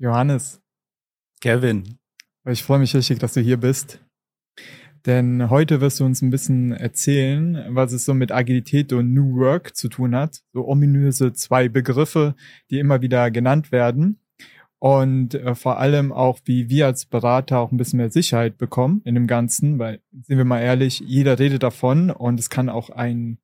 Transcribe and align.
Johannes, 0.00 0.62
Kevin. 1.40 1.98
ich 2.46 2.62
freue 2.62 2.78
mich 2.78 2.94
richtig, 2.94 3.18
dass 3.18 3.34
du 3.34 3.40
hier 3.40 3.56
bist. 3.56 4.00
Denn 5.06 5.50
heute 5.50 5.80
wirst 5.80 5.98
du 5.98 6.04
uns 6.04 6.22
ein 6.22 6.30
bisschen 6.30 6.70
erzählen, 6.70 7.64
was 7.70 7.92
es 7.92 8.04
so 8.04 8.14
mit 8.14 8.30
Agilität 8.30 8.92
und 8.92 9.12
New 9.12 9.36
Work 9.36 9.74
zu 9.74 9.88
tun 9.88 10.14
hat. 10.14 10.42
So 10.52 10.68
ominöse 10.68 11.32
zwei 11.32 11.68
Begriffe, 11.68 12.36
die 12.70 12.78
immer 12.78 13.02
wieder 13.02 13.32
genannt 13.32 13.72
werden. 13.72 14.20
Und 14.78 15.34
äh, 15.34 15.56
vor 15.56 15.80
allem 15.80 16.12
auch, 16.12 16.38
wie 16.44 16.68
wir 16.68 16.86
als 16.86 17.04
Berater 17.04 17.58
auch 17.58 17.72
ein 17.72 17.76
bisschen 17.76 17.96
mehr 17.96 18.10
Sicherheit 18.10 18.56
bekommen 18.56 19.02
in 19.04 19.16
dem 19.16 19.26
Ganzen, 19.26 19.80
weil, 19.80 20.00
sind 20.12 20.38
wir 20.38 20.44
mal 20.44 20.60
ehrlich, 20.60 21.00
jeder 21.00 21.40
redet 21.40 21.64
davon 21.64 22.10
und 22.10 22.38
es 22.38 22.50
kann 22.50 22.68
auch 22.68 22.90
ein 22.90 23.38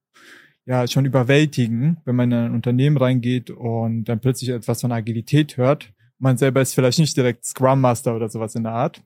ja 0.66 0.86
schon 0.86 1.04
überwältigen, 1.04 1.98
wenn 2.04 2.16
man 2.16 2.30
in 2.30 2.38
ein 2.38 2.54
Unternehmen 2.54 2.96
reingeht 2.96 3.50
und 3.50 4.04
dann 4.04 4.20
plötzlich 4.20 4.50
etwas 4.50 4.80
von 4.80 4.92
Agilität 4.92 5.56
hört. 5.56 5.92
Man 6.24 6.38
selber 6.38 6.62
ist 6.62 6.72
vielleicht 6.72 6.98
nicht 6.98 7.14
direkt 7.18 7.44
Scrum 7.44 7.82
Master 7.82 8.16
oder 8.16 8.30
sowas 8.30 8.54
in 8.54 8.62
der 8.62 8.72
Art. 8.72 9.02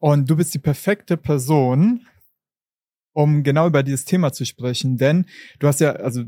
Und 0.00 0.28
du 0.28 0.34
bist 0.34 0.52
die 0.52 0.58
perfekte 0.58 1.16
Person, 1.16 2.08
um 3.12 3.44
genau 3.44 3.68
über 3.68 3.84
dieses 3.84 4.04
Thema 4.04 4.32
zu 4.32 4.44
sprechen, 4.44 4.96
denn 4.96 5.26
du 5.60 5.68
hast 5.68 5.78
ja, 5.78 5.92
also 5.92 6.24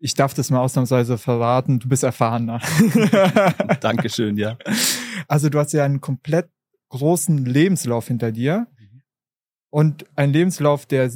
ich 0.00 0.12
darf 0.12 0.34
das 0.34 0.50
mal 0.50 0.60
ausnahmsweise 0.60 1.16
verraten, 1.16 1.78
du 1.78 1.88
bist 1.88 2.02
erfahrener. 2.02 2.60
Dankeschön, 3.80 4.36
ja. 4.36 4.58
Also 5.28 5.48
du 5.48 5.58
hast 5.58 5.72
ja 5.72 5.82
einen 5.82 6.02
komplett 6.02 6.50
großen 6.90 7.46
Lebenslauf 7.46 8.06
hinter 8.06 8.32
dir 8.32 8.66
und 9.70 10.04
ein 10.14 10.30
Lebenslauf, 10.30 10.84
der 10.84 11.10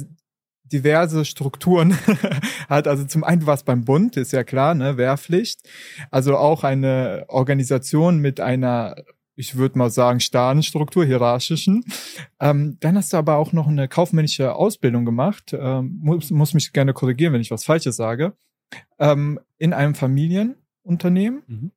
diverse 0.71 1.25
Strukturen 1.25 1.97
hat. 2.69 2.87
Also 2.87 3.05
zum 3.05 3.23
einen 3.23 3.45
war 3.45 3.55
es 3.55 3.63
beim 3.63 3.85
Bund, 3.85 4.17
ist 4.17 4.33
ja 4.33 4.43
klar, 4.43 4.75
ne, 4.75 4.97
Wehrpflicht. 4.97 5.61
Also 6.11 6.37
auch 6.37 6.63
eine 6.63 7.25
Organisation 7.27 8.19
mit 8.19 8.39
einer 8.39 8.95
ich 9.35 9.57
würde 9.57 9.77
mal 9.77 9.89
sagen, 9.89 10.19
starren 10.19 10.63
Struktur, 10.63 11.05
hierarchischen. 11.05 11.83
Ähm, 12.39 12.77
dann 12.79 12.95
hast 12.95 13.11
du 13.13 13.17
aber 13.17 13.35
auch 13.35 13.51
noch 13.51 13.67
eine 13.67 13.87
kaufmännische 13.87 14.55
Ausbildung 14.55 15.05
gemacht. 15.05 15.53
Ähm, 15.57 15.99
muss, 16.01 16.31
muss 16.31 16.53
mich 16.53 16.71
gerne 16.71 16.93
korrigieren, 16.93 17.33
wenn 17.33 17.41
ich 17.41 17.51
was 17.51 17.65
Falsches 17.65 17.97
sage. 17.97 18.33
Ähm, 18.97 19.39
in 19.57 19.73
einem 19.73 19.95
Familienunternehmen. 19.95 21.43
Mhm. 21.47 21.71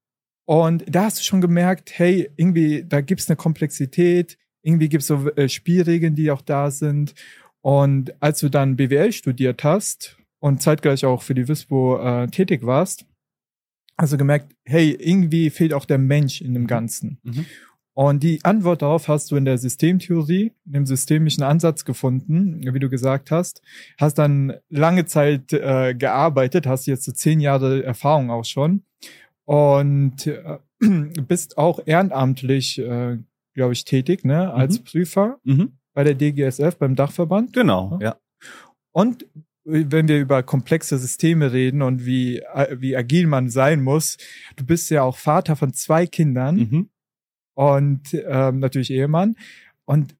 Und 0.45 0.85
da 0.89 1.05
hast 1.05 1.19
du 1.19 1.25
schon 1.25 1.41
gemerkt, 1.41 1.99
hey, 1.99 2.31
irgendwie, 2.37 2.85
da 2.89 3.01
gibt's 3.01 3.29
eine 3.29 3.37
Komplexität, 3.37 4.39
irgendwie 4.63 4.89
gibt's 4.89 5.09
so 5.09 5.29
äh, 5.31 5.49
Spielregeln, 5.49 6.15
die 6.15 6.31
auch 6.31 6.43
da 6.43 6.71
sind. 6.71 7.15
Und 7.63 8.15
als 8.23 8.41
du 8.41 8.49
dann 8.49 8.77
BWL 8.77 9.13
studiert 9.13 9.65
hast 9.65 10.17
und 10.39 10.63
zeitgleich 10.63 11.05
auch 11.05 11.23
für 11.23 11.35
die 11.35 11.49
WISPO 11.49 11.99
äh, 11.99 12.27
tätig 12.29 12.65
warst, 12.65 13.05
hast 13.99 14.13
du 14.13 14.17
gemerkt, 14.17 14.55
hey, 14.65 14.97
irgendwie 14.99 15.51
fehlt 15.51 15.75
auch 15.75 15.85
der 15.85 15.99
Mensch 15.99 16.41
in 16.41 16.55
dem 16.55 16.63
mhm. 16.63 16.69
Ganzen. 16.69 17.19
Mhm. 17.23 17.47
Und 17.95 18.23
die 18.23 18.45
Antwort 18.45 18.83
darauf 18.83 19.09
hast 19.09 19.33
du 19.33 19.37
in 19.37 19.45
der 19.45 19.59
Systemtheorie, 19.59 20.53
in 20.67 20.73
dem 20.73 20.87
systemischen 20.87 21.43
Ansatz 21.43 21.85
gefunden, 21.85 22.61
wie 22.73 22.79
du 22.79 22.89
gesagt 22.89 23.33
hast. 23.33 23.61
Hast 23.99 24.19
dann 24.19 24.55
lange 24.69 25.07
Zeit 25.07 25.53
äh, 25.53 25.95
gearbeitet, 25.95 26.69
hast 26.69 26.87
jetzt 26.87 27.05
so 27.05 27.11
zehn 27.11 27.41
Jahre 27.41 27.83
Erfahrung 27.83 28.31
auch 28.31 28.45
schon 28.45 28.85
und 29.47 30.29
äh, 30.29 30.59
bist 31.27 31.59
auch 31.59 31.81
ehrenamtlich, 31.87 32.79
äh, 32.79 33.19
glaube 33.55 33.73
ich, 33.73 33.85
tätig, 33.85 34.25
ne, 34.25 34.53
als 34.53 34.79
mhm. 34.79 34.85
Prüfer 34.85 35.41
mhm. 35.43 35.78
Bei 35.99 36.05
der 36.05 36.15
DGSF, 36.15 36.77
beim 36.77 36.95
Dachverband. 36.95 37.53
Genau, 37.53 37.99
ja. 38.01 38.21
Und 38.93 39.27
wenn 39.65 40.07
wir 40.07 40.21
über 40.21 40.45
komplexe 40.45 40.97
Systeme 40.97 41.51
reden 41.53 41.83
und 41.83 42.07
wie, 42.07 42.41
wie 42.77 42.97
agil 42.97 43.27
man 43.27 43.51
sein 43.51 43.83
muss, 43.83 44.17
du 44.55 44.65
bist 44.65 44.91
ja 44.91 45.03
auch 45.03 45.17
Vater 45.17 45.57
von 45.57 45.73
zwei 45.73 46.07
Kindern 46.07 46.57
mhm. 46.57 46.91
und 47.55 48.15
ähm, 48.15 48.61
natürlich 48.61 48.93
Ehemann. 48.93 49.35
Und 49.87 50.15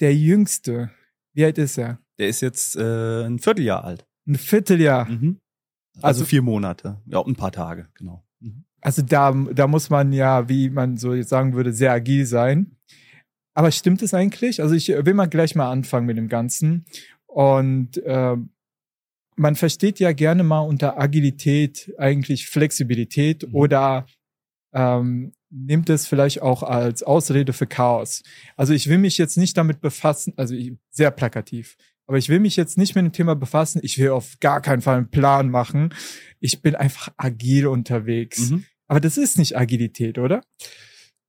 der 0.00 0.16
Jüngste, 0.16 0.90
wie 1.32 1.44
alt 1.44 1.58
ist 1.58 1.78
er? 1.78 2.00
Der 2.18 2.26
ist 2.26 2.40
jetzt 2.40 2.74
äh, 2.74 3.24
ein 3.24 3.38
Vierteljahr 3.38 3.84
alt. 3.84 4.08
Ein 4.26 4.34
Vierteljahr. 4.34 5.08
Mhm. 5.08 5.38
Also, 5.98 6.06
also, 6.06 6.24
vier 6.24 6.42
Monate, 6.42 7.00
ja, 7.06 7.24
ein 7.24 7.36
paar 7.36 7.52
Tage, 7.52 7.86
genau. 7.94 8.24
Mhm. 8.40 8.64
Also 8.80 9.02
da, 9.02 9.30
da 9.30 9.68
muss 9.68 9.90
man 9.90 10.12
ja, 10.12 10.48
wie 10.48 10.70
man 10.70 10.96
so 10.96 11.14
jetzt 11.14 11.28
sagen 11.28 11.54
würde, 11.54 11.72
sehr 11.72 11.92
agil 11.92 12.26
sein. 12.26 12.72
Aber 13.54 13.70
stimmt 13.70 14.02
es 14.02 14.14
eigentlich? 14.14 14.60
Also 14.60 14.74
ich 14.74 14.88
will 14.88 15.14
mal 15.14 15.26
gleich 15.26 15.54
mal 15.54 15.70
anfangen 15.70 16.06
mit 16.06 16.16
dem 16.16 16.28
Ganzen. 16.28 16.84
Und 17.26 17.98
äh, 17.98 18.36
man 19.36 19.56
versteht 19.56 19.98
ja 20.00 20.12
gerne 20.12 20.42
mal 20.42 20.60
unter 20.60 20.98
Agilität 20.98 21.92
eigentlich 21.98 22.48
Flexibilität 22.48 23.48
mhm. 23.48 23.54
oder 23.54 24.06
ähm, 24.72 25.32
nimmt 25.50 25.88
es 25.88 26.06
vielleicht 26.06 26.42
auch 26.42 26.62
als 26.62 27.02
Ausrede 27.02 27.52
für 27.52 27.66
Chaos. 27.66 28.22
Also 28.56 28.72
ich 28.72 28.88
will 28.88 28.98
mich 28.98 29.18
jetzt 29.18 29.36
nicht 29.36 29.56
damit 29.56 29.80
befassen, 29.80 30.34
also 30.36 30.54
ich, 30.54 30.72
sehr 30.90 31.10
plakativ, 31.10 31.76
aber 32.06 32.18
ich 32.18 32.28
will 32.28 32.40
mich 32.40 32.56
jetzt 32.56 32.76
nicht 32.76 32.94
mit 32.94 33.04
dem 33.04 33.12
Thema 33.12 33.34
befassen. 33.34 33.80
Ich 33.82 33.98
will 33.98 34.10
auf 34.10 34.34
gar 34.40 34.60
keinen 34.60 34.82
Fall 34.82 34.98
einen 34.98 35.10
Plan 35.10 35.48
machen. 35.50 35.94
Ich 36.40 36.60
bin 36.60 36.74
einfach 36.74 37.12
agil 37.16 37.66
unterwegs. 37.66 38.50
Mhm. 38.50 38.64
Aber 38.86 39.00
das 39.00 39.16
ist 39.16 39.38
nicht 39.38 39.56
Agilität, 39.56 40.18
oder? 40.18 40.42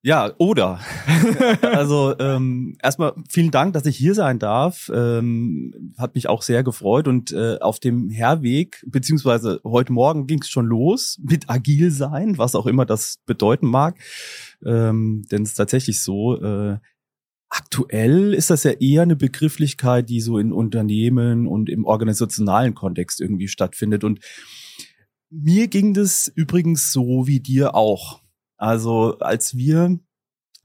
Ja, 0.06 0.36
oder. 0.38 0.82
also 1.64 2.14
ähm, 2.20 2.78
erstmal 2.84 3.16
vielen 3.28 3.50
Dank, 3.50 3.74
dass 3.74 3.88
ich 3.88 3.98
hier 3.98 4.14
sein 4.14 4.38
darf. 4.38 4.92
Ähm, 4.94 5.94
hat 5.98 6.14
mich 6.14 6.30
auch 6.30 6.44
sehr 6.44 6.64
gefreut. 6.64 7.08
Und 7.08 7.32
äh, 7.32 7.58
auf 7.60 7.80
dem 7.80 8.12
Herweg, 8.12 8.86
beziehungsweise 8.86 9.62
heute 9.64 9.92
Morgen 9.94 10.28
ging 10.28 10.44
es 10.44 10.50
schon 10.50 10.68
los 10.68 11.20
mit 11.24 11.50
agil 11.50 11.90
sein, 11.90 12.38
was 12.38 12.54
auch 12.54 12.68
immer 12.68 12.86
das 12.86 13.18
bedeuten 13.26 13.66
mag. 13.66 13.98
Ähm, 14.64 15.26
denn 15.32 15.42
es 15.42 15.50
ist 15.50 15.56
tatsächlich 15.56 16.04
so, 16.04 16.40
äh, 16.40 16.78
aktuell 17.50 18.36
ist 18.36 18.52
das 18.52 18.64
ja 18.64 18.74
eher 18.74 19.02
eine 19.02 19.16
Begrifflichkeit, 19.16 20.08
die 20.08 20.22
so 20.22 20.38
in 20.38 20.54
Unternehmen 20.54 21.48
und 21.48 21.68
im 21.68 21.84
organisationalen 21.84 22.76
Kontext 22.76 23.20
irgendwie 23.20 23.48
stattfindet. 23.48 24.04
Und 24.04 24.20
mir 25.32 25.68
ging 25.68 25.96
das 25.96 26.32
übrigens 26.36 26.92
so 26.92 27.26
wie 27.26 27.40
dir 27.40 27.74
auch. 27.74 28.22
Also 28.58 29.18
als 29.20 29.56
wir 29.56 30.00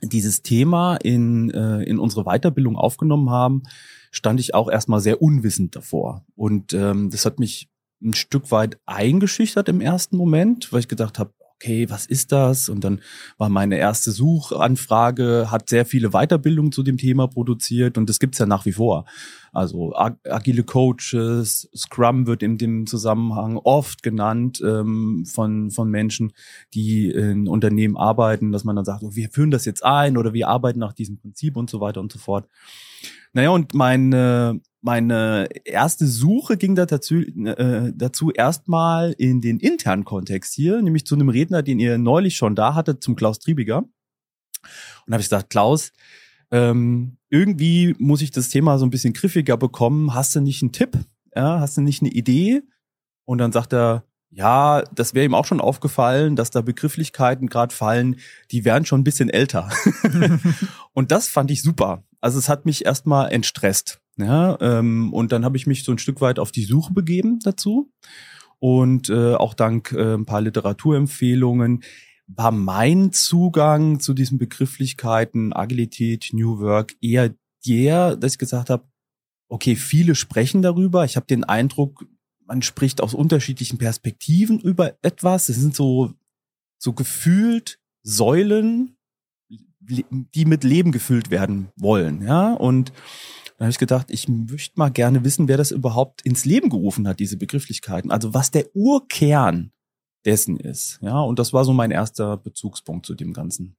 dieses 0.03 0.43
Thema 0.43 0.97
in, 0.97 1.51
äh, 1.51 1.83
in 1.83 1.99
unsere 1.99 2.25
Weiterbildung 2.25 2.77
aufgenommen 2.77 3.31
haben, 3.31 3.63
stand 4.11 4.41
ich 4.41 4.55
auch 4.55 4.71
erstmal 4.71 5.01
sehr 5.01 5.21
unwissend 5.23 5.77
davor. 5.77 6.25
Und 6.35 6.73
ähm, 6.73 7.11
das 7.11 7.25
hat 7.25 7.39
mich 7.39 7.71
ein 8.03 8.15
Stück 8.15 8.51
weit 8.51 8.79
eingeschüchtert 8.87 9.69
im 9.69 9.81
ersten 9.81 10.17
Moment, 10.17 10.73
weil 10.73 10.81
ich 10.81 10.89
gedacht 10.89 11.19
habe, 11.19 11.35
okay, 11.61 11.91
was 11.91 12.07
ist 12.07 12.33
das? 12.33 12.71
Und 12.71 12.85
dann 12.85 13.01
war 13.37 13.51
meine 13.51 13.77
erste 13.77 14.13
Suchanfrage, 14.13 15.51
hat 15.51 15.69
sehr 15.69 15.85
viele 15.85 16.11
Weiterbildungen 16.11 16.73
zu 16.73 16.83
dem 16.83 16.97
Thema 16.97 17.29
produziert 17.29 17.99
und 17.99 18.09
das 18.09 18.19
gibt's 18.19 18.39
ja 18.39 18.47
nach 18.47 18.65
wie 18.65 18.73
vor. 18.73 19.05
Also 19.53 19.93
agile 19.95 20.63
Coaches, 20.65 21.69
Scrum 21.77 22.27
wird 22.27 22.43
in 22.43 22.57
dem 22.57 22.87
Zusammenhang 22.87 23.59
oft 23.59 24.03
genannt 24.03 24.63
ähm, 24.65 25.27
von, 25.27 25.71
von 25.71 25.91
Menschen, 25.91 26.33
die 26.73 27.11
in 27.11 27.47
Unternehmen 27.47 27.97
arbeiten, 27.97 28.53
dass 28.53 28.65
man 28.65 28.77
dann 28.77 28.85
sagt, 28.85 29.03
oh, 29.03 29.15
wir 29.15 29.29
führen 29.31 29.51
das 29.51 29.67
jetzt 29.67 29.85
ein 29.85 30.17
oder 30.17 30.33
wir 30.33 30.49
arbeiten 30.49 30.79
nach 30.79 30.95
diesem 30.95 31.19
Prinzip 31.19 31.57
und 31.57 31.69
so 31.69 31.81
weiter 31.81 32.01
und 32.01 32.11
so 32.11 32.19
fort. 32.19 32.49
Naja, 33.33 33.51
und 33.51 33.75
meine, 33.75 34.61
meine 34.83 35.49
erste 35.65 36.07
Suche 36.07 36.57
ging 36.57 36.75
da 36.75 36.87
dazu, 36.87 37.17
äh, 37.17 37.93
dazu 37.95 38.31
erstmal 38.31 39.13
in 39.13 39.41
den 39.41 39.59
internen 39.61 40.05
Kontext 40.05 40.55
hier, 40.55 40.81
nämlich 40.81 41.07
zu 41.07 41.15
einem 41.15 41.29
Redner, 41.29 41.63
den 41.63 41.79
ihr 41.79 41.99
neulich 41.99 42.37
schon 42.37 42.55
da 42.55 42.75
hattet, 42.75 43.03
zum 43.03 43.17
Klaus 43.17 43.39
Triebiger. 43.39 43.79
Und 45.07 45.13
habe 45.13 45.21
ich 45.21 45.29
gesagt, 45.29 45.51
Klaus, 45.51 45.93
ähm, 46.51 47.19
irgendwie 47.29 47.95
muss 47.99 48.23
ich 48.23 48.31
das 48.31 48.49
Thema 48.49 48.79
so 48.79 48.87
ein 48.87 48.91
bisschen 48.91 49.13
griffiger 49.13 49.57
bekommen. 49.57 50.15
Hast 50.15 50.35
du 50.35 50.41
nicht 50.41 50.63
einen 50.63 50.73
Tipp? 50.73 50.99
Ja, 51.35 51.61
hast 51.61 51.77
du 51.77 51.81
nicht 51.81 52.03
eine 52.03 52.11
Idee? 52.11 52.63
Und 53.25 53.39
dann 53.39 53.53
sagt 53.53 53.73
er, 53.73 54.05
ja, 54.31 54.83
das 54.95 55.15
wäre 55.15 55.25
ihm 55.25 55.35
auch 55.35 55.45
schon 55.45 55.61
aufgefallen, 55.61 56.37
dass 56.37 56.51
da 56.51 56.61
Begrifflichkeiten 56.61 57.49
gerade 57.49 57.75
fallen, 57.75 58.17
die 58.51 58.65
wären 58.65 58.85
schon 58.85 59.01
ein 59.01 59.05
bisschen 59.05 59.29
älter. 59.29 59.71
und 60.93 61.11
das 61.11 61.29
fand 61.29 61.51
ich 61.51 61.63
super. 61.63 62.05
Also 62.21 62.39
es 62.39 62.49
hat 62.49 62.67
mich 62.67 62.85
erstmal 62.85 63.33
entstresst. 63.33 64.01
Ja, 64.21 64.59
ähm, 64.61 65.13
und 65.13 65.33
dann 65.33 65.45
habe 65.45 65.57
ich 65.57 65.67
mich 65.67 65.85
so 65.85 65.93
ein 65.93 65.99
Stück 65.99 66.21
weit 66.21 66.39
auf 66.39 66.53
die 66.53 66.65
Suche 66.65 66.93
begeben 66.93 67.41
dazu. 67.41 67.91
Und 68.59 69.09
äh, 69.09 69.35
auch 69.35 69.55
dank 69.55 69.93
äh, 69.93 70.15
ein 70.15 70.27
paar 70.27 70.43
Literaturempfehlungen 70.43 71.83
war 72.27 72.53
mein 72.53 73.13
Zugang 73.13 73.99
zu 74.01 74.15
diesen 74.15 74.39
Begrifflichkeiten 74.39 75.53
Agilität, 75.53 76.31
New 76.33 76.61
Work 76.61 76.95
eher 77.01 77.35
der, 77.67 78.17
dass 78.17 78.33
ich 78.33 78.39
gesagt 78.39 78.71
habe, 78.71 78.85
okay, 79.49 79.75
viele 79.77 80.15
sprechen 80.15 80.63
darüber. 80.63 81.05
Ich 81.05 81.17
habe 81.17 81.27
den 81.27 81.45
Eindruck, 81.45 82.07
man 82.47 82.63
spricht 82.63 83.01
aus 83.01 83.15
unterschiedlichen 83.15 83.79
Perspektiven 83.79 84.61
über 84.61 84.95
etwas. 85.03 85.49
Es 85.49 85.57
sind 85.57 85.75
so, 85.75 86.13
so 86.79 86.93
gefühlt 86.93 87.79
Säulen, 88.03 88.97
die 89.81 90.45
mit 90.45 90.63
Leben 90.63 90.93
gefüllt 90.93 91.31
werden 91.31 91.69
wollen. 91.77 92.23
Ja, 92.23 92.53
und 92.53 92.93
dann 93.61 93.67
habe 93.67 93.73
ich 93.73 93.79
gedacht, 93.79 94.07
ich 94.11 94.27
möchte 94.27 94.79
mal 94.79 94.89
gerne 94.89 95.23
wissen, 95.23 95.47
wer 95.47 95.59
das 95.59 95.71
überhaupt 95.71 96.23
ins 96.23 96.47
Leben 96.47 96.71
gerufen 96.71 97.07
hat, 97.07 97.21
diese 97.21 97.37
Begrifflichkeiten. 97.37 98.11
Also 98.11 98.33
was 98.33 98.51
der 98.51 98.75
Urkern 98.75 99.71
dessen 100.25 100.57
ist. 100.57 100.99
Ja, 101.03 101.21
und 101.21 101.39
das 101.39 101.53
war 101.53 101.67
so 101.67 101.75
mein 101.75 101.91
erster 101.91 102.39
Bezugspunkt 102.39 103.05
zu 103.05 103.15
dem 103.15 103.35
Ganzen. 103.35 103.77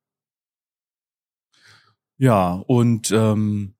Ja, 2.19 2.63
und 2.67 3.09
ähm, 3.09 3.73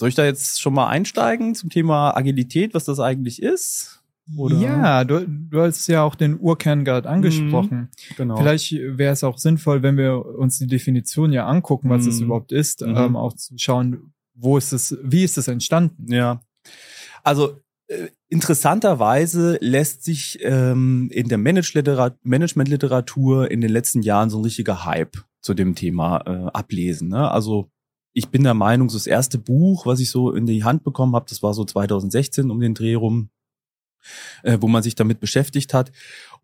soll 0.00 0.08
ich 0.08 0.14
da 0.14 0.24
jetzt 0.24 0.62
schon 0.62 0.72
mal 0.72 0.88
einsteigen 0.88 1.54
zum 1.54 1.68
Thema 1.68 2.16
Agilität, 2.16 2.72
was 2.72 2.86
das 2.86 2.98
eigentlich 2.98 3.42
ist? 3.42 4.02
Oder? 4.38 4.56
Ja, 4.56 5.04
du, 5.04 5.28
du 5.28 5.60
hast 5.60 5.86
ja 5.88 6.04
auch 6.04 6.14
den 6.14 6.40
Urkern 6.40 6.86
gerade 6.86 7.06
angesprochen. 7.06 7.78
Mhm, 7.80 8.16
genau. 8.16 8.36
Vielleicht 8.38 8.72
wäre 8.72 9.12
es 9.12 9.22
auch 9.22 9.36
sinnvoll, 9.36 9.82
wenn 9.82 9.98
wir 9.98 10.24
uns 10.24 10.58
die 10.58 10.68
Definition 10.68 11.32
ja 11.32 11.46
angucken, 11.46 11.90
was 11.90 12.04
mhm. 12.04 12.08
es 12.08 12.20
überhaupt 12.20 12.50
ist, 12.50 12.80
mhm. 12.80 12.96
ähm, 12.96 13.16
auch 13.16 13.34
zu 13.34 13.58
schauen, 13.58 14.13
wo 14.34 14.58
ist 14.58 14.72
es, 14.72 14.96
wie 15.02 15.24
ist 15.24 15.38
es 15.38 15.48
entstanden? 15.48 16.12
Ja. 16.12 16.42
Also 17.22 17.60
äh, 17.86 18.08
interessanterweise 18.28 19.58
lässt 19.60 20.04
sich 20.04 20.38
ähm, 20.42 21.08
in 21.12 21.28
der 21.28 21.38
Management-Literatur 21.38 23.50
in 23.50 23.60
den 23.60 23.70
letzten 23.70 24.02
Jahren 24.02 24.30
so 24.30 24.38
ein 24.38 24.44
richtiger 24.44 24.84
Hype 24.84 25.16
zu 25.40 25.54
dem 25.54 25.74
Thema 25.74 26.22
äh, 26.26 26.50
ablesen. 26.52 27.08
Ne? 27.08 27.30
Also 27.30 27.70
ich 28.12 28.28
bin 28.28 28.44
der 28.44 28.54
Meinung, 28.54 28.88
so 28.88 28.96
das 28.96 29.06
erste 29.06 29.38
Buch, 29.38 29.86
was 29.86 30.00
ich 30.00 30.10
so 30.10 30.32
in 30.32 30.46
die 30.46 30.64
Hand 30.64 30.84
bekommen 30.84 31.14
habe, 31.14 31.26
das 31.28 31.42
war 31.42 31.52
so 31.52 31.64
2016 31.64 32.50
um 32.50 32.60
den 32.60 32.74
Dreh 32.74 32.94
rum, 32.94 33.30
äh, 34.42 34.58
wo 34.60 34.68
man 34.68 34.82
sich 34.82 34.94
damit 34.94 35.20
beschäftigt 35.20 35.74
hat. 35.74 35.92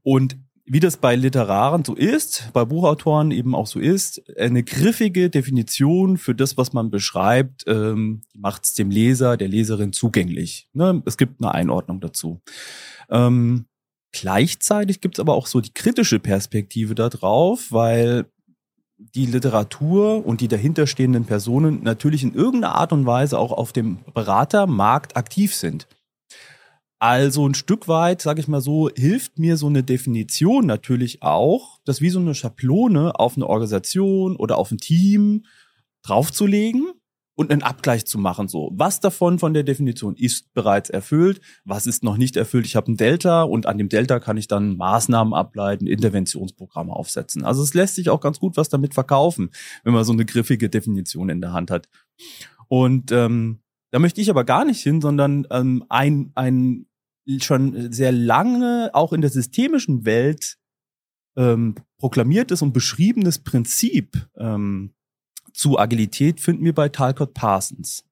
Und 0.03 0.39
wie 0.73 0.79
das 0.79 0.99
bei 0.99 1.17
Literaren 1.17 1.85
so 1.85 1.97
ist, 1.97 2.49
bei 2.53 2.65
Buchautoren 2.65 3.33
eben 3.33 3.57
auch 3.57 3.67
so 3.67 3.81
ist, 3.81 4.23
eine 4.39 4.63
griffige 4.63 5.29
Definition 5.29 6.17
für 6.17 6.33
das, 6.33 6.57
was 6.57 6.73
man 6.73 6.93
beschreibt, 6.93 7.65
ähm, 7.67 8.23
macht 8.37 8.63
es 8.63 8.75
dem 8.75 8.89
Leser, 8.89 9.37
der 9.37 9.49
Leserin 9.49 9.93
zugänglich. 9.93 10.69
Ne? 10.73 11.03
Es 11.07 11.17
gibt 11.17 11.43
eine 11.43 11.53
Einordnung 11.53 12.01
dazu. 12.01 12.41
Ähm, 13.11 13.65
gleichzeitig 14.13 15.01
gibt 15.01 15.17
es 15.17 15.21
aber 15.21 15.35
auch 15.35 15.49
so 15.49 15.61
die 15.61 15.75
kritische 15.75 16.21
Perspektive 16.21 16.95
darauf, 16.95 17.73
weil 17.73 18.27
die 18.97 19.27
Literatur 19.27 20.25
und 20.25 20.41
die 20.41 20.47
dahinterstehenden 20.47 21.25
Personen 21.25 21.83
natürlich 21.83 22.23
in 22.23 22.33
irgendeiner 22.33 22.77
Art 22.77 22.93
und 22.93 23.07
Weise 23.07 23.41
auch 23.41 23.51
auf 23.51 23.73
dem 23.73 24.05
Beratermarkt 24.15 25.17
aktiv 25.17 25.53
sind. 25.53 25.89
Also 27.01 27.49
ein 27.49 27.55
Stück 27.55 27.89
weit, 27.89 28.21
sage 28.21 28.41
ich 28.41 28.49
mal 28.49 28.61
so, 28.61 28.91
hilft 28.95 29.39
mir 29.39 29.57
so 29.57 29.69
eine 29.69 29.83
Definition 29.83 30.67
natürlich 30.67 31.23
auch, 31.23 31.81
das 31.87 32.03
wie 32.03 32.11
so 32.11 32.21
eine 32.21 32.35
Schablone 32.35 33.19
auf 33.19 33.37
eine 33.37 33.47
Organisation 33.47 34.37
oder 34.37 34.59
auf 34.59 34.71
ein 34.71 34.77
Team 34.77 35.47
draufzulegen 36.03 36.93
und 37.37 37.51
einen 37.51 37.63
Abgleich 37.63 38.05
zu 38.05 38.19
machen. 38.19 38.49
So, 38.49 38.71
was 38.75 39.01
davon 39.01 39.39
von 39.39 39.55
der 39.55 39.63
Definition 39.63 40.15
ist 40.15 40.53
bereits 40.53 40.91
erfüllt, 40.91 41.41
was 41.65 41.87
ist 41.87 42.05
noch 42.05 42.19
nicht 42.19 42.37
erfüllt. 42.37 42.67
Ich 42.67 42.77
habe 42.77 42.93
ein 42.93 42.99
Delta 42.99 43.45
und 43.45 43.65
an 43.65 43.79
dem 43.79 43.89
Delta 43.89 44.21
kann 44.21 44.37
ich 44.37 44.47
dann 44.47 44.77
Maßnahmen 44.77 45.33
ableiten, 45.33 45.87
Interventionsprogramme 45.87 46.93
aufsetzen. 46.93 47.47
Also 47.47 47.63
es 47.63 47.73
lässt 47.73 47.95
sich 47.95 48.11
auch 48.11 48.21
ganz 48.21 48.41
gut 48.41 48.59
was 48.59 48.69
damit 48.69 48.93
verkaufen, 48.93 49.53
wenn 49.85 49.95
man 49.95 50.05
so 50.05 50.13
eine 50.13 50.27
griffige 50.27 50.69
Definition 50.69 51.31
in 51.31 51.41
der 51.41 51.55
Hand 51.55 51.71
hat. 51.71 51.89
Und 52.69 53.11
ähm, 53.11 53.61
da 53.91 53.99
möchte 53.99 54.21
ich 54.21 54.29
aber 54.29 54.45
gar 54.45 54.67
nicht 54.67 54.83
hin, 54.83 55.01
sondern 55.01 55.47
ähm, 55.51 55.83
ein, 55.89 56.33
ein 56.35 56.87
schon 57.41 57.93
sehr 57.93 58.13
lange 58.13 58.91
auch 58.93 59.13
in 59.13 59.21
der 59.21 59.31
systemischen 59.31 60.05
Welt 60.05 60.57
ähm, 61.37 61.77
proklamiertes 61.99 62.63
und 62.63 62.73
beschriebenes 62.73 63.39
Prinzip 63.39 64.29
ähm, 64.37 64.93
zu 65.53 65.79
Agilität 65.79 66.41
finden 66.41 66.65
wir 66.65 66.75
bei 66.75 66.89
Talcott 66.89 67.35
Parsons. 67.35 68.05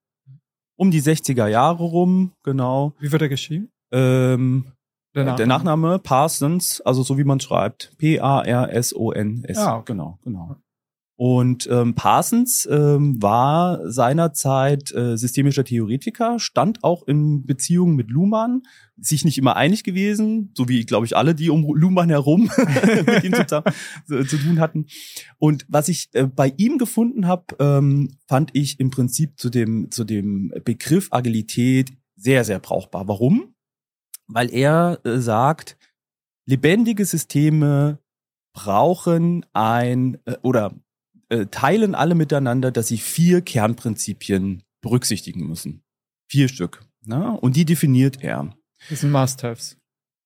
Um 0.77 0.91
die 0.91 1.03
60er 1.03 1.49
Jahre 1.49 1.83
rum, 1.83 2.33
genau. 2.45 2.95
Wie 3.01 3.11
wird 3.11 3.23
er 3.23 3.29
geschrieben? 3.29 3.71
Ähm, 3.91 4.73
der, 5.15 5.25
Nachname. 5.25 5.37
der 5.37 5.47
Nachname 5.47 5.99
Parsons, 5.99 6.81
also 6.83 7.03
so 7.03 7.19
wie 7.19 7.25
man 7.25 7.41
schreibt. 7.41 7.97
P-A-R-S-O-N-S. 7.99 9.57
Ja, 9.57 9.81
genau, 9.81 10.19
genau. 10.23 10.57
Und 11.21 11.69
ähm, 11.69 11.97
Parsons 11.97 12.69
ähm, 12.71 13.21
war 13.21 13.91
seinerzeit 13.91 14.95
äh, 14.95 15.17
systemischer 15.17 15.65
Theoretiker, 15.65 16.39
stand 16.39 16.85
auch 16.85 17.09
in 17.09 17.45
Beziehung 17.45 17.97
mit 17.97 18.09
Luhmann, 18.09 18.63
sich 18.97 19.25
nicht 19.25 19.37
immer 19.37 19.57
einig 19.57 19.83
gewesen, 19.83 20.53
so 20.57 20.69
wie, 20.69 20.87
glaube 20.87 21.07
ich, 21.07 21.17
alle, 21.17 21.35
die 21.35 21.51
um 21.51 21.75
Luhmann 21.75 22.09
herum 22.09 22.49
mit 23.05 23.25
ihm 23.25 23.35
zusammen 23.35 23.65
zu, 24.07 24.25
zu, 24.27 24.39
tun 24.39 24.61
hatten. 24.61 24.87
Und 25.39 25.67
was 25.69 25.89
ich 25.89 26.09
äh, 26.13 26.29
bei 26.29 26.55
ihm 26.57 26.79
gefunden 26.79 27.27
habe, 27.27 27.47
ähm, 27.59 28.17
fand 28.29 28.51
ich 28.53 28.79
im 28.79 28.91
Prinzip 28.91 29.41
zu 29.41 29.51
dem, 29.51 29.91
zu 29.91 30.05
dem 30.05 30.53
Begriff 30.65 31.09
Agilität 31.11 31.91
sehr, 32.15 32.45
sehr 32.45 32.61
brauchbar. 32.61 33.09
Warum? 33.09 33.57
Weil 34.29 34.55
er 34.55 35.01
äh, 35.03 35.19
sagt, 35.19 35.77
lebendige 36.47 37.05
Systeme 37.05 37.99
brauchen 38.53 39.45
ein 39.53 40.19
äh, 40.25 40.37
oder 40.43 40.77
äh, 41.29 41.47
teilen 41.47 41.95
alle 41.95 42.15
miteinander, 42.15 42.71
dass 42.71 42.89
sie 42.89 42.99
vier 42.99 43.41
Kernprinzipien 43.41 44.63
berücksichtigen 44.81 45.47
müssen. 45.47 45.83
Vier 46.27 46.49
Stück. 46.49 46.83
Ne? 47.05 47.39
Und 47.41 47.57
die 47.57 47.65
definiert 47.65 48.23
er. 48.23 48.55
Das 48.91 49.01
sind 49.01 49.11
Must-Haves. 49.11 49.77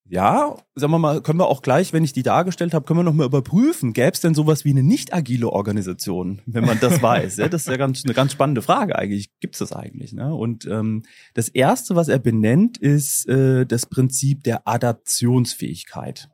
Ja, 0.05 0.57
sagen 0.75 0.91
wir 0.91 0.99
mal, 0.99 1.21
können 1.21 1.39
wir 1.39 1.47
auch 1.47 1.61
gleich, 1.61 1.93
wenn 1.93 2.03
ich 2.03 2.11
die 2.11 2.23
dargestellt 2.23 2.73
habe, 2.73 2.85
können 2.85 2.99
wir 2.99 3.03
noch 3.03 3.13
mal 3.13 3.25
überprüfen, 3.25 3.93
gäbe 3.93 4.11
es 4.11 4.19
denn 4.19 4.35
sowas 4.35 4.65
wie 4.65 4.71
eine 4.71 4.83
nicht 4.83 5.13
agile 5.13 5.49
Organisation, 5.49 6.41
wenn 6.45 6.65
man 6.65 6.79
das 6.81 7.01
weiß? 7.01 7.37
Ja, 7.37 7.47
das 7.47 7.61
ist 7.61 7.69
ja 7.69 7.77
ganz, 7.77 8.03
eine 8.03 8.13
ganz 8.13 8.33
spannende 8.33 8.61
Frage 8.61 8.97
eigentlich. 8.97 9.29
Gibt 9.39 9.55
es 9.55 9.59
das 9.59 9.71
eigentlich? 9.71 10.11
Ne? 10.11 10.35
Und 10.35 10.65
ähm, 10.65 11.03
das 11.33 11.47
Erste, 11.47 11.95
was 11.95 12.09
er 12.09 12.19
benennt, 12.19 12.77
ist 12.77 13.27
äh, 13.29 13.65
das 13.65 13.85
Prinzip 13.85 14.43
der 14.43 14.67
Adaptionsfähigkeit. 14.67 16.29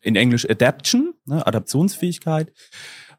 In 0.00 0.16
Englisch 0.16 0.48
Adaption, 0.48 1.12
ne? 1.26 1.46
Adaptionsfähigkeit 1.46 2.50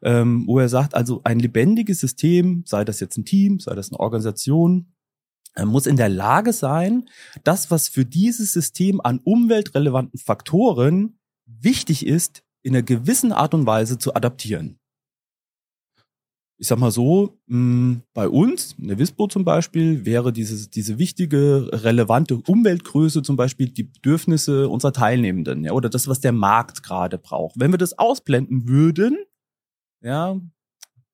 ähm, 0.02 0.44
wo 0.46 0.58
er 0.58 0.68
sagt, 0.68 0.94
also 0.94 1.20
ein 1.24 1.38
lebendiges 1.38 2.00
System, 2.00 2.64
sei 2.66 2.84
das 2.84 3.00
jetzt 3.00 3.16
ein 3.16 3.24
Team, 3.24 3.60
sei 3.60 3.74
das 3.74 3.90
eine 3.90 4.00
Organisation, 4.00 4.92
äh, 5.54 5.64
muss 5.64 5.86
in 5.86 5.96
der 5.96 6.08
Lage 6.08 6.52
sein, 6.52 7.08
das, 7.44 7.70
was 7.70 7.88
für 7.88 8.04
dieses 8.04 8.52
System 8.52 9.00
an 9.00 9.20
umweltrelevanten 9.22 10.18
Faktoren 10.18 11.18
wichtig 11.46 12.06
ist, 12.06 12.42
in 12.62 12.74
einer 12.74 12.82
gewissen 12.82 13.32
Art 13.32 13.54
und 13.54 13.66
Weise 13.66 13.98
zu 13.98 14.14
adaptieren. 14.14 14.78
Ich 16.58 16.68
sag 16.68 16.78
mal 16.78 16.92
so, 16.92 17.38
mh, 17.46 17.56
hm, 17.56 18.02
bei 18.14 18.28
uns, 18.28 18.76
in 18.78 18.88
der 18.88 18.98
WISPO 18.98 19.26
zum 19.26 19.44
Beispiel, 19.44 20.04
wäre 20.04 20.32
diese, 20.32 20.68
diese 20.70 20.98
wichtige, 20.98 21.68
relevante 21.72 22.36
Umweltgröße 22.36 23.22
zum 23.22 23.36
Beispiel 23.36 23.68
die 23.68 23.82
Bedürfnisse 23.84 24.68
unserer 24.68 24.92
Teilnehmenden, 24.92 25.64
ja, 25.64 25.72
oder 25.72 25.88
das, 25.88 26.06
was 26.06 26.20
der 26.20 26.32
Markt 26.32 26.84
gerade 26.84 27.18
braucht. 27.18 27.58
Wenn 27.58 27.72
wir 27.72 27.78
das 27.78 27.98
ausblenden 27.98 28.68
würden, 28.68 29.18
ja, 30.02 30.40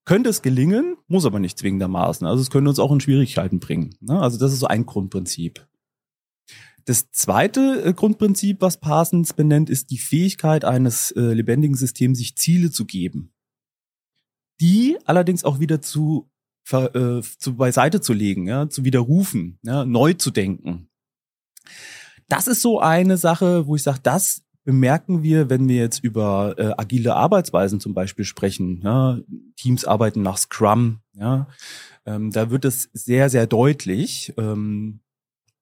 könnte 0.04 0.30
es 0.30 0.40
gelingen, 0.40 0.96
muss 1.06 1.26
aber 1.26 1.38
nicht 1.38 1.58
zwingendermaßen. 1.58 2.26
Also 2.26 2.40
es 2.40 2.50
könnte 2.50 2.70
uns 2.70 2.78
auch 2.78 2.92
in 2.92 3.00
Schwierigkeiten 3.00 3.60
bringen. 3.60 3.94
Ne? 4.00 4.18
Also 4.18 4.38
das 4.38 4.52
ist 4.52 4.60
so 4.60 4.66
ein 4.66 4.86
Grundprinzip. 4.86 5.68
Das 6.86 7.10
zweite 7.10 7.82
äh, 7.84 7.92
Grundprinzip, 7.92 8.62
was 8.62 8.80
Parsons 8.80 9.34
benennt, 9.34 9.68
ist 9.68 9.90
die 9.90 9.98
Fähigkeit 9.98 10.64
eines 10.64 11.10
äh, 11.10 11.20
lebendigen 11.20 11.76
Systems, 11.76 12.16
sich 12.16 12.36
Ziele 12.36 12.70
zu 12.70 12.86
geben. 12.86 13.34
Die 14.62 14.96
allerdings 15.04 15.44
auch 15.44 15.60
wieder 15.60 15.82
zu, 15.82 16.30
äh, 16.72 17.20
zu 17.20 17.56
beiseite 17.56 18.00
zu 18.00 18.14
legen, 18.14 18.48
ja, 18.48 18.70
zu 18.70 18.84
widerrufen, 18.84 19.58
ja, 19.62 19.84
neu 19.84 20.14
zu 20.14 20.30
denken. 20.30 20.88
Das 22.28 22.46
ist 22.46 22.62
so 22.62 22.80
eine 22.80 23.18
Sache, 23.18 23.66
wo 23.66 23.76
ich 23.76 23.82
sage, 23.82 24.00
das 24.02 24.42
bemerken 24.68 25.22
wir, 25.22 25.48
wenn 25.48 25.66
wir 25.66 25.76
jetzt 25.76 26.04
über 26.04 26.54
äh, 26.58 26.74
agile 26.76 27.16
Arbeitsweisen 27.16 27.80
zum 27.80 27.94
Beispiel 27.94 28.26
sprechen. 28.26 28.82
Ja, 28.84 29.18
Teams 29.56 29.86
arbeiten 29.86 30.20
nach 30.20 30.36
Scrum. 30.36 30.98
Ja, 31.14 31.48
ähm, 32.04 32.32
da 32.32 32.50
wird 32.50 32.66
es 32.66 32.90
sehr, 32.92 33.30
sehr 33.30 33.46
deutlich. 33.46 34.34
Ähm, 34.36 35.00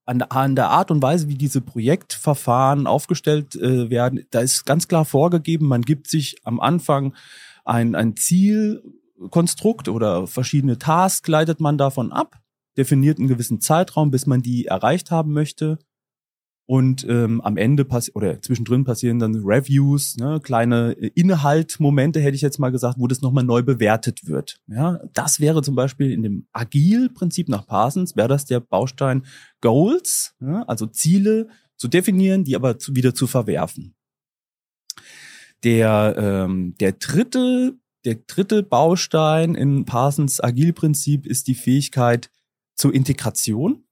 an, 0.07 0.23
an 0.23 0.57
der 0.57 0.71
Art 0.71 0.91
und 0.91 1.03
Weise, 1.03 1.29
wie 1.29 1.37
diese 1.37 1.61
Projektverfahren 1.61 2.89
aufgestellt 2.89 3.55
äh, 3.55 3.91
werden, 3.91 4.27
da 4.31 4.41
ist 4.41 4.67
ganz 4.67 4.89
klar 4.89 5.05
vorgegeben, 5.05 5.69
man 5.69 5.83
gibt 5.83 6.09
sich 6.09 6.39
am 6.43 6.59
Anfang 6.59 7.15
ein, 7.65 7.95
ein 7.95 8.17
Zielkonstrukt 8.17 9.89
oder 9.89 10.27
verschiedene 10.27 10.79
Tasks 10.79 11.29
leitet 11.29 11.61
man 11.61 11.79
davon 11.79 12.11
ab, 12.11 12.41
definiert 12.77 13.21
einen 13.21 13.29
gewissen 13.29 13.61
Zeitraum, 13.61 14.11
bis 14.11 14.27
man 14.27 14.43
die 14.43 14.67
erreicht 14.67 15.13
haben 15.13 15.33
möchte. 15.33 15.79
Und 16.69 17.07
ähm, 17.09 17.41
am 17.43 17.57
Ende 17.57 17.85
pass 17.85 18.13
oder 18.15 18.43
zwischendrin 18.43 18.83
passieren 18.83 19.21
dann 19.21 19.37
Reviews, 19.45 20.17
ne, 20.17 20.41
kleine 20.43 20.93
Inhaltmomente, 20.93 22.21
hätte 22.21 22.35
ich 22.35 22.43
jetzt 22.43 22.59
mal 22.59 22.71
gesagt, 22.71 22.99
wo 22.99 23.07
das 23.07 23.21
nochmal 23.21 23.45
neu 23.45 23.63
bewertet 23.63 24.27
wird. 24.27 24.59
Ja, 24.67 24.99
das 25.15 25.39
wäre 25.39 25.63
zum 25.63 25.77
Beispiel 25.77 26.11
in 26.11 26.25
dem 26.25 26.49
Agil-Prinzip 26.53 27.49
nach 27.49 27.67
Parsons, 27.67 28.17
wäre 28.17 28.27
das 28.27 28.47
der 28.47 28.59
Baustein 28.59 29.25
Goals, 29.61 30.35
ja, 30.41 30.65
also 30.65 30.87
Ziele 30.87 31.49
zu 31.77 31.87
definieren, 31.87 32.43
die 32.43 32.57
aber 32.57 32.81
zu, 32.81 32.97
wieder 32.97 33.15
zu 33.15 33.29
verwerfen. 33.29 33.95
Der, 35.63 36.17
ähm, 36.19 36.75
der 36.81 36.93
dritte, 36.93 37.79
der 38.05 38.17
dritte 38.27 38.65
Baustein 38.65 39.55
in 39.55 39.85
Parsons 39.85 40.43
Agil-Prinzip 40.43 41.27
ist 41.27 41.47
die 41.47 41.55
Fähigkeit 41.55 42.29
zur 42.75 42.93
Integration 42.93 43.86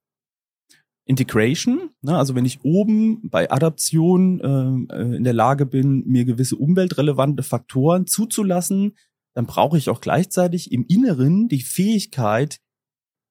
Integration, 1.07 1.91
ne, 2.01 2.17
also 2.17 2.35
wenn 2.35 2.47
ich 2.47 2.65
oben 2.65 3.29
bei 3.29 3.51
Adaption 3.51 4.41
äh, 4.41 4.95
äh, 4.95 5.17
in 5.17 5.25
der 5.25 5.35
Lage 5.35 5.67
bin, 5.67 6.03
mir 6.07 6.25
gewisse 6.25 6.57
umweltrelevante 6.57 7.43
Faktoren 7.43 8.07
zuzulassen, 8.07 8.97
dann 9.35 9.47
brauche 9.47 9.77
ich 9.77 9.91
auch 9.91 10.01
gleichzeitig 10.01 10.73
im 10.73 10.87
Inneren 10.87 11.49
die 11.49 11.61
Fähigkeit, 11.61 12.61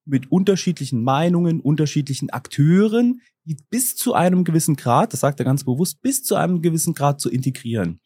mit 0.05 0.31
unterschiedlichen 0.31 1.03
Meinungen, 1.03 1.59
unterschiedlichen 1.61 2.29
Akteuren, 2.29 3.21
die 3.45 3.57
bis 3.69 3.95
zu 3.95 4.13
einem 4.13 4.43
gewissen 4.43 4.75
Grad, 4.75 5.13
das 5.13 5.21
sagt 5.21 5.39
er 5.39 5.45
ganz 5.45 5.63
bewusst, 5.63 6.01
bis 6.01 6.23
zu 6.23 6.35
einem 6.35 6.61
gewissen 6.61 6.93
Grad 6.93 7.19
zu 7.19 7.29
integrieren. 7.29 7.99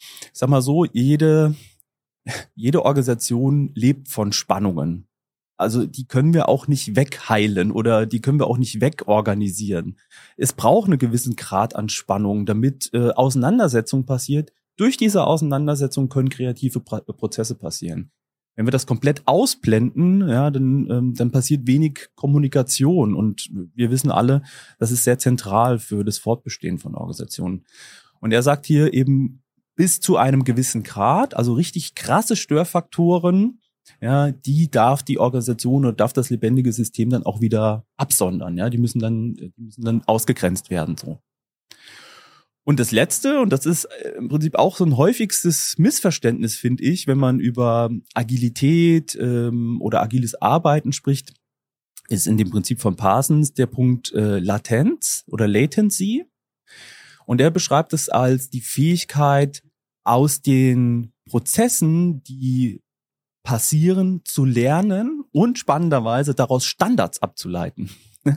Ich 0.00 0.30
sag 0.34 0.48
mal 0.48 0.62
so, 0.62 0.84
jede, 0.84 1.54
jede 2.54 2.84
Organisation 2.84 3.72
lebt 3.74 4.08
von 4.08 4.32
Spannungen. 4.32 5.08
Also 5.62 5.86
die 5.86 6.06
können 6.06 6.34
wir 6.34 6.48
auch 6.48 6.68
nicht 6.68 6.96
wegheilen 6.96 7.72
oder 7.72 8.04
die 8.04 8.20
können 8.20 8.38
wir 8.38 8.46
auch 8.46 8.58
nicht 8.58 8.80
wegorganisieren. 8.80 9.96
Es 10.36 10.52
braucht 10.52 10.88
einen 10.88 10.98
gewissen 10.98 11.36
Grad 11.36 11.74
an 11.74 11.88
Spannung, 11.88 12.44
damit 12.44 12.90
äh, 12.92 13.10
Auseinandersetzung 13.10 14.04
passiert. 14.04 14.52
Durch 14.76 14.96
diese 14.96 15.24
Auseinandersetzung 15.24 16.08
können 16.08 16.28
kreative 16.28 16.80
Prozesse 16.80 17.54
passieren. 17.54 18.10
Wenn 18.54 18.66
wir 18.66 18.70
das 18.70 18.86
komplett 18.86 19.22
ausblenden, 19.26 20.28
ja, 20.28 20.50
dann, 20.50 20.90
ähm, 20.90 21.14
dann 21.14 21.30
passiert 21.30 21.66
wenig 21.66 22.08
Kommunikation. 22.14 23.14
Und 23.14 23.50
wir 23.74 23.90
wissen 23.90 24.10
alle, 24.10 24.42
das 24.78 24.90
ist 24.90 25.04
sehr 25.04 25.18
zentral 25.18 25.78
für 25.78 26.04
das 26.04 26.18
Fortbestehen 26.18 26.78
von 26.78 26.94
Organisationen. 26.94 27.64
Und 28.20 28.32
er 28.32 28.42
sagt 28.42 28.66
hier 28.66 28.92
eben 28.92 29.42
bis 29.74 30.00
zu 30.00 30.18
einem 30.18 30.44
gewissen 30.44 30.82
Grad, 30.82 31.34
also 31.34 31.54
richtig 31.54 31.94
krasse 31.94 32.36
Störfaktoren, 32.36 33.61
ja, 34.00 34.30
die 34.30 34.70
darf 34.70 35.02
die 35.02 35.18
Organisation 35.18 35.84
oder 35.84 35.94
darf 35.94 36.12
das 36.12 36.30
lebendige 36.30 36.72
System 36.72 37.10
dann 37.10 37.24
auch 37.24 37.40
wieder 37.40 37.84
absondern. 37.96 38.56
Ja, 38.56 38.70
die 38.70 38.78
müssen 38.78 39.00
dann, 39.00 39.34
die 39.34 39.52
müssen 39.56 39.84
dann 39.84 40.02
ausgegrenzt 40.06 40.70
werden. 40.70 40.96
So. 40.96 41.18
Und 42.64 42.78
das 42.78 42.92
Letzte, 42.92 43.40
und 43.40 43.52
das 43.52 43.66
ist 43.66 43.84
äh, 43.84 44.12
im 44.18 44.28
Prinzip 44.28 44.56
auch 44.56 44.76
so 44.76 44.84
ein 44.84 44.96
häufigstes 44.96 45.78
Missverständnis, 45.78 46.54
finde 46.54 46.84
ich, 46.84 47.06
wenn 47.06 47.18
man 47.18 47.40
über 47.40 47.90
Agilität 48.14 49.16
ähm, 49.20 49.80
oder 49.82 50.00
agiles 50.00 50.40
Arbeiten 50.40 50.92
spricht, 50.92 51.34
ist 52.08 52.26
in 52.26 52.36
dem 52.36 52.50
Prinzip 52.50 52.80
von 52.80 52.96
Parsons 52.96 53.54
der 53.54 53.66
Punkt 53.66 54.12
äh, 54.12 54.38
Latenz 54.38 55.24
oder 55.26 55.48
Latency. 55.48 56.24
Und 57.26 57.40
er 57.40 57.50
beschreibt 57.50 57.92
es 57.92 58.08
als 58.08 58.50
die 58.50 58.60
Fähigkeit, 58.60 59.62
aus 60.04 60.42
den 60.42 61.12
Prozessen, 61.28 62.22
die 62.24 62.82
passieren, 63.42 64.22
zu 64.24 64.44
lernen 64.44 65.24
und 65.32 65.58
spannenderweise 65.58 66.34
daraus 66.34 66.64
Standards 66.64 67.20
abzuleiten. 67.22 67.90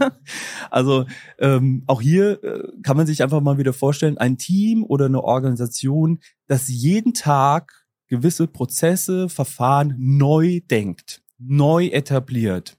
also 0.72 1.06
ähm, 1.40 1.84
auch 1.86 2.02
hier 2.02 2.44
äh, 2.44 2.68
kann 2.82 2.98
man 2.98 3.06
sich 3.06 3.22
einfach 3.22 3.42
mal 3.42 3.58
wieder 3.58 3.74
vorstellen, 3.74 4.18
ein 4.18 4.38
Team 4.38 4.84
oder 4.84 5.06
eine 5.06 5.24
Organisation, 5.24 6.20
das 6.48 6.68
jeden 6.68 7.14
Tag 7.14 7.86
gewisse 8.08 8.48
Prozesse, 8.48 9.30
Verfahren 9.30 9.96
neu 9.98 10.62
denkt, 10.70 11.22
neu 11.38 11.88
etabliert. 11.88 12.78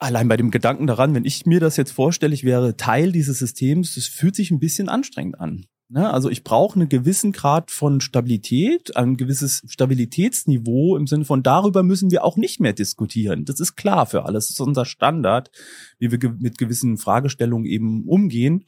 Allein 0.00 0.28
bei 0.28 0.36
dem 0.36 0.52
Gedanken 0.52 0.86
daran, 0.86 1.14
wenn 1.14 1.24
ich 1.24 1.44
mir 1.46 1.58
das 1.58 1.76
jetzt 1.76 1.90
vorstelle, 1.90 2.34
ich 2.34 2.44
wäre 2.44 2.76
Teil 2.76 3.10
dieses 3.10 3.40
Systems, 3.40 3.96
das 3.96 4.06
fühlt 4.06 4.36
sich 4.36 4.52
ein 4.52 4.60
bisschen 4.60 4.88
anstrengend 4.88 5.40
an. 5.40 5.66
Ne? 5.88 6.10
Also 6.10 6.28
ich 6.28 6.44
brauche 6.44 6.78
einen 6.78 6.88
gewissen 6.88 7.32
Grad 7.32 7.70
von 7.70 8.00
Stabilität, 8.00 8.96
ein 8.96 9.16
gewisses 9.16 9.62
Stabilitätsniveau 9.66 10.96
im 10.96 11.06
Sinne 11.06 11.24
von 11.24 11.42
darüber 11.42 11.82
müssen 11.82 12.10
wir 12.10 12.24
auch 12.24 12.36
nicht 12.36 12.60
mehr 12.60 12.74
diskutieren. 12.74 13.44
Das 13.44 13.58
ist 13.58 13.76
klar 13.76 14.06
für 14.06 14.24
alles. 14.26 14.46
Das 14.46 14.54
ist 14.54 14.60
unser 14.60 14.84
Standard, 14.84 15.50
wie 15.98 16.10
wir 16.10 16.18
mit 16.38 16.58
gewissen 16.58 16.98
Fragestellungen 16.98 17.66
eben 17.66 18.06
umgehen. 18.06 18.64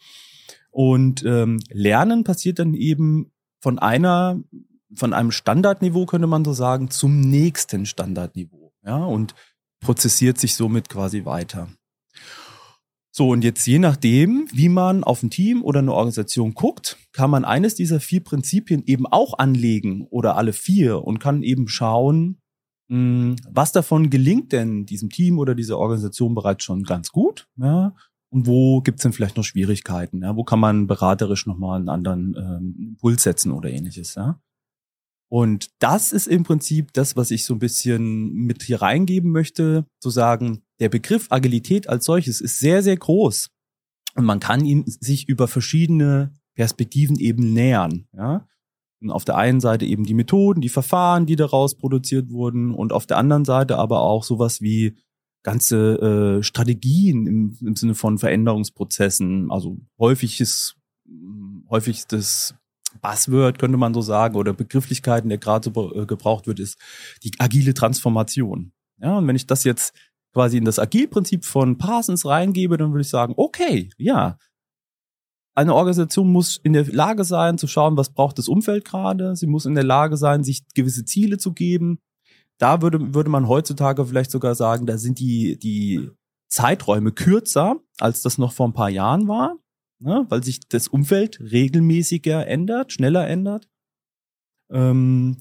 Und 0.70 1.22
ähm, 1.24 1.60
Lernen 1.70 2.24
passiert 2.24 2.58
dann 2.58 2.74
eben 2.74 3.32
von 3.60 3.78
einer, 3.78 4.40
von 4.94 5.12
einem 5.12 5.30
Standardniveau, 5.30 6.06
könnte 6.06 6.26
man 6.26 6.44
so 6.44 6.54
sagen, 6.54 6.90
zum 6.90 7.20
nächsten 7.20 7.84
Standardniveau. 7.84 8.72
Ja, 8.84 9.04
und 9.04 9.34
prozessiert 9.80 10.38
sich 10.38 10.54
somit 10.54 10.88
quasi 10.88 11.26
weiter. 11.26 11.68
So, 13.12 13.30
und 13.30 13.42
jetzt 13.42 13.66
je 13.66 13.80
nachdem, 13.80 14.46
wie 14.52 14.68
man 14.68 15.02
auf 15.02 15.22
ein 15.22 15.30
Team 15.30 15.64
oder 15.64 15.80
eine 15.80 15.92
Organisation 15.92 16.54
guckt, 16.54 16.96
kann 17.12 17.30
man 17.30 17.44
eines 17.44 17.74
dieser 17.74 17.98
vier 17.98 18.22
Prinzipien 18.22 18.84
eben 18.86 19.06
auch 19.06 19.38
anlegen 19.38 20.06
oder 20.10 20.36
alle 20.36 20.52
vier 20.52 21.02
und 21.02 21.18
kann 21.18 21.42
eben 21.42 21.66
schauen, 21.66 22.40
hm, 22.88 23.36
was 23.48 23.72
davon 23.72 24.10
gelingt 24.10 24.52
denn 24.52 24.86
diesem 24.86 25.10
Team 25.10 25.38
oder 25.38 25.56
dieser 25.56 25.78
Organisation 25.78 26.34
bereits 26.34 26.64
schon 26.64 26.84
ganz 26.84 27.10
gut, 27.10 27.48
ja, 27.56 27.94
und 28.32 28.46
wo 28.46 28.80
gibt's 28.80 29.02
denn 29.02 29.12
vielleicht 29.12 29.36
noch 29.36 29.44
Schwierigkeiten, 29.44 30.22
ja, 30.22 30.36
wo 30.36 30.44
kann 30.44 30.60
man 30.60 30.86
beraterisch 30.86 31.46
nochmal 31.46 31.80
einen 31.80 31.88
anderen 31.88 32.36
ähm, 32.38 32.76
Impuls 32.78 33.24
setzen 33.24 33.50
oder 33.50 33.70
ähnliches, 33.70 34.14
ja. 34.14 34.40
Und 35.32 35.70
das 35.78 36.12
ist 36.12 36.26
im 36.26 36.42
Prinzip 36.42 36.92
das, 36.92 37.16
was 37.16 37.30
ich 37.30 37.44
so 37.44 37.54
ein 37.54 37.60
bisschen 37.60 38.32
mit 38.32 38.62
hier 38.64 38.82
reingeben 38.82 39.30
möchte, 39.30 39.86
zu 40.00 40.10
sagen, 40.10 40.62
der 40.80 40.88
Begriff 40.88 41.26
Agilität 41.30 41.88
als 41.88 42.04
solches 42.04 42.40
ist 42.40 42.58
sehr, 42.58 42.82
sehr 42.82 42.96
groß. 42.96 43.50
Und 44.16 44.24
man 44.24 44.40
kann 44.40 44.64
ihn 44.64 44.84
sich 44.86 45.28
über 45.28 45.46
verschiedene 45.46 46.34
Perspektiven 46.54 47.16
eben 47.18 47.52
nähern. 47.52 48.06
Ja? 48.12 48.46
Und 49.00 49.10
auf 49.10 49.24
der 49.24 49.36
einen 49.36 49.60
Seite 49.60 49.86
eben 49.86 50.04
die 50.04 50.14
Methoden, 50.14 50.60
die 50.60 50.68
Verfahren, 50.68 51.26
die 51.26 51.36
daraus 51.36 51.76
produziert 51.76 52.30
wurden, 52.30 52.74
und 52.74 52.92
auf 52.92 53.06
der 53.06 53.18
anderen 53.18 53.44
Seite 53.44 53.78
aber 53.78 54.00
auch 54.00 54.24
sowas 54.24 54.60
wie 54.60 54.96
ganze 55.42 56.38
äh, 56.40 56.42
Strategien 56.42 57.26
im, 57.26 57.56
im 57.60 57.76
Sinne 57.76 57.94
von 57.94 58.18
Veränderungsprozessen. 58.18 59.50
Also 59.50 59.78
häufiges, 59.98 60.76
häufigstes 61.70 62.54
Buzzword, 63.00 63.58
könnte 63.58 63.78
man 63.78 63.94
so 63.94 64.02
sagen, 64.02 64.36
oder 64.36 64.52
Begrifflichkeiten, 64.52 65.28
der 65.30 65.38
gerade 65.38 65.70
so 65.72 65.94
äh, 65.94 66.04
gebraucht 66.04 66.46
wird, 66.46 66.60
ist 66.60 66.78
die 67.22 67.32
agile 67.38 67.72
Transformation. 67.72 68.72
Ja, 69.00 69.16
und 69.16 69.26
wenn 69.26 69.36
ich 69.36 69.46
das 69.46 69.64
jetzt 69.64 69.94
quasi 70.32 70.58
in 70.58 70.64
das 70.64 70.78
Agilprinzip 70.78 71.44
von 71.44 71.78
Parsons 71.78 72.24
reingebe, 72.24 72.76
dann 72.76 72.92
würde 72.92 73.02
ich 73.02 73.08
sagen, 73.08 73.34
okay, 73.36 73.90
ja, 73.96 74.38
eine 75.54 75.74
Organisation 75.74 76.30
muss 76.32 76.56
in 76.56 76.72
der 76.72 76.86
Lage 76.86 77.24
sein, 77.24 77.58
zu 77.58 77.66
schauen, 77.66 77.96
was 77.96 78.10
braucht 78.10 78.38
das 78.38 78.48
Umfeld 78.48 78.84
gerade. 78.84 79.34
Sie 79.36 79.46
muss 79.46 79.66
in 79.66 79.74
der 79.74 79.84
Lage 79.84 80.16
sein, 80.16 80.44
sich 80.44 80.62
gewisse 80.74 81.04
Ziele 81.04 81.38
zu 81.38 81.52
geben. 81.52 81.98
Da 82.58 82.82
würde, 82.82 83.14
würde 83.14 83.30
man 83.30 83.48
heutzutage 83.48 84.06
vielleicht 84.06 84.30
sogar 84.30 84.54
sagen, 84.54 84.86
da 84.86 84.96
sind 84.96 85.18
die, 85.18 85.58
die 85.58 86.08
Zeiträume 86.48 87.12
kürzer, 87.12 87.76
als 87.98 88.22
das 88.22 88.38
noch 88.38 88.52
vor 88.52 88.68
ein 88.68 88.74
paar 88.74 88.90
Jahren 88.90 89.28
war, 89.28 89.56
ne? 89.98 90.26
weil 90.28 90.42
sich 90.44 90.60
das 90.68 90.88
Umfeld 90.88 91.40
regelmäßiger 91.40 92.46
ändert, 92.46 92.92
schneller 92.92 93.26
ändert. 93.26 93.68
Ähm, 94.70 95.38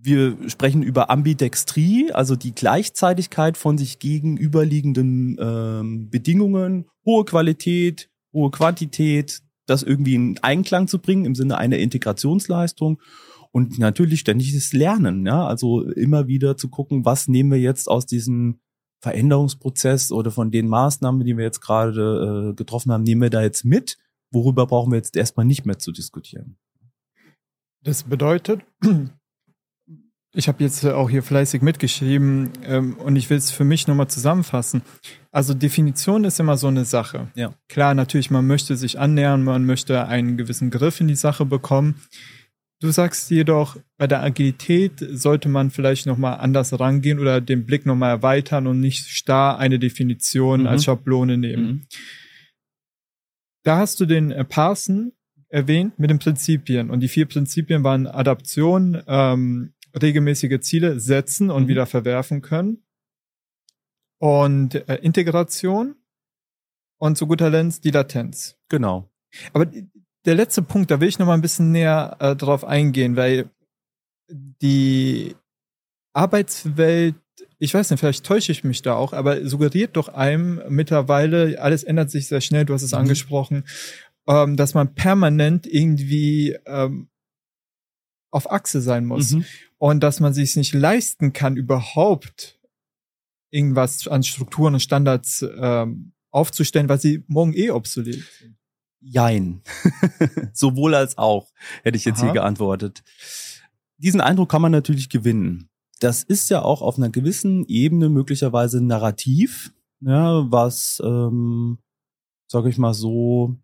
wir 0.00 0.36
sprechen 0.48 0.82
über 0.82 1.10
Ambidextrie, 1.10 2.12
also 2.12 2.36
die 2.36 2.54
Gleichzeitigkeit 2.54 3.56
von 3.56 3.78
sich 3.78 3.98
gegenüberliegenden 3.98 5.36
ähm, 5.40 6.10
Bedingungen, 6.10 6.86
hohe 7.04 7.24
Qualität, 7.24 8.10
hohe 8.32 8.50
Quantität, 8.50 9.40
das 9.66 9.82
irgendwie 9.82 10.14
in 10.14 10.38
Einklang 10.42 10.88
zu 10.88 10.98
bringen 10.98 11.24
im 11.24 11.34
Sinne 11.34 11.58
einer 11.58 11.78
Integrationsleistung. 11.78 13.00
Und 13.50 13.78
natürlich 13.78 14.20
ständiges 14.20 14.72
Lernen, 14.72 15.26
ja, 15.26 15.46
also 15.46 15.82
immer 15.82 16.28
wieder 16.28 16.56
zu 16.56 16.68
gucken, 16.68 17.04
was 17.04 17.28
nehmen 17.28 17.50
wir 17.50 17.58
jetzt 17.58 17.88
aus 17.88 18.06
diesem 18.06 18.60
Veränderungsprozess 19.00 20.12
oder 20.12 20.30
von 20.30 20.50
den 20.50 20.68
Maßnahmen, 20.68 21.24
die 21.24 21.36
wir 21.36 21.44
jetzt 21.44 21.60
gerade 21.60 22.50
äh, 22.50 22.54
getroffen 22.54 22.92
haben, 22.92 23.04
nehmen 23.04 23.22
wir 23.22 23.30
da 23.30 23.42
jetzt 23.42 23.64
mit, 23.64 23.96
worüber 24.30 24.66
brauchen 24.66 24.92
wir 24.92 24.96
jetzt 24.96 25.16
erstmal 25.16 25.46
nicht 25.46 25.64
mehr 25.64 25.78
zu 25.78 25.92
diskutieren. 25.92 26.58
Das 27.82 28.02
bedeutet, 28.02 28.62
ich 30.34 30.48
habe 30.48 30.62
jetzt 30.62 30.84
auch 30.84 31.08
hier 31.08 31.22
fleißig 31.22 31.62
mitgeschrieben 31.62 32.50
ähm, 32.64 32.96
und 32.96 33.16
ich 33.16 33.30
will 33.30 33.38
es 33.38 33.50
für 33.50 33.64
mich 33.64 33.86
nochmal 33.86 34.08
zusammenfassen. 34.08 34.82
Also 35.32 35.54
Definition 35.54 36.24
ist 36.24 36.38
immer 36.38 36.56
so 36.56 36.66
eine 36.66 36.84
Sache. 36.84 37.28
Ja. 37.34 37.54
Klar, 37.68 37.94
natürlich, 37.94 38.30
man 38.30 38.46
möchte 38.46 38.76
sich 38.76 38.98
annähern, 38.98 39.42
man 39.42 39.64
möchte 39.64 40.06
einen 40.06 40.36
gewissen 40.36 40.70
Griff 40.70 41.00
in 41.00 41.08
die 41.08 41.14
Sache 41.14 41.46
bekommen. 41.46 42.02
Du 42.80 42.90
sagst 42.90 43.30
jedoch, 43.30 43.76
bei 43.96 44.06
der 44.06 44.22
Agilität 44.22 44.92
sollte 44.98 45.48
man 45.48 45.70
vielleicht 45.70 46.06
nochmal 46.06 46.38
anders 46.38 46.78
rangehen 46.78 47.18
oder 47.18 47.40
den 47.40 47.66
Blick 47.66 47.86
nochmal 47.86 48.10
erweitern 48.10 48.68
und 48.68 48.80
nicht 48.80 49.08
starr 49.08 49.58
eine 49.58 49.78
Definition 49.78 50.60
mhm. 50.60 50.66
als 50.68 50.84
Schablone 50.84 51.38
nehmen. 51.38 51.66
Mhm. 51.66 51.86
Da 53.64 53.78
hast 53.78 53.98
du 53.98 54.06
den 54.06 54.30
äh, 54.30 54.44
Parsen 54.44 55.12
erwähnt 55.48 55.98
mit 55.98 56.10
den 56.10 56.18
Prinzipien 56.18 56.90
und 56.90 57.00
die 57.00 57.08
vier 57.08 57.26
Prinzipien 57.26 57.82
waren 57.82 58.06
Adaption, 58.06 59.02
ähm, 59.08 59.72
regelmäßige 60.00 60.60
Ziele 60.60 61.00
setzen 61.00 61.50
und 61.50 61.64
mhm. 61.64 61.68
wieder 61.68 61.86
verwerfen 61.86 62.42
können. 62.42 62.84
Und 64.20 64.74
äh, 64.74 64.96
Integration 64.96 65.96
und 66.98 67.16
zu 67.16 67.26
guter 67.26 67.50
Letzt 67.50 67.84
die 67.84 67.90
Latenz. 67.90 68.58
Genau. 68.68 69.08
Aber 69.52 69.66
der 70.24 70.34
letzte 70.34 70.62
Punkt, 70.62 70.90
da 70.90 71.00
will 71.00 71.08
ich 71.08 71.18
noch 71.18 71.26
mal 71.26 71.34
ein 71.34 71.40
bisschen 71.40 71.70
näher 71.70 72.16
äh, 72.18 72.34
drauf 72.34 72.64
eingehen, 72.64 73.16
weil 73.16 73.50
die 74.30 75.36
Arbeitswelt 76.12 77.14
ich 77.58 77.74
weiß 77.74 77.90
nicht, 77.90 78.00
vielleicht 78.00 78.24
täusche 78.24 78.52
ich 78.52 78.64
mich 78.64 78.82
da 78.82 78.94
auch, 78.94 79.12
aber 79.12 79.46
suggeriert 79.46 79.96
doch 79.96 80.08
einem 80.08 80.62
mittlerweile, 80.68 81.60
alles 81.60 81.82
ändert 81.82 82.10
sich 82.10 82.28
sehr 82.28 82.40
schnell, 82.40 82.64
du 82.64 82.74
hast 82.74 82.82
es 82.82 82.92
mhm. 82.92 82.98
angesprochen, 82.98 83.64
ähm, 84.28 84.56
dass 84.56 84.74
man 84.74 84.94
permanent 84.94 85.66
irgendwie 85.66 86.56
ähm, 86.66 87.08
auf 88.30 88.50
Achse 88.50 88.80
sein 88.80 89.06
muss 89.06 89.32
mhm. 89.32 89.44
und 89.78 90.00
dass 90.00 90.20
man 90.20 90.34
sich 90.34 90.56
nicht 90.56 90.74
leisten 90.74 91.32
kann, 91.32 91.56
überhaupt 91.56 92.58
irgendwas 93.50 94.06
an 94.06 94.22
Strukturen 94.22 94.74
und 94.74 94.80
Standards 94.80 95.44
ähm, 95.58 96.12
aufzustellen, 96.30 96.88
weil 96.88 97.00
sie 97.00 97.24
morgen 97.28 97.54
eh 97.54 97.70
obsolet 97.70 98.22
sind. 98.38 98.56
Jein. 99.00 99.62
Sowohl 100.52 100.94
als 100.94 101.16
auch, 101.18 101.52
hätte 101.82 101.96
ich 101.96 102.04
jetzt 102.04 102.18
Aha. 102.18 102.26
hier 102.26 102.32
geantwortet. 102.34 103.02
Diesen 103.96 104.20
Eindruck 104.20 104.50
kann 104.50 104.62
man 104.62 104.72
natürlich 104.72 105.08
gewinnen. 105.08 105.70
Das 106.00 106.22
ist 106.22 106.50
ja 106.50 106.62
auch 106.62 106.82
auf 106.82 106.98
einer 106.98 107.10
gewissen 107.10 107.64
Ebene 107.66 108.08
möglicherweise 108.08 108.80
narrativ, 108.80 109.72
ja, 110.00 110.50
was, 110.50 111.02
ähm, 111.04 111.78
sage 112.46 112.68
ich 112.68 112.78
mal 112.78 112.94
so, 112.94 113.56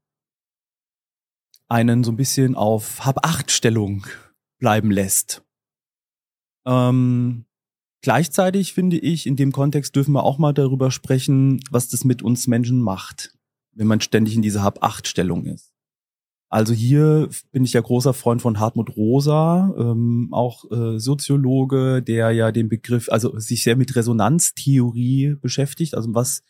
einen 1.69 2.05
so 2.05 2.13
ein 2.13 2.17
bisschen 2.17 2.55
auf 2.57 3.05
Hab-Acht-Stellung 3.05 4.07
bleiben 4.59 4.91
lässt. 4.91 5.43
Ähm, 6.67 7.45
gleichzeitig 8.03 8.73
finde 8.73 8.99
ich, 8.99 9.27
in 9.27 9.37
dem 9.37 9.53
Kontext 9.53 9.95
dürfen 9.97 10.13
wir 10.13 10.25
auch 10.25 10.39
mal 10.39 10.53
darüber 10.53 10.91
sprechen, 10.91 11.61
was 11.71 11.89
das 11.89 12.05
mit 12.05 12.23
uns 12.23 12.47
Menschen 12.47 12.81
macht, 12.81 13.37
wenn 13.73 13.87
man 13.87 14.01
ständig 14.01 14.35
in 14.35 14.43
dieser 14.43 14.63
Hab-Acht-Stellung 14.63 15.47
ist. 15.47 15.75
Also 16.55 16.73
hier 16.73 17.29
bin 17.51 17.65
ich 17.65 17.73
ja 17.73 17.81
großer 17.81 18.15
Freund 18.15 18.41
von 18.41 18.61
Hartmut 18.61 18.97
Rosa, 18.97 19.75
ähm, 19.77 20.29
auch 20.31 20.71
äh, 20.71 21.01
Soziologe, 21.01 22.01
der 22.01 22.31
ja 22.31 22.53
den 22.53 22.69
Begriff, 22.69 23.09
also 23.09 23.37
sich 23.41 23.65
sehr 23.65 23.75
mit 23.75 23.97
Resonanztheorie 23.97 25.35
beschäftigt, 25.41 25.97
also 25.97 26.15
was 26.15 26.43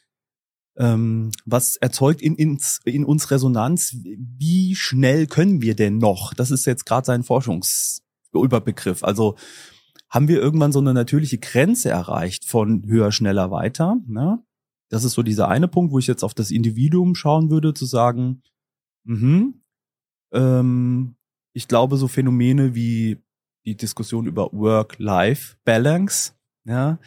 ähm, 0.77 1.31
was 1.45 1.77
erzeugt 1.77 2.21
in, 2.21 2.35
in, 2.37 2.59
in 2.85 3.05
uns 3.05 3.31
Resonanz? 3.31 3.97
Wie 4.03 4.75
schnell 4.75 5.27
können 5.27 5.63
wir 5.63 5.75
denn 5.75 5.99
noch? 5.99 6.35
Das 6.35 6.51
ist 6.51 6.67
jetzt 6.67 6.85
gerade 6.87 7.07
sein 7.07 7.23
Forschungsüberbegriff. 7.23 9.05
Also 9.05 9.37
haben 10.11 10.29
wir 10.29 10.41
irgendwann 10.41 10.73
so 10.73 10.79
eine 10.79 10.95
natürliche 10.95 11.39
Grenze 11.39 11.91
erreicht 11.91 12.45
von 12.45 12.87
höher, 12.87 13.13
schneller, 13.13 13.51
weiter? 13.51 13.97
Ne? 14.07 14.43
Das 14.89 15.05
ist 15.05 15.15
so 15.15 15.23
dieser 15.23 15.49
eine 15.49 15.69
Punkt, 15.69 15.93
wo 15.93 15.99
ich 15.99 16.07
jetzt 16.07 16.23
auf 16.23 16.35
das 16.35 16.51
Individuum 16.51 17.15
schauen 17.15 17.51
würde, 17.51 17.75
zu 17.75 17.85
sagen, 17.85 18.43
mhm, 19.05 19.63
ähm, 20.33 21.17
ich 21.53 21.69
glaube, 21.69 21.97
so 21.97 22.09
Phänomene 22.09 22.75
wie 22.75 23.19
die 23.65 23.77
Diskussion 23.77 24.27
über 24.27 24.53
Work-Life-Balance, 24.53 26.33
ja, 26.65 26.99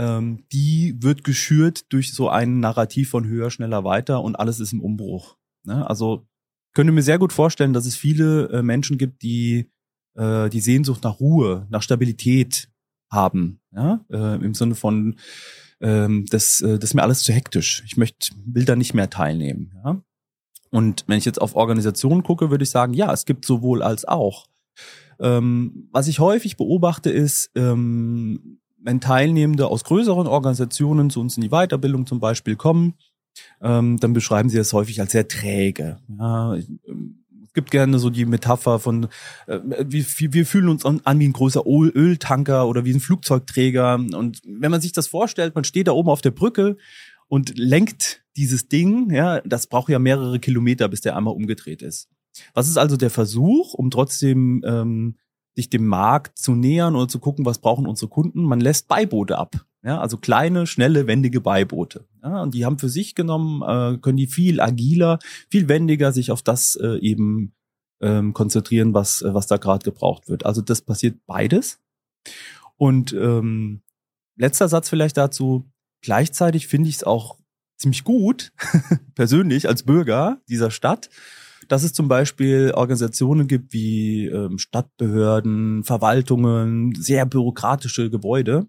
ähm, 0.00 0.44
die 0.50 0.96
wird 0.98 1.24
geschürt 1.24 1.92
durch 1.92 2.14
so 2.14 2.30
ein 2.30 2.58
Narrativ 2.58 3.10
von 3.10 3.26
höher, 3.26 3.50
schneller, 3.50 3.84
weiter 3.84 4.22
und 4.22 4.34
alles 4.36 4.58
ist 4.58 4.72
im 4.72 4.80
Umbruch. 4.80 5.36
Ne? 5.64 5.88
Also 5.88 6.26
könnte 6.72 6.92
mir 6.92 7.02
sehr 7.02 7.18
gut 7.18 7.34
vorstellen, 7.34 7.74
dass 7.74 7.84
es 7.84 7.96
viele 7.96 8.48
äh, 8.48 8.62
Menschen 8.62 8.96
gibt, 8.96 9.22
die 9.22 9.70
äh, 10.16 10.48
die 10.48 10.60
Sehnsucht 10.60 11.04
nach 11.04 11.20
Ruhe, 11.20 11.66
nach 11.68 11.82
Stabilität 11.82 12.70
haben, 13.10 13.60
ja? 13.72 14.02
äh, 14.10 14.42
im 14.42 14.54
Sinne 14.54 14.74
von 14.74 15.16
ähm, 15.82 16.24
das, 16.30 16.62
äh, 16.62 16.78
das 16.78 16.90
ist 16.90 16.94
mir 16.94 17.02
alles 17.02 17.22
zu 17.22 17.34
hektisch. 17.34 17.82
Ich 17.84 17.98
möchte, 17.98 18.32
will 18.46 18.64
da 18.64 18.76
nicht 18.76 18.94
mehr 18.94 19.10
teilnehmen. 19.10 19.72
Ja? 19.84 20.02
Und 20.70 21.04
wenn 21.08 21.18
ich 21.18 21.26
jetzt 21.26 21.40
auf 21.40 21.56
Organisationen 21.56 22.22
gucke, 22.22 22.50
würde 22.50 22.64
ich 22.64 22.70
sagen, 22.70 22.94
ja, 22.94 23.12
es 23.12 23.26
gibt 23.26 23.44
sowohl 23.44 23.82
als 23.82 24.06
auch. 24.06 24.46
Ähm, 25.18 25.88
was 25.92 26.08
ich 26.08 26.20
häufig 26.20 26.56
beobachte, 26.56 27.10
ist, 27.10 27.50
ähm, 27.54 28.60
wenn 28.82 29.00
Teilnehmende 29.00 29.66
aus 29.66 29.84
größeren 29.84 30.26
Organisationen 30.26 31.10
zu 31.10 31.20
uns 31.20 31.36
in 31.36 31.42
die 31.42 31.50
Weiterbildung 31.50 32.06
zum 32.06 32.20
Beispiel 32.20 32.56
kommen, 32.56 32.94
ähm, 33.60 33.98
dann 33.98 34.12
beschreiben 34.12 34.48
sie 34.48 34.58
es 34.58 34.72
häufig 34.72 35.00
als 35.00 35.12
sehr 35.12 35.28
träge. 35.28 35.98
Ja, 36.18 36.54
ähm, 36.54 37.20
es 37.50 37.54
gibt 37.54 37.72
gerne 37.72 37.98
so 37.98 38.10
die 38.10 38.26
Metapher 38.26 38.78
von, 38.78 39.08
äh, 39.48 39.58
wir, 39.84 40.04
wir 40.32 40.46
fühlen 40.46 40.68
uns 40.68 40.84
an, 40.84 41.00
wie 41.18 41.26
ein 41.26 41.32
großer 41.32 41.64
Öltanker 41.66 42.68
oder 42.68 42.84
wie 42.84 42.94
ein 42.94 43.00
Flugzeugträger. 43.00 43.94
Und 43.94 44.40
wenn 44.46 44.70
man 44.70 44.80
sich 44.80 44.92
das 44.92 45.08
vorstellt, 45.08 45.56
man 45.56 45.64
steht 45.64 45.88
da 45.88 45.92
oben 45.92 46.10
auf 46.10 46.20
der 46.20 46.30
Brücke 46.30 46.76
und 47.26 47.58
lenkt 47.58 48.22
dieses 48.36 48.68
Ding, 48.68 49.10
ja, 49.12 49.40
das 49.40 49.66
braucht 49.66 49.88
ja 49.88 49.98
mehrere 49.98 50.38
Kilometer, 50.38 50.88
bis 50.88 51.00
der 51.00 51.16
einmal 51.16 51.34
umgedreht 51.34 51.82
ist. 51.82 52.08
Was 52.54 52.68
ist 52.68 52.76
also 52.76 52.96
der 52.96 53.10
Versuch, 53.10 53.74
um 53.74 53.90
trotzdem 53.90 54.62
ähm, 54.64 55.16
sich 55.56 55.70
dem 55.70 55.86
Markt 55.86 56.38
zu 56.38 56.54
nähern 56.54 56.96
oder 56.96 57.08
zu 57.08 57.18
gucken, 57.18 57.44
was 57.44 57.58
brauchen 57.58 57.86
unsere 57.86 58.08
Kunden. 58.08 58.44
Man 58.44 58.60
lässt 58.60 58.88
Beiboote 58.88 59.38
ab. 59.38 59.66
Ja, 59.82 59.98
also 59.98 60.18
kleine, 60.18 60.66
schnelle, 60.66 61.06
wendige 61.06 61.40
Beiboote. 61.40 62.06
Ja, 62.22 62.42
und 62.42 62.54
die 62.54 62.66
haben 62.66 62.78
für 62.78 62.90
sich 62.90 63.14
genommen, 63.14 63.62
äh, 63.62 63.98
können 63.98 64.18
die 64.18 64.26
viel 64.26 64.60
agiler, 64.60 65.18
viel 65.50 65.68
wendiger 65.68 66.12
sich 66.12 66.30
auf 66.30 66.42
das 66.42 66.76
äh, 66.76 66.98
eben 66.98 67.54
ähm, 68.02 68.34
konzentrieren, 68.34 68.92
was, 68.92 69.22
äh, 69.22 69.32
was 69.32 69.46
da 69.46 69.56
gerade 69.56 69.84
gebraucht 69.84 70.28
wird. 70.28 70.44
Also 70.44 70.60
das 70.60 70.82
passiert 70.82 71.18
beides. 71.26 71.80
Und 72.76 73.12
ähm, 73.14 73.80
letzter 74.36 74.68
Satz 74.68 74.88
vielleicht 74.88 75.16
dazu. 75.16 75.70
Gleichzeitig 76.02 76.66
finde 76.66 76.88
ich 76.88 76.96
es 76.96 77.04
auch 77.04 77.38
ziemlich 77.76 78.04
gut, 78.04 78.52
persönlich 79.14 79.68
als 79.68 79.84
Bürger 79.84 80.40
dieser 80.48 80.70
Stadt, 80.70 81.08
dass 81.70 81.84
es 81.84 81.92
zum 81.92 82.08
Beispiel 82.08 82.72
Organisationen 82.74 83.46
gibt 83.46 83.72
wie 83.72 84.26
ähm, 84.26 84.58
Stadtbehörden, 84.58 85.84
Verwaltungen, 85.84 86.96
sehr 86.96 87.26
bürokratische 87.26 88.10
Gebäude, 88.10 88.66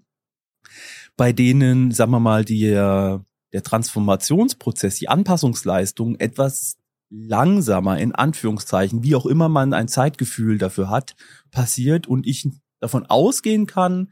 bei 1.18 1.34
denen, 1.34 1.90
sagen 1.90 2.12
wir 2.12 2.20
mal, 2.20 2.46
die, 2.46 2.70
der 2.70 3.24
Transformationsprozess, 3.64 5.00
die 5.00 5.10
Anpassungsleistung 5.10 6.16
etwas 6.20 6.78
langsamer, 7.10 7.98
in 7.98 8.14
Anführungszeichen, 8.14 9.04
wie 9.04 9.16
auch 9.16 9.26
immer 9.26 9.50
man 9.50 9.74
ein 9.74 9.88
Zeitgefühl 9.88 10.60
dafür 10.60 10.92
hat, 10.92 11.16
passiert 11.50 12.06
und 12.06 12.28
ich 12.28 12.48
davon 12.80 13.08
ausgehen 13.08 13.66
kann, 13.66 14.12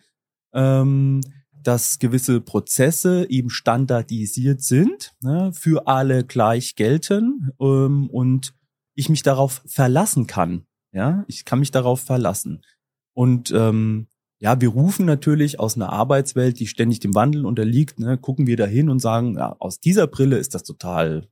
ähm, 0.52 1.22
dass 1.52 2.00
gewisse 2.00 2.42
Prozesse 2.42 3.30
eben 3.30 3.52
standardisiert 3.52 4.62
sind, 4.62 5.14
ne, 5.22 5.52
für 5.54 5.88
alle 5.88 6.24
gleich 6.24 6.76
gelten 6.76 7.52
ähm, 7.60 8.10
und 8.10 8.54
ich 9.00 9.10
mich 9.10 9.24
darauf 9.24 9.62
verlassen 9.66 10.28
kann. 10.28 10.66
Ja, 10.92 11.24
ich 11.28 11.46
kann 11.46 11.60
mich 11.60 11.72
darauf 11.72 12.02
verlassen. 12.02 12.62
Und 13.14 13.52
ähm, 13.52 14.08
ja, 14.40 14.60
wir 14.60 14.70
rufen 14.70 15.06
natürlich 15.06 15.60
aus 15.60 15.76
einer 15.76 15.92
Arbeitswelt, 15.92 16.60
die 16.60 16.68
ständig 16.68 17.00
dem 17.00 17.14
Wandel 17.14 17.46
unterliegt, 17.46 18.00
ne, 18.00 18.18
gucken 18.18 18.48
wir 18.48 18.58
da 18.58 18.66
hin 18.66 18.90
und 18.90 19.00
sagen, 19.00 19.36
ja, 19.36 19.56
aus 19.60 19.80
dieser 19.80 20.08
Brille 20.08 20.38
ist 20.38 20.56
das 20.56 20.64
total 20.64 21.28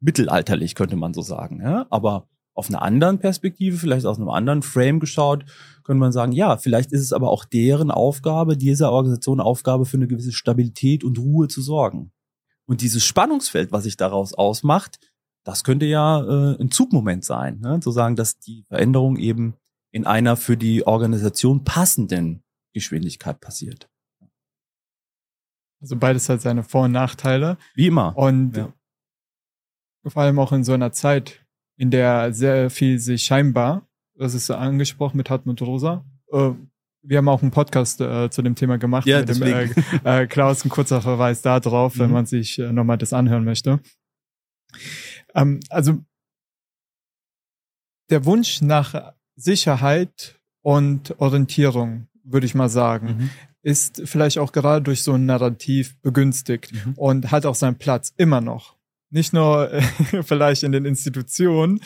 mittelalterlich, 0.00 0.74
könnte 0.74 0.96
man 0.96 1.14
so 1.14 1.22
sagen. 1.22 1.60
Ja? 1.60 1.86
Aber 1.90 2.28
auf 2.54 2.68
einer 2.68 2.82
anderen 2.82 3.18
Perspektive, 3.18 3.76
vielleicht 3.76 4.06
aus 4.06 4.18
einem 4.18 4.28
anderen 4.28 4.62
Frame 4.62 5.00
geschaut, 5.00 5.44
könnte 5.82 5.98
man 5.98 6.12
sagen, 6.12 6.32
ja, 6.32 6.56
vielleicht 6.56 6.92
ist 6.92 7.00
es 7.00 7.12
aber 7.12 7.30
auch 7.30 7.44
deren 7.44 7.90
Aufgabe, 7.90 8.56
dieser 8.56 8.92
Organisation 8.92 9.40
Aufgabe 9.40 9.86
für 9.86 9.96
eine 9.96 10.06
gewisse 10.06 10.32
Stabilität 10.32 11.02
und 11.02 11.18
Ruhe 11.18 11.48
zu 11.48 11.62
sorgen. 11.62 12.12
Und 12.66 12.80
dieses 12.80 13.04
Spannungsfeld, 13.04 13.72
was 13.72 13.84
sich 13.84 13.96
daraus 13.96 14.34
ausmacht, 14.34 14.98
das 15.44 15.62
könnte 15.62 15.86
ja 15.86 16.20
äh, 16.20 16.60
ein 16.60 16.70
Zugmoment 16.70 17.24
sein, 17.24 17.60
ne? 17.60 17.80
zu 17.80 17.90
sagen, 17.90 18.16
dass 18.16 18.38
die 18.38 18.64
Veränderung 18.68 19.16
eben 19.16 19.54
in 19.90 20.06
einer 20.06 20.36
für 20.36 20.56
die 20.56 20.86
Organisation 20.86 21.64
passenden 21.64 22.42
Geschwindigkeit 22.72 23.40
passiert. 23.40 23.88
Also 25.80 25.96
beides 25.96 26.28
hat 26.28 26.40
seine 26.40 26.62
Vor- 26.62 26.84
und 26.84 26.92
Nachteile. 26.92 27.58
Wie 27.74 27.86
immer. 27.86 28.16
Und 28.16 28.56
ja. 28.56 28.72
vor 30.06 30.22
allem 30.22 30.38
auch 30.38 30.52
in 30.52 30.64
so 30.64 30.72
einer 30.72 30.92
Zeit, 30.92 31.44
in 31.76 31.90
der 31.90 32.32
sehr 32.32 32.70
viel 32.70 32.98
sich 32.98 33.24
scheinbar, 33.24 33.86
das 34.16 34.34
ist 34.34 34.50
angesprochen 34.50 35.18
mit 35.18 35.28
Hartmut 35.28 35.60
Rosa, 35.60 36.04
äh, 36.32 36.52
wir 37.06 37.18
haben 37.18 37.28
auch 37.28 37.42
einen 37.42 37.50
Podcast 37.50 38.00
äh, 38.00 38.30
zu 38.30 38.40
dem 38.40 38.54
Thema 38.54 38.78
gemacht 38.78 39.06
ja, 39.06 39.20
mit 39.20 39.28
deswegen. 39.28 39.74
dem 39.74 40.06
äh, 40.06 40.22
äh, 40.22 40.26
Klaus, 40.26 40.64
ein 40.64 40.70
kurzer 40.70 41.02
Verweis 41.02 41.42
da 41.42 41.60
drauf, 41.60 41.96
mhm. 41.96 42.00
wenn 42.00 42.10
man 42.12 42.26
sich 42.26 42.58
äh, 42.58 42.72
nochmal 42.72 42.98
das 42.98 43.12
anhören 43.12 43.44
möchte. 43.44 43.80
Ähm, 45.34 45.60
also 45.68 45.98
der 48.10 48.24
Wunsch 48.24 48.60
nach 48.60 49.12
Sicherheit 49.36 50.38
und 50.62 51.18
Orientierung, 51.20 52.08
würde 52.22 52.46
ich 52.46 52.54
mal 52.54 52.68
sagen, 52.68 53.06
mhm. 53.06 53.30
ist 53.62 54.02
vielleicht 54.04 54.38
auch 54.38 54.52
gerade 54.52 54.82
durch 54.82 55.02
so 55.02 55.12
ein 55.12 55.26
Narrativ 55.26 56.00
begünstigt 56.00 56.72
mhm. 56.72 56.94
und 56.94 57.30
hat 57.30 57.46
auch 57.46 57.54
seinen 57.54 57.78
Platz 57.78 58.12
immer 58.16 58.40
noch. 58.40 58.76
Nicht 59.10 59.32
nur 59.32 59.72
äh, 59.72 59.82
vielleicht 60.22 60.62
in 60.62 60.72
den 60.72 60.84
Institutionen, 60.84 61.80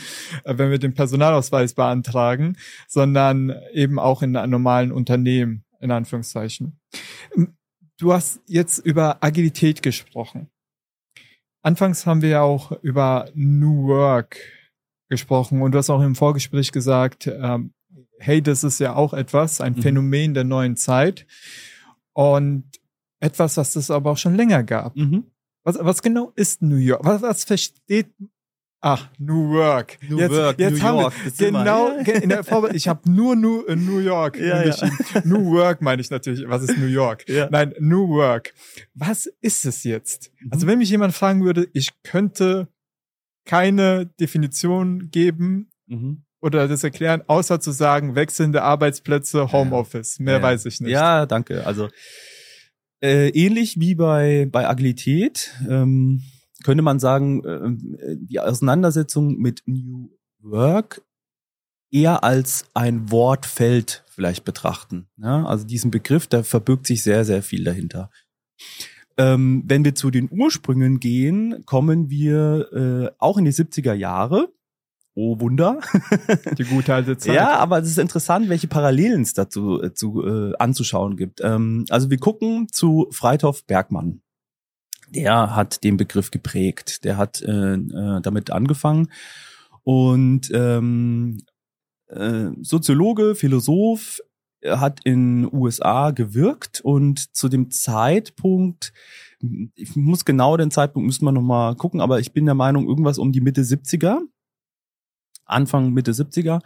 äh, 0.45 0.57
wenn 0.57 0.71
wir 0.71 0.79
den 0.79 0.95
Personalausweis 0.95 1.75
beantragen, 1.75 2.57
sondern 2.87 3.55
eben 3.73 3.99
auch 3.99 4.23
in 4.23 4.33
normalen 4.33 4.93
Unternehmen, 4.93 5.65
in 5.81 5.91
Anführungszeichen. 5.91 6.79
Du 7.99 8.13
hast 8.13 8.41
jetzt 8.47 8.79
über 8.79 9.23
Agilität 9.23 9.83
gesprochen. 9.83 10.49
Anfangs 11.63 12.07
haben 12.07 12.23
wir 12.23 12.29
ja 12.29 12.43
auch 12.43 12.73
über 12.83 13.29
New 13.35 13.89
Work 13.89 14.39
gesprochen 15.09 15.63
und 15.63 15.73
du 15.73 15.79
hast 15.79 15.91
auch 15.91 16.03
im 16.03 16.15
Vorgespräch 16.15 16.73
gesagt, 16.73 17.27
ähm, 17.27 17.73
hey, 18.19 18.43
das 18.43 18.65
ist 18.65 18.81
ja 18.81 18.95
auch 18.95 19.15
etwas, 19.15 19.61
ein 19.61 19.75
mhm. 19.75 19.83
Phänomen 19.83 20.35
der 20.35 20.45
neuen 20.45 20.77
Zeit. 20.77 21.27
Und 22.13 22.65
etwas, 23.21 23.57
was 23.57 23.77
es 23.77 23.91
aber 23.91 24.13
auch 24.13 24.19
schon 24.19 24.37
länger 24.37 24.63
gab. 24.63 24.97
Mhm. 24.97 25.25
Was, 25.65 25.79
was 25.81 26.03
genau 26.03 26.33
ist 26.35 26.63
New 26.63 26.77
York? 26.77 27.05
Was, 27.05 27.23
was 27.23 27.45
versteht 27.45 28.13
Ach, 28.81 29.09
New 29.19 29.51
Work. 29.51 29.99
New 30.09 30.19
Work, 30.19 30.59
New 30.59 30.81
haben 30.81 30.99
York, 31.01 31.15
Wir, 31.37 31.51
genau, 31.51 31.97
in 31.97 32.29
der 32.29 32.45
Vorbe 32.45 32.71
ich 32.75 32.87
habe 32.87 33.11
nur 33.11 33.35
New, 33.35 33.65
äh, 33.67 33.75
New 33.75 33.99
York 33.99 34.39
Ja, 34.39 34.63
ja. 34.65 34.77
New 35.25 35.51
Work 35.53 35.83
meine 35.83 36.01
ich 36.01 36.11
natürlich. 36.11 36.49
Was 36.49 36.63
ist 36.63 36.79
New 36.79 36.87
York? 36.87 37.29
Ja. 37.29 37.49
Nein, 37.51 37.75
New 37.81 38.09
Work. 38.09 38.55
Was 38.95 39.27
ist 39.41 39.65
es 39.67 39.83
jetzt? 39.83 40.31
Mhm. 40.41 40.49
Also 40.53 40.67
wenn 40.69 40.79
mich 40.79 40.91
jemand 40.91 41.13
fragen 41.13 41.45
würde, 41.45 41.67
ich 41.73 41.89
könnte 42.05 42.69
keine 43.45 44.07
Definition 44.21 45.11
geben 45.11 45.71
Mhm. 45.87 46.23
oder 46.41 46.69
das 46.69 46.85
erklären, 46.85 47.23
außer 47.27 47.59
zu 47.61 47.73
sagen, 47.73 48.15
wechselnde 48.15 48.63
Arbeitsplätze, 48.63 49.51
Homeoffice. 49.53 50.21
Mehr 50.21 50.41
weiß 50.43 50.67
ich 50.67 50.81
nicht. 50.81 50.93
Ja, 50.93 51.27
danke. 51.27 51.67
Also 51.67 51.89
äh, 53.03 53.31
ähnlich 53.31 53.81
wie 53.81 53.95
bei 53.97 54.47
bei 54.53 54.69
Agilität 54.69 55.51
ähm, 55.69 56.23
könnte 56.65 56.83
man 56.83 56.99
sagen, 56.99 57.45
äh, 57.45 58.17
die 58.17 58.41
Auseinandersetzung 58.41 59.39
mit 59.39 59.63
New 59.67 60.11
Work 60.41 61.03
eher 61.91 62.25
als 62.25 62.67
ein 62.75 63.11
Wortfeld 63.11 64.05
vielleicht 64.09 64.45
betrachten. 64.45 65.09
Ja? 65.17 65.45
Also 65.47 65.67
diesen 65.67 65.91
Begriff, 65.91 66.27
da 66.27 66.43
verbirgt 66.43 66.87
sich 66.87 67.03
sehr, 67.03 67.25
sehr 67.25 67.43
viel 67.43 67.65
dahinter. 67.65 68.11
Ähm, 69.17 69.65
wenn 69.67 69.85
wir 69.85 69.95
zu 69.95 70.11
den 70.11 70.29
Ursprüngen 70.31 71.01
gehen, 71.01 71.65
kommen 71.67 72.09
wir 72.09 72.73
äh, 72.73 73.11
auch 73.19 73.37
in 73.39 73.45
die 73.45 73.53
70er 73.53 73.95
Jahre. 73.95 74.53
Oh 75.15 75.41
Wunder. 75.41 75.81
Die 76.59 76.63
gute 76.63 76.95
alte 76.95 77.19
Zeit. 77.19 77.35
Ja, 77.35 77.57
aber 77.57 77.81
es 77.81 77.89
ist 77.89 77.99
interessant, 77.99 78.49
welche 78.49 78.69
Parallelen 78.69 79.23
es 79.23 79.35
dazu 79.35 79.83
äh, 79.83 79.93
zu, 79.93 80.25
äh, 80.25 80.53
anzuschauen 80.61 81.17
gibt. 81.17 81.41
Ähm, 81.43 81.87
also 81.89 82.09
wir 82.09 82.19
gucken 82.19 82.69
zu 82.71 83.09
Freithof 83.11 83.65
Bergmann. 83.65 84.21
Der 85.15 85.55
hat 85.55 85.83
den 85.85 85.97
Begriff 85.97 86.31
geprägt. 86.31 87.05
Der 87.05 87.17
hat 87.17 87.43
äh, 87.43 87.75
äh, 87.75 88.21
damit 88.21 88.51
angefangen 88.51 89.09
und 89.89 90.51
ähm, 90.53 91.39
äh, 92.09 92.51
Soziologe, 92.61 93.35
Philosoph, 93.35 94.21
er 94.61 94.81
hat 94.81 95.01
in 95.05 95.49
USA 95.51 96.11
gewirkt 96.11 96.83
und 96.83 97.35
zu 97.35 97.49
dem 97.49 97.71
Zeitpunkt, 97.71 98.93
ich 99.75 99.97
muss 99.97 100.27
genau 100.27 100.59
den 100.59 100.71
Zeitpunkt 100.71 101.07
müssen 101.07 101.25
wir 101.25 101.33
noch 101.33 101.41
mal 101.41 101.75
gucken, 101.75 102.03
aber 102.03 102.21
ich 102.21 102.35
bin 102.35 102.45
der 102.45 102.55
Meinung 102.55 102.87
irgendwas 102.87 103.17
um 103.17 103.33
die 103.33 103.41
Mitte 103.41 103.63
70er. 103.63 104.19
Anfang 105.49 105.93
Mitte 105.93 106.13
70er. 106.13 106.61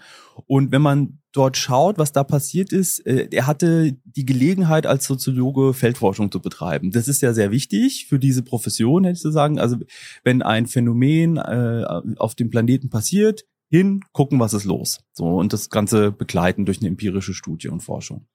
Und 0.47 0.73
wenn 0.73 0.83
man 0.83 1.19
dort 1.33 1.57
schaut, 1.57 1.99
was 1.99 2.13
da 2.13 2.25
passiert 2.25 2.73
ist, 2.73 3.07
äh, 3.07 3.29
er 3.31 3.47
hatte 3.47 3.97
die 4.05 4.27
Gelegenheit, 4.27 4.87
als 4.87 5.07
Soziologe 5.07 5.73
Feldforschung 5.73 6.31
zu 6.31 6.41
betreiben. 6.41 6.91
Das 6.91 7.09
ist 7.09 7.23
ja 7.23 7.33
sehr 7.33 7.51
wichtig 7.51 8.07
für 8.09 8.19
diese 8.19 8.43
Profession, 8.43 9.05
hätte 9.05 9.15
ich 9.15 9.23
zu 9.23 9.31
sagen. 9.31 9.59
Also 9.59 9.77
wenn 10.25 10.43
ein 10.43 10.67
Phänomen 10.67 11.39
äh, 11.39 11.85
auf 12.17 12.35
dem 12.35 12.51
Planeten 12.51 12.91
passiert, 12.91 13.45
hin, 13.71 14.01
gucken, 14.13 14.39
was 14.39 14.53
ist 14.53 14.65
los. 14.65 15.01
So, 15.15 15.25
und 15.25 15.55
das 15.55 15.71
Ganze 15.71 16.13
begleiten 16.13 16.67
durch 16.67 16.81
eine 16.81 16.89
empirische 16.89 17.33
Studie 17.33 17.69
und 17.69 17.81
Forschung. 17.81 18.27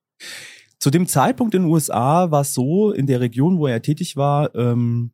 Zu 0.80 0.90
dem 0.90 1.06
Zeitpunkt 1.06 1.54
in 1.54 1.64
den 1.64 1.72
USA 1.72 2.32
war 2.32 2.42
es 2.42 2.54
so, 2.54 2.92
in 2.92 3.06
der 3.06 3.20
Region, 3.20 3.60
wo 3.60 3.68
er 3.68 3.82
tätig 3.82 4.16
war, 4.16 4.54
ähm, 4.56 5.12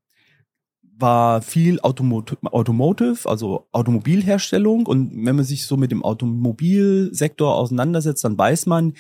war 0.97 1.41
viel 1.41 1.79
Automot 1.81 2.37
Automotive, 2.45 3.27
also 3.27 3.67
Automobilherstellung. 3.71 4.85
Und 4.85 5.25
wenn 5.25 5.35
man 5.35 5.45
sich 5.45 5.65
so 5.65 5.77
mit 5.77 5.91
dem 5.91 6.03
Automobilsektor 6.03 7.55
auseinandersetzt, 7.55 8.23
dann 8.23 8.37
weiß 8.37 8.65
man, 8.67 8.93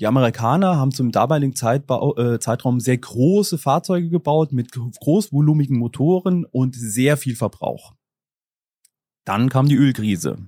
die 0.00 0.06
Amerikaner 0.06 0.76
haben 0.76 0.92
zum 0.92 1.12
damaligen 1.12 1.54
Zeitbau, 1.54 2.16
äh, 2.16 2.40
Zeitraum 2.40 2.80
sehr 2.80 2.98
große 2.98 3.58
Fahrzeuge 3.58 4.08
gebaut 4.08 4.52
mit 4.52 4.72
großvolumigen 4.72 5.78
Motoren 5.78 6.44
und 6.44 6.74
sehr 6.74 7.16
viel 7.16 7.36
Verbrauch. 7.36 7.92
Dann 9.24 9.48
kam 9.48 9.68
die 9.68 9.76
Ölkrise. 9.76 10.38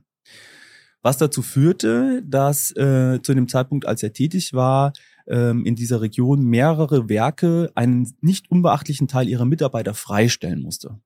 Was 1.02 1.18
dazu 1.18 1.42
führte, 1.42 2.22
dass 2.26 2.74
äh, 2.76 3.20
zu 3.22 3.34
dem 3.34 3.46
Zeitpunkt, 3.46 3.86
als 3.86 4.02
er 4.02 4.12
tätig 4.12 4.54
war, 4.54 4.92
ähm, 5.26 5.64
in 5.64 5.74
dieser 5.74 6.00
Region 6.00 6.42
mehrere 6.42 7.08
Werke 7.08 7.70
einen 7.74 8.14
nicht 8.20 8.50
unbeachtlichen 8.50 9.08
Teil 9.08 9.28
ihrer 9.28 9.44
Mitarbeiter 9.44 9.94
freistellen 9.94 10.62
musste. 10.62 10.98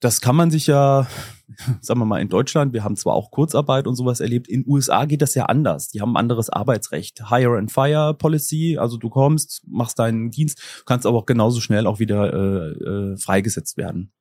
Das 0.00 0.20
kann 0.20 0.34
man 0.34 0.50
sich 0.50 0.66
ja, 0.66 1.06
sagen 1.80 2.00
wir 2.00 2.04
mal, 2.04 2.20
in 2.20 2.28
Deutschland, 2.28 2.72
wir 2.72 2.82
haben 2.82 2.96
zwar 2.96 3.14
auch 3.14 3.30
Kurzarbeit 3.30 3.86
und 3.86 3.94
sowas 3.94 4.18
erlebt, 4.18 4.48
in 4.48 4.64
USA 4.66 5.04
geht 5.04 5.22
das 5.22 5.36
ja 5.36 5.46
anders. 5.46 5.88
Die 5.88 6.00
haben 6.00 6.14
ein 6.14 6.16
anderes 6.16 6.50
Arbeitsrecht. 6.50 7.30
Hire 7.30 7.56
and 7.56 7.70
Fire 7.70 8.12
Policy, 8.12 8.78
also 8.78 8.96
du 8.96 9.08
kommst, 9.08 9.62
machst 9.68 10.00
deinen 10.00 10.30
Dienst, 10.30 10.82
kannst 10.86 11.06
aber 11.06 11.18
auch 11.18 11.26
genauso 11.26 11.60
schnell 11.60 11.86
auch 11.86 12.00
wieder 12.00 12.32
äh, 12.32 13.12
äh, 13.12 13.16
freigesetzt 13.16 13.76
werden. 13.76 14.12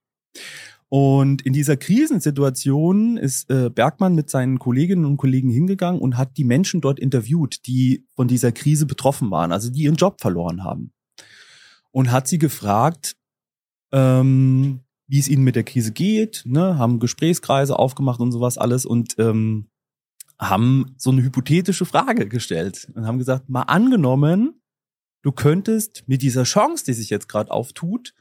Und 0.94 1.44
in 1.44 1.54
dieser 1.54 1.78
Krisensituation 1.78 3.16
ist 3.16 3.50
äh, 3.50 3.70
Bergmann 3.70 4.14
mit 4.14 4.30
seinen 4.30 4.60
Kolleginnen 4.60 5.06
und 5.06 5.16
Kollegen 5.16 5.50
hingegangen 5.50 6.02
und 6.02 6.18
hat 6.18 6.36
die 6.36 6.44
Menschen 6.44 6.82
dort 6.82 7.00
interviewt, 7.00 7.66
die 7.66 8.06
von 8.14 8.28
dieser 8.28 8.52
Krise 8.52 8.86
betroffen 8.86 9.32
waren, 9.32 9.54
also 9.54 9.70
die 9.70 9.84
ihren 9.84 9.96
Job 9.96 10.20
verloren 10.20 10.66
haben. 10.66 10.92
Und 11.92 12.12
hat 12.12 12.28
sie 12.28 12.40
gefragt, 12.40 13.16
ähm, 13.94 14.82
wie 15.08 15.20
es 15.20 15.30
ihnen 15.30 15.46
mit 15.46 15.56
der 15.56 15.64
Krise 15.64 15.94
geht, 15.94 16.44
ne, 16.46 16.78
haben 16.78 17.00
Gesprächskreise 17.00 17.80
aufgemacht 17.80 18.20
und 18.20 18.34
sowas 18.34 18.58
alles 18.58 18.86
und 18.86 19.16
ähm, 19.18 19.70
haben 20.40 20.94
so 20.98 21.12
eine 21.12 21.24
hypothetische 21.24 21.86
Frage 21.86 22.28
gestellt 22.28 22.92
und 22.96 23.08
haben 23.08 23.18
gesagt, 23.18 23.48
mal 23.48 23.62
angenommen, 23.62 24.62
du 25.22 25.32
könntest 25.32 26.04
mit 26.08 26.22
dieser 26.22 26.44
Chance, 26.44 26.84
die 26.84 26.94
sich 26.94 27.10
jetzt 27.10 27.30
gerade 27.30 27.50
auftut, 27.50 28.14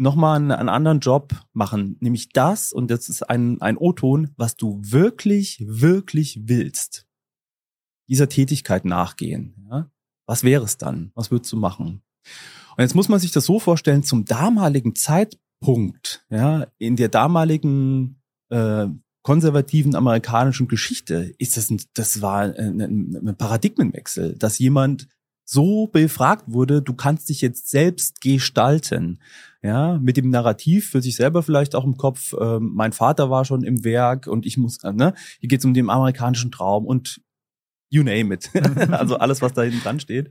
nochmal 0.00 0.36
einen, 0.36 0.50
einen 0.50 0.68
anderen 0.68 1.00
Job 1.00 1.34
machen, 1.52 1.96
nämlich 2.00 2.30
das, 2.30 2.72
und 2.72 2.90
das 2.90 3.08
ist 3.08 3.28
ein, 3.28 3.60
ein 3.60 3.76
O-Ton, 3.76 4.30
was 4.36 4.56
du 4.56 4.80
wirklich, 4.82 5.62
wirklich 5.66 6.40
willst. 6.44 7.06
Dieser 8.08 8.28
Tätigkeit 8.28 8.84
nachgehen. 8.84 9.66
Ja? 9.70 9.90
Was 10.26 10.42
wäre 10.42 10.64
es 10.64 10.78
dann? 10.78 11.12
Was 11.14 11.30
würdest 11.30 11.52
du 11.52 11.56
machen? 11.56 12.02
Und 12.76 12.82
jetzt 12.82 12.94
muss 12.94 13.08
man 13.08 13.20
sich 13.20 13.30
das 13.30 13.44
so 13.44 13.60
vorstellen, 13.60 14.02
zum 14.02 14.24
damaligen 14.24 14.94
Zeitpunkt, 14.94 16.24
ja, 16.30 16.66
in 16.78 16.96
der 16.96 17.08
damaligen 17.08 18.22
äh, 18.48 18.86
konservativen 19.22 19.94
amerikanischen 19.94 20.66
Geschichte, 20.66 21.34
ist 21.36 21.58
das, 21.58 21.68
ein, 21.70 21.80
das 21.92 22.22
war 22.22 22.40
ein, 22.40 22.80
ein, 22.80 23.28
ein 23.28 23.36
Paradigmenwechsel, 23.36 24.34
dass 24.38 24.58
jemand 24.58 25.08
so 25.44 25.88
befragt 25.88 26.44
wurde, 26.46 26.80
du 26.80 26.94
kannst 26.94 27.28
dich 27.28 27.40
jetzt 27.40 27.68
selbst 27.68 28.20
gestalten. 28.20 29.18
Ja, 29.62 29.98
mit 29.98 30.16
dem 30.16 30.30
Narrativ 30.30 30.88
für 30.88 31.02
sich 31.02 31.16
selber 31.16 31.42
vielleicht 31.42 31.74
auch 31.74 31.84
im 31.84 31.98
Kopf, 31.98 32.34
ähm, 32.40 32.70
mein 32.74 32.92
Vater 32.92 33.28
war 33.28 33.44
schon 33.44 33.62
im 33.62 33.84
Werk 33.84 34.26
und 34.26 34.46
ich 34.46 34.56
muss, 34.56 34.82
äh, 34.84 34.92
ne, 34.92 35.12
hier 35.38 35.50
geht's 35.50 35.66
um 35.66 35.74
den 35.74 35.90
amerikanischen 35.90 36.50
Traum 36.50 36.86
und 36.86 37.20
you 37.90 38.02
name 38.02 38.32
it. 38.32 38.50
also 38.90 39.16
alles, 39.16 39.42
was 39.42 39.52
da 39.52 39.62
hinten 39.62 39.80
dran 39.80 40.00
steht. 40.00 40.30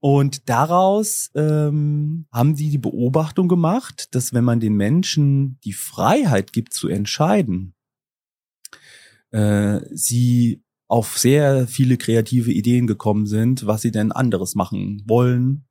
Und 0.00 0.48
daraus 0.48 1.30
ähm, 1.34 2.26
haben 2.32 2.54
die 2.54 2.70
die 2.70 2.78
Beobachtung 2.78 3.48
gemacht, 3.48 4.14
dass 4.14 4.32
wenn 4.32 4.44
man 4.44 4.60
den 4.60 4.76
Menschen 4.76 5.58
die 5.64 5.72
Freiheit 5.72 6.52
gibt 6.52 6.72
zu 6.72 6.88
entscheiden, 6.88 7.74
äh, 9.30 9.80
sie 9.90 10.62
auf 10.88 11.18
sehr 11.18 11.66
viele 11.66 11.96
kreative 11.96 12.52
Ideen 12.52 12.86
gekommen 12.86 13.26
sind, 13.26 13.66
was 13.66 13.82
sie 13.82 13.90
denn 13.90 14.12
anderes 14.12 14.54
machen 14.54 15.02
wollen 15.06 15.66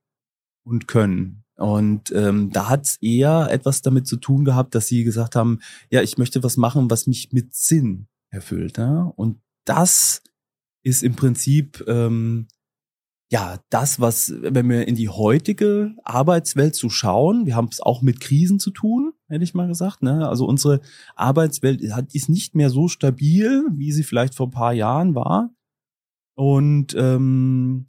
und 0.63 0.88
können. 0.88 1.44
Und 1.58 2.12
ähm, 2.12 2.50
da 2.52 2.70
hat 2.70 2.86
es 2.86 2.98
eher 3.02 3.50
etwas 3.50 3.82
damit 3.82 4.08
zu 4.08 4.18
tun 4.18 4.44
gehabt, 4.44 4.76
dass 4.76 4.88
sie 4.88 5.04
gesagt 5.04 5.36
haben, 5.36 5.60
ja, 5.89 6.02
ich 6.02 6.18
möchte 6.18 6.44
was 6.44 6.58
machen, 6.58 6.89
was 6.89 7.08
mich 7.08 7.32
mit 7.32 7.54
Sinn 7.54 8.08
erfüllt. 8.30 8.78
Ja? 8.78 9.13
Und 9.15 9.39
das 9.63 10.22
ist 10.84 11.02
im 11.02 11.15
Prinzip 11.15 11.84
ähm, 11.88 12.48
ja 13.32 13.60
das, 13.70 14.00
was, 14.00 14.34
wenn 14.38 14.70
wir 14.70 14.88
in 14.88 14.96
die 14.96 15.10
heutige 15.10 15.96
Arbeitswelt 16.04 16.76
zu 16.76 16.89
schauen, 16.89 17.46
wir 17.46 17.56
haben 17.56 17.70
es 17.72 17.80
auch 17.82 18.02
mit 18.02 18.20
Krisen 18.20 18.60
zu 18.60 18.72
tun, 18.72 19.13
hätte 19.28 19.44
ich 19.44 19.54
mal 19.54 19.68
gesagt. 19.68 20.04
Ne? 20.04 20.28
Also 20.28 20.46
unsere 20.46 20.82
Arbeitswelt 21.15 21.82
ist 22.13 22.30
nicht 22.30 22.56
mehr 22.56 22.70
so 22.70 22.88
stabil, 22.88 23.65
wie 23.72 23.91
sie 23.94 24.04
vielleicht 24.04 24.36
vor 24.36 24.48
ein 24.48 24.52
paar 24.52 24.74
Jahren 24.74 25.15
war. 25.15 25.52
Und 26.36 26.94
ähm, 26.98 27.88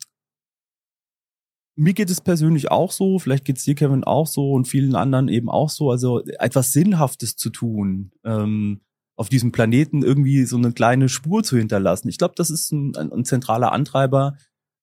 mir 1.76 1.92
geht 1.92 2.10
es 2.10 2.22
persönlich 2.22 2.70
auch 2.70 2.90
so, 2.90 3.18
vielleicht 3.18 3.44
geht 3.44 3.58
es 3.58 3.64
dir, 3.64 3.74
Kevin, 3.74 4.02
auch 4.02 4.26
so 4.26 4.52
und 4.52 4.66
vielen 4.66 4.96
anderen 4.96 5.28
eben 5.28 5.50
auch 5.50 5.68
so, 5.68 5.90
also 5.90 6.24
etwas 6.24 6.72
Sinnhaftes 6.72 7.36
zu 7.36 7.50
tun, 7.50 8.12
ähm, 8.24 8.80
auf 9.14 9.28
diesem 9.28 9.52
Planeten 9.52 10.02
irgendwie 10.02 10.44
so 10.44 10.56
eine 10.56 10.72
kleine 10.72 11.08
Spur 11.08 11.42
zu 11.42 11.56
hinterlassen. 11.56 12.08
Ich 12.08 12.18
glaube, 12.18 12.34
das 12.36 12.50
ist 12.50 12.72
ein, 12.72 12.96
ein, 12.96 13.12
ein 13.12 13.24
zentraler 13.24 13.72
Antreiber. 13.72 14.36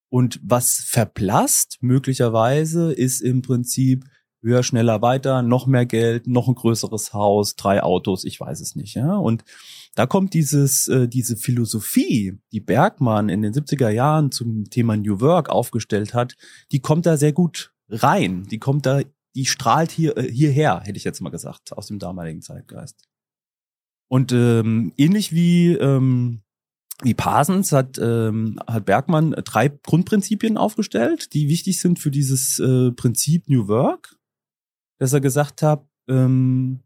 Und 0.09 0.39
was 0.43 0.83
verblasst 0.85 1.79
möglicherweise 1.81 2.93
ist 2.93 3.21
im 3.21 3.41
Prinzip, 3.41 4.05
höher, 4.43 4.61
schneller, 4.61 5.01
weiter, 5.01 5.41
noch 5.41 5.65
mehr 5.65 5.85
Geld, 5.85 6.27
noch 6.27 6.47
ein 6.47 6.55
größeres 6.55 7.13
Haus, 7.13 7.55
drei 7.55 7.81
Autos, 7.81 8.23
ich 8.25 8.39
weiß 8.39 8.59
es 8.59 8.75
nicht, 8.75 8.95
ja. 8.95 9.15
Und 9.15 9.43
da 9.95 10.07
kommt 10.07 10.33
dieses, 10.33 10.87
äh, 10.87 11.07
diese 11.07 11.37
Philosophie, 11.37 12.39
die 12.51 12.59
Bergmann 12.59 13.29
in 13.29 13.41
den 13.41 13.53
70er 13.53 13.89
Jahren 13.89 14.31
zum 14.31 14.69
Thema 14.69 14.97
New 14.97 15.21
Work 15.21 15.49
aufgestellt 15.49 16.13
hat, 16.13 16.35
die 16.71 16.79
kommt 16.79 17.05
da 17.05 17.17
sehr 17.17 17.33
gut 17.33 17.73
rein. 17.89 18.43
Die 18.43 18.57
kommt 18.57 18.85
da, 18.85 19.01
die 19.35 19.45
strahlt 19.45 19.91
hier, 19.91 20.17
äh, 20.17 20.31
hierher, 20.31 20.81
hätte 20.81 20.97
ich 20.97 21.03
jetzt 21.03 21.21
mal 21.21 21.29
gesagt, 21.29 21.73
aus 21.73 21.87
dem 21.87 21.99
damaligen 21.99 22.41
Zeitgeist. 22.41 23.07
Und 24.09 24.31
ähm, 24.31 24.93
ähnlich 24.97 25.31
wie, 25.31 25.73
ähm, 25.73 26.41
wie 27.01 27.13
Parsons 27.13 27.71
hat, 27.71 27.97
ähm, 27.99 28.59
hat 28.67 28.85
Bergmann 28.85 29.31
drei 29.43 29.69
Grundprinzipien 29.69 30.57
aufgestellt, 30.57 31.33
die 31.33 31.49
wichtig 31.49 31.79
sind 31.79 31.99
für 31.99 32.11
dieses 32.11 32.59
äh, 32.59 32.91
Prinzip 32.91 33.47
New 33.49 33.67
Work, 33.67 34.15
dass 34.99 35.13
er 35.13 35.21
gesagt 35.21 35.61
hat, 35.61 35.87
ähm, 36.07 36.79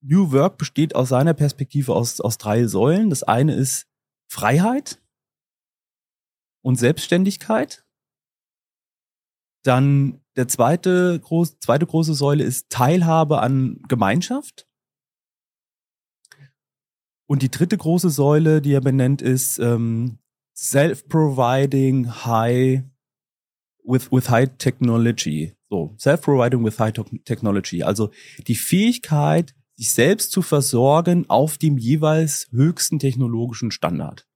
New 0.00 0.32
Work 0.32 0.58
besteht 0.58 0.94
aus 0.94 1.08
seiner 1.08 1.34
Perspektive 1.34 1.94
aus, 1.94 2.20
aus 2.20 2.38
drei 2.38 2.66
Säulen. 2.66 3.10
Das 3.10 3.22
eine 3.22 3.54
ist 3.54 3.86
Freiheit 4.30 5.00
und 6.62 6.76
Selbstständigkeit. 6.76 7.84
Dann 9.64 10.20
der 10.36 10.48
zweite, 10.48 11.18
groß, 11.18 11.58
zweite 11.58 11.86
große 11.86 12.14
Säule 12.14 12.44
ist 12.44 12.70
Teilhabe 12.70 13.40
an 13.40 13.82
Gemeinschaft. 13.88 14.66
Und 17.26 17.42
die 17.42 17.50
dritte 17.50 17.76
große 17.76 18.08
Säule, 18.08 18.62
die 18.62 18.72
er 18.72 18.80
benennt, 18.80 19.20
ist 19.20 19.58
ähm, 19.58 20.18
Self-Providing 20.56 22.24
High 22.24 22.84
with, 23.84 24.10
with 24.10 24.30
High 24.30 24.48
Technology. 24.58 25.54
So, 25.68 25.94
Self-Providing 25.98 26.64
with 26.64 26.78
High 26.78 26.94
Technology. 27.24 27.82
Also 27.82 28.10
die 28.46 28.54
Fähigkeit, 28.54 29.54
sich 29.78 29.92
selbst 29.92 30.32
zu 30.32 30.42
versorgen 30.42 31.24
auf 31.28 31.56
dem 31.56 31.78
jeweils 31.78 32.48
höchsten 32.50 32.98
technologischen 32.98 33.70
Standard. 33.70 34.26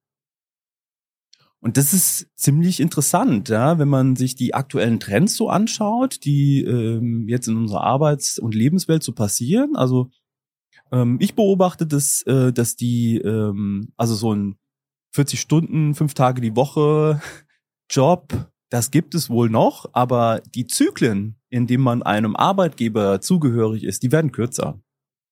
Und 1.59 1.77
das 1.77 1.93
ist 1.93 2.29
ziemlich 2.35 2.81
interessant, 2.81 3.49
ja, 3.49 3.79
wenn 3.79 3.89
man 3.89 4.17
sich 4.17 4.35
die 4.35 4.55
aktuellen 4.55 4.99
Trends 4.99 5.37
so 5.37 5.49
anschaut, 5.49 6.25
die 6.25 6.63
ähm, 6.63 7.29
jetzt 7.29 7.47
in 7.47 7.57
unserer 7.57 7.83
Arbeits- 7.83 8.39
und 8.39 8.55
Lebenswelt 8.55 9.03
so 9.03 9.13
passieren. 9.13 9.77
Also 9.77 10.11
ähm, 10.91 11.19
ich 11.21 11.35
beobachte 11.35 11.87
das, 11.87 12.23
äh, 12.23 12.53
dass 12.53 12.75
die, 12.77 13.19
ähm, 13.19 13.93
also 13.97 14.15
so 14.15 14.35
ein 14.35 14.57
40 15.13 15.41
Stunden, 15.41 15.95
fünf 15.95 16.15
Tage 16.15 16.41
die 16.41 16.57
Woche 16.57 17.21
Job, 17.91 18.33
das 18.69 18.91
gibt 18.91 19.15
es 19.15 19.29
wohl 19.31 19.51
noch, 19.51 19.91
aber 19.93 20.41
die 20.55 20.67
Zyklen, 20.67 21.37
in 21.49 21.67
denen 21.67 21.85
man 21.85 22.03
einem 22.03 22.35
Arbeitgeber 22.35 23.21
zugehörig 23.21 23.85
ist, 23.85 24.03
die 24.03 24.11
werden 24.11 24.33
kürzer. 24.33 24.81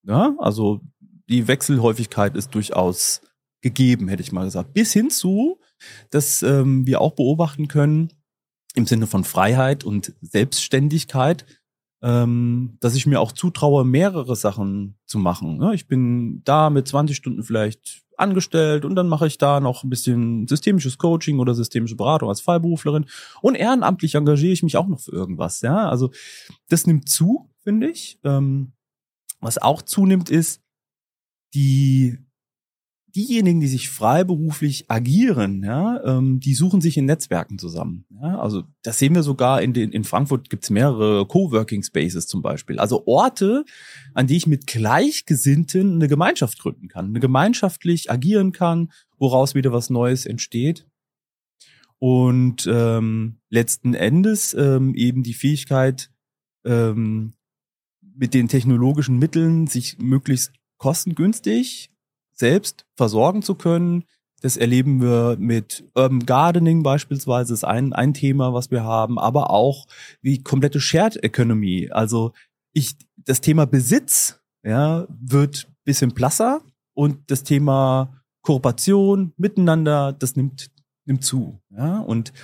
Ja, 0.03 0.35
also 0.39 0.81
die 1.29 1.47
Wechselhäufigkeit 1.47 2.37
ist 2.37 2.55
durchaus 2.55 3.21
gegeben, 3.61 4.09
hätte 4.09 4.23
ich 4.23 4.33
mal 4.33 4.45
gesagt. 4.45 4.73
Bis 4.73 4.93
hin 4.93 5.11
zu, 5.11 5.59
dass 6.11 6.43
ähm, 6.43 6.87
wir 6.87 7.01
auch 7.01 7.13
beobachten 7.13 7.69
können, 7.69 8.13
im 8.75 8.87
Sinne 8.87 9.07
von 9.07 9.25
Freiheit 9.25 9.85
und 9.85 10.15
Selbstständigkeit, 10.21 11.45
ähm, 12.03 12.77
dass 12.81 12.95
ich 12.95 13.07
mir 13.07 13.21
auch 13.21 13.33
zutraue, 13.33 13.85
mehrere 13.85 14.37
Sachen 14.37 14.97
zu 15.07 15.19
machen. 15.19 15.59
Ne? 15.59 15.75
Ich 15.75 15.87
bin 15.87 16.43
da 16.45 16.71
mit 16.71 16.89
20 16.89 17.17
Stunden 17.17 17.43
vielleicht 17.43 18.03
angestellt 18.17 18.85
und 18.85 18.95
dann 18.95 19.09
mache 19.09 19.27
ich 19.27 19.39
da 19.39 19.61
noch 19.61 19.83
ein 19.83 19.91
bisschen 19.91 20.47
systemisches 20.47 20.99
Coaching 20.99 21.39
oder 21.39 21.55
systemische 21.55 21.97
Beratung 21.97 22.29
als 22.29 22.41
Fallberuflerin 22.41 23.07
und 23.41 23.55
ehrenamtlich 23.55 24.15
engagiere 24.15 24.53
ich 24.53 24.63
mich 24.63 24.77
auch 24.77 24.89
noch 24.89 25.01
für 25.01 25.13
irgendwas. 25.13 25.63
Ja, 25.63 25.89
also 25.89 26.11
das 26.69 26.87
nimmt 26.87 27.09
zu, 27.09 27.51
finde 27.63 27.91
ich. 27.91 28.19
Ähm, 28.25 28.73
was 29.41 29.59
auch 29.59 29.83
zunimmt, 29.83 30.31
ist 30.31 30.63
die 31.55 32.19
diejenigen, 33.15 33.61
die 33.61 33.67
sich 33.67 33.91
freiberuflich 33.91 34.91
agieren, 34.91 35.63
ja, 35.65 36.03
ähm, 36.05 36.41
die 36.41 36.55
suchen 36.55 36.81
sich 36.81 36.97
in 36.97 37.07
Netzwerken 37.07 37.59
zusammen. 37.59 38.05
Ja? 38.23 38.39
Also 38.39 38.65
das 38.83 38.99
sehen 38.99 39.15
wir 39.15 39.23
sogar 39.23 39.63
in, 39.63 39.73
den, 39.73 39.91
in 39.91 40.05
Frankfurt 40.05 40.51
gibt's 40.51 40.71
mehrere 40.71 41.27
Coworking 41.27 41.83
Spaces 41.83 42.27
zum 42.27 42.43
Beispiel. 42.43 42.79
Also 42.79 43.07
Orte, 43.07 43.65
an 44.15 44.27
die 44.27 44.37
ich 44.37 44.47
mit 44.47 44.67
Gleichgesinnten 44.67 45.95
eine 45.95 46.09
Gemeinschaft 46.09 46.61
gründen 46.61 46.89
kann, 46.89 47.07
eine 47.07 47.21
gemeinschaftlich 47.21 48.11
agieren 48.11 48.53
kann, 48.53 48.93
woraus 49.19 49.55
wieder 49.55 49.73
was 49.73 49.91
Neues 49.91 50.27
entsteht. 50.27 50.87
Und 51.99 52.67
ähm, 52.71 53.41
letzten 53.51 53.95
Endes 53.95 54.55
ähm, 54.55 54.95
eben 54.95 55.23
die 55.23 55.35
Fähigkeit, 55.35 56.11
ähm, 56.65 57.35
mit 58.21 58.35
den 58.35 58.49
technologischen 58.49 59.19
Mitteln 59.19 59.67
sich 59.67 59.99
möglichst 59.99 60.53
kostengünstig 60.77 61.91
selbst 62.33 62.85
versorgen 62.95 63.43
zu 63.43 63.55
können. 63.55 64.05
Das 64.43 64.59
erleben 64.59 65.01
wir 65.01 65.37
mit 65.39 65.85
Urban 65.95 66.27
Gardening 66.27 66.83
beispielsweise, 66.83 67.55
ist 67.55 67.65
ein, 67.65 67.95
ein 67.95 68.13
Thema, 68.13 68.53
was 68.53 68.71
wir 68.71 68.85
haben, 68.85 69.19
aber 69.19 69.51
auch 69.51 69.87
wie 70.21 70.43
komplette 70.43 70.81
Shared 70.81 71.23
Economy. 71.25 71.89
Also 71.91 72.33
ich, 72.73 72.95
das 73.17 73.41
Thema 73.41 73.65
Besitz, 73.67 74.39
ja, 74.63 75.07
wird 75.09 75.69
bisschen 75.85 76.13
blasser 76.13 76.61
und 76.93 77.31
das 77.31 77.43
Thema 77.43 78.23
Kooperation, 78.43 79.33
Miteinander, 79.39 80.13
das 80.13 80.37
nimmt, 80.37 80.71
nimmt 81.07 81.25
zu, 81.25 81.59
ja, 81.71 82.01
und 82.01 82.35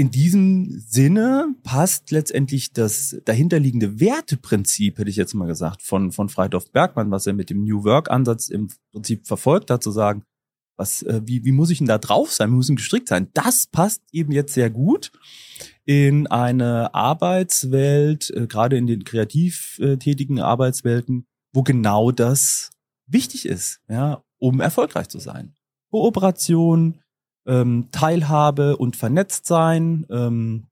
in 0.00 0.10
diesem 0.10 0.80
Sinne 0.80 1.54
passt 1.62 2.10
letztendlich 2.10 2.72
das 2.72 3.20
dahinterliegende 3.26 4.00
Werteprinzip, 4.00 4.96
hätte 4.96 5.10
ich 5.10 5.16
jetzt 5.16 5.34
mal 5.34 5.46
gesagt, 5.46 5.82
von, 5.82 6.10
von 6.10 6.30
Freidorf 6.30 6.72
Bergmann, 6.72 7.10
was 7.10 7.26
er 7.26 7.34
mit 7.34 7.50
dem 7.50 7.64
New 7.64 7.84
Work-Ansatz 7.84 8.48
im 8.48 8.68
Prinzip 8.92 9.26
verfolgt 9.26 9.70
hat, 9.70 9.82
zu 9.82 9.90
sagen, 9.90 10.22
was, 10.78 11.02
äh, 11.02 11.20
wie, 11.26 11.44
wie 11.44 11.52
muss 11.52 11.68
ich 11.68 11.78
denn 11.78 11.86
da 11.86 11.98
drauf 11.98 12.32
sein? 12.32 12.50
Wie 12.50 12.54
muss 12.54 12.70
ich 12.70 12.76
gestrickt 12.76 13.08
sein? 13.08 13.28
Das 13.34 13.66
passt 13.66 14.02
eben 14.10 14.32
jetzt 14.32 14.54
sehr 14.54 14.70
gut 14.70 15.12
in 15.84 16.26
eine 16.28 16.94
Arbeitswelt, 16.94 18.30
äh, 18.30 18.46
gerade 18.46 18.78
in 18.78 18.86
den 18.86 19.04
kreativ 19.04 19.78
äh, 19.80 19.98
tätigen 19.98 20.40
Arbeitswelten, 20.40 21.26
wo 21.52 21.62
genau 21.62 22.10
das 22.10 22.70
wichtig 23.06 23.44
ist, 23.44 23.82
ja, 23.86 24.24
um 24.38 24.60
erfolgreich 24.60 25.10
zu 25.10 25.18
sein. 25.18 25.52
Kooperation, 25.90 27.02
ähm, 27.50 27.88
Teilhabe 27.90 28.76
und 28.76 28.96
vernetzt 28.96 29.46
sein, 29.46 30.06
ähm, 30.08 30.68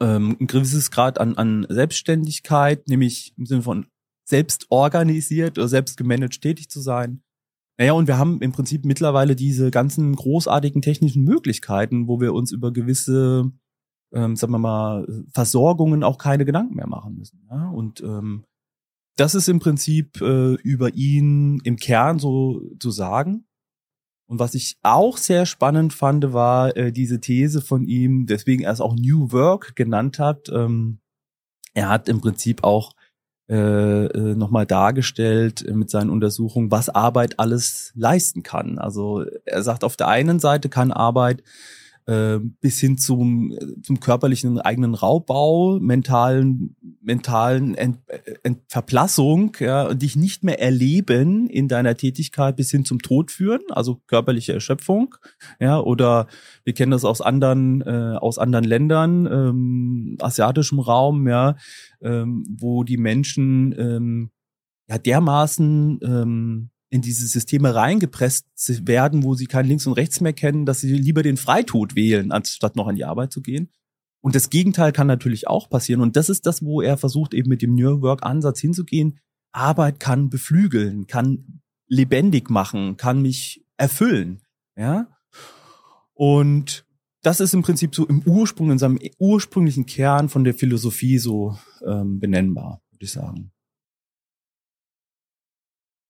ähm, 0.00 0.36
ein 0.38 0.46
gewisses 0.46 0.90
Grad 0.90 1.18
an, 1.18 1.36
an 1.36 1.66
Selbstständigkeit, 1.68 2.86
nämlich 2.88 3.32
im 3.38 3.46
Sinne 3.46 3.62
von 3.62 3.86
selbst 4.28 4.66
organisiert 4.68 5.56
oder 5.56 5.66
selbst 5.66 5.96
gemanagt 5.96 6.42
tätig 6.42 6.68
zu 6.68 6.80
sein. 6.80 7.22
Naja, 7.78 7.94
und 7.94 8.06
wir 8.06 8.18
haben 8.18 8.42
im 8.42 8.52
Prinzip 8.52 8.84
mittlerweile 8.84 9.34
diese 9.34 9.70
ganzen 9.70 10.14
großartigen 10.14 10.82
technischen 10.82 11.24
Möglichkeiten, 11.24 12.06
wo 12.06 12.20
wir 12.20 12.34
uns 12.34 12.52
über 12.52 12.70
gewisse, 12.70 13.50
ähm, 14.12 14.36
sagen 14.36 14.52
wir 14.52 14.58
mal, 14.58 15.06
Versorgungen 15.32 16.04
auch 16.04 16.18
keine 16.18 16.44
Gedanken 16.44 16.74
mehr 16.74 16.88
machen 16.88 17.14
müssen. 17.14 17.46
Ja? 17.50 17.70
Und 17.70 18.02
ähm, 18.02 18.44
das 19.16 19.34
ist 19.34 19.48
im 19.48 19.58
Prinzip 19.58 20.20
äh, 20.20 20.54
über 20.56 20.94
ihn 20.94 21.60
im 21.64 21.76
Kern 21.76 22.18
so 22.18 22.60
zu 22.78 22.90
sagen. 22.90 23.47
Und 24.28 24.38
was 24.38 24.54
ich 24.54 24.76
auch 24.82 25.16
sehr 25.16 25.46
spannend 25.46 25.94
fand, 25.94 26.34
war 26.34 26.76
äh, 26.76 26.92
diese 26.92 27.18
These 27.18 27.62
von 27.62 27.84
ihm, 27.84 28.26
deswegen 28.26 28.62
er 28.62 28.72
es 28.72 28.80
auch 28.80 28.94
New 28.94 29.32
Work 29.32 29.74
genannt 29.74 30.18
hat. 30.18 30.50
Ähm, 30.50 31.00
er 31.72 31.88
hat 31.88 32.08
im 32.08 32.20
Prinzip 32.20 32.62
auch 32.62 32.92
äh, 33.50 34.04
äh, 34.04 34.34
nochmal 34.34 34.66
dargestellt 34.66 35.64
äh, 35.66 35.72
mit 35.72 35.88
seinen 35.88 36.10
Untersuchungen, 36.10 36.70
was 36.70 36.90
Arbeit 36.90 37.40
alles 37.40 37.92
leisten 37.94 38.42
kann. 38.42 38.78
Also 38.78 39.24
er 39.46 39.62
sagt, 39.62 39.84
auf 39.84 39.96
der 39.96 40.08
einen 40.08 40.38
Seite 40.38 40.68
kann 40.68 40.92
Arbeit 40.92 41.42
äh, 42.08 42.38
bis 42.62 42.80
hin 42.80 42.96
zum, 42.96 43.54
zum 43.82 44.00
körperlichen 44.00 44.58
eigenen 44.58 44.94
Raubbau, 44.94 45.78
mentalen, 45.78 46.74
mentalen 47.02 47.74
Ent, 47.74 47.98
Ent 48.42 48.60
Verplassung, 48.66 49.54
ja, 49.60 49.92
dich 49.92 50.16
nicht 50.16 50.42
mehr 50.42 50.58
erleben 50.58 51.48
in 51.50 51.68
deiner 51.68 51.96
Tätigkeit 51.96 52.56
bis 52.56 52.70
hin 52.70 52.86
zum 52.86 53.02
Tod 53.02 53.30
führen, 53.30 53.60
also 53.68 54.00
körperliche 54.06 54.54
Erschöpfung, 54.54 55.16
ja, 55.60 55.78
oder 55.78 56.28
wir 56.64 56.72
kennen 56.72 56.92
das 56.92 57.04
aus 57.04 57.20
anderen, 57.20 57.82
äh, 57.82 58.16
aus 58.18 58.38
anderen 58.38 58.64
Ländern, 58.64 59.26
ähm, 59.26 60.16
asiatischem 60.18 60.80
Raum, 60.80 61.28
ja, 61.28 61.56
ähm, 62.00 62.42
wo 62.48 62.84
die 62.84 62.96
Menschen 62.96 63.74
ähm, 63.78 64.30
ja 64.88 64.96
dermaßen 64.96 66.00
ähm, 66.02 66.70
in 66.90 67.02
diese 67.02 67.26
Systeme 67.26 67.74
reingepresst 67.74 68.46
werden, 68.86 69.22
wo 69.22 69.34
sie 69.34 69.46
kein 69.46 69.66
Links 69.66 69.86
und 69.86 69.92
Rechts 69.94 70.20
mehr 70.20 70.32
kennen, 70.32 70.64
dass 70.64 70.80
sie 70.80 70.92
lieber 70.94 71.22
den 71.22 71.36
Freitod 71.36 71.94
wählen, 71.94 72.32
anstatt 72.32 72.76
noch 72.76 72.86
an 72.86 72.96
die 72.96 73.04
Arbeit 73.04 73.32
zu 73.32 73.42
gehen. 73.42 73.70
Und 74.20 74.34
das 74.34 74.50
Gegenteil 74.50 74.92
kann 74.92 75.06
natürlich 75.06 75.46
auch 75.46 75.68
passieren. 75.68 76.00
Und 76.00 76.16
das 76.16 76.28
ist 76.28 76.46
das, 76.46 76.64
wo 76.64 76.80
er 76.80 76.96
versucht, 76.96 77.34
eben 77.34 77.48
mit 77.48 77.62
dem 77.62 77.74
New 77.74 78.00
Work-Ansatz 78.00 78.60
hinzugehen. 78.60 79.20
Arbeit 79.52 80.00
kann 80.00 80.28
beflügeln, 80.28 81.06
kann 81.06 81.60
lebendig 81.86 82.50
machen, 82.50 82.96
kann 82.96 83.22
mich 83.22 83.64
erfüllen. 83.76 84.42
Ja. 84.76 85.08
Und 86.14 86.84
das 87.22 87.40
ist 87.40 87.54
im 87.54 87.62
Prinzip 87.62 87.94
so 87.94 88.06
im 88.06 88.22
Ursprung, 88.22 88.70
in 88.70 88.78
seinem 88.78 88.98
ursprünglichen 89.18 89.86
Kern 89.86 90.28
von 90.28 90.44
der 90.44 90.54
Philosophie 90.54 91.18
so 91.18 91.56
ähm, 91.86 92.20
benennbar, 92.20 92.80
würde 92.90 93.04
ich 93.04 93.12
sagen. 93.12 93.52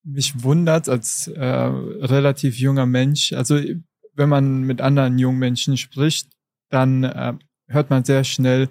Mich 0.05 0.43
wundert 0.43 0.89
als 0.89 1.29
äh, 1.29 1.45
relativ 1.45 2.59
junger 2.59 2.87
Mensch, 2.87 3.33
also 3.33 3.61
wenn 4.15 4.29
man 4.29 4.63
mit 4.63 4.81
anderen 4.81 5.19
jungen 5.19 5.39
Menschen 5.39 5.77
spricht, 5.77 6.29
dann 6.71 7.05
äh, 7.05 7.35
hört 7.69 7.91
man 7.91 8.05
sehr 8.05 8.25
schnell, 8.25 8.69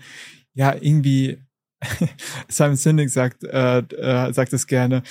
ja, 0.54 0.76
irgendwie, 0.76 1.38
Simon 2.48 2.76
Sinek 2.76 3.10
sagt, 3.10 3.44
äh, 3.44 3.80
äh, 3.80 4.34
sagt 4.34 4.54
es 4.54 4.68
gerne, 4.68 5.04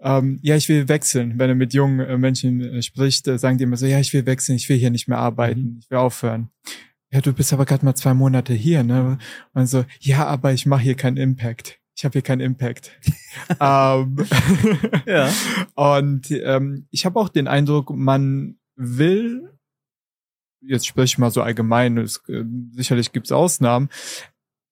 ähm, 0.00 0.38
ja, 0.42 0.56
ich 0.56 0.68
will 0.68 0.88
wechseln. 0.88 1.38
Wenn 1.38 1.48
er 1.48 1.54
mit 1.54 1.74
jungen 1.74 2.00
äh, 2.00 2.18
Menschen 2.18 2.60
äh, 2.60 2.82
spricht, 2.82 3.28
äh, 3.28 3.38
sagen 3.38 3.58
die 3.58 3.64
immer 3.64 3.76
so, 3.76 3.86
ja, 3.86 4.00
ich 4.00 4.12
will 4.12 4.26
wechseln, 4.26 4.56
ich 4.56 4.68
will 4.68 4.76
hier 4.76 4.90
nicht 4.90 5.08
mehr 5.08 5.18
arbeiten, 5.18 5.60
mhm. 5.60 5.78
ich 5.80 5.90
will 5.90 5.98
aufhören. 5.98 6.50
Ja, 7.12 7.20
du 7.20 7.32
bist 7.32 7.52
aber 7.52 7.66
gerade 7.66 7.84
mal 7.84 7.94
zwei 7.94 8.14
Monate 8.14 8.54
hier, 8.54 8.82
ne? 8.82 9.18
Und 9.52 9.66
so, 9.66 9.84
ja, 10.00 10.26
aber 10.26 10.52
ich 10.54 10.66
mache 10.66 10.82
hier 10.82 10.94
keinen 10.94 11.18
Impact. 11.18 11.78
Ich 12.02 12.04
habe 12.04 12.14
hier 12.14 12.22
keinen 12.22 12.40
Impact. 12.40 12.90
ähm, 13.60 14.16
ja. 15.06 15.32
Und 15.76 16.32
ähm, 16.32 16.88
ich 16.90 17.06
habe 17.06 17.20
auch 17.20 17.28
den 17.28 17.46
Eindruck, 17.46 17.90
man 17.90 18.56
will 18.74 19.48
jetzt 20.62 20.84
spreche 20.88 21.12
ich 21.12 21.18
mal 21.18 21.30
so 21.30 21.42
allgemein, 21.42 21.96
es, 21.98 22.20
äh, 22.28 22.42
sicherlich 22.72 23.12
gibt 23.12 23.28
es 23.28 23.32
Ausnahmen. 23.32 23.88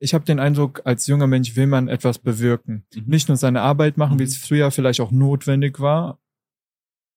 Ich 0.01 0.12
habe 0.12 0.25
den 0.25 0.40
Eindruck, 0.40 0.83
als 0.85 1.07
junger 1.07 1.29
Mensch 1.29 1.55
will 1.55 1.69
man 1.69 1.87
etwas 1.87 2.19
bewirken. 2.19 2.85
Mhm. 2.93 3.05
Nicht 3.07 3.29
nur 3.29 3.37
seine 3.37 3.61
Arbeit 3.61 3.97
machen, 3.97 4.14
mhm. 4.14 4.19
wie 4.19 4.25
es 4.25 4.37
früher 4.37 4.73
vielleicht 4.73 5.01
auch 5.01 5.12
notwendig 5.12 5.79
war, 5.79 6.19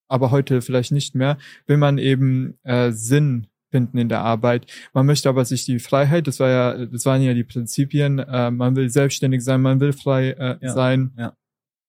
aber 0.08 0.30
heute 0.30 0.62
vielleicht 0.62 0.91
nicht 0.91 1.15
mehr, 1.15 1.39
will 1.65 1.78
man 1.78 1.97
eben 1.97 2.60
äh, 2.62 2.91
Sinn 2.91 3.47
finden 3.73 3.97
in 3.97 4.07
der 4.07 4.19
Arbeit. 4.19 4.67
Man 4.93 5.07
möchte 5.07 5.29
aber 5.29 5.45
sich 5.45 5.65
die 5.65 5.79
Freiheit, 5.79 6.27
das 6.27 6.39
war 6.39 6.49
ja, 6.49 6.86
das 6.86 7.07
waren 7.07 7.23
ja 7.23 7.33
die 7.33 7.43
Prinzipien, 7.43 8.19
äh, 8.19 8.51
man 8.51 8.75
will 8.75 8.88
selbstständig 8.91 9.43
sein, 9.43 9.62
man 9.62 9.79
will 9.79 9.93
frei 9.93 10.29
äh, 10.29 10.57
ja, 10.62 10.73
sein. 10.73 11.12
Ja. 11.17 11.33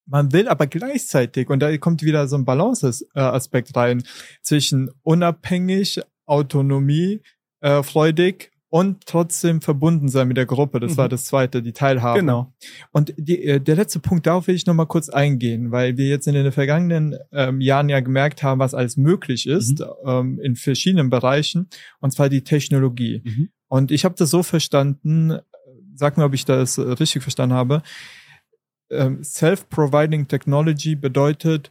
Man 0.07 0.33
will 0.33 0.49
aber 0.49 0.67
gleichzeitig, 0.67 1.51
und 1.51 1.61
da 1.61 1.77
kommt 1.77 2.03
wieder 2.03 2.27
so 2.27 2.37
ein 2.37 2.47
Balance-Aspekt 2.47 3.77
rein, 3.77 4.03
zwischen 4.41 4.91
unabhängig, 5.03 6.01
Autonomie, 6.27 7.21
äh, 7.61 7.83
freudig 7.83 8.54
und 8.75 9.07
trotzdem 9.07 9.61
verbunden 9.61 10.09
sein 10.09 10.27
mit 10.27 10.37
der 10.37 10.47
Gruppe. 10.47 10.81
Das 10.81 10.95
mhm. 10.95 10.97
war 10.97 11.09
das 11.09 11.27
zweite, 11.27 11.63
die 11.63 11.73
Teilhabe. 11.73 12.19
Genau. 12.19 12.53
Und 12.91 13.15
die, 13.17 13.41
äh, 13.45 13.61
der 13.61 13.77
letzte 13.77 14.01
Punkt, 14.01 14.27
darauf 14.27 14.49
will 14.49 14.57
ich 14.57 14.67
noch 14.67 14.75
mal 14.75 14.87
kurz 14.87 15.09
eingehen, 15.09 15.71
weil 15.71 15.97
wir 15.97 16.09
jetzt 16.09 16.27
in 16.27 16.35
den 16.35 16.51
vergangenen 16.51 17.17
ähm, 17.31 17.61
Jahren 17.61 17.89
ja 17.89 18.01
gemerkt 18.01 18.43
haben, 18.43 18.59
was 18.59 18.75
alles 18.75 18.97
möglich 18.97 19.47
ist 19.47 19.79
mhm. 19.79 19.87
ähm, 20.05 20.41
in 20.43 20.57
verschiedenen 20.57 21.09
Bereichen, 21.09 21.69
und 22.01 22.11
zwar 22.11 22.29
die 22.29 22.43
Technologie. 22.43 23.23
Mhm. 23.25 23.51
Und 23.69 23.93
ich 23.93 24.05
habe 24.05 24.17
das 24.19 24.31
so 24.31 24.43
verstanden, 24.43 25.39
sag 25.95 26.19
mir, 26.19 26.25
ob 26.25 26.35
ich 26.35 26.45
das 26.45 26.77
richtig 26.77 27.23
verstanden 27.23 27.55
habe, 27.55 27.81
ähm, 28.91 29.23
Self-Providing 29.23 30.27
Technology 30.27 30.97
bedeutet 30.97 31.71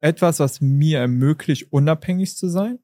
etwas, 0.00 0.40
was 0.40 0.62
mir 0.62 1.00
ermöglicht, 1.00 1.66
unabhängig 1.70 2.34
zu 2.34 2.48
sein 2.48 2.78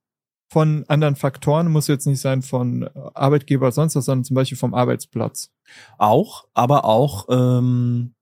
von 0.48 0.84
anderen 0.88 1.16
Faktoren, 1.16 1.70
muss 1.70 1.88
jetzt 1.88 2.06
nicht 2.06 2.20
sein 2.20 2.42
von 2.42 2.82
äh, 2.82 2.90
Arbeitgeber 3.14 3.72
sonst 3.72 3.96
was, 3.96 4.04
sondern 4.04 4.24
zum 4.24 4.34
Beispiel 4.34 4.58
vom 4.58 4.74
Arbeitsplatz. 4.74 5.50
Auch, 5.98 6.46
aber 6.54 6.84
auch, 6.84 7.26
ähm, 7.30 8.14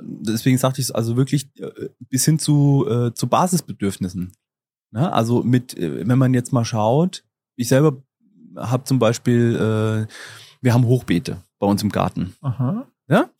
deswegen 0.00 0.58
sagte 0.58 0.80
ich 0.80 0.88
es 0.88 0.92
also 0.92 1.16
wirklich 1.16 1.50
äh, 1.58 1.88
bis 2.00 2.24
hin 2.24 2.38
zu, 2.38 2.86
äh, 2.88 3.14
zu 3.14 3.28
Basisbedürfnissen. 3.28 4.32
Ne? 4.90 5.12
Also 5.12 5.42
mit, 5.42 5.76
äh, 5.76 6.06
wenn 6.06 6.18
man 6.18 6.34
jetzt 6.34 6.52
mal 6.52 6.64
schaut, 6.64 7.24
ich 7.56 7.68
selber 7.68 8.02
habe 8.56 8.84
zum 8.84 8.98
Beispiel, 8.98 9.56
äh, 9.56 10.12
wir 10.60 10.74
haben 10.74 10.86
Hochbeete 10.86 11.44
bei 11.58 11.66
uns 11.66 11.82
im 11.82 11.90
Garten. 11.90 12.34
Aha. 12.40 12.86
Ja? 13.08 13.30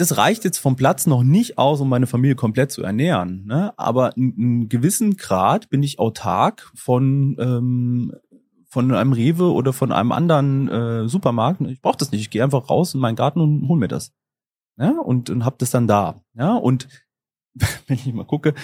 Das 0.00 0.16
reicht 0.16 0.44
jetzt 0.44 0.58
vom 0.58 0.76
Platz 0.76 1.06
noch 1.06 1.22
nicht 1.22 1.58
aus, 1.58 1.80
um 1.80 1.88
meine 1.88 2.06
Familie 2.06 2.34
komplett 2.34 2.72
zu 2.72 2.82
ernähren. 2.82 3.44
Ne? 3.46 3.72
Aber 3.76 4.16
einen 4.16 4.68
gewissen 4.68 5.16
Grad 5.16 5.68
bin 5.68 5.82
ich 5.82 5.98
autark 5.98 6.70
von 6.74 7.36
ähm, 7.38 8.12
von 8.70 8.92
einem 8.92 9.12
Rewe 9.12 9.52
oder 9.52 9.72
von 9.72 9.90
einem 9.90 10.12
anderen 10.12 10.68
äh, 10.68 11.08
Supermarkt. 11.08 11.60
Ich 11.62 11.82
brauche 11.82 11.98
das 11.98 12.12
nicht. 12.12 12.20
Ich 12.20 12.30
gehe 12.30 12.44
einfach 12.44 12.70
raus 12.70 12.94
in 12.94 13.00
meinen 13.00 13.16
Garten 13.16 13.40
und 13.40 13.68
hol 13.68 13.76
mir 13.76 13.88
das. 13.88 14.12
Ja? 14.78 14.92
Und, 15.00 15.28
und 15.28 15.44
hab 15.44 15.58
das 15.58 15.70
dann 15.70 15.88
da. 15.88 16.22
Ja? 16.34 16.54
Und 16.54 16.88
wenn 17.86 17.96
ich 17.96 18.12
mal 18.14 18.24
gucke, 18.24 18.54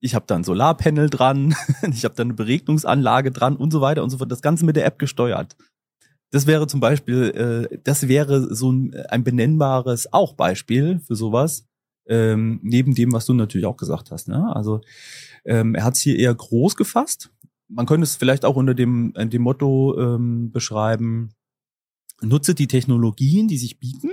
ich 0.00 0.16
habe 0.16 0.26
dann 0.26 0.42
Solarpanel 0.42 1.08
dran, 1.10 1.54
ich 1.90 2.04
habe 2.04 2.16
dann 2.16 2.26
eine 2.26 2.34
Beregnungsanlage 2.34 3.30
dran 3.30 3.56
und 3.56 3.70
so 3.70 3.80
weiter 3.80 4.02
und 4.02 4.10
so 4.10 4.18
fort. 4.18 4.32
Das 4.32 4.42
Ganze 4.42 4.64
mit 4.64 4.74
der 4.74 4.84
App 4.84 4.98
gesteuert. 4.98 5.56
Das 6.34 6.48
wäre 6.48 6.66
zum 6.66 6.80
Beispiel, 6.80 7.68
äh, 7.70 7.78
das 7.84 8.08
wäre 8.08 8.52
so 8.52 8.72
ein, 8.72 8.92
ein 9.08 9.22
benennbares 9.22 10.12
auch 10.12 10.32
Beispiel 10.32 10.98
für 10.98 11.14
sowas, 11.14 11.68
ähm, 12.08 12.58
neben 12.60 12.96
dem, 12.96 13.12
was 13.12 13.26
du 13.26 13.34
natürlich 13.34 13.66
auch 13.66 13.76
gesagt 13.76 14.10
hast. 14.10 14.26
Ne? 14.26 14.52
Also 14.52 14.80
ähm, 15.44 15.76
er 15.76 15.84
hat 15.84 15.94
es 15.94 16.00
hier 16.00 16.18
eher 16.18 16.34
groß 16.34 16.74
gefasst. 16.74 17.32
Man 17.68 17.86
könnte 17.86 18.02
es 18.02 18.16
vielleicht 18.16 18.44
auch 18.44 18.56
unter 18.56 18.74
dem, 18.74 19.14
äh, 19.14 19.28
dem 19.28 19.42
Motto 19.42 19.96
ähm, 19.96 20.50
beschreiben, 20.50 21.36
nutze 22.20 22.56
die 22.56 22.66
Technologien, 22.66 23.46
die 23.46 23.56
sich 23.56 23.78
bieten, 23.78 24.10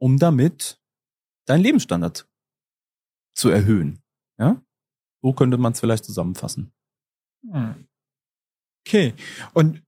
um 0.00 0.18
damit 0.18 0.80
deinen 1.46 1.62
Lebensstandard 1.62 2.28
zu 3.36 3.50
erhöhen. 3.50 4.00
Ja? 4.36 4.60
So 5.22 5.32
könnte 5.32 5.58
man 5.58 5.74
es 5.74 5.80
vielleicht 5.80 6.04
zusammenfassen. 6.04 6.72
Hm. 7.48 7.86
Okay. 8.84 9.14
Und 9.54 9.80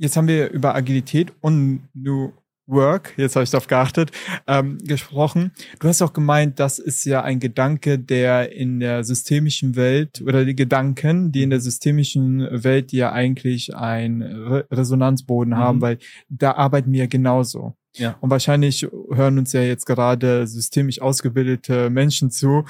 Jetzt 0.00 0.16
haben 0.16 0.28
wir 0.28 0.48
über 0.50 0.74
Agilität 0.74 1.30
und 1.42 1.82
New 1.92 2.32
Work, 2.66 3.12
jetzt 3.18 3.36
habe 3.36 3.44
ich 3.44 3.50
darauf 3.50 3.66
geachtet, 3.66 4.12
ähm, 4.46 4.78
gesprochen. 4.78 5.52
Du 5.78 5.88
hast 5.88 6.00
auch 6.00 6.14
gemeint, 6.14 6.58
das 6.58 6.78
ist 6.78 7.04
ja 7.04 7.22
ein 7.22 7.38
Gedanke, 7.38 7.98
der 7.98 8.50
in 8.50 8.80
der 8.80 9.04
systemischen 9.04 9.76
Welt 9.76 10.22
oder 10.22 10.46
die 10.46 10.56
Gedanken, 10.56 11.32
die 11.32 11.42
in 11.42 11.50
der 11.50 11.60
systemischen 11.60 12.48
Welt, 12.64 12.92
ja 12.92 13.12
eigentlich 13.12 13.76
einen 13.76 14.22
Re 14.22 14.66
Resonanzboden 14.70 15.52
mhm. 15.52 15.58
haben, 15.58 15.80
weil 15.82 15.98
da 16.30 16.52
arbeiten 16.52 16.92
wir 16.92 17.06
genauso. 17.06 17.74
Ja. 17.96 18.16
Und 18.20 18.30
wahrscheinlich 18.30 18.86
hören 19.10 19.38
uns 19.38 19.52
ja 19.52 19.62
jetzt 19.62 19.84
gerade 19.84 20.46
systemisch 20.46 21.00
ausgebildete 21.00 21.90
Menschen 21.90 22.30
zu 22.30 22.64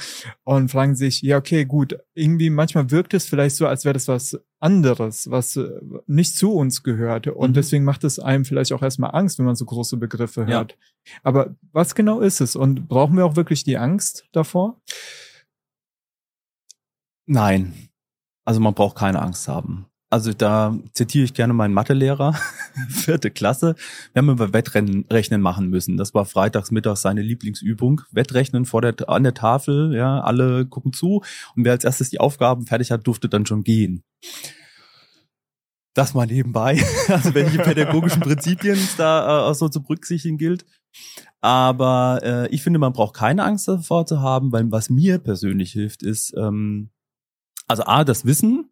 und 0.45 0.71
fragen 0.71 0.97
sich, 0.97 1.21
ja, 1.21 1.37
okay, 1.37 1.65
gut, 1.65 1.99
irgendwie 2.15 2.49
manchmal 2.49 2.91
wirkt 2.91 3.13
es 3.13 3.27
vielleicht 3.27 3.57
so, 3.57 3.67
als 3.67 3.85
wäre 3.85 3.93
das 3.93 4.09
was 4.09 4.41
anderes, 4.61 5.31
was 5.31 5.57
äh, 5.57 5.69
nicht 6.07 6.37
zu 6.37 6.55
uns 6.55 6.83
gehört. 6.83 7.27
Und 7.27 7.51
mhm. 7.51 7.55
deswegen 7.55 7.85
macht 7.85 8.05
es 8.05 8.19
einem 8.19 8.45
vielleicht 8.45 8.73
auch 8.73 8.83
erstmal 8.83 9.15
Angst, 9.15 9.39
wenn 9.39 9.47
man 9.47 9.57
so 9.57 9.67
große 9.67 9.99
Begriffe 9.99 10.47
hört. 10.47 10.73
Ja. 10.73 11.13
Aber 11.23 11.55
was 11.73 11.95
genau 11.95 12.21
ist 12.21 12.41
es? 12.41 12.57
Und 12.57 12.89
brauchen 12.89 13.17
wir 13.17 13.27
auch 13.27 13.37
wirklich 13.37 13.63
die 13.63 13.77
Angst 13.77 14.27
davor? 14.33 14.81
Nein. 17.27 17.91
Also 18.45 18.61
man 18.61 18.75
braucht 18.75 18.97
keine 18.97 19.21
Angst 19.21 19.49
haben. 19.49 19.90
Also 20.13 20.33
da 20.33 20.77
zitiere 20.93 21.25
ich 21.25 21.35
gerne 21.35 21.53
meinen 21.53 21.73
Mathelehrer, 21.73 22.35
vierte 22.89 23.31
Klasse. 23.31 23.77
Wir 24.13 24.21
haben 24.21 24.29
über 24.29 24.53
Wettrennen 24.53 25.05
rechnen 25.09 25.41
machen 25.41 25.69
müssen. 25.69 25.97
Das 25.97 26.15
war 26.15 26.27
freitags 26.27 26.73
mittags 26.73 27.03
seine 27.03 27.23
Lieblingsübung. 27.23 28.01
Wettrechnen 28.11 28.65
vor 28.65 28.83
der, 28.83 29.09
an 29.09 29.23
der 29.23 29.35
Tafel, 29.35 29.95
ja, 29.95 30.21
alle 30.21 30.67
gucken 30.67 30.93
zu. 30.93 31.23
Und 31.55 31.65
wer 31.65 31.73
als 31.73 31.85
erstes 31.85 32.11
die 32.11 32.19
Aufgaben 32.19 32.67
fertig 32.67 32.91
hat, 32.91 33.07
durfte 33.07 33.29
dann 33.29 33.47
schon 33.47 33.63
gehen. 33.63 34.03
Das 35.95 36.13
mal 36.13 36.27
nebenbei. 36.27 36.83
Also 37.09 37.35
welche 37.35 37.59
pädagogischen 37.59 38.21
Prinzipien 38.21 38.75
es 38.75 38.97
da 38.97 39.49
äh, 39.49 39.55
so 39.55 39.69
zu 39.69 39.81
berücksichtigen 39.81 40.39
gilt. 40.39 40.67
Aber 41.41 42.21
äh, 42.23 42.49
ich 42.49 42.63
finde, 42.63 42.81
man 42.81 42.93
braucht 42.93 43.15
keine 43.15 43.45
Angst 43.45 43.69
davor 43.69 44.07
zu 44.07 44.21
haben, 44.21 44.51
weil 44.51 44.71
was 44.73 44.91
mir 44.91 45.19
persönlich 45.19 45.73
hilft, 45.73 46.03
ist, 46.03 46.35
ähm, 46.37 46.91
also 47.69 47.85
A, 47.85 48.03
das 48.03 48.25
Wissen, 48.25 48.69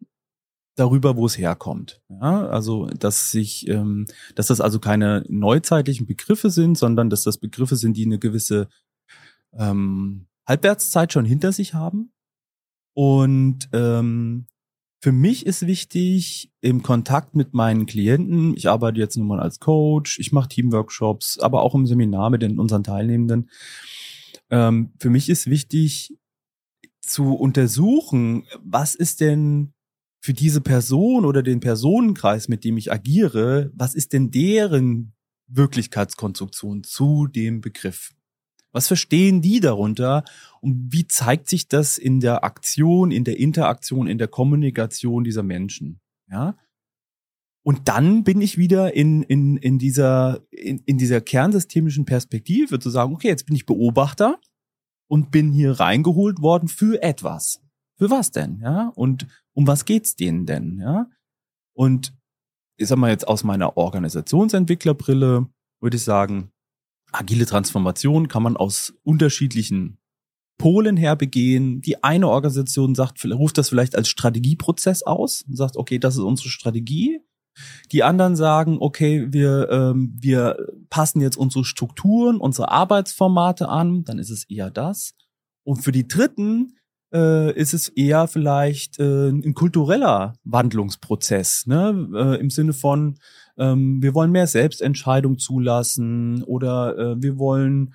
darüber, 0.79 1.17
wo 1.17 1.25
es 1.25 1.37
herkommt. 1.37 2.01
Ja, 2.09 2.47
also 2.47 2.87
dass 2.87 3.31
sich, 3.31 3.67
ähm, 3.67 4.05
dass 4.35 4.47
das 4.47 4.61
also 4.61 4.79
keine 4.79 5.25
neuzeitlichen 5.27 6.05
Begriffe 6.05 6.49
sind, 6.49 6.77
sondern 6.77 7.09
dass 7.09 7.23
das 7.23 7.37
Begriffe 7.37 7.75
sind, 7.75 7.97
die 7.97 8.05
eine 8.05 8.19
gewisse 8.19 8.69
ähm, 9.53 10.27
Halbwertszeit 10.47 11.11
schon 11.13 11.25
hinter 11.25 11.51
sich 11.51 11.73
haben. 11.73 12.11
Und 12.93 13.69
ähm, 13.73 14.47
für 15.01 15.11
mich 15.11 15.45
ist 15.45 15.65
wichtig 15.65 16.51
im 16.59 16.83
Kontakt 16.83 17.35
mit 17.35 17.53
meinen 17.53 17.85
Klienten. 17.85 18.55
Ich 18.57 18.67
arbeite 18.67 18.99
jetzt 18.99 19.15
nun 19.15 19.27
mal 19.27 19.39
als 19.39 19.59
Coach, 19.59 20.19
ich 20.19 20.31
mache 20.31 20.49
Teamworkshops, 20.49 21.39
aber 21.39 21.61
auch 21.61 21.73
im 21.75 21.85
Seminar 21.85 22.29
mit 22.29 22.41
den, 22.41 22.59
unseren 22.59 22.83
Teilnehmenden. 22.83 23.49
Ähm, 24.49 24.91
für 24.99 25.09
mich 25.09 25.29
ist 25.29 25.49
wichtig 25.49 26.17
zu 27.01 27.33
untersuchen, 27.33 28.45
was 28.61 28.95
ist 28.95 29.21
denn 29.21 29.73
für 30.21 30.33
diese 30.33 30.61
Person 30.61 31.25
oder 31.25 31.43
den 31.43 31.59
Personenkreis, 31.59 32.47
mit 32.47 32.63
dem 32.63 32.77
ich 32.77 32.91
agiere, 32.91 33.71
was 33.73 33.95
ist 33.95 34.13
denn 34.13 34.31
deren 34.31 35.13
Wirklichkeitskonstruktion 35.47 36.83
zu 36.83 37.27
dem 37.27 37.61
Begriff? 37.61 38.11
Was 38.71 38.87
verstehen 38.87 39.41
die 39.41 39.59
darunter 39.59 40.23
und 40.61 40.93
wie 40.93 41.07
zeigt 41.07 41.49
sich 41.49 41.67
das 41.67 41.97
in 41.97 42.19
der 42.19 42.43
Aktion, 42.43 43.11
in 43.11 43.23
der 43.23 43.39
Interaktion, 43.39 44.07
in 44.07 44.19
der 44.19 44.27
Kommunikation 44.27 45.23
dieser 45.23 45.41
Menschen? 45.41 45.99
Ja? 46.29 46.55
Und 47.63 47.87
dann 47.87 48.23
bin 48.23 48.41
ich 48.41 48.57
wieder 48.57 48.93
in, 48.95 49.23
in, 49.23 49.57
in, 49.57 49.79
dieser, 49.79 50.41
in, 50.51 50.79
in 50.85 50.97
dieser 50.97 51.21
kernsystemischen 51.21 52.05
Perspektive 52.05 52.79
zu 52.79 52.89
sagen, 52.89 53.13
okay, 53.13 53.27
jetzt 53.27 53.45
bin 53.45 53.55
ich 53.55 53.65
Beobachter 53.65 54.39
und 55.07 55.31
bin 55.31 55.51
hier 55.51 55.79
reingeholt 55.79 56.41
worden 56.41 56.67
für 56.67 57.01
etwas. 57.01 57.61
Für 57.97 58.09
was 58.09 58.31
denn? 58.31 58.59
Ja? 58.61 58.91
Und 58.95 59.27
um 59.59 59.67
was 59.67 59.83
geht's 59.83 60.15
denen 60.15 60.45
denn? 60.45 60.79
Ja? 60.79 61.09
Und 61.73 62.13
ich 62.77 62.87
sag 62.87 62.97
mal 62.97 63.09
jetzt 63.09 63.27
aus 63.27 63.43
meiner 63.43 63.75
Organisationsentwicklerbrille 63.75 65.49
würde 65.81 65.97
ich 65.97 66.03
sagen, 66.03 66.51
agile 67.11 67.45
Transformation 67.45 68.29
kann 68.29 68.41
man 68.41 68.55
aus 68.55 68.93
unterschiedlichen 69.03 69.97
Polen 70.57 70.95
her 70.95 71.17
begehen. 71.17 71.81
Die 71.81 72.05
eine 72.05 72.29
Organisation 72.29 72.95
sagt, 72.95 73.25
ruft 73.25 73.57
das 73.57 73.67
vielleicht 73.67 73.97
als 73.97 74.07
Strategieprozess 74.07 75.03
aus 75.03 75.41
und 75.41 75.57
sagt, 75.57 75.75
okay, 75.75 75.99
das 75.99 76.15
ist 76.15 76.21
unsere 76.21 76.47
Strategie. 76.47 77.19
Die 77.91 78.03
anderen 78.03 78.37
sagen, 78.37 78.77
okay, 78.79 79.27
wir, 79.29 79.69
ähm, 79.69 80.17
wir 80.21 80.55
passen 80.89 81.19
jetzt 81.19 81.35
unsere 81.35 81.65
Strukturen, 81.65 82.37
unsere 82.37 82.71
Arbeitsformate 82.71 83.67
an, 83.67 84.05
dann 84.05 84.19
ist 84.19 84.29
es 84.29 84.45
eher 84.49 84.71
das. 84.71 85.15
Und 85.65 85.83
für 85.83 85.91
die 85.91 86.07
Dritten 86.07 86.78
äh, 87.13 87.53
ist 87.53 87.73
es 87.73 87.89
eher 87.89 88.27
vielleicht 88.27 88.99
äh, 88.99 89.29
ein 89.29 89.53
kultureller 89.53 90.33
Wandlungsprozess, 90.43 91.65
ne? 91.67 92.09
Äh, 92.13 92.39
im 92.39 92.49
Sinne 92.49 92.73
von, 92.73 93.15
ähm, 93.57 94.01
wir 94.01 94.13
wollen 94.13 94.31
mehr 94.31 94.47
Selbstentscheidung 94.47 95.37
zulassen 95.37 96.43
oder 96.43 96.97
äh, 96.97 97.21
wir 97.21 97.37
wollen 97.37 97.93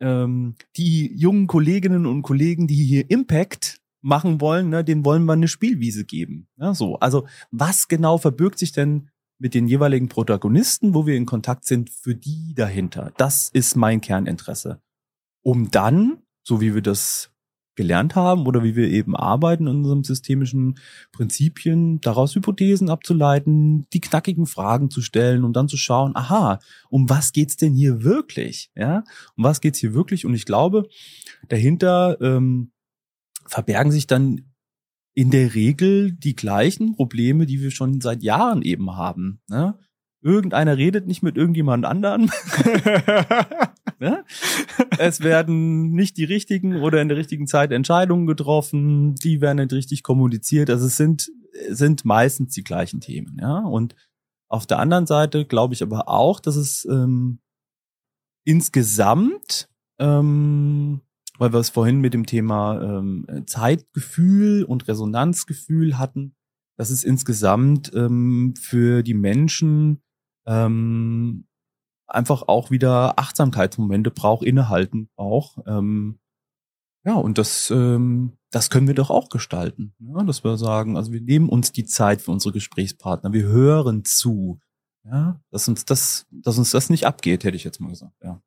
ähm, 0.00 0.54
die 0.76 1.12
jungen 1.16 1.46
Kolleginnen 1.46 2.06
und 2.06 2.22
Kollegen, 2.22 2.66
die 2.66 2.84
hier 2.84 3.10
Impact 3.10 3.80
machen 4.02 4.40
wollen, 4.40 4.70
ne, 4.70 4.82
denen 4.82 5.04
wollen 5.04 5.24
wir 5.24 5.34
eine 5.34 5.48
Spielwiese 5.48 6.04
geben. 6.04 6.48
Ja, 6.56 6.74
so. 6.74 6.98
Also 6.98 7.26
was 7.50 7.88
genau 7.88 8.18
verbirgt 8.18 8.58
sich 8.58 8.72
denn 8.72 9.10
mit 9.38 9.54
den 9.54 9.66
jeweiligen 9.66 10.08
Protagonisten, 10.08 10.94
wo 10.94 11.06
wir 11.06 11.16
in 11.16 11.26
Kontakt 11.26 11.64
sind, 11.64 11.90
für 11.90 12.14
die 12.14 12.54
dahinter? 12.54 13.12
Das 13.16 13.48
ist 13.52 13.76
mein 13.76 14.00
Kerninteresse. 14.00 14.80
Um 15.42 15.70
dann, 15.70 16.18
so 16.42 16.60
wie 16.60 16.74
wir 16.74 16.82
das 16.82 17.30
gelernt 17.80 18.14
haben 18.14 18.46
oder 18.46 18.62
wie 18.62 18.76
wir 18.76 18.90
eben 18.90 19.16
arbeiten 19.16 19.66
in 19.66 19.76
unserem 19.76 20.04
systemischen 20.04 20.78
Prinzipien, 21.12 21.98
daraus 22.02 22.34
Hypothesen 22.34 22.90
abzuleiten, 22.90 23.86
die 23.94 24.02
knackigen 24.02 24.44
Fragen 24.44 24.90
zu 24.90 25.00
stellen 25.00 25.44
und 25.44 25.54
dann 25.54 25.66
zu 25.66 25.78
schauen, 25.78 26.14
aha, 26.14 26.58
um 26.90 27.08
was 27.08 27.32
geht's 27.32 27.56
denn 27.56 27.74
hier 27.74 28.04
wirklich? 28.04 28.70
Ja, 28.76 29.02
um 29.34 29.44
was 29.44 29.62
geht's 29.62 29.78
hier 29.78 29.94
wirklich? 29.94 30.26
Und 30.26 30.34
ich 30.34 30.44
glaube, 30.44 30.88
dahinter 31.48 32.20
ähm, 32.20 32.70
verbergen 33.46 33.92
sich 33.92 34.06
dann 34.06 34.42
in 35.14 35.30
der 35.30 35.54
Regel 35.54 36.12
die 36.12 36.36
gleichen 36.36 36.94
Probleme, 36.96 37.46
die 37.46 37.62
wir 37.62 37.70
schon 37.70 38.02
seit 38.02 38.22
Jahren 38.22 38.60
eben 38.60 38.94
haben. 38.94 39.40
Ne? 39.48 39.78
Irgendeiner 40.20 40.76
redet 40.76 41.06
nicht 41.06 41.22
mit 41.22 41.38
irgendjemand 41.38 41.86
anderen. 41.86 42.30
ne? 44.00 44.24
Es 44.98 45.20
werden 45.20 45.92
nicht 45.92 46.16
die 46.16 46.24
richtigen 46.24 46.76
oder 46.76 47.00
in 47.00 47.08
der 47.08 47.16
richtigen 47.16 47.46
Zeit 47.46 47.72
Entscheidungen 47.72 48.26
getroffen, 48.26 49.14
die 49.14 49.40
werden 49.40 49.58
nicht 49.58 49.72
richtig 49.72 50.02
kommuniziert. 50.02 50.70
Also 50.70 50.86
es 50.86 50.96
sind, 50.96 51.30
sind 51.68 52.04
meistens 52.04 52.54
die 52.54 52.64
gleichen 52.64 53.00
Themen. 53.00 53.38
Ja? 53.40 53.58
Und 53.60 53.94
auf 54.48 54.66
der 54.66 54.78
anderen 54.78 55.06
Seite 55.06 55.44
glaube 55.44 55.74
ich 55.74 55.82
aber 55.82 56.08
auch, 56.08 56.40
dass 56.40 56.56
es 56.56 56.84
ähm, 56.90 57.38
insgesamt 58.44 59.68
ähm, 60.00 61.02
weil 61.40 61.54
wir 61.54 61.58
es 61.58 61.70
vorhin 61.70 62.00
mit 62.00 62.12
dem 62.12 62.26
Thema 62.26 62.82
ähm, 62.82 63.26
Zeitgefühl 63.46 64.62
und 64.62 64.86
Resonanzgefühl 64.88 65.98
hatten, 65.98 66.34
dass 66.76 66.90
es 66.90 67.02
insgesamt 67.02 67.90
ähm, 67.94 68.54
für 68.60 69.02
die 69.02 69.14
Menschen 69.14 70.02
ähm, 70.46 71.46
einfach 72.14 72.42
auch 72.48 72.70
wieder 72.70 73.18
Achtsamkeitsmomente 73.18 74.10
braucht, 74.10 74.44
innehalten 74.44 75.08
braucht. 75.16 75.58
Ähm, 75.66 76.18
ja, 77.04 77.14
und 77.14 77.38
das, 77.38 77.70
ähm, 77.70 78.36
das 78.50 78.68
können 78.68 78.86
wir 78.86 78.94
doch 78.94 79.10
auch 79.10 79.28
gestalten. 79.28 79.94
Ja, 79.98 80.22
dass 80.22 80.44
wir 80.44 80.56
sagen, 80.56 80.96
also 80.96 81.12
wir 81.12 81.20
nehmen 81.20 81.48
uns 81.48 81.72
die 81.72 81.84
Zeit 81.84 82.20
für 82.20 82.30
unsere 82.30 82.52
Gesprächspartner, 82.52 83.32
wir 83.32 83.44
hören 83.44 84.04
zu. 84.04 84.60
Ja, 85.04 85.40
dass 85.50 85.66
uns 85.66 85.86
das, 85.86 86.26
dass 86.30 86.58
uns 86.58 86.72
das 86.72 86.90
nicht 86.90 87.06
abgeht, 87.06 87.44
hätte 87.44 87.56
ich 87.56 87.64
jetzt 87.64 87.80
mal 87.80 87.88
gesagt. 87.88 88.16
Ja. 88.22 88.42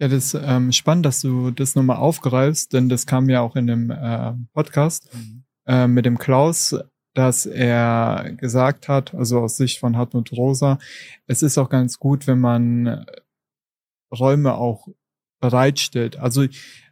Ja, 0.00 0.08
das 0.08 0.34
ist 0.34 0.40
ähm, 0.42 0.72
spannend, 0.72 1.06
dass 1.06 1.20
du 1.20 1.52
das 1.52 1.76
nochmal 1.76 1.98
aufgreifst, 1.98 2.72
denn 2.72 2.88
das 2.88 3.06
kam 3.06 3.28
ja 3.28 3.40
auch 3.40 3.54
in 3.54 3.68
dem 3.68 3.90
äh, 3.90 4.32
Podcast 4.52 5.08
mhm. 5.14 5.44
äh, 5.66 5.86
mit 5.86 6.04
dem 6.04 6.18
Klaus, 6.18 6.74
dass 7.14 7.46
er 7.46 8.32
gesagt 8.36 8.88
hat, 8.88 9.14
also 9.14 9.40
aus 9.40 9.56
Sicht 9.56 9.78
von 9.78 9.96
Hartmut 9.96 10.32
Rosa, 10.32 10.78
es 11.26 11.42
ist 11.42 11.58
auch 11.58 11.70
ganz 11.70 11.98
gut, 11.98 12.26
wenn 12.26 12.40
man 12.40 13.06
Räume 14.12 14.54
auch 14.54 14.88
bereitstellt. 15.40 16.16
Also 16.18 16.46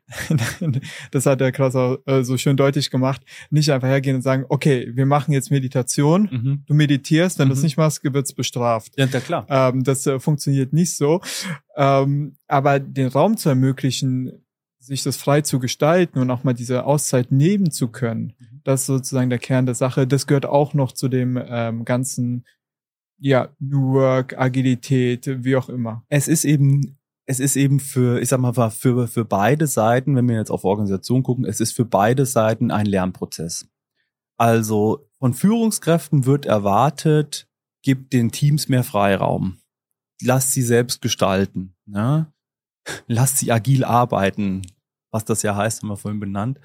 das 1.10 1.26
hat 1.26 1.40
der 1.40 1.52
auch 1.58 1.98
äh, 2.06 2.22
so 2.22 2.36
schön 2.36 2.56
deutlich 2.56 2.90
gemacht, 2.90 3.22
nicht 3.50 3.70
einfach 3.70 3.88
hergehen 3.88 4.16
und 4.16 4.22
sagen, 4.22 4.44
okay, 4.48 4.90
wir 4.94 5.06
machen 5.06 5.32
jetzt 5.32 5.50
Meditation, 5.50 6.28
mhm. 6.30 6.62
du 6.66 6.74
meditierst, 6.74 7.38
wenn 7.38 7.48
mhm. 7.48 7.52
du 7.52 7.56
es 7.56 7.62
nicht 7.62 7.76
machst, 7.76 8.02
wird's 8.04 8.32
bestraft. 8.32 8.92
Ja, 8.96 9.06
ja 9.06 9.20
klar. 9.20 9.46
Ähm, 9.48 9.84
das 9.84 10.06
äh, 10.06 10.18
funktioniert 10.20 10.72
nicht 10.72 10.96
so. 10.96 11.20
Ähm, 11.76 12.36
aber 12.46 12.78
den 12.80 13.08
Raum 13.08 13.36
zu 13.36 13.48
ermöglichen, 13.48 14.44
sich 14.78 15.02
das 15.02 15.16
frei 15.16 15.42
zu 15.42 15.60
gestalten 15.60 16.18
und 16.18 16.30
auch 16.30 16.44
mal 16.44 16.54
diese 16.54 16.84
Auszeit 16.84 17.30
nehmen 17.30 17.70
zu 17.70 17.88
können, 17.88 18.34
mhm. 18.38 18.51
Das 18.64 18.82
ist 18.82 18.86
sozusagen 18.86 19.30
der 19.30 19.38
Kern 19.38 19.66
der 19.66 19.74
Sache. 19.74 20.06
Das 20.06 20.26
gehört 20.26 20.46
auch 20.46 20.74
noch 20.74 20.92
zu 20.92 21.08
dem 21.08 21.38
ähm, 21.44 21.84
ganzen 21.84 22.44
ja, 23.18 23.50
New 23.58 23.92
Work, 23.94 24.38
Agilität, 24.38 25.44
wie 25.44 25.56
auch 25.56 25.68
immer. 25.68 26.04
Es 26.08 26.28
ist 26.28 26.44
eben 26.44 26.98
es 27.24 27.40
ist 27.40 27.56
eben 27.56 27.80
für, 27.80 28.20
ich 28.20 28.28
sag 28.28 28.40
mal, 28.40 28.52
für, 28.70 29.06
für 29.06 29.24
beide 29.24 29.66
Seiten, 29.66 30.16
wenn 30.16 30.28
wir 30.28 30.36
jetzt 30.36 30.50
auf 30.50 30.64
Organisation 30.64 31.22
gucken, 31.22 31.44
es 31.44 31.60
ist 31.60 31.72
für 31.72 31.84
beide 31.84 32.26
Seiten 32.26 32.70
ein 32.70 32.86
Lernprozess. 32.86 33.68
Also 34.36 35.08
von 35.18 35.34
Führungskräften 35.34 36.26
wird 36.26 36.46
erwartet, 36.46 37.48
gibt 37.82 38.12
den 38.12 38.32
Teams 38.32 38.68
mehr 38.68 38.82
Freiraum. 38.82 39.58
Lasst 40.20 40.52
sie 40.52 40.62
selbst 40.62 41.00
gestalten. 41.00 41.76
Ne? 41.86 42.32
Lasst 43.06 43.38
sie 43.38 43.52
agil 43.52 43.84
arbeiten, 43.84 44.62
was 45.12 45.24
das 45.24 45.42
ja 45.42 45.54
heißt, 45.54 45.82
haben 45.82 45.90
wir 45.90 45.96
vorhin 45.96 46.20
benannt. 46.20 46.58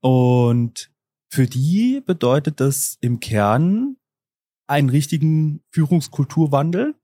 Und 0.00 0.90
für 1.30 1.46
die 1.46 2.02
bedeutet 2.04 2.60
das 2.60 2.96
im 3.00 3.20
Kern 3.20 3.96
einen 4.66 4.90
richtigen 4.90 5.62
Führungskulturwandel, 5.70 6.94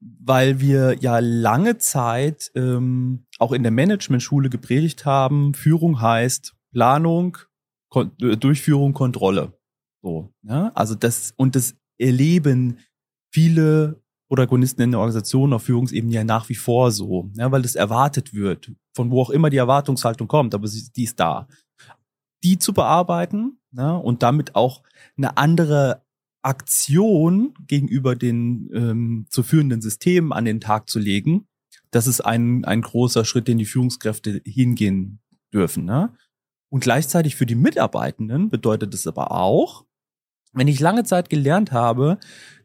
weil 0.00 0.60
wir 0.60 0.96
ja 1.00 1.18
lange 1.20 1.78
Zeit 1.78 2.50
ähm, 2.54 3.26
auch 3.38 3.52
in 3.52 3.62
der 3.62 3.72
Managementschule 3.72 4.50
gepredigt 4.50 5.04
haben, 5.04 5.54
Führung 5.54 6.00
heißt 6.00 6.54
Planung, 6.72 7.38
Kon 7.88 8.12
äh, 8.20 8.36
Durchführung, 8.36 8.94
Kontrolle. 8.94 9.58
So, 10.02 10.32
ja? 10.42 10.72
Also 10.74 10.94
das 10.94 11.32
und 11.36 11.54
das 11.54 11.76
erleben 11.98 12.78
viele 13.32 14.02
Protagonisten 14.28 14.82
in 14.82 14.92
der 14.92 15.00
Organisation 15.00 15.52
auf 15.52 15.64
Führungsebene 15.64 16.14
ja 16.14 16.24
nach 16.24 16.48
wie 16.48 16.54
vor 16.54 16.90
so, 16.90 17.30
ja, 17.36 17.52
weil 17.52 17.62
das 17.62 17.74
erwartet 17.74 18.32
wird, 18.32 18.72
von 18.96 19.10
wo 19.10 19.20
auch 19.20 19.30
immer 19.30 19.50
die 19.50 19.58
Erwartungshaltung 19.58 20.26
kommt, 20.26 20.54
aber 20.54 20.66
sie, 20.68 20.90
die 20.90 21.04
ist 21.04 21.20
da. 21.20 21.46
Die 22.44 22.58
zu 22.58 22.72
bearbeiten 22.72 23.58
ja, 23.72 23.92
und 23.94 24.22
damit 24.22 24.54
auch 24.54 24.82
eine 25.16 25.36
andere 25.36 26.02
Aktion 26.42 27.54
gegenüber 27.66 28.16
den 28.16 28.68
ähm, 28.74 29.26
zu 29.30 29.42
führenden 29.42 29.80
Systemen 29.80 30.32
an 30.32 30.44
den 30.44 30.60
Tag 30.60 30.90
zu 30.90 30.98
legen, 30.98 31.46
das 31.92 32.06
ist 32.06 32.20
ein, 32.20 32.64
ein 32.64 32.80
großer 32.82 33.24
Schritt, 33.24 33.48
den 33.48 33.58
die 33.58 33.64
Führungskräfte 33.64 34.42
hingehen 34.44 35.20
dürfen. 35.52 35.84
Ne? 35.84 36.12
Und 36.70 36.80
gleichzeitig 36.80 37.36
für 37.36 37.46
die 37.46 37.54
Mitarbeitenden 37.54 38.48
bedeutet 38.48 38.94
es 38.94 39.06
aber 39.06 39.30
auch, 39.30 39.84
wenn 40.52 40.68
ich 40.68 40.80
lange 40.80 41.04
Zeit 41.04 41.30
gelernt 41.30 41.70
habe, 41.70 42.18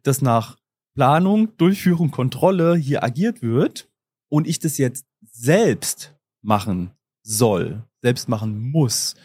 dass 0.03 0.21
nach 0.21 0.57
Planung, 0.95 1.55
Durchführung, 1.57 2.09
Kontrolle 2.09 2.75
hier 2.75 3.03
agiert 3.03 3.41
wird 3.41 3.89
und 4.29 4.47
ich 4.47 4.59
das 4.59 4.77
jetzt 4.77 5.05
selbst 5.29 6.15
machen 6.41 6.91
soll, 7.21 7.83
selbst 8.01 8.29
machen 8.29 8.71
muss, 8.71 9.15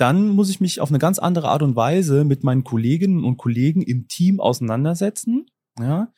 dann 0.00 0.28
muss 0.28 0.50
ich 0.50 0.60
mich 0.60 0.80
auf 0.80 0.88
eine 0.88 0.98
ganz 0.98 1.18
andere 1.18 1.48
Art 1.48 1.62
und 1.62 1.76
Weise 1.76 2.24
mit 2.24 2.42
meinen 2.42 2.64
Kolleginnen 2.64 3.24
und 3.24 3.36
Kollegen 3.36 3.82
im 3.82 4.08
Team 4.08 4.40
auseinandersetzen. 4.40 5.46
Ja. 5.78 6.12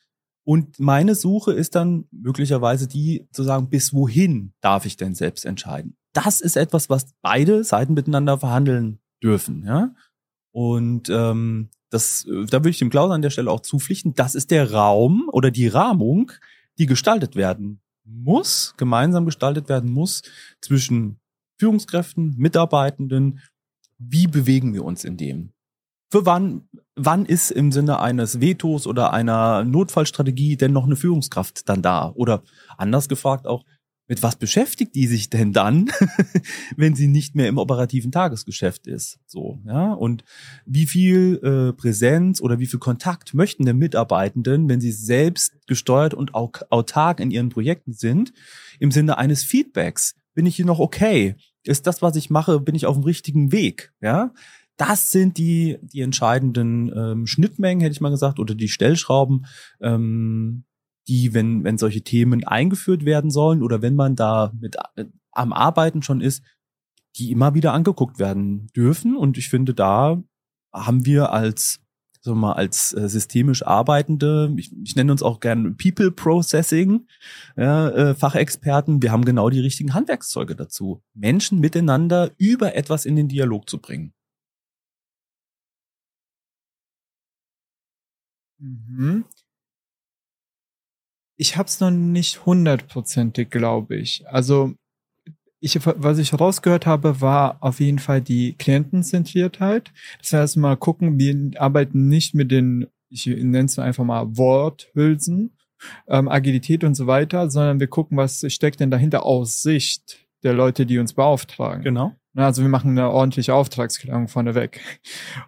Und 0.45 0.79
meine 0.81 1.15
Suche 1.15 1.53
ist 1.53 1.75
dann 1.75 2.07
möglicherweise 2.11 2.89
die 2.89 3.29
zu 3.33 3.43
sagen, 3.43 3.69
bis 3.69 3.93
wohin 3.93 4.53
darf 4.61 4.87
ich 4.87 4.97
denn 4.97 5.15
selbst 5.15 5.45
entscheiden? 5.45 5.97
Das 6.13 6.41
ist 6.41 6.57
etwas, 6.57 6.91
was 6.91 7.15
beide 7.23 7.65
Seiten 7.65 7.95
miteinander 7.95 8.39
verhandeln 8.39 8.99
dürfen. 9.23 9.65
Ja. 9.65 9.95
Und 10.53 11.09
ähm, 11.09 11.71
das, 11.91 12.25
da 12.27 12.59
würde 12.59 12.71
ich 12.71 12.79
dem 12.79 12.91
Klaus 12.91 13.11
an 13.11 13.23
der 13.23 13.31
Stelle 13.31 13.51
auch 13.51 13.61
zupflichten. 13.61 14.15
Das 14.15 14.35
ist 14.35 14.51
der 14.51 14.73
Raum 14.73 15.29
oder 15.33 15.51
die 15.51 15.69
Rahmung, 15.69 16.33
die 16.79 16.87
gestaltet 16.87 17.37
werden 17.37 17.81
muss, 18.05 18.75
gemeinsam 18.77 19.25
gestaltet 19.25 19.69
werden 19.69 19.91
muss 19.91 20.23
zwischen 20.61 21.21
Führungskräften, 21.59 22.35
Mitarbeitenden 22.37 23.41
wie 24.09 24.27
bewegen 24.27 24.75
wir 24.75 24.85
uns 24.85 25.05
in 25.05 25.17
dem? 25.17 25.53
für 26.13 26.27
wann, 26.27 26.69
wann 26.95 27.25
ist 27.25 27.51
im 27.51 27.73
Sinne 27.73 27.99
eines 27.99 28.39
Vetos 28.39 28.87
oder 28.87 29.15
einer 29.15 29.65
Notfallstrategie 29.65 30.59
denn 30.59 30.71
noch 30.71 30.85
eine 30.85 30.95
Führungskraft 30.95 31.71
dann 31.71 31.81
da? 31.81 32.13
Oder 32.15 32.43
anders 32.77 33.09
gefragt 33.09 33.47
auch, 33.47 33.65
mit 34.09 34.23
was 34.23 34.37
beschäftigt 34.37 34.95
die 34.95 35.07
sich 35.07 35.31
denn 35.31 35.55
dann, 35.55 35.91
wenn 36.77 36.95
sie 36.95 37.09
nicht 37.09 37.35
mehr 37.35 37.49
im 37.49 37.57
operativen 37.57 38.13
Tagesgeschäft 38.13 38.87
ist? 38.87 39.21
So, 39.27 39.59
ja. 39.65 39.95
Und 39.95 40.23
wie 40.67 40.85
viel 40.85 41.41
äh, 41.43 41.73
Präsenz 41.73 42.43
oder 42.43 42.59
wie 42.59 42.67
viel 42.67 42.79
Kontakt 42.79 43.33
möchten 43.33 43.65
der 43.65 43.73
Mitarbeitenden, 43.73 44.69
wenn 44.69 44.83
sie 44.83 44.93
selbst 44.93 45.67
gesteuert 45.67 46.13
und 46.13 46.35
autark 46.35 47.21
in 47.21 47.31
ihren 47.31 47.49
Projekten 47.49 47.95
sind, 47.95 48.35
im 48.79 48.91
Sinne 48.91 49.17
eines 49.17 49.45
Feedbacks? 49.45 50.15
Bin 50.35 50.45
ich 50.45 50.57
hier 50.57 50.67
noch 50.67 50.79
okay? 50.79 51.37
Ist 51.65 51.87
das, 51.87 52.03
was 52.03 52.17
ich 52.17 52.31
mache, 52.31 52.61
bin 52.61 52.75
ich 52.75 52.87
auf 52.87 52.97
dem 52.97 53.05
richtigen 53.05 53.53
Weg? 53.53 53.93
Ja. 54.01 54.33
Das 54.77 55.11
sind 55.11 55.39
die, 55.39 55.79
die 55.83 56.01
entscheidenden 56.01 56.91
ähm, 56.97 57.27
Schnittmengen, 57.27 57.83
hätte 57.83 57.93
ich 57.93 58.01
mal 58.01 58.11
gesagt, 58.11 58.41
oder 58.41 58.55
die 58.55 58.69
Stellschrauben, 58.69 59.47
ähm, 59.81 60.65
die, 61.09 61.35
wenn, 61.35 61.63
wenn 61.63 61.79
solche 61.79 62.03
Themen 62.03 62.45
eingeführt 62.45 63.05
werden 63.05 63.31
sollen 63.31 63.63
oder 63.63 63.83
wenn 63.83 63.95
man 63.95 64.17
da 64.17 64.53
mit 64.59 64.77
äh, 64.97 65.05
am 65.31 65.53
Arbeiten 65.53 66.03
schon 66.03 66.21
ist, 66.21 66.43
die 67.17 67.31
immer 67.31 67.55
wieder 67.55 67.73
angeguckt 67.73 68.19
werden 68.19 68.69
dürfen. 68.75 69.17
Und 69.17 69.37
ich 69.37 69.49
finde, 69.49 69.75
da 69.75 70.23
haben 70.73 71.05
wir 71.05 71.33
als 71.33 71.81
sagen 72.23 72.39
wir 72.39 72.49
mal, 72.49 72.53
als 72.55 72.93
äh, 72.95 73.09
systemisch 73.09 73.65
arbeitende, 73.67 74.55
ich, 74.57 74.73
ich 74.85 74.97
nenne 74.97 75.13
uns 75.13 75.23
auch 75.23 75.41
gern 75.41 75.77
People 75.77 76.11
Processing 76.11 77.07
ja, 77.57 77.89
äh, 77.91 78.15
Fachexperten, 78.15 79.03
wir 79.03 79.13
haben 79.13 79.25
genau 79.25 79.51
die 79.51 79.61
richtigen 79.61 79.95
Handwerkszeuge 79.95 80.57
dazu, 80.57 81.03
Menschen 81.15 81.61
miteinander 81.61 82.31
über 82.39 82.75
etwas 82.77 83.05
in 83.05 83.17
den 83.17 83.29
Dialog 83.29 83.69
zu 83.69 83.79
bringen. 83.79 84.13
Mhm 88.59 89.25
ich 91.43 91.57
habe 91.57 91.67
es 91.67 91.81
noch 91.81 91.91
nicht 91.91 92.47
hundertprozentig, 92.47 93.51
glaube 93.51 93.97
ich. 93.97 94.27
Also 94.29 94.75
ich, 95.63 95.79
was 95.85 96.19
ich 96.19 96.39
rausgehört 96.39 96.87
habe, 96.87 97.21
war 97.21 97.57
auf 97.61 97.79
jeden 97.79 98.01
Fall 98.01 98.21
die 98.21 98.55
Klientenzentriertheit. 98.55 99.93
Das 100.19 100.33
heißt 100.33 100.57
mal 100.57 100.77
gucken, 100.77 101.19
wir 101.19 101.61
arbeiten 101.61 102.09
nicht 102.09 102.35
mit 102.35 102.51
den, 102.51 102.89
ich 103.09 103.27
nenne 103.27 103.67
es 103.67 103.79
einfach 103.79 104.05
mal 104.05 104.37
Worthülsen, 104.37 105.57
ähm, 106.09 106.29
Agilität 106.29 106.83
und 106.83 106.97
so 106.97 107.07
weiter, 107.07 107.49
sondern 107.49 107.79
wir 107.79 107.87
gucken, 107.87 108.17
was 108.17 108.45
steckt 108.49 108.81
denn 108.81 108.91
dahinter 108.91 109.25
aus 109.25 109.63
Sicht 109.63 110.27
der 110.43 110.53
Leute, 110.53 110.85
die 110.85 110.99
uns 110.99 111.13
beauftragen. 111.13 111.85
Genau. 111.85 112.17
Also 112.35 112.63
wir 112.63 112.69
machen 112.71 112.93
eine 112.93 113.11
ordentliche 113.11 113.55
Auftragsklärung 113.55 114.27
vorneweg. 114.27 114.81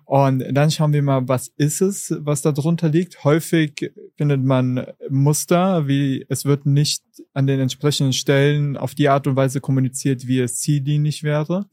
Und 0.05 0.45
dann 0.53 0.71
schauen 0.71 0.93
wir 0.93 1.03
mal, 1.03 1.27
was 1.27 1.49
ist 1.57 1.81
es, 1.81 2.15
was 2.19 2.43
da 2.43 2.53
drunter 2.53 2.91
liegt. 2.91 3.25
Häufig 3.25 3.91
findet 4.17 4.45
man 4.45 4.87
Muster, 5.09 5.89
wie 5.89 6.27
es 6.29 6.45
wird 6.45 6.67
nicht 6.67 7.03
an 7.33 7.47
den 7.47 7.61
entsprechenden 7.61 8.13
Stellen 8.13 8.77
auf 8.77 8.95
die 8.95 9.09
Art 9.09 9.27
und 9.27 9.37
Weise 9.37 9.63
kommuniziert, 9.63 10.27
wie 10.27 10.41
es 10.41 10.61
zieldienlich 10.61 11.23
wäre. 11.23 11.67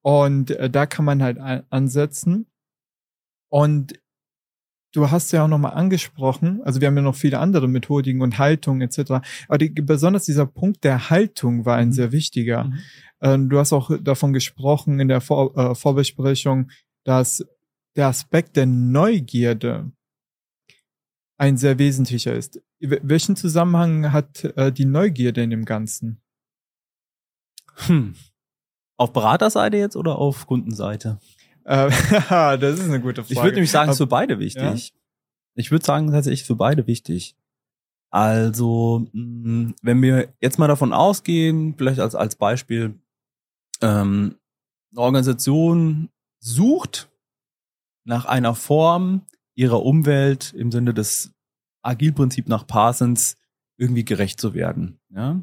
Und 0.00 0.50
äh, 0.52 0.70
da 0.70 0.86
kann 0.86 1.04
man 1.04 1.22
halt 1.22 1.38
ansetzen. 1.70 2.46
Und 3.50 4.00
du 4.92 5.10
hast 5.10 5.32
ja 5.32 5.44
auch 5.44 5.48
nochmal 5.48 5.74
angesprochen, 5.74 6.60
also 6.64 6.80
wir 6.80 6.88
haben 6.88 6.96
ja 6.96 7.02
noch 7.02 7.14
viele 7.14 7.38
andere 7.38 7.68
Methodiken 7.68 8.22
und 8.22 8.38
Haltungen 8.38 8.82
etc. 8.82 9.22
Aber 9.48 9.58
die, 9.58 9.70
besonders 9.70 10.24
dieser 10.24 10.46
Punkt 10.46 10.84
der 10.84 11.10
Haltung 11.10 11.64
war 11.64 11.76
ein 11.76 11.88
mhm. 11.88 11.92
sehr 11.92 12.12
wichtiger. 12.12 12.64
Mhm. 12.64 12.78
Ähm, 13.22 13.48
du 13.48 13.58
hast 13.58 13.72
auch 13.72 13.90
davon 14.00 14.32
gesprochen 14.32 15.00
in 15.00 15.08
der 15.08 15.20
Vor 15.20 15.56
äh, 15.56 15.74
Vorbesprechung, 15.74 16.70
dass 17.04 17.46
der 17.96 18.08
Aspekt 18.08 18.56
der 18.56 18.66
Neugierde 18.66 19.92
ein 21.38 21.56
sehr 21.56 21.78
wesentlicher 21.78 22.34
ist. 22.34 22.60
Welchen 22.80 23.36
Zusammenhang 23.36 24.12
hat 24.12 24.44
äh, 24.56 24.72
die 24.72 24.84
Neugierde 24.84 25.42
in 25.42 25.50
dem 25.50 25.64
Ganzen? 25.64 26.20
Hm. 27.86 28.14
Auf 28.96 29.12
Beraterseite 29.12 29.76
jetzt 29.76 29.96
oder 29.96 30.18
auf 30.18 30.46
Kundenseite? 30.46 31.18
Äh, 31.64 31.90
das 32.28 32.78
ist 32.78 32.84
eine 32.84 33.00
gute 33.00 33.22
Frage. 33.22 33.32
Ich 33.32 33.42
würde 33.42 33.54
nämlich 33.54 33.70
sagen, 33.70 33.90
es 33.90 33.94
ist 33.96 33.98
für 33.98 34.06
beide 34.06 34.38
wichtig. 34.38 34.88
Ja? 34.88 35.00
Ich 35.54 35.70
würde 35.70 35.84
sagen, 35.84 36.10
tatsächlich 36.10 36.44
für 36.44 36.56
beide 36.56 36.86
wichtig. 36.86 37.36
Also, 38.10 39.06
mm, 39.12 39.70
wenn 39.80 40.02
wir 40.02 40.32
jetzt 40.40 40.58
mal 40.58 40.68
davon 40.68 40.92
ausgehen, 40.92 41.74
vielleicht 41.76 41.98
als, 41.98 42.14
als 42.14 42.36
Beispiel, 42.36 43.00
ähm, 43.82 44.36
eine 44.92 45.00
Organisation 45.00 46.08
sucht 46.40 47.10
nach 48.04 48.24
einer 48.24 48.54
Form 48.54 49.26
ihrer 49.54 49.82
Umwelt 49.82 50.52
im 50.54 50.72
Sinne 50.72 50.94
des 50.94 51.32
Agilprinzip 51.82 52.48
nach 52.48 52.66
Parsons 52.66 53.36
irgendwie 53.76 54.04
gerecht 54.04 54.40
zu 54.40 54.54
werden. 54.54 55.00
Ja? 55.10 55.40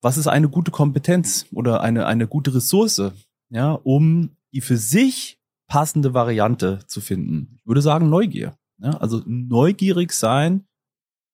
Was 0.00 0.16
ist 0.16 0.26
eine 0.26 0.48
gute 0.48 0.70
Kompetenz 0.70 1.46
oder 1.52 1.82
eine, 1.82 2.06
eine 2.06 2.26
gute 2.26 2.54
Ressource, 2.54 3.12
ja, 3.50 3.72
um 3.72 4.36
die 4.52 4.62
für 4.62 4.78
sich 4.78 5.38
passende 5.66 6.14
Variante 6.14 6.80
zu 6.86 7.00
finden? 7.00 7.56
Ich 7.56 7.66
würde 7.66 7.82
sagen 7.82 8.08
Neugier. 8.08 8.56
Ja? 8.78 8.96
Also 8.98 9.22
neugierig 9.26 10.12
sein, 10.12 10.66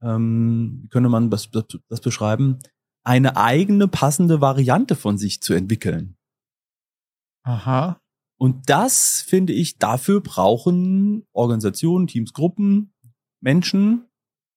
ähm, 0.03 0.81
wie 0.83 0.89
könnte 0.89 1.09
man 1.09 1.31
das, 1.31 1.51
das, 1.51 1.65
das 1.89 2.01
beschreiben? 2.01 2.59
Eine 3.07 3.37
eigene 3.37 3.87
passende 3.87 4.41
Variante 4.41 4.97
von 4.97 5.17
sich 5.17 5.41
zu 5.41 5.55
entwickeln. 5.55 6.17
Aha. 7.45 8.01
Und 8.37 8.69
das 8.69 9.23
finde 9.23 9.53
ich, 9.53 9.79
dafür 9.79 10.21
brauchen 10.21 11.25
Organisationen, 11.33 12.09
Teams, 12.09 12.33
Gruppen, 12.33 12.93
Menschen 13.41 14.07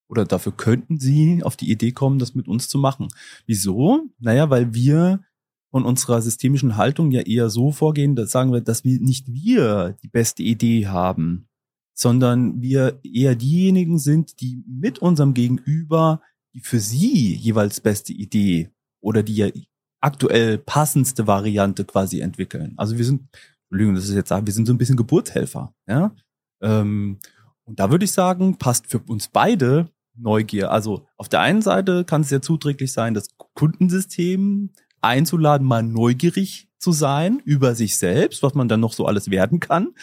oder 0.08 0.24
dafür 0.24 0.50
könnten 0.52 0.98
sie 0.98 1.44
auf 1.44 1.56
die 1.56 1.70
Idee 1.70 1.92
kommen, 1.92 2.18
das 2.18 2.34
mit 2.34 2.48
uns 2.48 2.68
zu 2.68 2.78
machen. 2.78 3.08
Wieso? 3.46 4.08
Naja, 4.18 4.50
weil 4.50 4.74
wir 4.74 5.22
von 5.70 5.84
unserer 5.84 6.20
systemischen 6.20 6.76
Haltung 6.76 7.12
ja 7.12 7.20
eher 7.20 7.50
so 7.50 7.70
vorgehen, 7.70 8.16
dass 8.16 8.32
sagen 8.32 8.52
wir, 8.52 8.60
dass 8.60 8.82
wir 8.84 8.98
nicht 9.00 9.32
wir 9.32 9.96
die 10.02 10.08
beste 10.08 10.42
Idee 10.42 10.88
haben, 10.88 11.48
sondern 11.94 12.60
wir 12.60 12.98
eher 13.04 13.36
diejenigen 13.36 14.00
sind, 14.00 14.40
die 14.40 14.64
mit 14.66 14.98
unserem 14.98 15.34
Gegenüber 15.34 16.20
die 16.54 16.60
für 16.60 16.80
sie 16.80 17.34
jeweils 17.34 17.80
beste 17.80 18.12
Idee 18.12 18.70
oder 19.00 19.22
die 19.22 19.68
aktuell 20.00 20.58
passendste 20.58 21.26
Variante 21.26 21.84
quasi 21.84 22.20
entwickeln. 22.20 22.74
Also 22.76 22.96
wir 22.96 23.04
sind, 23.04 23.28
Entschuldigung, 23.64 23.94
das 23.94 24.08
ist 24.08 24.14
jetzt 24.14 24.28
sagen, 24.28 24.46
wir 24.46 24.52
sind 24.52 24.66
so 24.66 24.72
ein 24.72 24.78
bisschen 24.78 24.96
Geburtshelfer, 24.96 25.74
ja. 25.86 26.14
Ähm, 26.62 27.18
und 27.64 27.78
da 27.78 27.90
würde 27.90 28.04
ich 28.04 28.12
sagen, 28.12 28.58
passt 28.58 28.88
für 28.88 28.98
uns 28.98 29.28
beide 29.28 29.90
Neugier. 30.16 30.70
Also 30.70 31.06
auf 31.16 31.28
der 31.28 31.40
einen 31.40 31.62
Seite 31.62 32.04
kann 32.04 32.22
es 32.22 32.30
ja 32.30 32.42
zuträglich 32.42 32.92
sein, 32.92 33.14
das 33.14 33.28
Kundensystem 33.54 34.70
einzuladen, 35.00 35.66
mal 35.66 35.82
neugierig 35.82 36.68
zu 36.78 36.92
sein 36.92 37.40
über 37.44 37.74
sich 37.74 37.96
selbst, 37.96 38.42
was 38.42 38.54
man 38.54 38.68
dann 38.68 38.80
noch 38.80 38.92
so 38.92 39.06
alles 39.06 39.30
werden 39.30 39.60
kann. 39.60 39.94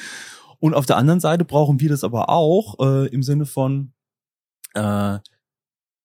Und 0.59 0.73
auf 0.73 0.85
der 0.85 0.97
anderen 0.97 1.19
Seite 1.19 1.45
brauchen 1.45 1.79
wir 1.79 1.89
das 1.89 2.03
aber 2.03 2.29
auch 2.29 2.79
äh, 2.79 3.07
im 3.07 3.21
Sinne 3.21 3.45
von 3.45 3.91
äh, 4.73 5.19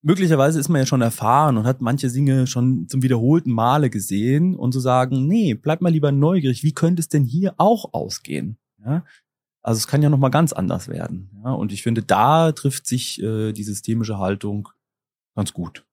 möglicherweise 0.02 0.58
ist 0.58 0.68
man 0.68 0.80
ja 0.80 0.86
schon 0.86 1.00
erfahren 1.00 1.56
und 1.56 1.64
hat 1.64 1.80
manche 1.80 2.10
Dinge 2.10 2.46
schon 2.46 2.88
zum 2.88 3.02
wiederholten 3.02 3.52
Male 3.52 3.88
gesehen 3.88 4.54
und 4.54 4.72
zu 4.72 4.80
sagen, 4.80 5.26
nee, 5.26 5.54
bleib 5.54 5.80
mal 5.80 5.92
lieber 5.92 6.12
neugierig, 6.12 6.62
wie 6.62 6.72
könnte 6.72 7.00
es 7.00 7.08
denn 7.08 7.24
hier 7.24 7.54
auch 7.56 7.94
ausgehen? 7.94 8.58
Ja? 8.84 9.04
Also 9.62 9.78
es 9.78 9.86
kann 9.86 10.02
ja 10.02 10.10
nochmal 10.10 10.30
ganz 10.30 10.52
anders 10.52 10.88
werden. 10.88 11.30
Ja? 11.44 11.52
Und 11.52 11.72
ich 11.72 11.82
finde, 11.82 12.02
da 12.02 12.52
trifft 12.52 12.86
sich 12.86 13.22
äh, 13.22 13.52
die 13.52 13.64
systemische 13.64 14.18
Haltung 14.18 14.68
ganz 15.34 15.52
gut. 15.52 15.86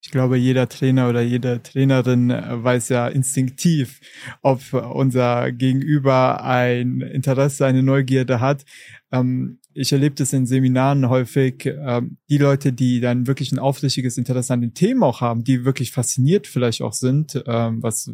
Ich 0.00 0.12
glaube, 0.12 0.36
jeder 0.36 0.68
Trainer 0.68 1.08
oder 1.08 1.20
jede 1.20 1.60
Trainerin 1.60 2.30
äh, 2.30 2.62
weiß 2.62 2.88
ja 2.90 3.08
instinktiv, 3.08 4.00
ob 4.42 4.72
unser 4.72 5.50
Gegenüber 5.50 6.44
ein 6.44 7.00
Interesse, 7.00 7.66
eine 7.66 7.82
Neugierde 7.82 8.40
hat. 8.40 8.64
Ähm, 9.10 9.58
ich 9.78 9.92
erlebe 9.92 10.16
das 10.16 10.32
in 10.32 10.44
Seminaren 10.44 11.08
häufig, 11.08 11.66
ähm, 11.66 12.18
die 12.28 12.38
Leute, 12.38 12.72
die 12.72 13.00
dann 13.00 13.26
wirklich 13.28 13.52
ein 13.52 13.60
aufrichtiges 13.60 14.18
Interesse 14.18 14.52
an 14.52 14.60
den 14.60 14.74
Themen 14.74 15.02
auch 15.04 15.20
haben, 15.20 15.44
die 15.44 15.64
wirklich 15.64 15.92
fasziniert 15.92 16.48
vielleicht 16.48 16.82
auch 16.82 16.92
sind, 16.92 17.42
ähm, 17.46 17.82
was 17.82 18.10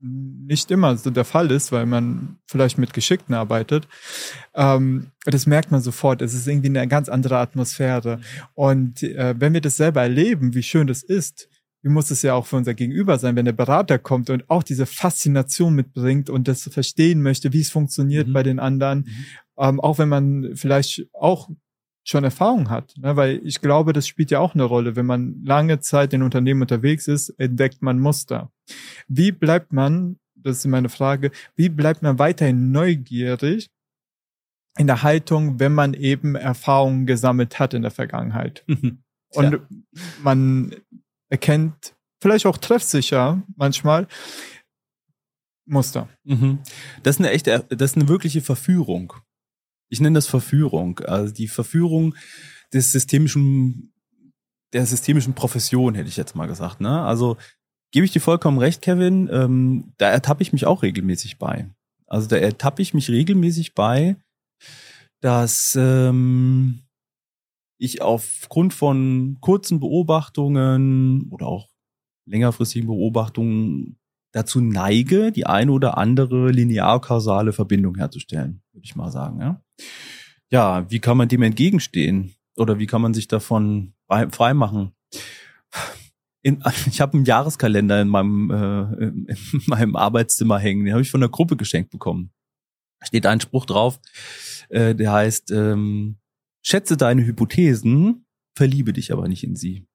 nicht 0.00 0.70
immer 0.70 0.96
so 0.96 1.10
der 1.10 1.24
Fall 1.24 1.50
ist, 1.50 1.72
weil 1.72 1.86
man 1.86 2.38
vielleicht 2.46 2.78
mit 2.78 2.92
Geschickten 2.92 3.34
arbeitet. 3.34 3.86
Ähm, 4.54 5.12
das 5.24 5.46
merkt 5.46 5.70
man 5.70 5.80
sofort. 5.80 6.20
Es 6.20 6.34
ist 6.34 6.46
irgendwie 6.46 6.68
eine 6.68 6.86
ganz 6.88 7.08
andere 7.08 7.38
Atmosphäre. 7.38 8.20
Und 8.54 9.02
äh, 9.02 9.34
wenn 9.38 9.54
wir 9.54 9.60
das 9.60 9.76
selber 9.76 10.02
erleben, 10.02 10.54
wie 10.54 10.62
schön 10.62 10.86
das 10.86 11.02
ist, 11.02 11.48
wie 11.82 11.88
muss 11.88 12.10
es 12.10 12.22
ja 12.22 12.34
auch 12.34 12.46
für 12.46 12.56
unser 12.56 12.74
Gegenüber 12.74 13.18
sein, 13.18 13.36
wenn 13.36 13.44
der 13.44 13.52
Berater 13.52 13.98
kommt 13.98 14.28
und 14.30 14.50
auch 14.50 14.64
diese 14.64 14.86
Faszination 14.86 15.72
mitbringt 15.74 16.28
und 16.28 16.48
das 16.48 16.64
verstehen 16.64 17.22
möchte, 17.22 17.52
wie 17.52 17.60
es 17.60 17.70
funktioniert 17.70 18.26
mhm. 18.26 18.32
bei 18.32 18.42
den 18.42 18.58
anderen. 18.58 18.98
Mhm. 18.98 19.26
Ähm, 19.58 19.80
auch 19.80 19.98
wenn 19.98 20.08
man 20.08 20.54
vielleicht 20.54 21.08
auch 21.12 21.48
schon 22.04 22.24
Erfahrung 22.24 22.70
hat, 22.70 22.94
ne? 22.98 23.16
weil 23.16 23.40
ich 23.44 23.60
glaube, 23.60 23.92
das 23.92 24.06
spielt 24.06 24.30
ja 24.30 24.38
auch 24.38 24.54
eine 24.54 24.64
Rolle. 24.64 24.94
Wenn 24.94 25.06
man 25.06 25.42
lange 25.44 25.80
Zeit 25.80 26.12
in 26.12 26.22
Unternehmen 26.22 26.62
unterwegs 26.62 27.08
ist, 27.08 27.30
entdeckt 27.30 27.82
man 27.82 27.98
Muster. 27.98 28.52
Wie 29.08 29.32
bleibt 29.32 29.72
man 29.72 30.18
das 30.46 30.58
ist 30.58 30.66
meine 30.66 30.88
Frage, 30.88 31.32
wie 31.56 31.68
bleibt 31.68 32.02
man 32.02 32.18
weiterhin 32.18 32.70
neugierig 32.70 33.70
in 34.78 34.86
der 34.86 35.02
Haltung, 35.02 35.58
wenn 35.58 35.74
man 35.74 35.94
eben 35.94 36.36
Erfahrungen 36.36 37.06
gesammelt 37.06 37.58
hat 37.58 37.74
in 37.74 37.82
der 37.82 37.90
Vergangenheit? 37.90 38.64
Und 38.66 39.52
ja. 39.52 39.58
man 40.22 40.76
erkennt 41.28 41.94
vielleicht 42.22 42.46
auch 42.46 42.58
treffsicher 42.58 43.42
manchmal 43.56 44.06
Muster. 45.66 46.08
Mhm. 46.22 46.60
Das 47.02 47.16
ist 47.16 47.20
eine 47.20 47.30
echte, 47.30 47.64
das 47.68 47.90
ist 47.90 47.96
eine 47.96 48.08
wirkliche 48.08 48.40
Verführung. 48.40 49.14
Ich 49.88 50.00
nenne 50.00 50.14
das 50.14 50.26
Verführung. 50.26 51.00
Also 51.00 51.32
die 51.32 51.48
Verführung 51.48 52.14
des 52.72 52.92
systemischen, 52.92 53.92
der 54.72 54.86
systemischen 54.86 55.34
Profession, 55.34 55.94
hätte 55.94 56.08
ich 56.08 56.16
jetzt 56.16 56.34
mal 56.34 56.46
gesagt. 56.46 56.80
Ne? 56.80 57.02
Also 57.02 57.36
gebe 57.92 58.04
ich 58.04 58.12
dir 58.12 58.20
vollkommen 58.20 58.58
recht, 58.58 58.82
Kevin. 58.82 59.28
Ähm, 59.32 59.92
da 59.98 60.10
ertappe 60.10 60.42
ich 60.42 60.52
mich 60.52 60.66
auch 60.66 60.82
regelmäßig 60.82 61.38
bei. 61.38 61.70
Also 62.06 62.28
da 62.28 62.36
ertappe 62.36 62.82
ich 62.82 62.94
mich 62.94 63.10
regelmäßig 63.10 63.74
bei, 63.74 64.16
dass 65.20 65.76
ähm, 65.78 66.82
ich 67.78 68.02
aufgrund 68.02 68.74
von 68.74 69.38
kurzen 69.40 69.80
Beobachtungen 69.80 71.28
oder 71.30 71.46
auch 71.46 71.68
längerfristigen 72.26 72.88
Beobachtungen 72.88 73.98
dazu 74.36 74.60
neige, 74.60 75.32
die 75.32 75.46
eine 75.46 75.72
oder 75.72 75.96
andere 75.96 76.50
linear-kausale 76.50 77.54
Verbindung 77.54 77.96
herzustellen, 77.96 78.62
würde 78.72 78.84
ich 78.84 78.94
mal 78.94 79.10
sagen. 79.10 79.40
Ja? 79.40 79.62
ja, 80.50 80.90
wie 80.90 81.00
kann 81.00 81.16
man 81.16 81.28
dem 81.28 81.42
entgegenstehen? 81.42 82.34
Oder 82.56 82.78
wie 82.78 82.86
kann 82.86 83.00
man 83.00 83.14
sich 83.14 83.28
davon 83.28 83.94
freimachen? 84.30 84.92
In, 86.42 86.62
ich 86.86 87.00
habe 87.00 87.14
einen 87.14 87.24
Jahreskalender 87.24 88.02
in 88.02 88.08
meinem, 88.08 88.50
äh, 88.50 89.04
in 89.06 89.26
meinem 89.66 89.96
Arbeitszimmer 89.96 90.58
hängen, 90.58 90.84
den 90.84 90.92
habe 90.92 91.02
ich 91.02 91.10
von 91.10 91.20
der 91.20 91.30
Gruppe 91.30 91.56
geschenkt 91.56 91.90
bekommen. 91.90 92.30
Da 93.00 93.06
steht 93.06 93.24
ein 93.26 93.40
Spruch 93.40 93.64
drauf, 93.64 94.00
äh, 94.68 94.94
der 94.94 95.12
heißt, 95.12 95.50
ähm, 95.50 96.18
schätze 96.62 96.98
deine 96.98 97.24
Hypothesen, 97.24 98.26
verliebe 98.54 98.92
dich 98.92 99.12
aber 99.12 99.28
nicht 99.28 99.44
in 99.44 99.56
sie. 99.56 99.86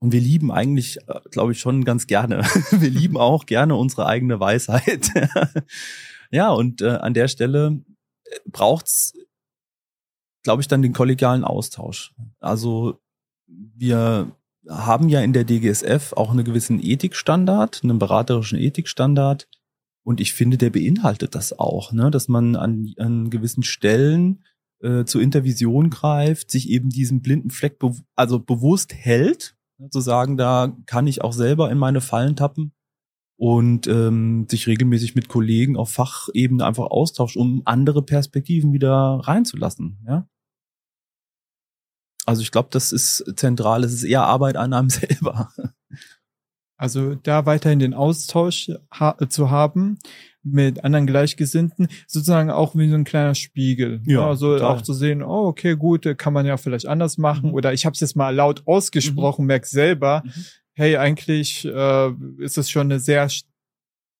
Und 0.00 0.12
wir 0.12 0.20
lieben 0.20 0.52
eigentlich, 0.52 0.98
äh, 1.08 1.20
glaube 1.30 1.52
ich, 1.52 1.60
schon 1.60 1.84
ganz 1.84 2.06
gerne. 2.06 2.42
Wir 2.70 2.90
lieben 2.90 3.16
auch 3.16 3.46
gerne 3.46 3.74
unsere 3.74 4.06
eigene 4.06 4.38
Weisheit. 4.38 5.10
ja, 6.30 6.50
und 6.50 6.82
äh, 6.82 6.88
an 6.88 7.14
der 7.14 7.28
Stelle 7.28 7.80
äh, 8.24 8.36
braucht's, 8.46 9.14
glaube 10.42 10.60
ich, 10.60 10.68
dann 10.68 10.82
den 10.82 10.92
kollegialen 10.92 11.42
Austausch. 11.42 12.14
Also 12.38 13.00
wir 13.46 14.36
haben 14.68 15.08
ja 15.08 15.20
in 15.20 15.32
der 15.32 15.44
DGSF 15.44 16.12
auch 16.14 16.30
einen 16.30 16.44
gewissen 16.44 16.80
Ethikstandard, 16.82 17.80
einen 17.82 17.98
beraterischen 17.98 18.58
Ethikstandard. 18.58 19.48
Und 20.04 20.20
ich 20.20 20.34
finde, 20.34 20.58
der 20.58 20.70
beinhaltet 20.70 21.34
das 21.34 21.58
auch, 21.58 21.92
ne? 21.92 22.10
dass 22.10 22.28
man 22.28 22.56
an, 22.56 22.92
an 22.98 23.30
gewissen 23.30 23.62
Stellen 23.62 24.44
äh, 24.80 25.04
zur 25.04 25.22
Intervision 25.22 25.88
greift, 25.88 26.50
sich 26.50 26.68
eben 26.68 26.90
diesen 26.90 27.22
blinden 27.22 27.50
Fleck 27.50 27.78
be 27.78 27.94
also 28.14 28.38
bewusst 28.38 28.92
hält 28.94 29.53
zu 29.90 30.00
sagen, 30.00 30.36
da 30.36 30.76
kann 30.86 31.06
ich 31.06 31.22
auch 31.22 31.32
selber 31.32 31.70
in 31.70 31.78
meine 31.78 32.00
Fallen 32.00 32.36
tappen 32.36 32.72
und 33.36 33.86
ähm, 33.86 34.46
sich 34.48 34.66
regelmäßig 34.66 35.14
mit 35.14 35.28
Kollegen 35.28 35.76
auf 35.76 35.90
Fachebene 35.90 36.64
einfach 36.64 36.86
austauscht, 36.86 37.36
um 37.36 37.62
andere 37.64 38.02
Perspektiven 38.02 38.72
wieder 38.72 39.20
reinzulassen. 39.22 39.98
Ja? 40.06 40.28
Also 42.26 42.42
ich 42.42 42.50
glaube, 42.50 42.68
das 42.70 42.92
ist 42.92 43.24
zentral. 43.36 43.84
Es 43.84 43.92
ist 43.92 44.04
eher 44.04 44.24
Arbeit 44.24 44.56
an 44.56 44.72
einem 44.72 44.90
selber. 44.90 45.52
Also 46.76 47.14
da 47.14 47.46
weiterhin 47.46 47.78
den 47.78 47.94
Austausch 47.94 48.70
ha 48.92 49.16
zu 49.28 49.50
haben 49.50 49.98
mit 50.44 50.84
anderen 50.84 51.06
Gleichgesinnten, 51.06 51.88
sozusagen 52.06 52.50
auch 52.50 52.76
wie 52.76 52.88
so 52.88 52.94
ein 52.94 53.04
kleiner 53.04 53.34
Spiegel. 53.34 54.00
Ja, 54.04 54.26
also 54.28 54.54
total. 54.54 54.76
auch 54.76 54.82
zu 54.82 54.92
sehen, 54.92 55.22
oh, 55.22 55.46
okay, 55.46 55.74
gut, 55.74 56.06
kann 56.18 56.32
man 56.32 56.46
ja 56.46 56.56
vielleicht 56.56 56.86
anders 56.86 57.18
machen. 57.18 57.50
Mhm. 57.50 57.54
Oder 57.54 57.72
ich 57.72 57.86
habe 57.86 57.94
es 57.94 58.00
jetzt 58.00 58.16
mal 58.16 58.34
laut 58.34 58.62
ausgesprochen, 58.66 59.42
mhm. 59.42 59.48
merk 59.48 59.66
selber, 59.66 60.22
mhm. 60.24 60.30
hey, 60.74 60.96
eigentlich 60.96 61.64
äh, 61.64 62.10
ist 62.38 62.58
es 62.58 62.70
schon 62.70 62.88
eine 62.88 63.00
sehr 63.00 63.28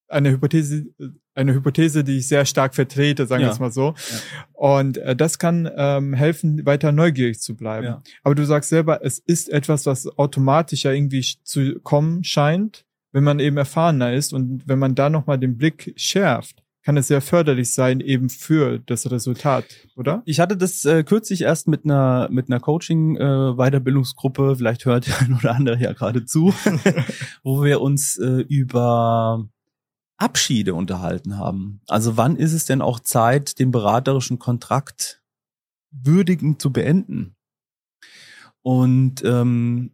eine 0.08 0.30
Hypothese, 0.30 0.86
eine 1.34 1.54
Hypothese, 1.54 2.04
die 2.04 2.18
ich 2.18 2.28
sehr 2.28 2.44
stark 2.44 2.74
vertrete, 2.74 3.26
sagen 3.26 3.42
wir 3.42 3.50
es 3.50 3.58
mal 3.58 3.72
so. 3.72 3.94
Ja. 3.96 4.18
Und 4.52 4.98
äh, 4.98 5.16
das 5.16 5.38
kann 5.38 5.68
ähm, 5.76 6.14
helfen, 6.14 6.64
weiter 6.64 6.92
neugierig 6.92 7.40
zu 7.40 7.56
bleiben. 7.56 7.86
Ja. 7.86 8.02
Aber 8.22 8.34
du 8.34 8.44
sagst 8.44 8.70
selber, 8.70 9.00
es 9.02 9.18
ist 9.18 9.48
etwas, 9.48 9.86
was 9.86 10.06
automatisch 10.18 10.84
ja 10.84 10.92
irgendwie 10.92 11.26
zu 11.42 11.80
kommen 11.80 12.22
scheint 12.22 12.84
wenn 13.14 13.24
man 13.24 13.38
eben 13.38 13.56
erfahrener 13.56 14.12
ist 14.12 14.34
und 14.34 14.66
wenn 14.66 14.80
man 14.80 14.96
da 14.96 15.08
nochmal 15.08 15.38
den 15.38 15.56
Blick 15.56 15.94
schärft, 15.96 16.64
kann 16.82 16.96
es 16.96 17.06
sehr 17.06 17.22
förderlich 17.22 17.72
sein 17.72 18.00
eben 18.00 18.28
für 18.28 18.80
das 18.80 19.08
Resultat, 19.10 19.64
oder? 19.96 20.22
Ich 20.26 20.40
hatte 20.40 20.56
das 20.56 20.84
äh, 20.84 21.04
kürzlich 21.04 21.42
erst 21.42 21.68
mit 21.68 21.84
einer 21.84 22.28
mit 22.30 22.50
einer 22.50 22.58
Coaching 22.58 23.16
äh, 23.16 23.54
Weiterbildungsgruppe, 23.56 24.56
vielleicht 24.56 24.84
hört 24.84 25.08
ein 25.22 25.32
oder 25.32 25.54
andere 25.54 25.80
ja 25.80 25.92
gerade 25.92 26.26
zu, 26.26 26.52
wo 27.44 27.62
wir 27.62 27.80
uns 27.80 28.18
äh, 28.18 28.44
über 28.48 29.48
Abschiede 30.16 30.74
unterhalten 30.74 31.38
haben. 31.38 31.80
Also 31.86 32.16
wann 32.16 32.34
ist 32.34 32.52
es 32.52 32.64
denn 32.64 32.82
auch 32.82 32.98
Zeit, 32.98 33.60
den 33.60 33.70
beraterischen 33.70 34.40
Kontrakt 34.40 35.22
würdigend 35.92 36.60
zu 36.60 36.72
beenden? 36.72 37.36
Und 38.62 39.22
ähm, 39.24 39.93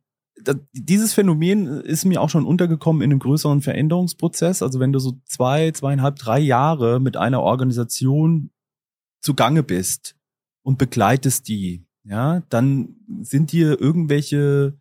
dieses 0.73 1.15
Phänomen 1.15 1.67
ist 1.83 2.05
mir 2.05 2.21
auch 2.21 2.31
schon 2.31 2.47
untergekommen 2.47 3.03
in 3.03 3.11
einem 3.11 3.21
größeren 3.21 3.63
Veränderungsprozess. 3.63 4.63
Also 4.63 4.81
wenn 4.81 4.93
du 4.93 4.99
so 4.99 5.21
zwei, 5.25 5.71
zweieinhalb, 5.73 6.17
drei 6.17 6.39
Jahre 6.39 7.01
mit 7.01 7.17
einer 7.17 7.41
Organisation 7.41 8.51
zugange 9.23 9.63
bist 9.63 10.17
und 10.63 10.79
begleitest 10.79 11.49
die, 11.49 11.85
ja, 12.05 12.43
dann 12.49 12.97
sind 13.23 13.53
dir 13.53 13.81
irgendwelche 13.81 14.79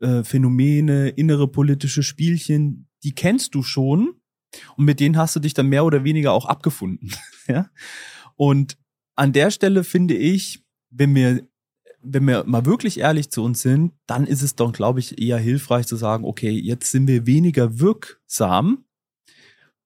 äh, 0.00 0.24
Phänomene, 0.24 1.08
innere 1.08 1.48
politische 1.48 2.02
Spielchen, 2.02 2.88
die 3.02 3.14
kennst 3.14 3.54
du 3.54 3.62
schon 3.62 4.14
und 4.76 4.84
mit 4.84 5.00
denen 5.00 5.16
hast 5.16 5.36
du 5.36 5.40
dich 5.40 5.54
dann 5.54 5.68
mehr 5.68 5.84
oder 5.84 6.04
weniger 6.04 6.32
auch 6.32 6.46
abgefunden, 6.46 7.12
ja. 7.48 7.70
Und 8.36 8.76
an 9.16 9.32
der 9.32 9.50
Stelle 9.50 9.84
finde 9.84 10.14
ich, 10.14 10.64
wenn 10.90 11.14
wir 11.14 11.46
wenn 12.08 12.26
wir 12.26 12.44
mal 12.44 12.64
wirklich 12.66 13.00
ehrlich 13.00 13.30
zu 13.30 13.42
uns 13.42 13.62
sind, 13.62 13.92
dann 14.06 14.26
ist 14.26 14.42
es 14.42 14.54
doch, 14.54 14.72
glaube 14.72 15.00
ich, 15.00 15.20
eher 15.20 15.38
hilfreich 15.38 15.86
zu 15.86 15.96
sagen, 15.96 16.24
okay, 16.24 16.50
jetzt 16.50 16.90
sind 16.90 17.08
wir 17.08 17.26
weniger 17.26 17.80
wirksam. 17.80 18.84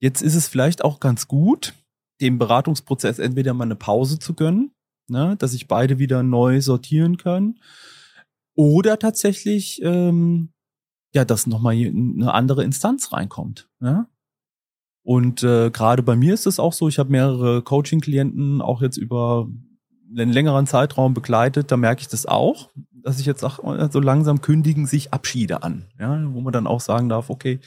Jetzt 0.01 0.23
ist 0.23 0.35
es 0.35 0.49
vielleicht 0.49 0.85
auch 0.85 1.01
ganz 1.01 1.29
gut, 1.29 1.75
dem 2.21 2.39
Beratungsprozess 2.39 3.18
entweder 3.18 3.55
mal 3.55 3.64
eine 3.64 3.77
Pause 3.77 4.18
zu 4.18 4.35
gönnen, 4.35 4.73
ne, 5.09 5.37
dass 5.39 5.53
sich 5.53 5.68
beide 5.68 5.99
wieder 5.99 6.23
neu 6.23 6.61
sortieren 6.61 7.16
können, 7.16 7.59
oder 8.55 8.99
tatsächlich, 8.99 9.81
ähm, 9.83 10.51
ja, 11.14 11.25
dass 11.25 11.47
nochmal 11.47 11.75
eine 11.75 12.35
andere 12.35 12.62
Instanz 12.62 13.12
reinkommt. 13.12 13.68
Ja? 13.81 14.07
Und 15.03 15.43
äh, 15.43 15.71
gerade 15.71 16.03
bei 16.03 16.14
mir 16.14 16.35
ist 16.35 16.47
es 16.47 16.61
auch 16.61 16.73
so, 16.73 16.87
ich 16.89 16.99
habe 16.99 17.11
mehrere 17.11 17.62
Coaching-Klienten 17.62 18.61
auch 18.61 18.83
jetzt 18.83 18.99
über 18.99 19.49
einen 20.11 20.33
längeren 20.33 20.67
Zeitraum 20.67 21.15
begleitet, 21.15 21.71
da 21.71 21.77
merke 21.77 22.03
ich 22.03 22.09
das 22.09 22.27
auch, 22.27 22.71
dass 22.93 23.21
ich 23.21 23.27
jetzt 23.27 23.41
sage, 23.41 23.89
so 23.93 24.01
langsam 24.01 24.41
kündigen 24.41 24.87
sich 24.87 25.13
Abschiede 25.13 25.63
an, 25.63 25.87
ja, 25.99 26.21
wo 26.33 26.41
man 26.41 26.53
dann 26.53 26.67
auch 26.67 26.81
sagen 26.81 27.09
darf, 27.09 27.31
okay, 27.31 27.61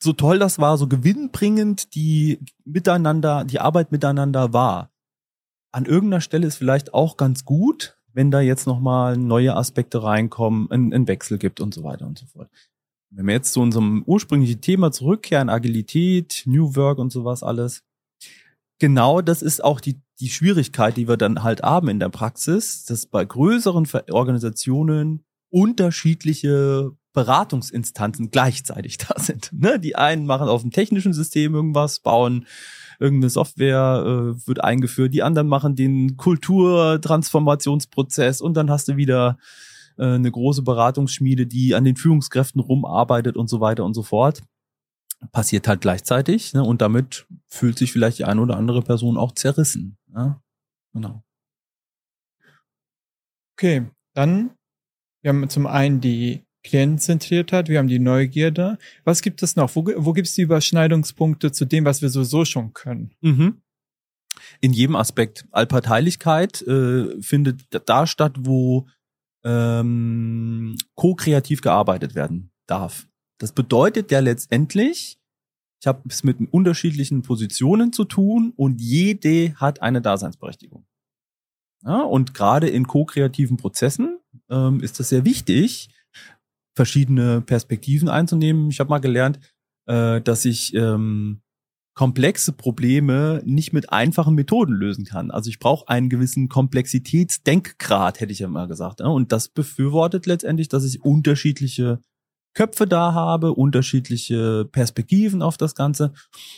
so 0.00 0.12
toll 0.12 0.38
das 0.38 0.58
war, 0.58 0.78
so 0.78 0.86
gewinnbringend 0.86 1.94
die 1.94 2.40
miteinander, 2.64 3.44
die 3.44 3.60
Arbeit 3.60 3.90
miteinander 3.90 4.52
war. 4.52 4.90
An 5.72 5.86
irgendeiner 5.86 6.20
Stelle 6.20 6.46
ist 6.46 6.56
vielleicht 6.56 6.94
auch 6.94 7.16
ganz 7.16 7.44
gut, 7.44 7.98
wenn 8.12 8.30
da 8.30 8.40
jetzt 8.40 8.66
nochmal 8.66 9.16
neue 9.16 9.54
Aspekte 9.54 10.02
reinkommen, 10.02 10.70
ein, 10.70 10.92
ein 10.92 11.08
Wechsel 11.08 11.38
gibt 11.38 11.60
und 11.60 11.74
so 11.74 11.82
weiter 11.84 12.06
und 12.06 12.18
so 12.18 12.26
fort. 12.26 12.48
Wenn 13.10 13.26
wir 13.26 13.34
jetzt 13.34 13.52
zu 13.52 13.60
unserem 13.60 14.02
ursprünglichen 14.06 14.60
Thema 14.60 14.92
zurückkehren, 14.92 15.48
Agilität, 15.48 16.42
New 16.46 16.76
Work 16.76 16.98
und 16.98 17.10
sowas 17.10 17.42
alles, 17.42 17.82
genau 18.78 19.20
das 19.20 19.42
ist 19.42 19.64
auch 19.64 19.80
die, 19.80 20.00
die 20.20 20.28
Schwierigkeit, 20.28 20.96
die 20.96 21.08
wir 21.08 21.16
dann 21.16 21.42
halt 21.42 21.62
haben 21.62 21.88
in 21.88 21.98
der 22.00 22.08
Praxis, 22.08 22.84
dass 22.84 23.06
bei 23.06 23.24
größeren 23.24 23.86
Organisationen 24.10 25.24
unterschiedliche 25.50 26.92
Beratungsinstanzen 27.12 28.30
gleichzeitig 28.30 28.98
da 29.08 29.18
sind. 29.18 29.50
Ne? 29.52 29.80
Die 29.80 29.96
einen 29.96 30.26
machen 30.26 30.48
auf 30.48 30.62
dem 30.62 30.70
technischen 30.70 31.12
System 31.12 31.54
irgendwas, 31.54 32.00
bauen 32.00 32.46
irgendeine 33.00 33.30
Software, 33.30 34.04
äh, 34.04 34.34
wird 34.46 34.62
eingeführt, 34.62 35.14
die 35.14 35.22
anderen 35.22 35.48
machen 35.48 35.76
den 35.76 36.16
Kulturtransformationsprozess 36.16 38.40
und 38.40 38.54
dann 38.54 38.70
hast 38.70 38.88
du 38.88 38.96
wieder 38.96 39.38
äh, 39.98 40.04
eine 40.04 40.30
große 40.30 40.62
Beratungsschmiede, 40.62 41.46
die 41.46 41.74
an 41.74 41.84
den 41.84 41.96
Führungskräften 41.96 42.60
rumarbeitet 42.60 43.36
und 43.36 43.48
so 43.48 43.60
weiter 43.60 43.84
und 43.84 43.94
so 43.94 44.02
fort 44.02 44.42
passiert 45.32 45.66
halt 45.66 45.80
gleichzeitig 45.80 46.54
ne, 46.54 46.62
und 46.62 46.80
damit 46.80 47.26
fühlt 47.46 47.78
sich 47.78 47.92
vielleicht 47.92 48.18
die 48.18 48.24
eine 48.24 48.40
oder 48.40 48.56
andere 48.56 48.82
Person 48.82 49.16
auch 49.16 49.32
zerrissen. 49.32 49.97
Ja? 50.14 50.42
Genau. 50.92 51.22
Okay, 53.56 53.86
dann 54.14 54.58
wir 55.22 55.30
haben 55.30 55.48
zum 55.48 55.66
einen 55.66 56.00
die 56.00 56.44
Klientenzentriertheit, 56.64 57.68
wir 57.68 57.78
haben 57.78 57.88
die 57.88 57.98
Neugierde. 57.98 58.78
Was 59.04 59.22
gibt 59.22 59.42
es 59.42 59.56
noch? 59.56 59.74
Wo, 59.74 59.84
wo 59.96 60.12
gibt 60.12 60.28
es 60.28 60.34
die 60.34 60.42
Überschneidungspunkte 60.42 61.52
zu 61.52 61.64
dem, 61.64 61.84
was 61.84 62.02
wir 62.02 62.08
sowieso 62.08 62.44
schon 62.44 62.72
können? 62.72 63.14
Mhm. 63.20 63.62
In 64.60 64.72
jedem 64.72 64.96
Aspekt. 64.96 65.46
Allparteilichkeit 65.50 66.62
äh, 66.62 67.20
findet 67.20 67.66
da 67.88 68.06
statt, 68.06 68.36
wo 68.38 68.86
ähm, 69.44 70.76
ko-kreativ 70.94 71.60
gearbeitet 71.60 72.14
werden 72.14 72.50
darf. 72.66 73.08
Das 73.38 73.52
bedeutet 73.52 74.10
ja 74.10 74.20
letztendlich, 74.20 75.17
ich 75.80 75.86
habe 75.86 76.02
es 76.08 76.24
mit 76.24 76.38
unterschiedlichen 76.50 77.22
Positionen 77.22 77.92
zu 77.92 78.04
tun 78.04 78.52
und 78.56 78.80
jede 78.80 79.54
hat 79.54 79.80
eine 79.82 80.02
Daseinsberechtigung. 80.02 80.84
Ja, 81.84 82.02
und 82.02 82.34
gerade 82.34 82.68
in 82.68 82.86
ko-kreativen 82.86 83.56
Prozessen 83.56 84.18
ähm, 84.50 84.80
ist 84.80 84.98
das 84.98 85.10
sehr 85.10 85.24
wichtig, 85.24 85.90
verschiedene 86.74 87.40
Perspektiven 87.40 88.08
einzunehmen. 88.08 88.70
Ich 88.70 88.80
habe 88.80 88.90
mal 88.90 88.98
gelernt, 88.98 89.38
äh, 89.86 90.20
dass 90.20 90.44
ich 90.44 90.74
ähm, 90.74 91.40
komplexe 91.94 92.52
Probleme 92.52 93.42
nicht 93.44 93.72
mit 93.72 93.92
einfachen 93.92 94.34
Methoden 94.34 94.72
lösen 94.72 95.04
kann. 95.04 95.30
Also 95.30 95.50
ich 95.50 95.58
brauche 95.58 95.88
einen 95.88 96.08
gewissen 96.08 96.48
Komplexitätsdenkgrad, 96.48 98.20
hätte 98.20 98.32
ich 98.32 98.40
ja 98.40 98.48
mal 98.48 98.68
gesagt. 98.68 99.00
Und 99.00 99.32
das 99.32 99.48
befürwortet 99.48 100.26
letztendlich, 100.26 100.68
dass 100.68 100.84
ich 100.84 101.02
unterschiedliche 101.02 102.00
Köpfe 102.54 102.86
da 102.86 103.14
habe, 103.14 103.54
unterschiedliche 103.54 104.64
Perspektiven 104.64 105.42
auf 105.42 105.56
das 105.56 105.74
Ganze. 105.74 106.12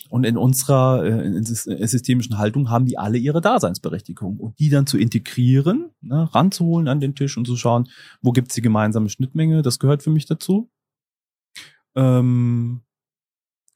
Und 0.08 0.24
in 0.24 0.36
unserer 0.36 1.04
äh, 1.04 1.26
in 1.26 1.44
systemischen 1.44 2.38
Haltung 2.38 2.70
haben 2.70 2.86
die 2.86 2.98
alle 2.98 3.18
ihre 3.18 3.40
Daseinsberechtigung. 3.40 4.38
Und 4.38 4.58
die 4.58 4.70
dann 4.70 4.86
zu 4.86 4.98
integrieren, 4.98 5.90
ne, 6.00 6.28
ranzuholen 6.34 6.88
an 6.88 7.00
den 7.00 7.14
Tisch 7.14 7.36
und 7.36 7.46
zu 7.46 7.56
schauen, 7.56 7.88
wo 8.22 8.32
gibt's 8.32 8.54
die 8.54 8.62
gemeinsame 8.62 9.08
Schnittmenge, 9.08 9.62
das 9.62 9.78
gehört 9.78 10.02
für 10.02 10.10
mich 10.10 10.26
dazu. 10.26 10.70
Ähm, 11.94 12.82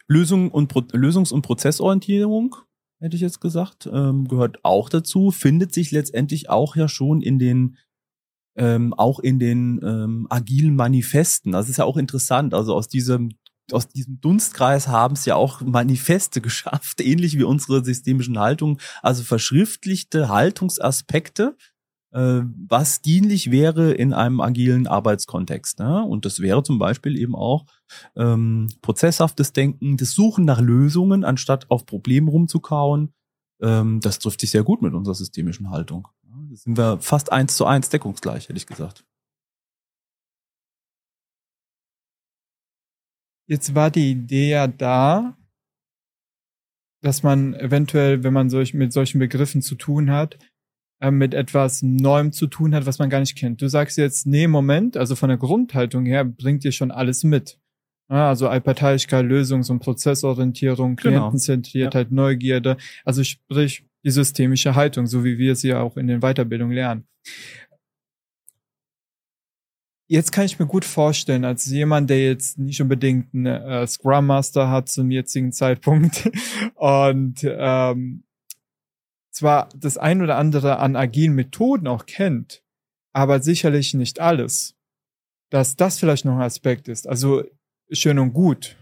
Lösung 0.06 0.50
und 0.50 0.68
Pro 0.68 0.80
Lösungs- 0.80 1.32
und 1.32 1.42
Prozessorientierung, 1.42 2.56
hätte 3.00 3.16
ich 3.16 3.22
jetzt 3.22 3.40
gesagt, 3.40 3.88
ähm, 3.92 4.28
gehört 4.28 4.64
auch 4.64 4.88
dazu, 4.88 5.30
findet 5.30 5.74
sich 5.74 5.90
letztendlich 5.90 6.48
auch 6.50 6.76
ja 6.76 6.88
schon 6.88 7.20
in 7.20 7.38
den 7.38 7.76
ähm, 8.56 8.94
auch 8.94 9.18
in 9.20 9.38
den 9.38 9.80
ähm, 9.82 10.26
agilen 10.30 10.76
Manifesten. 10.76 11.52
Das 11.52 11.68
ist 11.68 11.78
ja 11.78 11.84
auch 11.84 11.96
interessant. 11.96 12.54
Also 12.54 12.74
aus 12.74 12.88
diesem 12.88 13.30
aus 13.72 13.88
diesem 13.88 14.20
Dunstkreis 14.20 14.88
haben 14.88 15.14
es 15.14 15.24
ja 15.24 15.36
auch 15.36 15.62
Manifeste 15.62 16.40
geschafft, 16.42 17.00
ähnlich 17.00 17.38
wie 17.38 17.44
unsere 17.44 17.84
systemischen 17.84 18.38
Haltungen, 18.38 18.78
also 19.02 19.22
verschriftlichte 19.22 20.28
Haltungsaspekte, 20.28 21.56
äh, 22.12 22.42
was 22.68 23.00
dienlich 23.00 23.50
wäre 23.50 23.92
in 23.92 24.12
einem 24.12 24.40
agilen 24.40 24.86
Arbeitskontext. 24.86 25.78
Ne? 25.78 26.04
Und 26.04 26.24
das 26.24 26.40
wäre 26.40 26.62
zum 26.62 26.78
Beispiel 26.78 27.16
eben 27.16 27.34
auch 27.34 27.64
ähm, 28.16 28.68
prozesshaftes 28.82 29.52
Denken, 29.52 29.96
das 29.96 30.12
Suchen 30.12 30.44
nach 30.44 30.60
Lösungen, 30.60 31.24
anstatt 31.24 31.70
auf 31.70 31.86
Problemen 31.86 32.28
rumzukauen. 32.28 33.14
Ähm, 33.62 34.00
das 34.00 34.18
trifft 34.18 34.40
sich 34.42 34.50
sehr 34.50 34.62
gut 34.62 34.82
mit 34.82 34.94
unserer 34.94 35.14
systemischen 35.14 35.70
Haltung 35.70 36.08
sind 36.56 36.76
wir 36.76 37.00
fast 37.00 37.32
eins 37.32 37.56
zu 37.56 37.66
eins 37.66 37.88
deckungsgleich, 37.88 38.48
hätte 38.48 38.56
ich 38.56 38.66
gesagt. 38.66 39.04
Jetzt 43.46 43.74
war 43.74 43.90
die 43.90 44.10
Idee 44.10 44.50
ja 44.50 44.66
da, 44.66 45.36
dass 47.02 47.22
man 47.22 47.54
eventuell, 47.54 48.24
wenn 48.24 48.32
man 48.32 48.48
solch, 48.48 48.72
mit 48.72 48.92
solchen 48.92 49.18
Begriffen 49.18 49.60
zu 49.60 49.74
tun 49.74 50.10
hat, 50.10 50.38
äh, 51.00 51.10
mit 51.10 51.34
etwas 51.34 51.82
Neuem 51.82 52.32
zu 52.32 52.46
tun 52.46 52.74
hat, 52.74 52.86
was 52.86 52.98
man 52.98 53.10
gar 53.10 53.20
nicht 53.20 53.36
kennt. 53.36 53.60
Du 53.60 53.68
sagst 53.68 53.98
jetzt, 53.98 54.26
nee, 54.26 54.46
Moment, 54.46 54.96
also 54.96 55.14
von 55.14 55.28
der 55.28 55.36
Grundhaltung 55.36 56.06
her 56.06 56.24
bringt 56.24 56.64
dir 56.64 56.72
schon 56.72 56.90
alles 56.90 57.22
mit. 57.24 57.60
Ja, 58.10 58.28
also 58.28 58.48
Allparteilichkeit, 58.48 59.24
Lösungs- 59.24 59.70
und 59.70 59.80
Prozessorientierung, 59.80 60.96
genau. 60.96 61.10
Klientenzentriertheit, 61.10 62.08
ja. 62.08 62.14
Neugierde. 62.14 62.76
Also 63.04 63.24
sprich, 63.24 63.84
die 64.04 64.10
systemische 64.10 64.74
Haltung, 64.74 65.06
so 65.06 65.24
wie 65.24 65.38
wir 65.38 65.56
sie 65.56 65.74
auch 65.74 65.96
in 65.96 66.06
den 66.06 66.20
Weiterbildungen 66.20 66.74
lernen. 66.74 67.08
Jetzt 70.06 70.32
kann 70.32 70.44
ich 70.44 70.58
mir 70.58 70.66
gut 70.66 70.84
vorstellen, 70.84 71.46
als 71.46 71.64
jemand, 71.66 72.10
der 72.10 72.22
jetzt 72.22 72.58
nicht 72.58 72.80
unbedingt 72.82 73.32
einen 73.34 73.46
äh, 73.46 73.86
Scrum 73.86 74.26
Master 74.26 74.68
hat 74.68 74.90
zum 74.90 75.10
jetzigen 75.10 75.50
Zeitpunkt 75.50 76.30
und 76.74 77.40
ähm, 77.42 78.24
zwar 79.30 79.70
das 79.74 79.96
ein 79.96 80.20
oder 80.20 80.36
andere 80.36 80.78
an 80.78 80.94
agilen 80.94 81.34
Methoden 81.34 81.86
auch 81.86 82.04
kennt, 82.04 82.62
aber 83.14 83.40
sicherlich 83.40 83.94
nicht 83.94 84.20
alles, 84.20 84.76
dass 85.50 85.74
das 85.74 85.98
vielleicht 85.98 86.26
noch 86.26 86.36
ein 86.36 86.42
Aspekt 86.42 86.88
ist. 86.88 87.08
Also 87.08 87.42
schön 87.90 88.18
und 88.18 88.34
gut, 88.34 88.76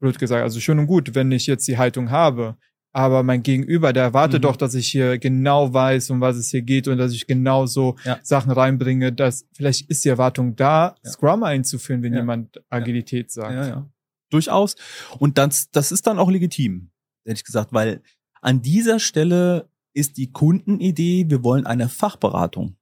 blöd 0.00 0.18
gesagt, 0.18 0.42
also 0.42 0.58
schön 0.58 0.78
und 0.78 0.86
gut, 0.86 1.14
wenn 1.14 1.30
ich 1.32 1.46
jetzt 1.46 1.68
die 1.68 1.78
Haltung 1.78 2.10
habe, 2.10 2.56
aber 2.92 3.22
mein 3.22 3.42
Gegenüber, 3.42 3.92
der 3.92 4.04
erwartet 4.04 4.42
mhm. 4.42 4.48
doch, 4.48 4.56
dass 4.56 4.74
ich 4.74 4.88
hier 4.88 5.18
genau 5.18 5.72
weiß, 5.72 6.10
um 6.10 6.20
was 6.20 6.36
es 6.36 6.50
hier 6.50 6.62
geht 6.62 6.88
und 6.88 6.98
dass 6.98 7.12
ich 7.12 7.26
genau 7.26 7.66
so 7.66 7.96
ja. 8.04 8.18
Sachen 8.22 8.52
reinbringe, 8.52 9.12
dass 9.12 9.46
vielleicht 9.54 9.88
ist 9.88 10.04
die 10.04 10.10
Erwartung 10.10 10.56
da, 10.56 10.94
ja. 11.02 11.10
Scrum 11.10 11.42
einzuführen, 11.42 12.02
wenn 12.02 12.12
ja. 12.12 12.20
jemand 12.20 12.62
Agilität 12.68 13.30
sagt. 13.30 13.54
Ja, 13.54 13.66
ja. 13.66 13.90
Durchaus. 14.30 14.76
Und 15.18 15.38
das, 15.38 15.70
das 15.70 15.90
ist 15.92 16.06
dann 16.06 16.18
auch 16.18 16.30
legitim, 16.30 16.90
ehrlich 17.24 17.44
gesagt, 17.44 17.72
weil 17.72 18.02
an 18.40 18.60
dieser 18.60 18.98
Stelle 18.98 19.68
ist 19.94 20.16
die 20.16 20.32
Kundenidee, 20.32 21.26
wir 21.28 21.44
wollen 21.44 21.66
eine 21.66 21.88
Fachberatung. 21.88 22.76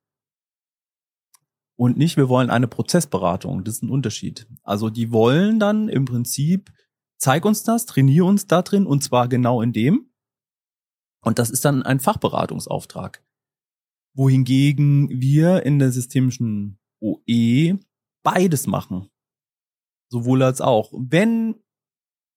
Und 1.77 1.97
nicht, 1.97 2.17
wir 2.17 2.29
wollen 2.29 2.51
eine 2.51 2.69
Prozessberatung. 2.69 3.65
Das 3.65 3.77
ist 3.77 3.83
ein 3.83 3.91
Unterschied. 3.91 4.47
Also 4.63 4.91
die 4.91 5.13
wollen 5.13 5.59
dann 5.59 5.89
im 5.89 6.05
Prinzip 6.05 6.71
zeig 7.21 7.45
uns 7.45 7.62
das, 7.62 7.87
trainiere 7.87 8.25
uns 8.25 8.47
da 8.47 8.62
drin 8.62 8.87
und 8.87 9.05
zwar 9.05 9.29
genau 9.29 9.62
in 9.62 9.73
dem. 9.73 10.11
Und 11.23 11.39
das 11.39 11.51
ist 11.51 11.64
dann 11.64 11.83
ein 11.83 12.01
Fachberatungsauftrag. 12.01 13.23
Wohingegen 14.16 15.09
wir 15.21 15.64
in 15.64 15.79
der 15.79 15.93
systemischen 15.93 16.79
OE 17.01 17.79
beides 18.25 18.66
machen. 18.66 19.09
Sowohl 20.11 20.43
als 20.43 20.61
auch. 20.61 20.93
Wenn, 20.93 21.62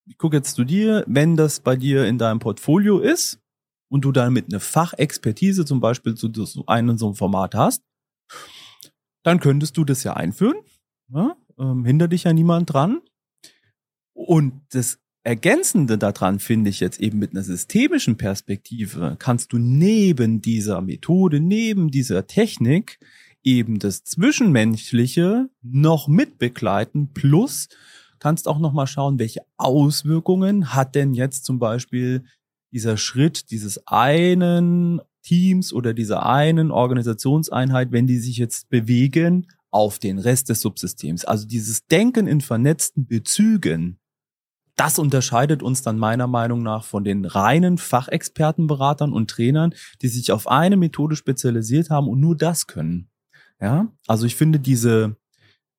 ich 0.05 0.17
gucke 0.17 0.37
jetzt 0.37 0.53
zu 0.53 0.65
dir, 0.65 1.03
wenn 1.07 1.35
das 1.35 1.61
bei 1.61 1.75
dir 1.75 2.05
in 2.05 2.17
deinem 2.17 2.39
Portfolio 2.39 2.99
ist 2.99 3.41
und 3.89 4.05
du 4.05 4.11
damit 4.11 4.47
eine 4.47 4.59
Fachexpertise 4.59 5.65
zum 5.65 5.79
Beispiel 5.79 6.15
zu 6.15 6.29
einem 6.67 6.97
so 6.97 7.07
einem 7.07 7.15
Format 7.15 7.55
hast, 7.55 7.83
dann 9.23 9.39
könntest 9.39 9.77
du 9.77 9.85
das 9.85 10.03
ja 10.03 10.13
einführen. 10.13 10.57
Ja, 11.07 11.37
ähm, 11.57 11.85
hinter 11.85 12.07
dich 12.07 12.25
ja 12.25 12.33
niemand 12.33 12.73
dran. 12.73 13.01
Und 14.13 14.61
das 14.71 14.99
Ergänzende 15.23 15.97
daran 15.97 16.39
finde 16.39 16.69
ich 16.69 16.79
jetzt 16.79 16.99
eben 16.99 17.19
mit 17.19 17.31
einer 17.31 17.43
systemischen 17.43 18.17
Perspektive, 18.17 19.15
kannst 19.19 19.53
du 19.53 19.57
neben 19.57 20.41
dieser 20.41 20.81
Methode, 20.81 21.39
neben 21.39 21.91
dieser 21.91 22.27
Technik 22.27 22.99
eben 23.41 23.79
das 23.79 24.03
Zwischenmenschliche 24.03 25.49
noch 25.61 26.07
mitbegleiten, 26.07 27.13
plus 27.13 27.69
kannst 28.19 28.47
auch 28.47 28.59
noch 28.59 28.71
mal 28.71 28.87
schauen, 28.87 29.19
welche 29.19 29.41
Auswirkungen 29.57 30.73
hat 30.73 30.95
denn 30.95 31.13
jetzt 31.13 31.43
zum 31.43 31.59
Beispiel 31.59 32.23
dieser 32.71 32.97
Schritt 32.97 33.51
dieses 33.51 33.85
einen 33.87 35.01
Teams 35.23 35.73
oder 35.73 35.93
dieser 35.93 36.25
einen 36.25 36.71
Organisationseinheit, 36.71 37.91
wenn 37.91 38.07
die 38.07 38.19
sich 38.19 38.37
jetzt 38.37 38.69
bewegen, 38.69 39.47
auf 39.71 39.99
den 39.99 40.19
Rest 40.19 40.49
des 40.49 40.61
Subsystems. 40.61 41.25
Also 41.25 41.47
dieses 41.47 41.85
Denken 41.87 42.27
in 42.27 42.41
vernetzten 42.41 43.07
Bezügen, 43.07 43.99
das 44.75 44.97
unterscheidet 44.97 45.61
uns 45.61 45.81
dann 45.81 45.99
meiner 45.99 46.27
Meinung 46.27 46.63
nach 46.63 46.83
von 46.83 47.03
den 47.03 47.25
reinen 47.25 47.77
Fachexpertenberatern 47.77 49.13
und 49.13 49.29
Trainern, 49.29 49.73
die 50.01 50.07
sich 50.07 50.31
auf 50.31 50.47
eine 50.47 50.77
Methode 50.77 51.15
spezialisiert 51.15 51.89
haben 51.89 52.07
und 52.07 52.19
nur 52.19 52.35
das 52.35 52.67
können. 52.67 53.09
Ja, 53.61 53.87
also 54.07 54.25
ich 54.25 54.35
finde 54.35 54.59
diese 54.59 55.15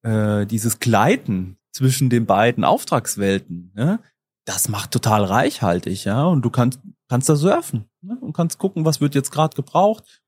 äh, 0.02 0.46
dieses 0.46 0.78
Gleiten 0.78 1.58
zwischen 1.72 2.08
den 2.08 2.26
beiden 2.26 2.64
Auftragswelten, 2.64 3.72
ja, 3.76 3.98
das 4.44 4.68
macht 4.68 4.92
total 4.92 5.24
reichhaltig, 5.24 6.04
ja, 6.04 6.24
und 6.24 6.42
du 6.42 6.50
kannst 6.50 6.80
kannst 7.08 7.28
da 7.28 7.36
surfen 7.36 7.86
ne? 8.00 8.16
und 8.20 8.32
kannst 8.32 8.58
gucken, 8.58 8.84
was 8.84 9.00
wird 9.00 9.14
jetzt 9.14 9.30
gerade 9.30 9.56
gebraucht. 9.56 10.22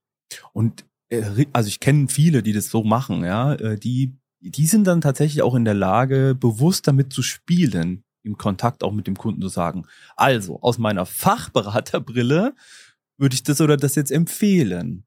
Und 0.53 0.85
äh, 1.09 1.47
also 1.53 1.69
ich 1.69 1.81
kenne 1.81 2.09
viele, 2.09 2.43
die 2.43 2.53
das 2.53 2.69
so 2.69 2.83
machen, 2.83 3.25
ja, 3.25 3.55
äh, 3.55 3.79
die 3.79 4.19
die 4.41 4.67
sind 4.67 4.87
dann 4.87 5.01
tatsächlich 5.01 5.43
auch 5.43 5.55
in 5.55 5.64
der 5.64 5.75
Lage, 5.75 6.35
bewusst 6.35 6.87
damit 6.87 7.12
zu 7.12 7.23
spielen 7.23 8.05
im 8.27 8.37
Kontakt 8.37 8.83
auch 8.83 8.93
mit 8.93 9.07
dem 9.07 9.16
Kunden 9.16 9.41
zu 9.41 9.49
sagen. 9.49 9.87
Also, 10.16 10.61
aus 10.61 10.79
meiner 10.79 11.07
Fachberaterbrille 11.07 12.55
würde 13.16 13.35
ich 13.35 13.43
das 13.43 13.61
oder 13.61 13.77
das 13.77 13.95
jetzt 13.95 14.11
empfehlen. 14.11 15.07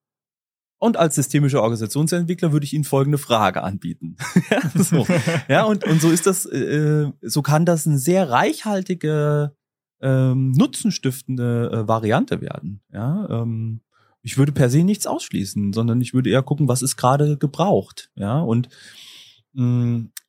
Und 0.79 0.95
als 0.95 1.15
systemischer 1.15 1.61
Organisationsentwickler 1.61 2.53
würde 2.53 2.65
ich 2.65 2.73
Ihnen 2.73 2.85
folgende 2.85 3.17
Frage 3.17 3.63
anbieten. 3.63 4.15
ja, 4.49 4.61
so. 4.81 5.05
ja, 5.49 5.63
und, 5.65 5.83
und 5.83 6.01
so 6.01 6.09
ist 6.09 6.25
das, 6.25 6.45
äh, 6.45 7.11
so 7.21 7.41
kann 7.41 7.65
das 7.65 7.85
eine 7.85 7.99
sehr 7.99 8.29
reichhaltige, 8.29 9.53
ähm, 10.01 10.51
nutzenstiftende 10.51 11.71
äh, 11.73 11.87
Variante 11.87 12.39
werden. 12.39 12.81
Ja, 12.93 13.27
ähm, 13.29 13.81
ich 14.21 14.37
würde 14.37 14.53
per 14.53 14.69
se 14.69 14.83
nichts 14.83 15.05
ausschließen, 15.05 15.73
sondern 15.73 15.99
ich 15.99 16.13
würde 16.13 16.29
eher 16.29 16.43
gucken, 16.43 16.69
was 16.69 16.81
ist 16.81 16.95
gerade 16.95 17.37
gebraucht. 17.37 18.09
Ja, 18.15 18.39
und 18.39 18.69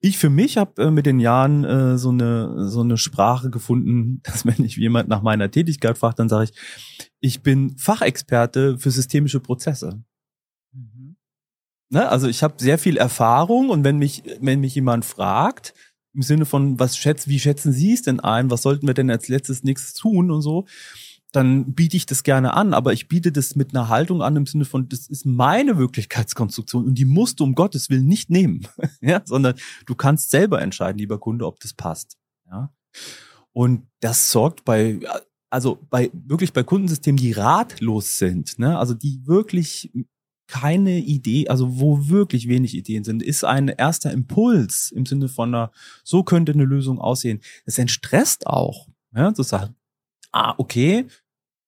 ich 0.01 0.18
für 0.18 0.31
mich 0.31 0.57
habe 0.57 0.83
äh, 0.83 0.91
mit 0.91 1.07
den 1.07 1.21
Jahren 1.21 1.64
äh, 1.64 1.99
so 1.99 2.09
eine 2.09 2.68
so 2.68 2.81
eine 2.81 2.97
Sprache 2.97 3.51
gefunden, 3.51 4.21
dass 4.25 4.47
wenn 4.47 4.64
ich 4.64 4.77
jemand 4.77 5.09
nach 5.09 5.23
meiner 5.23 5.51
Tätigkeit 5.51 5.99
fragt, 5.99 6.18
dann 6.18 6.29
sage 6.29 6.45
ich, 6.45 7.11
ich 7.21 7.43
bin 7.43 7.77
Fachexperte 7.77 8.79
für 8.79 8.91
systemische 8.91 9.41
Prozesse. 9.41 10.03
Mhm. 10.73 11.16
Ne? 11.91 12.09
Also 12.09 12.29
ich 12.29 12.43
habe 12.43 12.55
sehr 12.59 12.79
viel 12.79 12.97
Erfahrung 12.97 13.68
und 13.68 13.85
wenn 13.85 13.99
mich 13.99 14.23
wenn 14.41 14.61
mich 14.61 14.75
jemand 14.75 15.05
fragt 15.05 15.75
im 16.12 16.23
Sinne 16.23 16.47
von 16.47 16.81
was 16.81 16.97
schätzt 16.97 17.29
wie 17.29 17.39
schätzen 17.39 17.73
Sie 17.73 17.93
es 17.93 18.03
denn 18.03 18.21
ein, 18.21 18.51
was 18.51 18.62
sollten 18.62 18.87
wir 18.87 18.95
denn 18.95 19.11
als 19.11 19.29
letztes 19.29 19.62
nichts 19.62 19.93
tun 19.93 20.31
und 20.31 20.43
so, 20.43 20.66
dann 21.33 21.74
biete 21.74 21.97
ich 21.97 22.07
das 22.07 22.22
gerne 22.22 22.55
an, 22.55 22.74
aber 22.74 22.93
ich 22.93 23.09
biete 23.09 23.33
das 23.33 23.57
mit 23.57 23.74
einer 23.74 23.89
Haltung 23.89 24.22
an 24.22 24.37
im 24.37 24.47
Sinne 24.47 24.64
von, 24.64 24.89
das 24.89 25.07
ist 25.07 25.24
meine 25.26 25.78
Wirklichkeitskonstruktion 25.78 26.87
und 26.87 26.95
die 26.95 27.05
musst 27.05 27.41
du 27.41 27.45
um 27.45 27.55
Gottes 27.55 27.91
Willen 27.91 28.07
nicht 28.07 28.31
nehmen, 28.31 28.66
ja, 29.01 29.22
sondern 29.24 29.55
du 29.87 29.95
kannst 29.95 30.31
selber 30.31 30.61
entscheiden, 30.61 30.99
lieber 30.99 31.18
Kunde, 31.18 31.47
ob 31.47 31.61
das 31.61 31.72
passt, 31.72 32.16
ja. 32.51 32.72
Und 33.53 33.87
das 34.01 34.31
sorgt 34.31 34.64
bei, 34.64 35.01
also 35.51 35.78
bei, 35.91 36.11
wirklich 36.12 36.53
bei 36.53 36.62
Kundensystemen, 36.62 37.16
die 37.16 37.33
ratlos 37.33 38.18
sind, 38.18 38.59
ne, 38.59 38.78
also 38.78 38.95
die 38.95 39.26
wirklich 39.26 39.91
keine 40.51 40.99
Idee, 40.99 41.49
also 41.49 41.78
wo 41.78 42.09
wirklich 42.09 42.49
wenig 42.49 42.74
Ideen 42.74 43.05
sind, 43.05 43.22
ist 43.22 43.45
ein 43.45 43.68
erster 43.68 44.11
Impuls 44.11 44.91
im 44.91 45.07
Sinne 45.07 45.28
von 45.28 45.55
einer, 45.55 45.70
so 46.03 46.24
könnte 46.24 46.53
eine 46.53 46.64
Lösung 46.64 46.99
aussehen. 46.99 47.41
Das 47.66 47.78
entstresst 47.78 48.49
auch, 48.49 48.89
ja, 49.14 49.33
zu 49.33 49.45
sagen, 49.45 49.76
ah, 50.33 50.55
okay, 50.59 51.07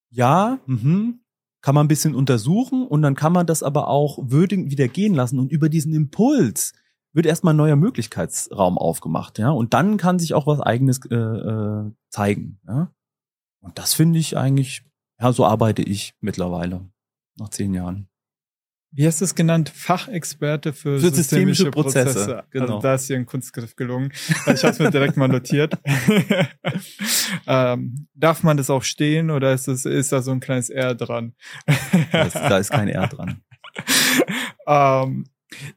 ja, 0.09 0.59
mhm, 0.65 1.21
kann 1.61 1.75
man 1.75 1.85
ein 1.85 1.89
bisschen 1.89 2.15
untersuchen 2.15 2.85
und 2.85 3.01
dann 3.01 3.15
kann 3.15 3.33
man 3.33 3.47
das 3.47 3.63
aber 3.63 3.87
auch 3.87 4.19
würdigend 4.21 4.71
wieder 4.71 4.87
gehen 4.87 5.15
lassen 5.15 5.39
und 5.39 5.51
über 5.51 5.69
diesen 5.69 5.93
Impuls 5.93 6.73
wird 7.13 7.25
erstmal 7.25 7.53
ein 7.53 7.57
neuer 7.57 7.75
Möglichkeitsraum 7.75 8.77
aufgemacht, 8.77 9.39
ja, 9.39 9.51
und 9.51 9.73
dann 9.73 9.97
kann 9.97 10.19
sich 10.19 10.33
auch 10.33 10.47
was 10.47 10.59
eigenes 10.59 10.99
äh, 11.09 11.15
äh, 11.15 11.91
zeigen, 12.09 12.59
ja. 12.67 12.91
Und 13.61 13.79
das 13.79 13.93
finde 13.93 14.19
ich 14.19 14.37
eigentlich, 14.37 14.83
ja, 15.19 15.31
so 15.31 15.45
arbeite 15.45 15.83
ich 15.83 16.15
mittlerweile 16.19 16.89
nach 17.37 17.49
zehn 17.49 17.73
Jahren 17.73 18.09
wie 18.95 19.07
hast 19.07 19.21
du 19.21 19.25
es 19.25 19.33
genannt? 19.33 19.69
Fachexperte 19.69 20.71
für, 20.71 20.99
für 20.99 21.11
systemische, 21.11 21.63
systemische, 21.63 21.71
Prozesse. 21.71 22.05
Prozesse. 22.05 22.35
Also 22.35 22.47
genau. 22.51 22.65
Also 22.65 22.79
da 22.79 22.93
ist 22.93 23.07
hier 23.07 23.15
ein 23.17 23.25
Kunstgriff 23.25 23.75
gelungen. 23.75 24.11
Ich 24.53 24.63
habe 24.63 24.69
es 24.69 24.79
mir 24.79 24.91
direkt 24.91 25.17
mal 25.17 25.27
notiert. 25.27 25.73
ähm, 27.47 28.07
darf 28.13 28.43
man 28.43 28.57
das 28.57 28.69
auch 28.69 28.83
stehen 28.83 29.31
oder 29.31 29.53
ist, 29.53 29.67
das, 29.67 29.85
ist 29.85 30.11
da 30.11 30.21
so 30.21 30.31
ein 30.31 30.39
kleines 30.39 30.69
R 30.69 30.93
dran? 30.93 31.33
das, 32.11 32.33
da 32.33 32.57
ist 32.57 32.71
kein 32.71 32.87
R 32.87 33.07
dran. 33.07 33.41
ähm, 34.67 35.25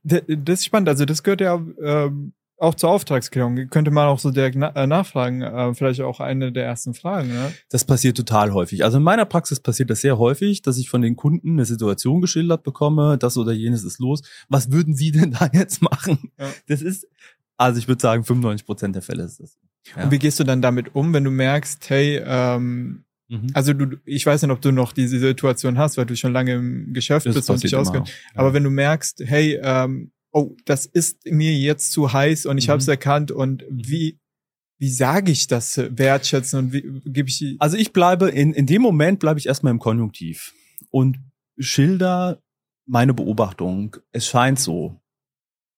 das 0.03 0.61
ist 0.61 0.67
spannend. 0.67 0.89
Also 0.91 1.07
das 1.07 1.23
gehört 1.23 1.41
ja 1.41 1.55
ähm, 1.83 2.35
auch 2.59 2.75
zur 2.75 2.91
Auftragsklärung 2.91 3.69
könnte 3.69 3.91
man 3.91 4.07
auch 4.07 4.19
so 4.19 4.31
direkt 4.31 4.57
na 4.57 4.69
äh, 4.71 4.87
nachfragen, 4.87 5.43
äh, 5.43 5.75
vielleicht 5.75 6.01
auch 6.01 6.21
eine 6.21 6.53
der 6.53 6.65
ersten 6.65 6.95
Fragen. 6.95 7.29
Ne? 7.29 7.53
Das 7.69 7.85
passiert 7.85 8.17
total 8.17 8.53
häufig. 8.55 8.85
Also 8.85 8.97
in 8.97 9.03
meiner 9.03 9.27
Praxis 9.27 9.61
passiert 9.61 9.91
das 9.91 10.01
sehr 10.01 10.19
häufig, 10.19 10.63
dass 10.63 10.79
ich 10.79 10.89
von 10.89 11.03
den 11.03 11.17
Kunden 11.17 11.53
eine 11.53 11.67
Situation 11.67 12.21
geschildert 12.21 12.63
bekomme, 12.63 13.19
das 13.19 13.37
oder 13.37 13.53
jenes 13.53 13.85
ist 13.85 13.99
los. 13.99 14.23
Was 14.49 14.73
würden 14.73 14.95
Sie 14.95 15.11
denn 15.11 15.31
da 15.39 15.51
jetzt 15.53 15.83
machen? 15.83 16.31
Ja. 16.39 16.49
Das 16.67 16.81
ist, 16.81 17.07
also 17.57 17.79
ich 17.79 17.89
würde 17.89 18.01
sagen, 18.01 18.25
95 18.25 18.67
Prozent 18.67 18.95
der 18.95 19.03
Fälle 19.03 19.25
ist 19.25 19.41
das. 19.41 19.59
Ja. 19.95 20.05
Und 20.05 20.11
wie 20.11 20.19
gehst 20.19 20.41
du 20.41 20.45
dann 20.45 20.63
damit 20.63 20.95
um, 20.95 21.13
wenn 21.13 21.25
du 21.25 21.31
merkst, 21.31 21.91
hey, 21.91 22.23
ähm, 22.25 23.05
mhm. 23.29 23.49
also 23.53 23.75
du, 23.75 23.99
ich 24.05 24.25
weiß 24.25 24.43
nicht, 24.43 24.51
ob 24.51 24.63
du 24.63 24.73
noch 24.73 24.93
diese 24.93 25.19
Situation 25.19 25.77
hast, 25.77 25.99
weil 25.99 26.07
du 26.07 26.17
schon 26.17 26.33
lange 26.33 26.55
im 26.55 26.95
Geschäft 26.95 27.27
das 27.27 27.35
bist 27.35 27.51
und 27.51 27.63
dich 27.63 27.77
auskennst. 27.77 28.11
Ja. 28.11 28.41
Aber 28.41 28.55
wenn 28.55 28.65
du 28.65 28.71
merkst, 28.71 29.23
hey, 29.25 29.61
ähm, 29.63 30.11
oh, 30.37 30.55
das 30.67 30.85
ist 30.85 31.25
mir 31.25 31.55
jetzt 31.55 31.93
zu 31.93 32.13
heiß 32.13 32.45
und 32.45 32.59
ich 32.59 32.67
mhm. 32.67 32.73
habe 32.73 32.81
es 32.81 32.89
erkannt 32.89 33.31
und 33.31 33.65
wie 33.71 34.21
wie 34.79 34.91
sage 34.91 35.33
ich 35.33 35.47
das 35.47 35.79
wertschätzen 35.79 36.59
und 36.59 36.73
wie 36.75 37.01
gebe 37.07 37.31
ich 37.31 37.57
Also 37.59 37.79
ich 37.79 37.95
bleibe 37.95 38.29
in 38.29 38.53
in 38.53 38.67
dem 38.67 38.83
Moment 38.83 39.19
bleibe 39.19 39.41
ich 39.41 39.47
erstmal 39.47 39.71
im 39.71 39.79
Konjunktiv 39.79 40.53
und 40.91 41.19
schilder 41.59 42.43
meine 42.85 43.15
Beobachtung. 43.15 43.97
Es 44.13 44.27
scheint 44.27 44.59
so 44.59 45.01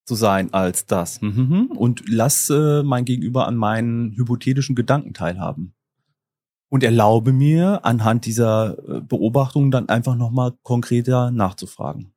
zu 0.05 0.17
sein 0.17 0.53
als 0.53 0.87
das 0.87 1.21
mhm. 1.21 1.71
und 1.77 2.09
lasse 2.09 2.83
mein 2.85 3.05
Gegenüber 3.05 3.47
an 3.47 3.55
meinen 3.55 4.13
hypothetischen 4.17 4.75
Gedanken 4.75 5.15
teilhaben 5.15 5.75
und 6.69 6.83
erlaube 6.83 7.33
mir 7.33 7.85
anhand 7.85 8.27
dieser 8.27 8.77
äh, 8.89 9.01
Beobachtung 9.03 9.71
dann 9.71 9.89
einfach 9.89 10.17
nochmal 10.17 10.55
konkreter 10.63 11.31
nachzufragen. 11.31 12.13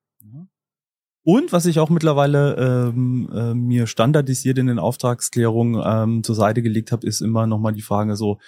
Und 1.24 1.52
was 1.52 1.66
ich 1.66 1.80
auch 1.80 1.90
mittlerweile 1.90 2.56
ähm, 2.56 3.30
äh, 3.34 3.54
mir 3.54 3.86
standardisiert 3.86 4.58
in 4.58 4.68
den 4.68 4.80
Auftragsklärungen 4.80 5.82
ähm, 5.86 6.24
zur 6.24 6.36
Seite 6.36 6.62
gelegt 6.62 6.92
habe, 6.92 7.06
ist 7.06 7.22
immer 7.22 7.46
nochmal 7.46 7.74
die 7.74 7.84
Frage 7.84 8.16
so, 8.16 8.40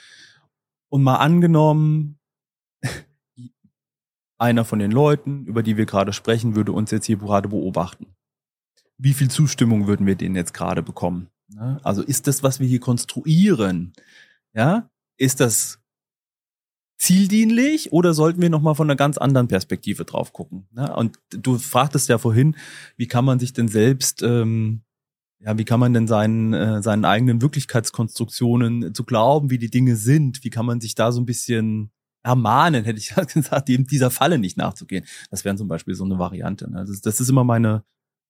und 0.89 1.03
mal 1.03 1.17
angenommen, 1.17 2.19
einer 4.37 4.65
von 4.65 4.79
den 4.79 4.91
Leuten, 4.91 5.45
über 5.45 5.61
die 5.63 5.77
wir 5.77 5.85
gerade 5.85 6.13
sprechen, 6.13 6.55
würde 6.55 6.71
uns 6.71 6.91
jetzt 6.91 7.05
hier 7.05 7.17
gerade 7.17 7.49
beobachten. 7.49 8.15
Wie 8.97 9.13
viel 9.13 9.29
Zustimmung 9.29 9.87
würden 9.87 10.05
wir 10.05 10.15
denen 10.15 10.35
jetzt 10.35 10.53
gerade 10.53 10.81
bekommen? 10.81 11.29
Also 11.83 12.01
ist 12.01 12.27
das, 12.27 12.41
was 12.41 12.59
wir 12.59 12.67
hier 12.67 12.79
konstruieren, 12.79 13.93
ja, 14.53 14.89
ist 15.17 15.39
das 15.39 15.82
zieldienlich 16.97 17.91
oder 17.91 18.13
sollten 18.13 18.41
wir 18.41 18.49
nochmal 18.49 18.75
von 18.75 18.87
einer 18.87 18.95
ganz 18.95 19.17
anderen 19.17 19.47
Perspektive 19.47 20.05
drauf 20.05 20.33
gucken? 20.33 20.67
Ne? 20.71 20.93
Und 20.95 21.17
du 21.29 21.57
fragtest 21.57 22.09
ja 22.09 22.17
vorhin, 22.17 22.55
wie 22.97 23.07
kann 23.07 23.25
man 23.25 23.39
sich 23.39 23.53
denn 23.53 23.67
selbst, 23.67 24.21
ähm, 24.23 24.81
ja, 25.39 25.57
wie 25.57 25.65
kann 25.65 25.79
man 25.79 25.93
denn 25.93 26.07
seinen, 26.07 26.53
äh, 26.53 26.81
seinen 26.81 27.05
eigenen 27.05 27.41
Wirklichkeitskonstruktionen 27.41 28.93
zu 28.93 29.03
glauben, 29.03 29.49
wie 29.49 29.57
die 29.57 29.69
Dinge 29.69 29.95
sind? 29.95 30.43
Wie 30.43 30.49
kann 30.49 30.65
man 30.65 30.79
sich 30.79 30.95
da 30.95 31.11
so 31.11 31.19
ein 31.19 31.25
bisschen 31.25 31.91
ermahnen, 32.23 32.85
hätte 32.85 32.99
ich 32.99 33.13
gesagt, 33.33 33.69
eben 33.69 33.85
dieser 33.85 34.09
Falle 34.09 34.39
nicht 34.39 34.57
nachzugehen? 34.57 35.05
Das 35.29 35.43
wäre 35.43 35.55
zum 35.55 35.67
Beispiel 35.67 35.95
so 35.95 36.05
eine 36.05 36.17
Variante. 36.17 36.71
Ne? 36.71 36.85
Das, 36.87 37.01
das 37.01 37.19
ist 37.19 37.29
immer 37.29 37.43
meine, 37.43 37.83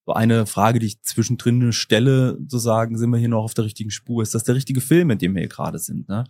so 0.06 0.12
eine 0.12 0.46
Frage, 0.46 0.78
die 0.78 0.86
ich 0.86 1.02
zwischendrin 1.02 1.72
stelle, 1.72 2.38
zu 2.46 2.58
sagen, 2.58 2.98
sind 2.98 3.10
wir 3.10 3.18
hier 3.18 3.28
noch 3.28 3.44
auf 3.44 3.54
der 3.54 3.64
richtigen 3.64 3.90
Spur? 3.90 4.22
Ist 4.22 4.34
das 4.34 4.44
der 4.44 4.54
richtige 4.54 4.80
Film, 4.80 5.10
in 5.10 5.18
dem 5.18 5.34
wir 5.34 5.40
hier 5.40 5.48
gerade 5.48 5.78
sind? 5.78 6.08
Ne? 6.08 6.24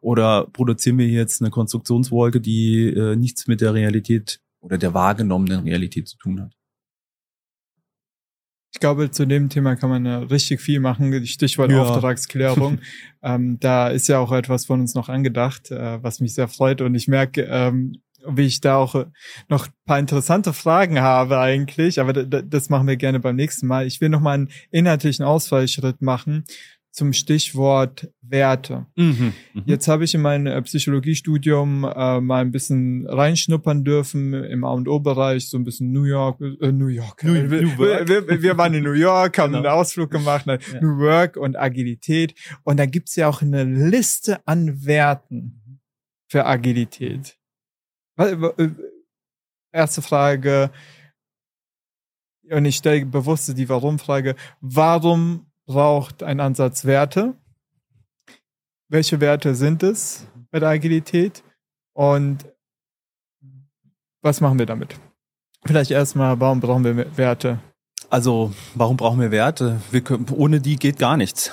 Oder 0.00 0.46
produzieren 0.52 0.98
wir 0.98 1.06
jetzt 1.06 1.42
eine 1.42 1.50
Konstruktionswolke, 1.50 2.40
die 2.40 2.88
äh, 2.88 3.16
nichts 3.16 3.46
mit 3.46 3.60
der 3.60 3.74
Realität 3.74 4.40
oder 4.60 4.78
der 4.78 4.94
wahrgenommenen 4.94 5.64
Realität 5.64 6.08
zu 6.08 6.16
tun 6.16 6.40
hat? 6.40 6.52
Ich 8.72 8.78
glaube, 8.78 9.10
zu 9.10 9.26
dem 9.26 9.48
Thema 9.48 9.74
kann 9.74 9.90
man 9.90 10.06
ja 10.06 10.20
richtig 10.20 10.60
viel 10.60 10.80
machen. 10.80 11.26
Stichwort 11.26 11.72
ja. 11.72 11.82
Auftragsklärung. 11.82 12.78
ähm, 13.22 13.58
da 13.58 13.88
ist 13.88 14.08
ja 14.08 14.20
auch 14.20 14.32
etwas 14.32 14.66
von 14.66 14.80
uns 14.80 14.94
noch 14.94 15.08
angedacht, 15.08 15.70
äh, 15.70 16.02
was 16.02 16.20
mich 16.20 16.34
sehr 16.34 16.48
freut. 16.48 16.80
Und 16.80 16.94
ich 16.94 17.08
merke, 17.08 17.42
ähm, 17.50 18.00
wie 18.26 18.46
ich 18.46 18.60
da 18.60 18.76
auch 18.76 18.94
äh, 18.94 19.06
noch 19.48 19.66
paar 19.86 19.98
interessante 19.98 20.52
Fragen 20.52 21.00
habe 21.00 21.40
eigentlich, 21.40 21.98
aber 21.98 22.12
das 22.12 22.70
machen 22.70 22.86
wir 22.86 22.96
gerne 22.96 23.18
beim 23.18 23.36
nächsten 23.36 23.66
Mal. 23.66 23.86
Ich 23.86 24.00
will 24.00 24.08
noch 24.08 24.20
mal 24.20 24.34
einen 24.34 24.50
inhaltlichen 24.70 25.24
Ausfallschritt 25.24 26.00
machen 26.00 26.44
zum 26.92 27.12
Stichwort 27.12 28.08
Werte. 28.20 28.86
Mhm, 28.96 29.32
mh. 29.54 29.62
Jetzt 29.66 29.88
habe 29.88 30.04
ich 30.04 30.14
in 30.14 30.22
mein 30.22 30.46
äh, 30.46 30.60
Psychologiestudium 30.62 31.84
äh, 31.84 32.20
mal 32.20 32.40
ein 32.40 32.50
bisschen 32.50 33.06
reinschnuppern 33.06 33.84
dürfen 33.84 34.34
im 34.34 34.64
A 34.64 34.72
und 34.72 34.88
O-Bereich, 34.88 35.48
so 35.48 35.56
ein 35.56 35.64
bisschen 35.64 35.92
New 35.92 36.04
York, 36.04 36.40
äh, 36.40 36.72
New 36.72 36.88
York. 36.88 37.22
New, 37.22 37.34
wir, 37.34 37.62
New 37.62 37.78
wir, 37.78 38.42
wir, 38.42 38.58
waren 38.58 38.74
in 38.74 38.84
New 38.84 38.92
York, 38.92 39.38
haben 39.38 39.52
genau. 39.52 39.68
einen 39.68 39.78
Ausflug 39.78 40.10
gemacht, 40.10 40.46
ne, 40.46 40.58
ja. 40.72 40.80
New 40.80 40.98
Work 40.98 41.36
und 41.36 41.56
Agilität. 41.56 42.34
Und 42.64 42.78
da 42.78 42.86
gibt's 42.86 43.14
ja 43.16 43.28
auch 43.28 43.42
eine 43.42 43.64
Liste 43.64 44.46
an 44.46 44.84
Werten 44.84 45.80
für 46.28 46.44
Agilität. 46.44 47.36
Äh, 48.16 48.36
erste 49.72 50.02
Frage, 50.02 50.70
und 52.50 52.64
ich 52.64 52.76
stelle 52.76 53.06
bewusst 53.06 53.56
die 53.56 53.68
Warum-Frage, 53.68 54.34
warum 54.60 55.49
braucht 55.70 56.24
ein 56.24 56.40
Ansatz 56.40 56.84
Werte? 56.84 57.36
Welche 58.88 59.20
Werte 59.20 59.54
sind 59.54 59.84
es 59.84 60.26
bei 60.50 60.58
der 60.58 60.70
Agilität? 60.70 61.44
Und 61.92 62.44
was 64.20 64.40
machen 64.40 64.58
wir 64.58 64.66
damit? 64.66 64.96
Vielleicht 65.64 65.92
erstmal, 65.92 66.40
warum 66.40 66.58
brauchen 66.58 66.82
wir 66.82 67.16
Werte? 67.16 67.60
Also, 68.08 68.52
warum 68.74 68.96
brauchen 68.96 69.20
wir 69.20 69.30
Werte? 69.30 69.80
Wir 69.92 70.00
können, 70.00 70.26
ohne 70.32 70.60
die 70.60 70.74
geht 70.74 70.98
gar 70.98 71.16
nichts. 71.16 71.52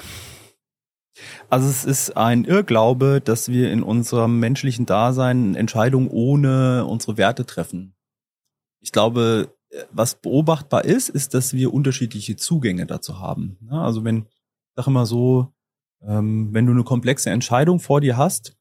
Also 1.49 1.69
es 1.69 1.85
ist 1.85 2.17
ein 2.17 2.43
Irrglaube, 2.43 3.21
dass 3.23 3.49
wir 3.49 3.71
in 3.71 3.83
unserem 3.83 4.39
menschlichen 4.39 4.87
Dasein 4.87 5.53
Entscheidungen 5.53 6.09
ohne 6.09 6.85
unsere 6.85 7.17
Werte 7.17 7.45
treffen. 7.45 7.93
Ich 8.79 8.91
glaube, 8.91 9.55
was 9.91 10.15
beobachtbar 10.15 10.85
ist, 10.85 11.09
ist, 11.09 11.33
dass 11.33 11.53
wir 11.53 11.73
unterschiedliche 11.73 12.35
Zugänge 12.35 12.85
dazu 12.85 13.19
haben. 13.19 13.57
Also 13.69 14.03
wenn, 14.03 14.27
sag 14.75 14.87
immer 14.87 15.05
so, 15.05 15.53
ähm, 16.01 16.53
wenn 16.53 16.65
du 16.65 16.71
eine 16.71 16.83
komplexe 16.83 17.29
Entscheidung 17.29 17.79
vor 17.79 18.01
dir 18.01 18.17
hast, 18.17 18.55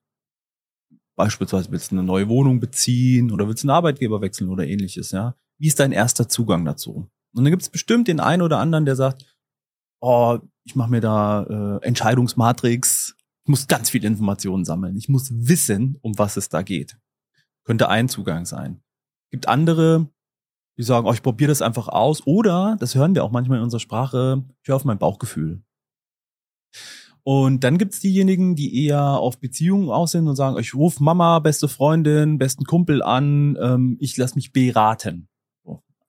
beispielsweise 1.16 1.70
willst 1.70 1.90
du 1.90 1.96
eine 1.96 2.02
neue 2.02 2.28
Wohnung 2.28 2.60
beziehen 2.60 3.30
oder 3.30 3.48
willst 3.48 3.64
einen 3.64 3.70
Arbeitgeber 3.70 4.20
wechseln 4.20 4.50
oder 4.50 4.66
ähnliches, 4.66 5.12
ja, 5.12 5.36
wie 5.58 5.68
ist 5.68 5.80
dein 5.80 5.92
erster 5.92 6.28
Zugang 6.28 6.64
dazu? 6.64 7.08
Und 7.34 7.44
dann 7.44 7.50
gibt 7.50 7.62
es 7.62 7.70
bestimmt 7.70 8.08
den 8.08 8.20
einen 8.20 8.42
oder 8.42 8.58
anderen, 8.58 8.84
der 8.84 8.96
sagt, 8.96 9.24
oh, 10.00 10.38
ich 10.64 10.74
mache 10.74 10.90
mir 10.90 11.00
da 11.00 11.44
äh, 11.44 11.86
Entscheidungsmatrix, 11.86 13.16
ich 13.44 13.48
muss 13.48 13.68
ganz 13.68 13.90
viel 13.90 14.04
Informationen 14.04 14.64
sammeln. 14.64 14.96
Ich 14.96 15.08
muss 15.08 15.30
wissen, 15.32 15.98
um 16.02 16.18
was 16.18 16.36
es 16.36 16.48
da 16.48 16.62
geht. 16.62 16.98
Könnte 17.64 17.88
ein 17.88 18.08
Zugang 18.08 18.44
sein. 18.44 18.82
Gibt 19.30 19.46
andere, 19.46 20.08
die 20.78 20.82
sagen, 20.82 21.06
oh, 21.06 21.12
ich 21.12 21.22
probiere 21.22 21.48
das 21.48 21.62
einfach 21.62 21.88
aus. 21.88 22.26
Oder, 22.26 22.76
das 22.80 22.94
hören 22.94 23.14
wir 23.14 23.24
auch 23.24 23.30
manchmal 23.30 23.58
in 23.58 23.64
unserer 23.64 23.80
Sprache, 23.80 24.44
ich 24.62 24.68
höre 24.68 24.76
auf 24.76 24.84
mein 24.84 24.98
Bauchgefühl. 24.98 25.62
Und 27.22 27.64
dann 27.64 27.76
gibt's 27.76 27.98
diejenigen, 27.98 28.54
die 28.54 28.84
eher 28.86 29.02
auf 29.02 29.40
Beziehungen 29.40 29.90
aus 29.90 30.12
sind 30.12 30.28
und 30.28 30.36
sagen, 30.36 30.58
ich 30.60 30.74
rufe 30.74 31.02
Mama, 31.02 31.40
beste 31.40 31.66
Freundin, 31.66 32.38
besten 32.38 32.64
Kumpel 32.64 33.02
an, 33.02 33.58
ähm, 33.60 33.96
ich 34.00 34.16
lasse 34.16 34.36
mich 34.36 34.52
beraten. 34.52 35.28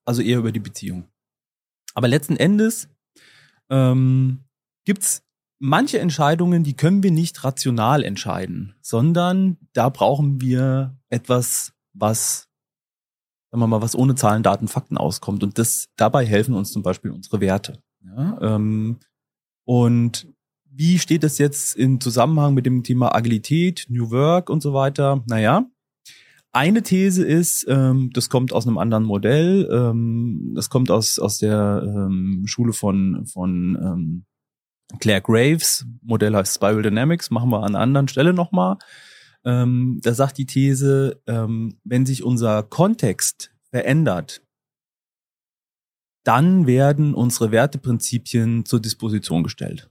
Also 0.06 0.22
eher 0.22 0.38
über 0.38 0.52
die 0.52 0.60
Beziehung. 0.60 1.06
Aber 1.96 2.08
letzten 2.08 2.36
Endes 2.36 2.90
ähm, 3.72 4.44
gibt's 4.86 5.24
manche 5.60 6.00
Entscheidungen, 6.00 6.64
die 6.64 6.76
können 6.76 7.02
wir 7.02 7.12
nicht 7.12 7.44
rational 7.44 8.04
entscheiden, 8.04 8.76
sondern 8.82 9.58
da 9.74 9.90
brauchen 9.90 10.40
wir 10.40 10.98
etwas, 11.10 11.74
was, 11.94 12.47
sagen 13.58 13.72
wir 13.72 13.78
mal, 13.78 13.84
was 13.84 13.96
ohne 13.96 14.14
Zahlen, 14.14 14.44
Daten, 14.44 14.68
Fakten 14.68 14.98
auskommt. 14.98 15.44
Und 15.44 15.58
das 15.58 15.90
dabei 15.96 16.26
helfen 16.26 16.54
uns 16.54 16.72
zum 16.72 16.84
Beispiel 16.84 17.10
unsere 17.10 17.42
Werte. 17.42 17.82
Ja, 18.06 18.38
ähm, 18.42 18.98
und 19.66 20.28
wie 20.70 21.00
steht 21.00 21.24
das 21.24 21.40
jetzt 21.40 21.76
im 21.76 22.00
Zusammenhang 22.00 22.54
mit 22.54 22.68
dem 22.68 22.84
Thema 22.84 23.16
Agilität, 23.16 23.88
New 23.90 24.12
Work 24.12 24.52
und 24.52 24.62
so 24.62 24.74
weiter? 24.74 25.24
Naja, 25.26 25.66
eine 26.52 26.84
These 26.84 27.26
ist, 27.26 27.66
ähm, 27.68 28.12
das 28.14 28.30
kommt 28.30 28.54
aus 28.54 28.68
einem 28.68 28.78
anderen 28.78 29.04
Modell, 29.04 29.68
ähm, 29.72 30.54
das 30.56 30.70
kommt 30.70 30.92
aus, 30.92 31.18
aus 31.18 31.40
der 31.40 31.82
ähm, 31.84 32.44
Schule 32.46 32.74
von, 32.74 33.26
von 33.26 33.76
ähm, 33.82 34.26
Claire 35.00 35.22
Graves, 35.22 35.86
Modell 36.04 36.36
heißt 36.36 36.54
Spiral 36.54 36.84
Dynamics, 36.84 37.32
machen 37.32 37.50
wir 37.50 37.58
an 37.58 37.76
einer 37.76 37.80
anderen 37.80 38.08
Stelle 38.08 38.34
nochmal. 38.34 38.78
Ähm, 39.46 40.00
da 40.04 40.14
sagt 40.14 40.38
die 40.38 40.46
These, 40.46 41.22
ähm, 41.28 41.80
wenn 41.84 42.06
sich 42.06 42.24
unser 42.24 42.64
Kontext 42.64 43.54
verändert, 43.70 44.42
dann 46.26 46.68
werden 46.68 47.14
unsere 47.14 47.52
Werteprinzipien 47.52 48.66
zur 48.66 48.82
Disposition 48.82 49.44
gestellt. 49.44 49.90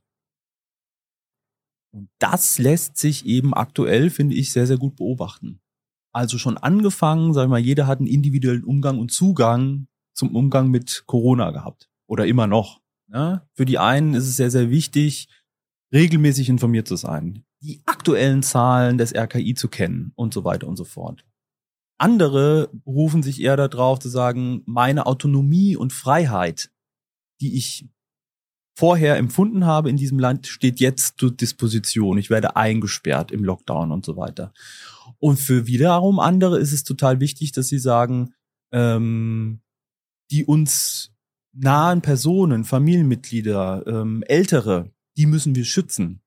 Und 1.95 2.11
das 2.19 2.59
lässt 2.59 2.99
sich 2.99 3.25
eben 3.25 3.55
aktuell, 3.55 4.11
finde 4.11 4.35
ich, 4.35 4.53
sehr, 4.53 4.67
sehr 4.67 4.77
gut 4.77 4.97
beobachten. 4.97 5.61
Also 6.13 6.37
schon 6.37 6.59
angefangen, 6.59 7.33
sagen 7.33 7.51
wir 7.51 7.57
mal, 7.57 7.59
jeder 7.59 7.87
hat 7.87 8.01
einen 8.01 8.07
individuellen 8.07 8.65
Umgang 8.65 8.99
und 8.99 9.13
Zugang 9.13 9.89
zum 10.15 10.35
Umgang 10.37 10.71
mit 10.71 11.05
Corona 11.07 11.53
gehabt. 11.53 11.89
Oder 12.07 12.27
immer 12.27 12.47
noch. 12.47 12.83
Ja? 13.11 13.49
Für 13.55 13.65
die 13.65 13.79
einen 13.79 14.13
ist 14.13 14.29
es 14.29 14.37
sehr, 14.37 14.51
sehr 14.51 14.71
wichtig, 14.71 15.29
regelmäßig 15.91 16.51
informiert 16.51 16.87
zu 16.87 16.97
sein, 16.97 17.46
die 17.63 17.83
aktuellen 17.87 18.43
Zahlen 18.43 18.99
des 18.99 19.15
RKI 19.15 19.55
zu 19.55 19.69
kennen 19.69 20.13
und 20.15 20.35
so 20.35 20.45
weiter 20.45 20.69
und 20.69 20.77
so 20.77 20.85
fort. 20.85 21.25
Andere 21.99 22.71
berufen 22.85 23.23
sich 23.23 23.41
eher 23.41 23.57
darauf 23.57 23.99
zu 23.99 24.09
sagen, 24.09 24.63
meine 24.67 25.07
Autonomie 25.07 25.77
und 25.77 25.93
Freiheit, 25.93 26.71
die 27.41 27.57
ich 27.57 27.89
vorher 28.77 29.17
empfunden 29.17 29.65
habe 29.65 29.89
in 29.89 29.97
diesem 29.97 30.19
Land, 30.19 30.47
steht 30.47 30.81
jetzt 30.81 31.19
zur 31.19 31.35
Disposition. 31.35 32.19
Ich 32.19 32.29
werde 32.29 32.57
eingesperrt 32.57 33.33
im 33.33 33.43
Lockdown 33.43 33.91
und 33.91 34.05
so 34.05 34.17
weiter. 34.17 34.53
Und 35.19 35.39
für 35.39 35.67
wiederum 35.67 36.21
andere 36.21 36.59
ist 36.59 36.73
es 36.73 36.85
total 36.85 37.21
wichtig, 37.21 37.53
dass 37.53 37.69
sie 37.69 37.79
sagen, 37.79 38.35
ähm, 38.73 39.63
die 40.31 40.45
uns 40.45 41.13
nahen 41.55 42.03
Personen, 42.03 42.65
Familienmitglieder, 42.65 43.85
ähm, 43.87 44.23
Ältere, 44.27 44.93
die 45.17 45.25
müssen 45.25 45.55
wir 45.55 45.65
schützen. 45.65 46.21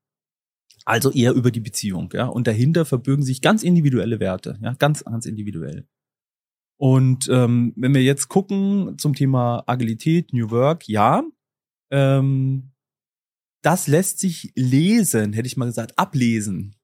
Also 0.90 1.12
eher 1.12 1.34
über 1.34 1.52
die 1.52 1.60
Beziehung, 1.60 2.10
ja. 2.14 2.26
Und 2.26 2.48
dahinter 2.48 2.84
verbirgen 2.84 3.24
sich 3.24 3.42
ganz 3.42 3.62
individuelle 3.62 4.20
Werte, 4.20 4.58
ja, 4.60 4.74
ganz, 4.74 5.06
ganz 5.06 5.28
individuell. 5.28 5.86
Und 6.80 7.30
ähm, 7.30 7.74
wenn 7.76 7.94
wir 7.94 8.02
jetzt 8.02 8.28
gucken 8.28 8.98
zum 8.98 9.14
Thema 9.14 9.64
Agilität, 9.68 10.34
New 10.34 10.50
Work, 10.50 10.88
ja, 10.88 11.24
ähm, 11.92 12.72
das 13.62 13.86
lässt 13.86 14.18
sich 14.18 14.52
lesen, 14.56 15.34
hätte 15.34 15.46
ich 15.46 15.58
mal 15.58 15.66
gesagt, 15.66 16.00
ablesen. 16.00 16.76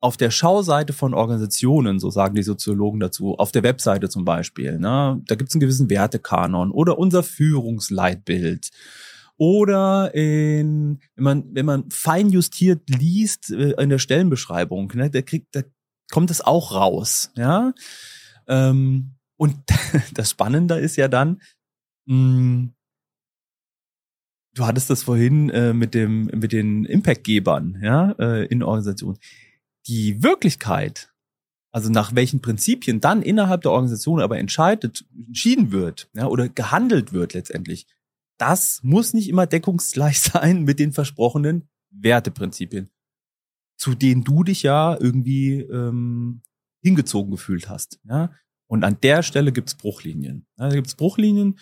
Auf 0.00 0.16
der 0.16 0.32
Schauseite 0.32 0.92
von 0.92 1.14
Organisationen, 1.14 2.00
so 2.00 2.10
sagen 2.10 2.34
die 2.34 2.42
Soziologen 2.42 2.98
dazu, 2.98 3.36
auf 3.36 3.52
der 3.52 3.62
Webseite 3.62 4.08
zum 4.08 4.24
Beispiel, 4.24 4.80
ne, 4.80 5.22
da 5.26 5.36
gibt 5.36 5.50
es 5.50 5.54
einen 5.54 5.60
gewissen 5.60 5.90
Wertekanon 5.90 6.72
oder 6.72 6.98
unser 6.98 7.22
Führungsleitbild. 7.22 8.70
Oder 9.38 10.14
in, 10.14 10.98
wenn 11.14 11.24
man, 11.24 11.54
wenn 11.54 11.64
man 11.64 11.90
fein 11.90 12.28
justiert 12.28 12.90
liest 12.90 13.50
äh, 13.52 13.80
in 13.80 13.88
der 13.88 14.00
Stellenbeschreibung, 14.00 14.92
ne, 14.94 15.10
da 15.10 15.22
kriegt, 15.22 15.54
da 15.54 15.62
kommt 16.10 16.30
es 16.32 16.40
auch 16.40 16.74
raus, 16.74 17.30
ja. 17.36 17.72
Ähm, 18.48 19.14
und 19.36 19.56
das 20.14 20.30
Spannende 20.30 20.74
ist 20.80 20.96
ja 20.96 21.06
dann, 21.06 21.40
mh, 22.06 22.14
hm, 22.14 22.74
du 24.54 24.66
hattest 24.66 24.90
das 24.90 25.04
vorhin 25.04 25.50
äh, 25.50 25.72
mit 25.72 25.94
dem 25.94 26.24
mit 26.34 26.52
den 26.52 26.84
Impactgebern 26.84 27.80
ja 27.80 28.12
äh, 28.18 28.46
in 28.46 28.64
Organisationen. 28.64 29.18
Die 29.86 30.22
Wirklichkeit, 30.22 31.14
also 31.70 31.90
nach 31.90 32.14
welchen 32.16 32.42
Prinzipien 32.42 33.00
dann 33.00 33.22
innerhalb 33.22 33.62
der 33.62 33.70
Organisation 33.70 34.20
aber 34.20 34.38
entscheidet 34.38 35.04
entschieden 35.16 35.70
wird 35.70 36.10
ja, 36.12 36.26
oder 36.26 36.48
gehandelt 36.48 37.12
wird 37.12 37.34
letztendlich, 37.34 37.86
das 38.38 38.80
muss 38.82 39.14
nicht 39.14 39.28
immer 39.28 39.46
deckungsgleich 39.46 40.20
sein 40.20 40.62
mit 40.62 40.78
den 40.78 40.92
versprochenen 40.92 41.68
Werteprinzipien, 41.90 42.90
zu 43.76 43.94
denen 43.94 44.24
du 44.24 44.44
dich 44.44 44.62
ja 44.62 44.96
irgendwie 44.98 45.60
ähm, 45.60 46.42
hingezogen 46.82 47.30
gefühlt 47.30 47.68
hast. 47.68 48.00
Ja? 48.04 48.32
Und 48.66 48.84
an 48.84 48.98
der 49.02 49.22
Stelle 49.22 49.52
gibt's 49.52 49.74
Bruchlinien. 49.74 50.46
Ja, 50.58 50.68
da 50.68 50.74
gibt's 50.74 50.94
Bruchlinien 50.94 51.58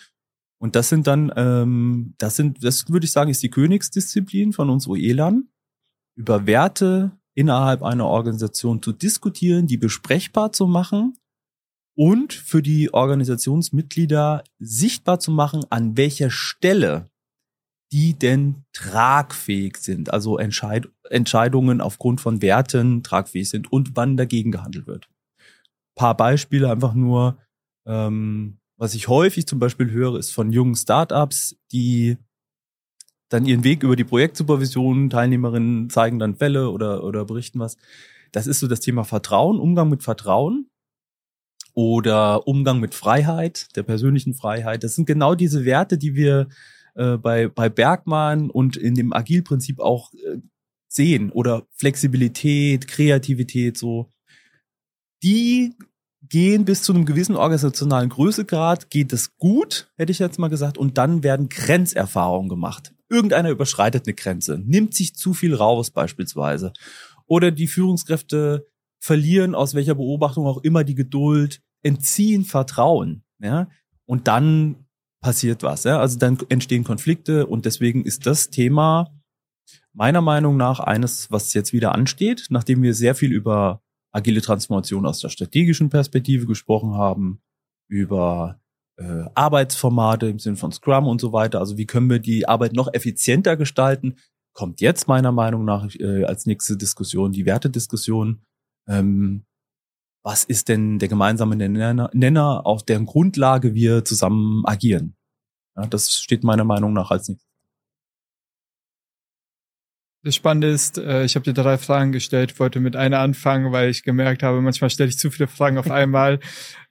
und 0.59 0.75
das 0.75 0.89
sind 0.89 1.07
dann, 1.07 1.31
ähm, 1.35 2.15
das 2.17 2.35
sind, 2.35 2.63
das 2.63 2.89
würde 2.89 3.05
ich 3.05 3.11
sagen, 3.11 3.29
ist 3.29 3.43
die 3.43 3.49
Königsdisziplin 3.49 4.53
von 4.53 4.69
uns 4.69 4.87
OELAN, 4.87 5.49
über 6.15 6.47
Werte 6.47 7.11
innerhalb 7.35 7.83
einer 7.83 8.07
Organisation 8.07 8.81
zu 8.81 8.91
diskutieren, 8.91 9.67
die 9.67 9.77
besprechbar 9.77 10.51
zu 10.51 10.65
machen 10.65 11.13
und 11.97 12.31
für 12.31 12.61
die 12.61 12.93
Organisationsmitglieder 12.93 14.43
sichtbar 14.59 15.19
zu 15.19 15.31
machen, 15.31 15.65
an 15.71 15.97
welcher 15.97 16.29
Stelle 16.29 17.09
die 17.91 18.13
denn 18.13 18.65
tragfähig 18.71 19.77
sind, 19.77 20.13
also 20.13 20.37
Entscheid 20.37 20.87
Entscheidungen 21.09 21.81
aufgrund 21.81 22.21
von 22.21 22.41
Werten 22.41 23.01
tragfähig 23.01 23.49
sind 23.49 23.71
und 23.71 23.95
wann 23.95 24.15
dagegen 24.15 24.51
gehandelt 24.51 24.85
wird. 24.85 25.09
Paar 25.95 26.15
Beispiele 26.15 26.69
einfach 26.69 26.93
nur, 26.93 27.37
ähm, 27.87 28.59
was 28.77 28.93
ich 28.93 29.07
häufig 29.07 29.47
zum 29.47 29.57
Beispiel 29.57 29.89
höre, 29.89 30.19
ist 30.19 30.31
von 30.31 30.51
jungen 30.51 30.75
Startups, 30.75 31.55
die 31.71 32.17
dann 33.29 33.45
ihren 33.45 33.63
Weg 33.63 33.83
über 33.83 33.95
die 33.95 34.03
Projektsupervision, 34.03 35.09
Teilnehmerinnen 35.09 35.89
zeigen 35.89 36.19
dann 36.19 36.35
Fälle 36.35 36.69
oder, 36.69 37.03
oder 37.03 37.25
berichten 37.25 37.59
was. 37.59 37.77
Das 38.31 38.45
ist 38.45 38.59
so 38.59 38.67
das 38.67 38.81
Thema 38.81 39.03
Vertrauen, 39.03 39.59
Umgang 39.59 39.89
mit 39.89 40.03
Vertrauen 40.03 40.69
oder 41.77 42.47
Umgang 42.47 42.79
mit 42.79 42.95
Freiheit, 42.95 43.67
der 43.75 43.83
persönlichen 43.83 44.33
Freiheit. 44.33 44.83
Das 44.83 44.95
sind 44.95 45.05
genau 45.05 45.35
diese 45.35 45.63
Werte, 45.63 45.99
die 45.99 46.15
wir 46.15 46.47
äh, 46.95 47.17
bei, 47.17 47.49
bei 47.49 47.69
Bergmann 47.69 48.49
und 48.49 48.77
in 48.77 48.95
dem 48.95 49.13
Agilprinzip 49.13 49.79
auch 49.79 50.11
äh, 50.15 50.39
sehen 50.87 51.31
oder 51.31 51.67
Flexibilität, 51.75 52.87
Kreativität, 52.87 53.77
so. 53.77 54.09
Die 55.21 55.75
gehen 56.27 56.65
bis 56.65 56.81
zu 56.81 56.95
einem 56.95 57.05
gewissen 57.05 57.35
organisationalen 57.35 58.09
Größegrad, 58.09 58.89
geht 58.89 59.13
es 59.13 59.37
gut, 59.37 59.91
hätte 59.97 60.11
ich 60.11 60.17
jetzt 60.17 60.39
mal 60.39 60.47
gesagt, 60.47 60.79
und 60.79 60.97
dann 60.97 61.21
werden 61.21 61.47
Grenzerfahrungen 61.47 62.49
gemacht. 62.49 62.95
Irgendeiner 63.07 63.51
überschreitet 63.51 64.07
eine 64.07 64.15
Grenze, 64.15 64.57
nimmt 64.57 64.95
sich 64.95 65.13
zu 65.13 65.35
viel 65.35 65.53
raus 65.53 65.91
beispielsweise. 65.91 66.73
Oder 67.27 67.51
die 67.51 67.67
Führungskräfte 67.67 68.65
verlieren 68.97 69.53
aus 69.53 69.75
welcher 69.75 69.93
Beobachtung 69.93 70.47
auch 70.47 70.63
immer 70.63 70.83
die 70.83 70.95
Geduld, 70.95 71.61
entziehen 71.83 72.45
Vertrauen, 72.45 73.23
ja, 73.39 73.69
und 74.05 74.27
dann 74.27 74.87
passiert 75.21 75.63
was, 75.63 75.83
ja, 75.83 75.99
also 75.99 76.17
dann 76.17 76.37
entstehen 76.49 76.83
Konflikte 76.83 77.47
und 77.47 77.65
deswegen 77.65 78.05
ist 78.05 78.25
das 78.25 78.49
Thema 78.49 79.11
meiner 79.93 80.21
Meinung 80.21 80.57
nach 80.57 80.79
eines, 80.79 81.31
was 81.31 81.53
jetzt 81.53 81.73
wieder 81.73 81.93
ansteht, 81.93 82.47
nachdem 82.49 82.83
wir 82.83 82.93
sehr 82.93 83.15
viel 83.15 83.31
über 83.31 83.81
agile 84.11 84.41
Transformation 84.41 85.05
aus 85.05 85.19
der 85.19 85.29
strategischen 85.29 85.89
Perspektive 85.89 86.45
gesprochen 86.45 86.93
haben, 86.93 87.41
über 87.89 88.59
äh, 88.97 89.25
Arbeitsformate 89.35 90.27
im 90.27 90.39
Sinne 90.39 90.55
von 90.55 90.71
Scrum 90.71 91.07
und 91.07 91.21
so 91.21 91.33
weiter. 91.33 91.59
Also 91.59 91.77
wie 91.77 91.85
können 91.85 92.09
wir 92.09 92.19
die 92.19 92.47
Arbeit 92.47 92.73
noch 92.73 92.93
effizienter 92.93 93.57
gestalten? 93.57 94.15
Kommt 94.53 94.81
jetzt 94.81 95.07
meiner 95.07 95.31
Meinung 95.31 95.65
nach 95.65 95.87
äh, 95.95 96.23
als 96.25 96.45
nächste 96.45 96.77
Diskussion 96.77 97.31
die 97.31 97.45
Wertediskussion. 97.45 98.41
Ähm, 98.87 99.45
was 100.27 100.43
ist 100.43 100.67
denn 100.67 100.99
der 100.99 101.07
gemeinsame 101.07 101.55
Nenner, 101.55 102.09
Nenner, 102.13 102.65
auf 102.65 102.83
deren 102.83 103.05
Grundlage 103.05 103.73
wir 103.73 104.03
zusammen 104.03 104.65
agieren? 104.65 105.15
Ja, 105.77 105.87
das 105.87 106.11
steht 106.15 106.43
meiner 106.43 106.65
Meinung 106.65 106.91
nach 106.91 107.11
als 107.11 107.29
nächstes. 107.29 107.47
Das 110.25 110.35
Spannende 110.35 110.67
ist, 110.67 110.97
äh, 110.97 111.23
ich 111.23 111.35
habe 111.35 111.45
dir 111.45 111.53
drei 111.53 111.77
Fragen 111.77 112.11
gestellt, 112.11 112.59
wollte 112.59 112.81
mit 112.81 112.97
einer 112.97 113.19
anfangen, 113.19 113.71
weil 113.71 113.89
ich 113.89 114.03
gemerkt 114.03 114.43
habe, 114.43 114.59
manchmal 114.59 114.89
stelle 114.89 115.07
ich 115.07 115.17
zu 115.17 115.31
viele 115.31 115.47
Fragen 115.47 115.77
auf 115.77 115.89
einmal. 115.91 116.41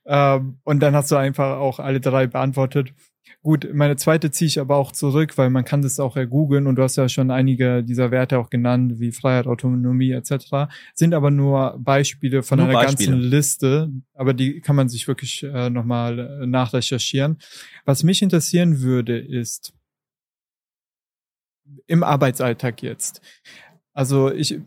Ähm, 0.07 0.59
und 0.65 0.81
dann 0.81 0.95
hast 0.95 1.11
du 1.11 1.17
einfach 1.17 1.59
auch 1.59 1.79
alle 1.81 2.01
drei 2.01 2.27
beantwortet. 2.27 2.93
Gut, 3.43 3.69
meine 3.73 3.97
zweite 3.97 4.31
ziehe 4.31 4.49
ich 4.49 4.59
aber 4.61 4.77
auch 4.77 4.93
zurück, 4.93 5.39
weil 5.39 5.51
man 5.51 5.65
kann 5.65 5.83
das 5.83 6.01
auch 6.01 6.17
ergoogeln 6.17 6.67
und 6.67 6.77
du 6.77 6.83
hast 6.83 6.97
ja 6.97 7.09
schon 7.09 7.31
einige 7.31 7.85
dieser 7.85 8.11
Werte 8.11 8.39
auch 8.39 8.51
genannt, 8.51 8.99
wie 8.99 9.13
Freiheit, 9.13 9.47
Autonomie 9.47 10.13
etc. 10.13 10.69
Sind 10.95 11.15
aber 11.15 11.31
nur 11.31 11.77
Beispiele 11.79 12.43
von 12.43 12.59
nur 12.59 12.69
einer 12.69 12.81
Beispiele. 12.81 13.13
ganzen 13.13 13.29
Liste, 13.29 13.91
aber 14.15 14.35
die 14.35 14.61
kann 14.61 14.77
man 14.77 14.89
sich 14.89 15.07
wirklich 15.07 15.43
äh, 15.45 15.71
nochmal 15.71 16.19
äh, 16.19 16.47
nachrecherchieren. 16.47 17.39
Was 17.85 18.03
mich 18.03 18.23
interessieren 18.23 18.81
würde, 18.81 19.19
ist 19.19 19.73
im 21.87 22.03
Arbeitsalltag 22.03 22.83
jetzt. 22.83 23.21
Also 23.93 24.33
ich 24.33 24.61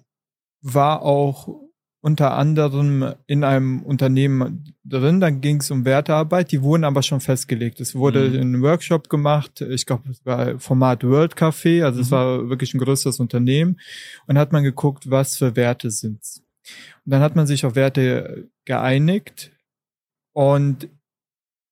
war 0.62 1.02
auch 1.02 1.69
unter 2.02 2.34
anderem 2.34 3.14
in 3.28 3.43
einem 3.43 3.82
Unternehmen 3.84 4.74
drin, 4.86 5.20
dann 5.20 5.41
ging 5.41 5.58
es 5.58 5.70
um 5.70 5.84
Wertearbeit, 5.84 6.52
die 6.52 6.62
wurden 6.62 6.86
aber 6.86 7.04
schon 7.04 7.20
festgelegt. 7.20 7.82
Es 7.82 7.93
wurde 7.93 8.30
mhm. 8.30 8.36
in 8.36 8.41
einem 8.41 8.62
Workshop 8.62 9.10
gemacht, 9.10 9.62
ich 9.62 9.86
glaube, 9.86 10.10
es 10.10 10.26
war 10.26 10.60
Format 10.60 11.04
World 11.04 11.36
Café, 11.36 11.84
also 11.84 11.97
mhm. 11.97 12.02
es 12.04 12.12
war 12.12 12.50
wirklich 12.50 12.74
ein 12.74 12.80
größeres 12.80 13.20
Unternehmen 13.20 13.80
und 14.28 14.38
hat 14.38 14.54
man 14.54 14.64
geguckt, 14.64 15.10
was 15.10 15.38
für 15.38 15.56
Werte 15.56 15.91
sind's. 15.91 16.41
Und 17.06 17.12
dann 17.12 17.22
hat 17.22 17.36
man 17.36 17.47
sich 17.47 17.66
auf 17.66 17.76
Werte 17.76 18.50
geeinigt 18.64 19.52
und 20.32 20.89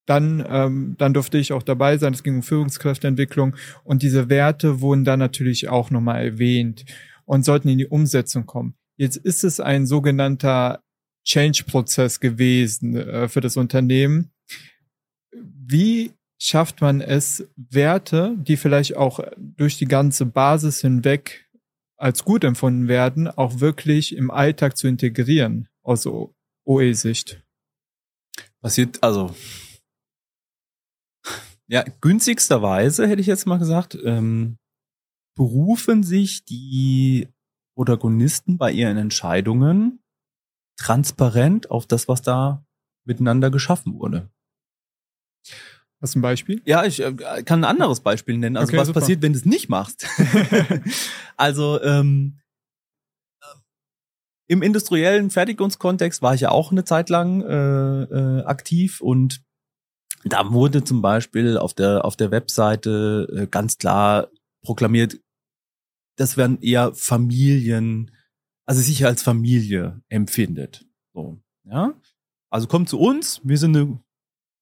dann, 0.05 0.45
ähm, 0.49 0.95
dann 0.97 1.13
durfte 1.13 1.37
ich 1.37 1.53
auch 1.53 1.63
dabei 1.63 1.97
sein. 1.97 2.13
Es 2.13 2.23
ging 2.23 2.35
um 2.35 2.43
Führungskräfteentwicklung 2.43 3.55
und 3.83 4.01
diese 4.03 4.29
Werte 4.29 4.81
wurden 4.81 5.05
dann 5.05 5.19
natürlich 5.19 5.69
auch 5.69 5.89
nochmal 5.89 6.23
erwähnt 6.23 6.85
und 7.25 7.45
sollten 7.45 7.69
in 7.69 7.77
die 7.77 7.87
Umsetzung 7.87 8.45
kommen. 8.45 8.75
Jetzt 8.97 9.17
ist 9.17 9.43
es 9.43 9.59
ein 9.59 9.85
sogenannter 9.85 10.83
Change-Prozess 11.25 12.19
gewesen 12.19 12.95
äh, 12.95 13.27
für 13.29 13.41
das 13.41 13.57
Unternehmen. 13.57 14.31
Wie 15.31 16.13
schafft 16.41 16.81
man 16.81 17.01
es, 17.01 17.47
Werte, 17.55 18.35
die 18.37 18.57
vielleicht 18.57 18.95
auch 18.95 19.19
durch 19.37 19.77
die 19.77 19.87
ganze 19.87 20.25
Basis 20.25 20.81
hinweg 20.81 21.49
als 21.97 22.23
gut 22.23 22.43
empfunden 22.43 22.87
werden, 22.87 23.27
auch 23.27 23.59
wirklich 23.59 24.15
im 24.15 24.31
Alltag 24.31 24.77
zu 24.77 24.87
integrieren 24.87 25.67
aus 25.83 26.07
OE-Sicht? 26.65 27.43
Passiert, 28.61 29.03
also 29.03 29.35
ja, 31.69 31.83
günstigsterweise 32.01 33.07
hätte 33.07 33.21
ich 33.21 33.27
jetzt 33.27 33.45
mal 33.45 33.59
gesagt, 33.59 33.97
ähm, 34.03 34.57
berufen 35.35 36.01
sich 36.01 36.45
die 36.45 37.27
Protagonisten 37.77 38.57
bei 38.57 38.71
ihren 38.71 38.97
Entscheidungen 38.97 39.99
transparent 40.79 41.69
auf 41.69 41.85
das, 41.85 42.07
was 42.07 42.23
da 42.23 42.65
miteinander 43.05 43.51
geschaffen 43.51 43.99
wurde. 43.99 44.31
Hast 46.01 46.15
du 46.15 46.19
ein 46.19 46.23
Beispiel? 46.23 46.59
Ja, 46.65 46.85
ich 46.85 46.99
äh, 47.01 47.13
kann 47.43 47.63
ein 47.63 47.69
anderes 47.69 47.99
Beispiel 47.99 48.39
nennen. 48.39 48.57
Also 48.57 48.71
okay, 48.71 48.79
was 48.79 48.87
super. 48.87 48.99
passiert, 48.99 49.21
wenn 49.21 49.33
du 49.33 49.37
es 49.37 49.45
nicht 49.45 49.69
machst? 49.69 50.07
also 51.37 51.79
ähm, 51.83 52.39
im 54.47 54.63
industriellen 54.63 55.29
Fertigungskontext 55.29 56.23
war 56.23 56.33
ich 56.33 56.41
ja 56.41 56.49
auch 56.49 56.71
eine 56.71 56.83
Zeit 56.83 57.09
lang 57.09 57.43
äh, 57.43 58.03
äh, 58.03 58.43
aktiv 58.43 59.01
und 59.01 59.43
da 60.23 60.51
wurde 60.51 60.83
zum 60.83 61.03
Beispiel 61.03 61.59
auf 61.59 61.75
der 61.75 62.05
auf 62.05 62.15
der 62.15 62.31
Webseite 62.31 63.27
äh, 63.35 63.47
ganz 63.47 63.77
klar 63.77 64.29
proklamiert, 64.63 65.19
das 66.17 66.35
werden 66.35 66.61
eher 66.61 66.93
Familien, 66.93 68.11
also 68.65 68.81
sich 68.81 69.05
als 69.05 69.23
Familie 69.23 70.01
empfindet. 70.09 70.85
So, 71.13 71.39
ja. 71.63 71.93
Also 72.49 72.67
komm 72.67 72.87
zu 72.87 72.99
uns, 72.99 73.39
wir 73.43 73.57
sind 73.57 73.75
eine 73.75 73.99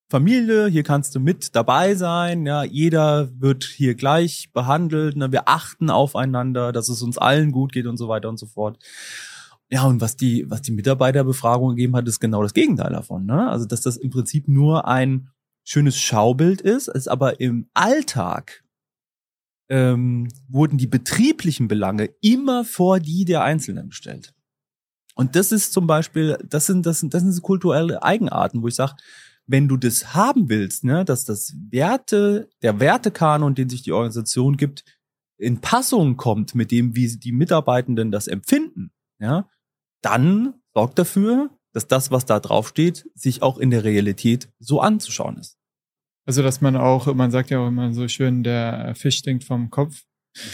Familie, 0.10 0.68
hier 0.68 0.84
kannst 0.84 1.16
du 1.16 1.20
mit 1.20 1.56
dabei 1.56 1.96
sein, 1.96 2.46
ja, 2.46 2.64
jeder 2.64 3.30
wird 3.40 3.64
hier 3.64 3.96
gleich 3.96 4.52
behandelt, 4.54 5.16
ne, 5.16 5.32
wir 5.32 5.50
achten 5.50 5.90
aufeinander, 5.90 6.72
dass 6.72 6.90
es 6.90 7.02
uns 7.02 7.18
allen 7.18 7.52
gut 7.52 7.72
geht 7.72 7.88
und 7.88 7.98
so 7.98 8.08
weiter 8.08 8.30
und 8.30 8.38
so 8.38 8.46
fort. 8.46 8.78
Ja, 9.72 9.86
und 9.86 10.02
was 10.02 10.16
die, 10.16 10.46
was 10.48 10.62
die 10.62 10.74
Mitarbeiterbefragung 10.74 11.70
gegeben 11.70 11.96
hat, 11.96 12.08
ist 12.08 12.20
genau 12.20 12.44
das 12.44 12.54
Gegenteil 12.54 12.92
davon, 12.92 13.26
ne? 13.26 13.50
Also, 13.50 13.66
dass 13.66 13.82
das 13.82 13.98
im 13.98 14.12
Prinzip 14.12 14.48
nur 14.48 14.88
ein 14.88 15.30
schönes 15.64 15.98
Schaubild 15.98 16.62
ist, 16.62 16.88
ist 16.88 17.08
aber 17.08 17.40
im 17.40 17.68
Alltag 17.74 18.64
ähm, 19.70 20.28
wurden 20.48 20.78
die 20.78 20.88
betrieblichen 20.88 21.68
Belange 21.68 22.10
immer 22.22 22.66
vor 22.66 23.00
die 23.00 23.26
der 23.26 23.44
Einzelnen 23.44 23.90
gestellt. 23.90 24.34
Und 25.16 25.36
das 25.36 25.52
ist 25.52 25.74
zum 25.74 25.88
Beispiel, 25.88 26.38
das 26.48 26.66
sind, 26.66 26.86
das 26.86 27.00
sind, 27.00 27.14
das 27.14 27.24
sind 27.24 27.42
kulturelle 27.42 28.04
Eigenarten, 28.04 28.62
wo 28.62 28.68
ich 28.68 28.76
sage, 28.76 28.96
wenn 29.48 29.68
du 29.68 29.78
das 29.78 30.14
haben 30.14 30.50
willst, 30.50 30.84
ne, 30.84 31.06
dass 31.06 31.24
das 31.24 31.54
Werte, 31.70 32.50
der 32.62 32.80
Wertekanon, 32.80 33.56
den 33.56 33.70
sich 33.70 33.84
die 33.84 33.92
Organisation 33.92 34.58
gibt, 34.58 34.84
in 35.38 35.62
Passung 35.62 36.18
kommt 36.18 36.56
mit 36.56 36.72
dem, 36.72 36.96
wie 36.96 37.08
die 37.18 37.32
Mitarbeitenden 37.32 38.12
das 38.12 38.28
empfinden, 38.28 38.92
ja, 39.20 39.50
dann 40.02 40.56
sorgt 40.74 41.00
dafür, 41.00 41.50
dass 41.74 41.88
das, 41.88 42.12
was 42.12 42.26
da 42.26 42.40
draufsteht, 42.40 43.10
sich 43.16 43.42
auch 43.42 43.58
in 43.58 43.70
der 43.70 43.84
Realität 43.84 44.50
so 44.60 44.80
anzuschauen 44.80 45.38
ist. 45.38 45.58
Also, 46.26 46.42
dass 46.42 46.62
man 46.62 46.76
auch, 46.76 47.14
man 47.14 47.32
sagt 47.32 47.50
ja 47.50 47.60
auch 47.60 47.68
immer 47.68 47.94
so 47.94 48.08
schön, 48.08 48.44
der 48.44 48.94
Fisch 48.96 49.18
stinkt 49.18 49.44
vom 49.44 49.70
Kopf. 49.70 50.04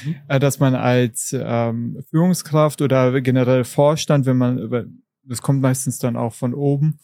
Mhm. 0.06 0.16
Äh, 0.28 0.40
dass 0.40 0.60
man 0.60 0.76
als 0.76 1.36
ähm, 1.38 2.04
Führungskraft 2.10 2.82
oder 2.82 3.20
generell 3.22 3.64
Vorstand, 3.64 4.26
wenn 4.26 4.38
man 4.38 5.02
das 5.24 5.42
kommt 5.42 5.62
meistens 5.62 6.00
dann 6.00 6.16
auch 6.16 6.34
von 6.34 6.54
oben, 6.54 7.00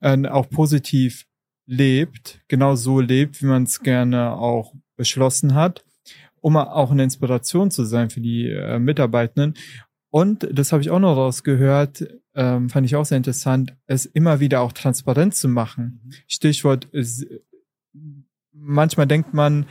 äh, 0.00 0.26
auch 0.26 0.48
positiv 0.48 1.26
lebt, 1.66 2.40
genau 2.48 2.74
so 2.74 3.00
lebt, 3.00 3.42
wie 3.42 3.46
man 3.46 3.62
es 3.64 3.80
gerne 3.80 4.32
auch 4.32 4.74
beschlossen 4.96 5.54
hat, 5.54 5.84
um 6.40 6.56
auch 6.56 6.90
eine 6.90 7.04
Inspiration 7.04 7.70
zu 7.70 7.84
sein 7.84 8.10
für 8.10 8.20
die 8.20 8.48
äh, 8.50 8.78
Mitarbeitenden. 8.78 9.54
Und 10.10 10.48
das 10.52 10.72
habe 10.72 10.82
ich 10.82 10.90
auch 10.90 10.98
noch 10.98 11.16
rausgehört, 11.16 12.08
ähm, 12.34 12.68
fand 12.68 12.86
ich 12.86 12.96
auch 12.96 13.04
sehr 13.04 13.18
interessant, 13.18 13.76
es 13.86 14.06
immer 14.06 14.40
wieder 14.40 14.60
auch 14.60 14.72
transparent 14.72 15.36
zu 15.36 15.48
machen. 15.48 16.00
Mhm. 16.04 16.12
Stichwort 16.26 16.86
manchmal 18.60 19.06
denkt 19.06 19.34
man, 19.34 19.66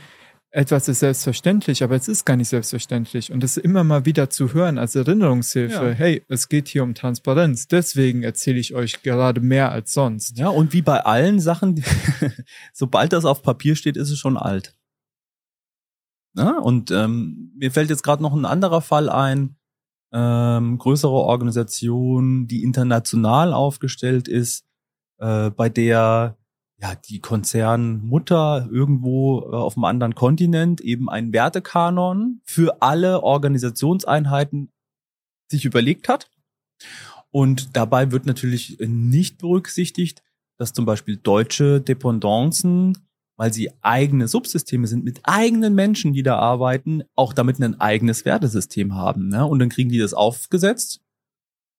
etwas 0.52 0.88
ist 0.88 0.98
selbstverständlich, 0.98 1.84
aber 1.84 1.94
es 1.94 2.08
ist 2.08 2.24
gar 2.24 2.36
nicht 2.36 2.48
selbstverständlich. 2.48 3.30
Und 3.30 3.42
das 3.42 3.56
immer 3.56 3.84
mal 3.84 4.04
wieder 4.04 4.30
zu 4.30 4.52
hören 4.52 4.78
als 4.78 4.96
Erinnerungshilfe, 4.96 5.90
ja. 5.90 5.92
hey, 5.92 6.24
es 6.28 6.48
geht 6.48 6.66
hier 6.66 6.82
um 6.82 6.94
Transparenz, 6.94 7.68
deswegen 7.68 8.24
erzähle 8.24 8.58
ich 8.58 8.74
euch 8.74 9.02
gerade 9.02 9.40
mehr 9.40 9.70
als 9.70 9.92
sonst. 9.92 10.38
Ja, 10.38 10.48
und 10.48 10.72
wie 10.72 10.82
bei 10.82 11.04
allen 11.04 11.38
Sachen, 11.38 11.84
sobald 12.72 13.12
das 13.12 13.24
auf 13.24 13.42
Papier 13.42 13.76
steht, 13.76 13.96
ist 13.96 14.10
es 14.10 14.18
schon 14.18 14.36
alt. 14.36 14.76
Ja, 16.34 16.58
und 16.58 16.90
ähm, 16.90 17.52
mir 17.56 17.70
fällt 17.70 17.90
jetzt 17.90 18.02
gerade 18.02 18.22
noch 18.22 18.34
ein 18.34 18.44
anderer 18.44 18.80
Fall 18.80 19.08
ein, 19.08 19.56
ähm, 20.12 20.78
größere 20.78 21.12
Organisation, 21.12 22.48
die 22.48 22.64
international 22.64 23.52
aufgestellt 23.52 24.26
ist, 24.26 24.64
äh, 25.18 25.50
bei 25.50 25.68
der 25.68 26.39
ja, 26.80 26.94
die 26.94 27.20
Konzernmutter 27.20 28.68
irgendwo 28.70 29.40
äh, 29.40 29.54
auf 29.54 29.76
einem 29.76 29.84
anderen 29.84 30.14
Kontinent 30.14 30.80
eben 30.80 31.10
einen 31.10 31.32
Wertekanon 31.32 32.40
für 32.44 32.80
alle 32.80 33.22
Organisationseinheiten 33.22 34.70
sich 35.50 35.64
überlegt 35.64 36.08
hat. 36.08 36.30
Und 37.30 37.76
dabei 37.76 38.12
wird 38.12 38.26
natürlich 38.26 38.78
nicht 38.80 39.38
berücksichtigt, 39.38 40.22
dass 40.56 40.72
zum 40.72 40.84
Beispiel 40.84 41.16
deutsche 41.16 41.80
Dependancen, 41.80 42.96
weil 43.36 43.52
sie 43.52 43.70
eigene 43.82 44.26
Subsysteme 44.26 44.86
sind, 44.86 45.04
mit 45.04 45.20
eigenen 45.24 45.74
Menschen, 45.74 46.12
die 46.12 46.22
da 46.22 46.38
arbeiten, 46.38 47.02
auch 47.14 47.32
damit 47.32 47.60
ein 47.60 47.80
eigenes 47.80 48.24
Wertesystem 48.24 48.94
haben. 48.94 49.28
Ne? 49.28 49.46
Und 49.46 49.58
dann 49.58 49.68
kriegen 49.68 49.90
die 49.90 49.98
das 49.98 50.14
aufgesetzt 50.14 51.00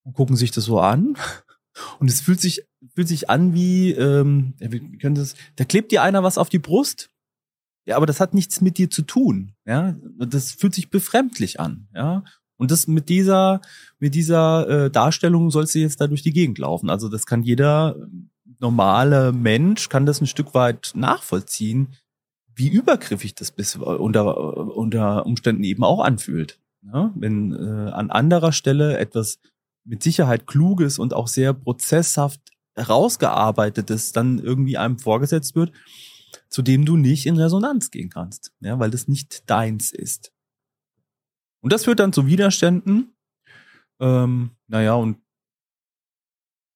und 0.04 0.14
gucken 0.14 0.36
sich 0.36 0.52
das 0.52 0.66
so 0.66 0.80
an 0.80 1.16
und 2.00 2.10
es 2.10 2.22
fühlt 2.22 2.42
sich, 2.42 2.64
fühlt 2.96 3.08
sich 3.08 3.30
an 3.30 3.54
wie, 3.54 3.92
ähm, 3.92 4.54
wie 4.60 4.98
könnte 4.98 5.22
es, 5.22 5.36
da 5.56 5.66
klebt 5.66 5.92
dir 5.92 6.02
einer 6.02 6.24
was 6.24 6.38
auf 6.38 6.50
die 6.50 6.60
Brust. 6.60 7.10
Ja, 7.86 7.96
aber 7.98 8.06
das 8.06 8.20
hat 8.20 8.34
nichts 8.34 8.62
mit 8.62 8.78
dir 8.78 8.90
zu 8.90 9.02
tun. 9.02 9.54
Ja, 9.66 9.96
das 10.18 10.52
fühlt 10.52 10.76
sich 10.76 10.90
befremdlich 10.90 11.60
an. 11.60 11.88
Ja, 11.96 12.24
und 12.58 12.70
das 12.70 12.88
mit 12.88 13.10
dieser, 13.10 13.62
mit 13.98 14.14
dieser 14.14 14.68
äh, 14.86 14.92
Darstellung 14.92 15.50
sollst 15.50 15.74
du 15.74 15.80
jetzt 15.80 16.00
da 16.00 16.08
durch 16.08 16.22
die 16.22 16.34
Gegend 16.34 16.60
laufen. 16.60 16.92
Also 16.92 17.10
das 17.10 17.26
kann 17.26 17.42
jeder 17.42 17.96
normale 18.60 19.32
Mensch 19.32 19.90
kann 19.90 20.06
das 20.06 20.22
ein 20.22 20.28
Stück 20.28 20.54
weit 20.54 20.92
nachvollziehen, 20.94 21.96
wie 22.54 22.68
übergriffig 22.68 23.34
das 23.34 23.52
bis 23.52 23.76
unter, 23.76 24.78
unter 24.78 25.26
Umständen 25.26 25.64
eben 25.64 25.84
auch 25.84 26.04
anfühlt. 26.04 26.60
Ja, 26.84 27.12
wenn 27.16 27.54
äh, 27.54 27.92
an 27.92 28.12
anderer 28.12 28.52
Stelle 28.52 28.98
etwas 28.98 29.40
mit 29.84 30.04
Sicherheit 30.04 30.48
kluges 30.48 31.00
und 31.00 31.14
auch 31.14 31.28
sehr 31.28 31.54
prozesshaft 31.54 32.52
herausgearbeitetes 32.88 34.12
dann 34.12 34.40
irgendwie 34.40 34.78
einem 34.78 35.00
vorgesetzt 35.00 35.56
wird, 35.56 35.72
zu 36.50 36.62
dem 36.62 36.86
du 36.86 36.98
nicht 36.98 37.26
in 37.26 37.38
Resonanz 37.38 37.92
gehen 37.92 38.10
kannst, 38.10 38.54
ja, 38.60 38.80
weil 38.80 38.92
das 38.92 39.08
nicht 39.08 39.50
deins 39.50 39.92
ist. 39.92 40.34
Und 41.62 41.72
das 41.72 41.86
führt 41.86 42.00
dann 42.00 42.14
zu 42.14 42.26
Widerständen. 42.26 43.16
Ähm, 44.00 44.52
naja, 44.68 44.96
und 44.96 45.18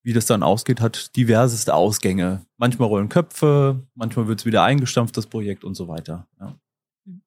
wie 0.04 0.14
das 0.14 0.28
dann 0.28 0.44
ausgeht, 0.44 0.82
hat 0.82 1.16
diverseste 1.16 1.74
Ausgänge. 1.74 2.46
Manchmal 2.58 2.88
rollen 2.88 3.10
Köpfe, 3.10 3.88
manchmal 3.96 4.28
wird 4.28 4.42
es 4.42 4.46
wieder 4.46 4.64
eingestampft, 4.64 5.18
das 5.18 5.26
Projekt 5.26 5.64
und 5.64 5.74
so 5.74 5.88
weiter. 5.88 6.28
Ja. 6.40 6.60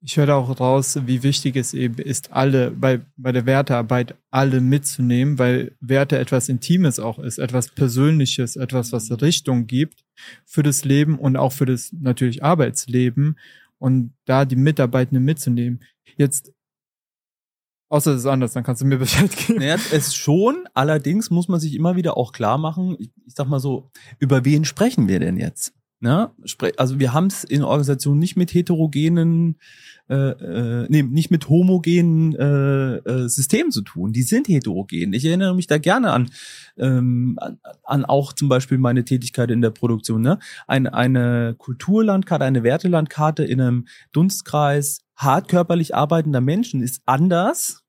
Ich 0.01 0.17
höre 0.17 0.35
auch 0.35 0.59
raus, 0.59 0.99
wie 1.07 1.23
wichtig 1.23 1.55
es 1.55 1.73
eben 1.73 1.99
ist, 1.99 2.33
alle 2.33 2.73
bei, 2.73 3.01
bei 3.17 3.31
der 3.31 3.47
Wertearbeit 3.47 4.17
alle 4.31 4.61
mitzunehmen, 4.61 5.39
weil 5.39 5.77
Werte 5.81 6.19
etwas 6.19 6.49
Intimes 6.49 6.99
auch 6.99 7.21
ist, 7.21 7.39
etwas 7.39 7.69
Persönliches, 7.69 8.57
etwas, 8.57 8.91
was 8.91 9.09
Richtung 9.23 9.69
gibt 9.69 10.05
für 10.45 10.65
das 10.65 10.85
Leben 10.85 11.17
und 11.17 11.37
auch 11.37 11.53
für 11.53 11.67
das 11.67 11.93
natürlich 11.93 12.43
Arbeitsleben 12.43 13.39
und 13.79 14.15
da 14.25 14.45
die 14.45 14.57
Mitarbeitenden 14.57 15.25
mitzunehmen. 15.25 15.85
Jetzt 16.17 16.53
Außer 17.91 18.13
es 18.13 18.19
ist 18.19 18.27
anders, 18.27 18.53
dann 18.53 18.65
kannst 18.65 18.83
du 18.83 18.87
mir 18.87 18.99
Bescheid 18.99 19.35
geben. 19.35 19.61
Naja, 19.61 19.77
es 19.93 20.15
schon, 20.15 20.69
allerdings 20.75 21.31
muss 21.31 21.49
man 21.49 21.59
sich 21.61 21.75
immer 21.75 21.97
wieder 21.97 22.17
auch 22.17 22.33
klar 22.33 22.59
machen, 22.59 22.97
ich, 22.99 23.11
ich 23.27 23.35
sag 23.35 23.49
mal 23.49 23.61
so, 23.61 23.91
über 24.19 24.45
wen 24.45 24.65
sprechen 24.65 25.09
wir 25.09 25.21
denn 25.21 25.39
jetzt? 25.39 25.73
Ne? 26.01 26.31
Also 26.77 27.01
wir 27.01 27.13
haben 27.13 27.27
es 27.27 27.43
in 27.43 27.65
Organisationen 27.65 28.21
nicht 28.21 28.37
mit 28.37 28.55
heterogenen, 28.55 29.57
äh, 30.09 30.15
äh, 30.15 30.87
nee, 30.89 31.03
nicht 31.03 31.33
mit 31.33 31.49
homogenen 31.49 32.37
äh, 32.37 32.97
äh, 32.99 33.29
Systemen 33.29 33.73
zu 33.73 33.83
tun. 33.83 34.13
Die 34.13 34.23
sind 34.23 34.47
heterogen. 34.47 35.13
Ich 35.13 35.25
erinnere 35.25 35.57
mich 35.57 35.67
da 35.67 35.79
gerne 35.79 36.13
an, 36.13 36.31
ähm, 36.77 37.37
an, 37.41 37.59
an 37.83 38.05
auch 38.05 38.33
zum 38.33 38.49
Beispiel 38.49 38.79
meine 38.79 39.05
Tätigkeit 39.05 39.51
in 39.51 39.61
der 39.61 39.71
Produktion. 39.71 40.23
Ne? 40.23 40.39
Eine, 40.69 40.95
eine 40.95 41.57
Kulturlandkarte, 41.59 42.45
eine 42.45 42.63
Wertelandkarte 42.63 43.43
in 43.43 43.61
einem 43.61 43.87
Dunstkreis 44.13 45.01
hart 45.17 45.49
körperlich 45.49 45.97
arbeitender 45.97 46.41
Menschen 46.41 46.81
ist 46.81 47.03
anders 47.07 47.83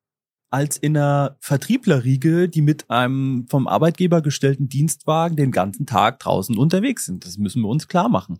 als 0.50 0.78
in 0.78 0.98
einer 0.98 1.38
Vertrieblerriege, 1.42 2.50
die 2.50 2.62
mit 2.62 2.90
einem 2.90 3.48
vom 3.48 3.68
Arbeitgeber 3.68 4.22
gestellten 4.22 4.68
Dienstwagen 4.68 5.36
den 5.36 5.52
ganzen 5.52 5.86
Tag 5.86 6.20
draußen 6.20 6.58
unterwegs 6.58 7.06
sind. 7.06 7.26
Das 7.26 7.38
müssen 7.38 7.62
wir 7.62 7.70
uns 7.70 7.88
klar 7.88 8.10
machen. 8.10 8.40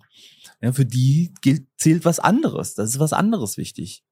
Ja, 0.62 0.74
für 0.74 0.86
die 0.86 1.34
gilt, 1.42 1.68
zählt 1.78 2.06
was 2.06 2.20
anderes. 2.20 2.74
Das 2.74 2.90
ist 2.90 3.00
was 3.00 3.14
anderes 3.14 3.58
wichtig. 3.58 4.04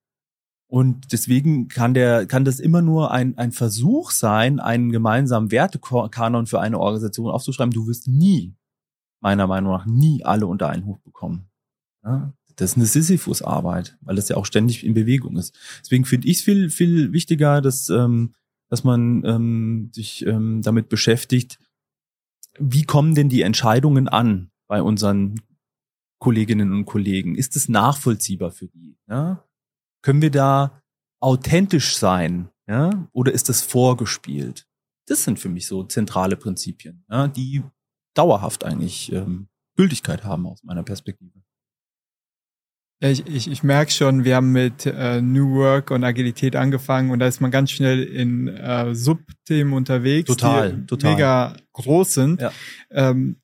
Und 0.69 1.13
deswegen 1.13 1.69
kann 1.69 1.93
der, 1.93 2.25
kann 2.27 2.45
das 2.45 2.59
immer 2.59 2.81
nur 2.81 3.11
ein, 3.11 3.37
ein 3.37 3.51
Versuch 3.51 4.11
sein, 4.11 4.59
einen 4.59 4.91
gemeinsamen 4.91 5.49
Wertekanon 5.49 6.45
für 6.45 6.59
eine 6.59 6.79
Organisation 6.79 7.29
aufzuschreiben. 7.29 7.73
Du 7.73 7.87
wirst 7.87 8.07
nie, 8.07 8.55
meiner 9.21 9.47
Meinung 9.47 9.71
nach, 9.71 9.85
nie 9.85 10.23
alle 10.25 10.45
unter 10.45 10.69
einen 10.69 10.85
Hut 10.85 11.01
bekommen. 11.03 11.49
Ja, 12.03 12.33
das 12.57 12.71
ist 12.71 12.77
eine 12.77 12.85
Sisyphus-Arbeit, 12.85 13.97
weil 14.01 14.15
das 14.15 14.29
ja 14.29 14.35
auch 14.35 14.45
ständig 14.45 14.83
in 14.83 14.93
Bewegung 14.93 15.37
ist. 15.37 15.57
Deswegen 15.81 16.05
finde 16.05 16.27
ich 16.27 16.37
es 16.37 16.43
viel, 16.43 16.69
viel 16.69 17.13
wichtiger, 17.13 17.61
dass, 17.61 17.89
ähm, 17.89 18.33
dass 18.69 18.83
man 18.83 19.23
ähm, 19.25 19.91
sich 19.93 20.25
ähm, 20.25 20.61
damit 20.63 20.89
beschäftigt, 20.89 21.59
wie 22.59 22.83
kommen 22.83 23.13
denn 23.13 23.29
die 23.29 23.43
Entscheidungen 23.43 24.07
an 24.07 24.49
bei 24.67 24.81
unseren 24.81 25.39
Kolleginnen 26.19 26.73
und 26.73 26.85
Kollegen? 26.85 27.35
Ist 27.35 27.55
es 27.55 27.69
nachvollziehbar 27.69 28.51
für 28.51 28.67
die? 28.67 28.97
Ja? 29.07 29.47
Können 30.01 30.23
wir 30.23 30.31
da 30.31 30.81
authentisch 31.21 31.95
sein? 31.95 32.49
Ja? 32.67 33.07
Oder 33.13 33.33
ist 33.33 33.49
das 33.49 33.61
vorgespielt? 33.61 34.67
Das 35.05 35.23
sind 35.23 35.39
für 35.39 35.49
mich 35.49 35.67
so 35.67 35.83
zentrale 35.83 36.35
Prinzipien, 36.35 37.05
ja, 37.09 37.29
die 37.29 37.63
dauerhaft 38.13 38.65
eigentlich 38.65 39.11
ähm, 39.13 39.47
Gültigkeit 39.77 40.25
haben 40.25 40.45
aus 40.45 40.63
meiner 40.63 40.83
Perspektive. 40.83 41.31
Ich, 42.99 43.27
ich, 43.27 43.51
ich 43.51 43.61
merke 43.61 43.91
schon, 43.91 44.23
wir 44.23 44.35
haben 44.35 44.51
mit 44.51 44.87
äh, 44.87 45.21
New 45.21 45.55
Work 45.55 45.91
und 45.91 46.03
Agilität 46.03 46.55
angefangen 46.55 47.11
und 47.11 47.19
da 47.19 47.27
ist 47.27 47.41
man 47.41 47.51
ganz 47.51 47.69
schnell 47.69 48.03
in 48.03 48.47
äh, 48.47 48.95
Subthemen 48.95 49.73
unterwegs, 49.73 50.27
total, 50.27 50.73
die 50.73 50.85
total. 50.87 51.11
mega 51.11 51.53
groß 51.73 52.13
sind. 52.13 52.41
Ja. 52.41 52.51
Ähm, 52.89 53.37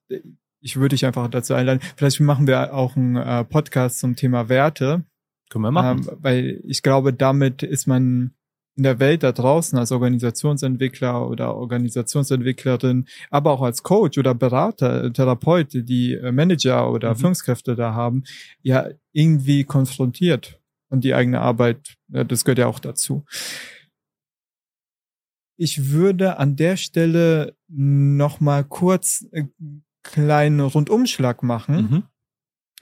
ich 0.59 0.77
würde 0.77 0.95
dich 0.95 1.05
einfach 1.05 1.29
dazu 1.29 1.53
einladen. 1.53 1.81
Vielleicht 1.95 2.19
machen 2.19 2.47
wir 2.47 2.73
auch 2.73 2.95
einen 2.95 3.15
äh, 3.15 3.43
Podcast 3.43 3.99
zum 3.99 4.15
Thema 4.15 4.49
Werte. 4.49 5.03
Können 5.49 5.65
wir 5.65 5.71
machen. 5.71 6.07
Ähm, 6.09 6.17
weil 6.19 6.61
ich 6.63 6.81
glaube, 6.81 7.13
damit 7.13 7.61
ist 7.61 7.85
man 7.85 8.33
in 8.75 8.83
der 8.83 8.99
Welt 8.99 9.23
da 9.23 9.31
draußen 9.31 9.77
als 9.77 9.91
Organisationsentwickler 9.91 11.29
oder 11.29 11.55
Organisationsentwicklerin, 11.55 13.05
aber 13.29 13.51
auch 13.51 13.61
als 13.61 13.83
Coach 13.83 14.17
oder 14.17 14.33
Berater, 14.33 15.11
Therapeut, 15.13 15.73
die 15.73 16.13
äh, 16.13 16.31
Manager 16.31 16.91
oder 16.91 17.11
mhm. 17.11 17.17
Führungskräfte 17.17 17.75
da 17.75 17.93
haben, 17.93 18.23
ja 18.61 18.89
irgendwie 19.11 19.63
konfrontiert. 19.63 20.59
Und 20.89 21.03
die 21.03 21.15
eigene 21.15 21.41
Arbeit, 21.41 21.95
das 22.07 22.45
gehört 22.45 22.59
ja 22.59 22.67
auch 22.67 22.79
dazu. 22.79 23.25
Ich 25.57 25.89
würde 25.91 26.37
an 26.37 26.55
der 26.55 26.77
Stelle 26.77 27.55
noch 27.67 28.39
mal 28.39 28.63
kurz 28.63 29.25
einen 29.31 29.83
kleinen 30.03 30.59
Rundumschlag 30.59 31.41
machen. 31.41 31.75
Mhm 31.75 32.03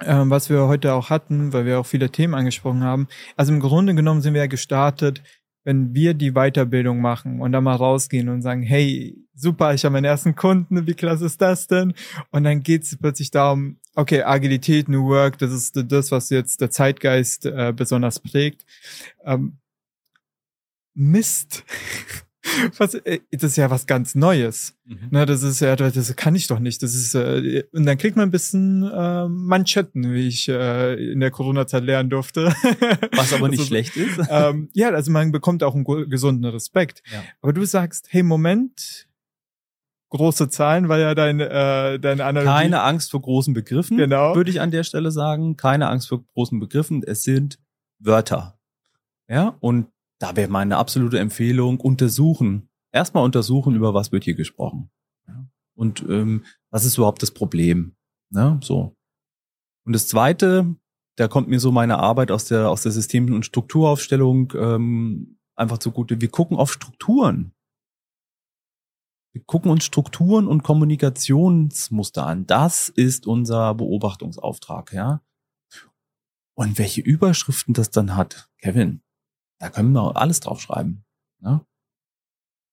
ähm, 0.03 0.31
was 0.31 0.49
wir 0.49 0.67
heute 0.67 0.93
auch 0.93 1.11
hatten, 1.11 1.53
weil 1.53 1.65
wir 1.65 1.79
auch 1.79 1.85
viele 1.85 2.09
Themen 2.09 2.33
angesprochen 2.33 2.83
haben. 2.83 3.07
Also 3.37 3.53
im 3.53 3.59
Grunde 3.59 3.93
genommen 3.93 4.21
sind 4.21 4.33
wir 4.33 4.41
ja 4.41 4.47
gestartet 4.47 5.21
wenn 5.63 5.93
wir 5.93 6.13
die 6.13 6.31
Weiterbildung 6.31 7.01
machen 7.01 7.41
und 7.41 7.51
dann 7.51 7.63
mal 7.63 7.75
rausgehen 7.75 8.29
und 8.29 8.41
sagen, 8.41 8.63
hey, 8.63 9.17
super, 9.33 9.73
ich 9.73 9.85
habe 9.85 9.93
meinen 9.93 10.05
ersten 10.05 10.35
Kunden, 10.35 10.87
wie 10.87 10.93
klasse 10.93 11.25
ist 11.25 11.41
das 11.41 11.67
denn? 11.67 11.93
Und 12.31 12.43
dann 12.43 12.61
geht 12.61 12.83
es 12.83 12.97
plötzlich 12.97 13.31
darum, 13.31 13.77
okay, 13.95 14.23
Agilität, 14.23 14.89
New 14.89 15.07
Work, 15.07 15.37
das 15.37 15.51
ist 15.51 15.79
das, 15.91 16.11
was 16.11 16.29
jetzt 16.29 16.61
der 16.61 16.71
Zeitgeist 16.71 17.45
äh, 17.45 17.73
besonders 17.75 18.19
prägt. 18.19 18.65
Ähm, 19.23 19.57
Mist. 20.93 21.63
was, 22.77 22.95
äh, 22.95 23.19
das 23.31 23.51
ist 23.51 23.57
ja 23.57 23.69
was 23.69 23.85
ganz 23.85 24.15
Neues. 24.15 24.75
Mhm. 24.85 25.07
Na, 25.11 25.25
das 25.25 25.43
ist 25.43 25.59
ja, 25.59 25.75
das 25.75 26.15
kann 26.15 26.35
ich 26.35 26.47
doch 26.47 26.59
nicht. 26.59 26.81
Das 26.81 26.93
ist, 26.93 27.13
äh, 27.13 27.63
und 27.71 27.85
dann 27.85 27.97
kriegt 27.97 28.15
man 28.15 28.29
ein 28.29 28.31
bisschen 28.31 28.83
äh, 28.83 29.27
Manschetten, 29.27 30.11
wie 30.13 30.27
ich 30.27 30.49
äh, 30.49 31.11
in 31.11 31.19
der 31.19 31.31
Corona-Zeit 31.31 31.83
lernen 31.83 32.09
durfte. 32.09 32.47
Was 33.15 33.33
aber 33.33 33.47
nicht 33.49 33.59
also, 33.59 33.67
schlecht 33.67 33.95
ist. 33.97 34.19
Ähm, 34.31 34.69
ja, 34.73 34.89
also 34.89 35.11
man 35.11 35.31
bekommt 35.31 35.61
auch 35.61 35.75
einen 35.75 36.09
gesunden 36.09 36.45
Respekt. 36.45 37.03
Ja. 37.11 37.21
Aber 37.41 37.53
du 37.53 37.65
sagst, 37.65 38.07
hey, 38.09 38.23
Moment, 38.23 39.07
große 40.09 40.49
Zahlen, 40.49 40.89
weil 40.89 41.01
ja 41.01 41.15
dein, 41.15 41.39
äh, 41.39 41.99
deine 41.99 42.23
Analogie... 42.23 42.61
Keine 42.61 42.81
Angst 42.81 43.11
vor 43.11 43.21
großen 43.21 43.53
Begriffen, 43.53 43.97
genau. 43.97 44.35
würde 44.35 44.49
ich 44.49 44.61
an 44.61 44.71
der 44.71 44.83
Stelle 44.83 45.11
sagen. 45.11 45.57
Keine 45.57 45.89
Angst 45.89 46.07
vor 46.07 46.23
großen 46.33 46.59
Begriffen. 46.59 47.03
Es 47.03 47.23
sind 47.23 47.59
Wörter. 47.99 48.57
Ja, 49.27 49.57
und 49.59 49.87
da 50.21 50.35
wäre 50.35 50.51
meine 50.51 50.77
absolute 50.77 51.17
Empfehlung, 51.19 51.79
untersuchen. 51.79 52.69
Erstmal 52.91 53.23
untersuchen, 53.23 53.75
über 53.75 53.93
was 53.93 54.11
wird 54.11 54.23
hier 54.23 54.35
gesprochen. 54.35 54.91
Und 55.75 56.05
ähm, 56.07 56.45
was 56.69 56.85
ist 56.85 56.97
überhaupt 56.97 57.23
das 57.23 57.31
Problem? 57.31 57.95
Ja, 58.29 58.59
so. 58.61 58.95
Und 59.83 59.93
das 59.93 60.07
Zweite, 60.07 60.75
da 61.15 61.27
kommt 61.27 61.47
mir 61.47 61.59
so 61.59 61.71
meine 61.71 61.97
Arbeit 61.97 62.29
aus 62.29 62.45
der, 62.45 62.69
aus 62.69 62.83
der 62.83 62.91
System- 62.91 63.33
und 63.33 63.45
Strukturaufstellung 63.45 64.53
ähm, 64.55 65.39
einfach 65.55 65.79
zugute. 65.79 66.21
Wir 66.21 66.29
gucken 66.29 66.57
auf 66.57 66.71
Strukturen. 66.71 67.53
Wir 69.33 69.43
gucken 69.43 69.71
uns 69.71 69.85
Strukturen 69.85 70.47
und 70.47 70.61
Kommunikationsmuster 70.61 72.27
an. 72.27 72.45
Das 72.45 72.89
ist 72.89 73.25
unser 73.25 73.73
Beobachtungsauftrag, 73.73 74.93
ja. 74.93 75.23
Und 76.53 76.77
welche 76.77 77.01
Überschriften 77.01 77.73
das 77.73 77.89
dann 77.89 78.15
hat, 78.15 78.51
Kevin, 78.59 79.01
da 79.61 79.69
können 79.69 79.93
wir 79.93 80.17
alles 80.17 80.39
draufschreiben. 80.39 81.05
Ne? 81.39 81.61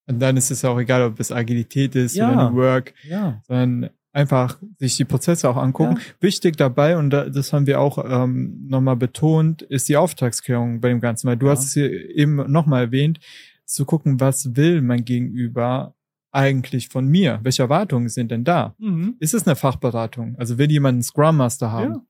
Und 0.09 0.21
dann 0.21 0.37
ist 0.39 0.51
es 0.51 0.65
auch 0.65 0.79
egal, 0.79 1.03
ob 1.03 1.21
es 1.21 1.31
Agilität 1.31 1.95
ist 1.95 2.17
ja. 2.17 2.33
oder 2.33 2.51
New 2.51 2.57
Work, 2.57 2.95
ja. 3.07 3.43
sondern 3.47 3.91
einfach 4.13 4.59
sich 4.79 4.97
die 4.97 5.05
Prozesse 5.05 5.49
auch 5.49 5.59
angucken. 5.59 5.97
Ja. 5.97 6.03
Wichtig 6.21 6.57
dabei, 6.57 6.97
und 6.97 7.11
das 7.11 7.53
haben 7.53 7.67
wir 7.67 7.79
auch 7.79 8.03
ähm, 8.03 8.67
nochmal 8.69 8.97
betont, 8.97 9.61
ist 9.63 9.89
die 9.89 9.99
Auftragsklärung 9.99 10.81
bei 10.81 10.89
dem 10.89 11.01
Ganzen. 11.01 11.29
Weil 11.29 11.37
du 11.37 11.47
ja. 11.47 11.53
hast 11.53 11.65
es 11.65 11.75
hier 11.75 11.91
eben 12.17 12.37
nochmal 12.51 12.85
erwähnt, 12.85 13.21
zu 13.67 13.85
gucken, 13.85 14.19
was 14.19 14.57
will 14.57 14.81
mein 14.81 15.05
Gegenüber 15.05 15.95
eigentlich 16.33 16.89
von 16.89 17.07
mir? 17.07 17.41
Welche 17.43 17.63
Erwartungen 17.63 18.09
sind 18.09 18.31
denn 18.31 18.45
da? 18.45 18.75
Mhm. 18.79 19.17
Ist 19.21 19.35
es 19.35 19.47
eine 19.47 19.57
Fachberatung? 19.57 20.37
Also 20.39 20.57
will 20.57 20.71
jemand 20.71 20.95
einen 20.95 21.03
Scrum 21.03 21.37
Master 21.37 21.71
haben? 21.71 21.93
Ja. 21.93 22.03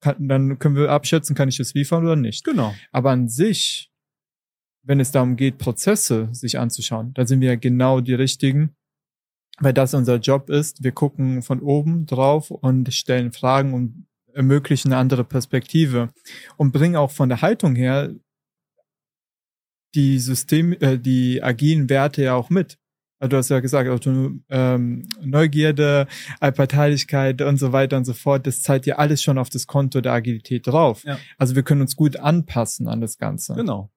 Kann, 0.00 0.28
dann 0.28 0.58
können 0.58 0.76
wir 0.76 0.90
abschätzen, 0.90 1.36
kann 1.36 1.50
ich 1.50 1.60
es 1.60 1.74
liefern 1.74 2.04
oder 2.04 2.16
nicht. 2.16 2.44
Genau. 2.44 2.74
Aber 2.90 3.10
an 3.10 3.28
sich 3.28 3.90
wenn 4.84 5.00
es 5.00 5.10
darum 5.10 5.36
geht, 5.36 5.58
Prozesse 5.58 6.28
sich 6.32 6.58
anzuschauen, 6.58 7.12
da 7.14 7.26
sind 7.26 7.40
wir 7.40 7.56
genau 7.56 8.00
die 8.00 8.14
richtigen, 8.14 8.76
weil 9.58 9.72
das 9.72 9.94
unser 9.94 10.16
Job 10.16 10.50
ist. 10.50 10.84
Wir 10.84 10.92
gucken 10.92 11.42
von 11.42 11.60
oben 11.60 12.06
drauf 12.06 12.50
und 12.50 12.92
stellen 12.92 13.32
Fragen 13.32 13.74
und 13.74 14.06
ermöglichen 14.32 14.92
eine 14.92 15.00
andere 15.00 15.24
Perspektive 15.24 16.12
und 16.56 16.72
bringen 16.72 16.96
auch 16.96 17.10
von 17.10 17.28
der 17.28 17.40
Haltung 17.40 17.76
her 17.76 18.14
die 19.94 20.18
System, 20.18 20.72
äh, 20.72 20.98
die 20.98 21.42
agilen 21.42 21.88
Werte 21.88 22.24
ja 22.24 22.34
auch 22.34 22.50
mit. 22.50 22.78
Also 23.20 23.30
du 23.30 23.36
hast 23.36 23.48
ja 23.48 23.60
gesagt, 23.60 23.88
also, 23.88 24.32
ähm, 24.50 25.08
Neugierde, 25.22 26.08
Allparteilichkeit 26.40 27.40
und 27.42 27.58
so 27.58 27.72
weiter 27.72 27.96
und 27.96 28.04
so 28.04 28.12
fort, 28.12 28.46
das 28.46 28.60
zahlt 28.60 28.86
ja 28.86 28.96
alles 28.96 29.22
schon 29.22 29.38
auf 29.38 29.50
das 29.50 29.66
Konto 29.66 30.00
der 30.00 30.12
Agilität 30.12 30.66
drauf. 30.66 31.04
Ja. 31.04 31.18
Also 31.38 31.54
wir 31.54 31.62
können 31.62 31.80
uns 31.80 31.96
gut 31.96 32.16
anpassen 32.16 32.88
an 32.88 33.00
das 33.00 33.16
Ganze. 33.16 33.54
Genau. 33.54 33.90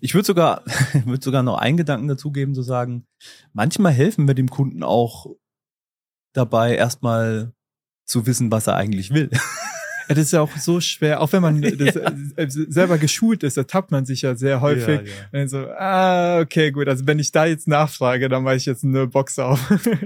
Ich 0.00 0.14
würde 0.14 0.26
sogar, 0.26 0.64
würde 1.04 1.22
sogar 1.22 1.42
noch 1.42 1.58
einen 1.58 1.76
Gedanken 1.76 2.08
dazugeben, 2.08 2.54
zu 2.54 2.62
sagen, 2.62 3.04
manchmal 3.52 3.92
helfen 3.92 4.26
wir 4.26 4.34
dem 4.34 4.48
Kunden 4.48 4.82
auch 4.82 5.26
dabei, 6.32 6.76
erstmal 6.76 7.52
zu 8.04 8.26
wissen, 8.26 8.50
was 8.50 8.66
er 8.66 8.76
eigentlich 8.76 9.12
will. 9.12 9.30
Ja, 10.08 10.14
das 10.14 10.26
ist 10.26 10.32
ja 10.32 10.40
auch 10.40 10.56
so 10.56 10.80
schwer, 10.80 11.20
auch 11.20 11.32
wenn 11.32 11.42
man 11.42 11.60
ja. 11.62 12.12
Äh, 12.36 12.48
selber 12.48 12.96
geschult 12.96 13.42
ist, 13.42 13.56
ertappt 13.56 13.90
man 13.90 14.06
sich 14.06 14.22
ja 14.22 14.36
sehr 14.36 14.60
häufig. 14.60 15.00
Ja, 15.32 15.40
ja. 15.40 15.48
So, 15.48 15.66
ah, 15.66 16.38
okay, 16.38 16.70
gut, 16.70 16.88
also 16.88 17.08
wenn 17.08 17.18
ich 17.18 17.32
da 17.32 17.44
jetzt 17.46 17.66
nachfrage, 17.66 18.28
dann 18.28 18.44
mache 18.44 18.54
ich 18.54 18.66
jetzt 18.66 18.84
eine 18.84 19.08
Box 19.08 19.38
auf. 19.40 19.58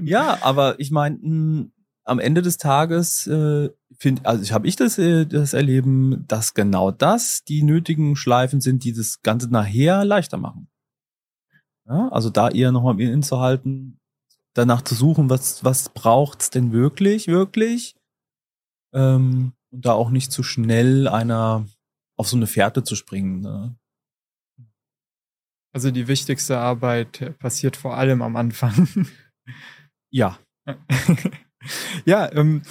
ja, 0.03 0.39
aber 0.41 0.77
ich 0.79 0.91
meine, 0.91 1.17
hm, 1.17 1.73
am 2.05 2.19
Ende 2.19 2.41
des 2.41 2.57
Tages 2.57 3.27
äh, 3.27 3.69
finde, 4.01 4.25
also 4.25 4.43
ich 4.43 4.53
habe 4.53 4.67
ich 4.67 4.77
das, 4.77 4.99
äh, 4.99 5.27
das 5.27 5.53
Erleben, 5.53 6.25
dass 6.27 6.55
genau 6.55 6.91
das 6.91 7.45
die 7.45 7.63
nötigen 7.63 8.17
Schleifen 8.17 8.61
sind, 8.61 8.85
die 8.85 8.93
das 8.93 9.23
Ganze 9.23 9.51
nachher 9.51 10.05
leichter 10.05 10.39
machen. 10.39 10.69
Ja, 11.87 12.09
also 12.09 12.31
da 12.31 12.49
eher 12.49 12.73
nochmal 12.73 13.01
innezuhalten, 13.01 13.99
danach 14.55 14.83
zu 14.83 14.95
suchen, 14.95 15.29
was 15.29 15.65
was 15.65 15.89
braucht's 15.91 16.51
denn 16.51 16.73
wirklich, 16.73 17.29
wirklich? 17.29 17.97
Ähm, 18.93 19.53
und 19.71 19.85
da 19.85 19.93
auch 19.93 20.11
nicht 20.11 20.33
zu 20.33 20.43
schnell 20.43 21.07
einer 21.07 21.67
auf 22.17 22.29
so 22.29 22.37
eine 22.37 22.47
Fährte 22.47 22.83
zu 22.83 22.97
springen. 22.97 23.41
Ne? 23.41 23.77
Also 25.73 25.91
die 25.91 26.09
wichtigste 26.09 26.59
Arbeit 26.59 27.39
passiert 27.39 27.77
vor 27.77 27.97
allem 27.97 28.23
am 28.23 28.37
Anfang. 28.37 29.07
ja. 30.11 30.39
ja, 32.05 32.31
ähm, 32.33 32.63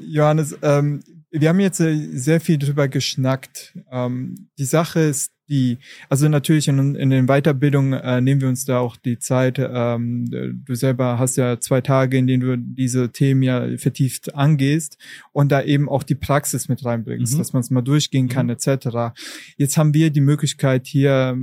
Johannes, 0.00 0.56
ähm, 0.62 1.00
wir 1.30 1.48
haben 1.48 1.60
jetzt 1.60 1.80
äh, 1.80 1.96
sehr 2.12 2.40
viel 2.40 2.58
drüber 2.58 2.88
geschnackt. 2.88 3.76
Ähm, 3.90 4.48
die 4.58 4.64
Sache 4.64 5.00
ist 5.00 5.32
die, 5.48 5.78
also 6.08 6.28
natürlich 6.28 6.68
in, 6.68 6.94
in 6.94 7.10
den 7.10 7.26
Weiterbildungen 7.26 7.92
äh, 7.92 8.20
nehmen 8.20 8.40
wir 8.40 8.48
uns 8.48 8.64
da 8.64 8.78
auch 8.78 8.96
die 8.96 9.18
Zeit. 9.18 9.58
Ähm, 9.58 10.26
du 10.64 10.74
selber 10.74 11.18
hast 11.18 11.36
ja 11.36 11.60
zwei 11.60 11.80
Tage, 11.82 12.16
in 12.16 12.26
denen 12.26 12.40
du 12.40 12.56
diese 12.56 13.12
Themen 13.12 13.42
ja 13.42 13.76
vertieft 13.76 14.34
angehst 14.34 14.96
und 15.32 15.52
da 15.52 15.62
eben 15.62 15.88
auch 15.88 16.02
die 16.02 16.14
Praxis 16.14 16.68
mit 16.68 16.84
reinbringst, 16.84 17.34
mhm. 17.34 17.38
dass 17.38 17.52
man 17.52 17.60
es 17.60 17.70
mal 17.70 17.82
durchgehen 17.82 18.28
kann, 18.28 18.46
mhm. 18.46 18.52
etc. 18.52 19.14
Jetzt 19.56 19.76
haben 19.76 19.92
wir 19.92 20.10
die 20.10 20.22
Möglichkeit 20.22 20.86
hier 20.86 21.36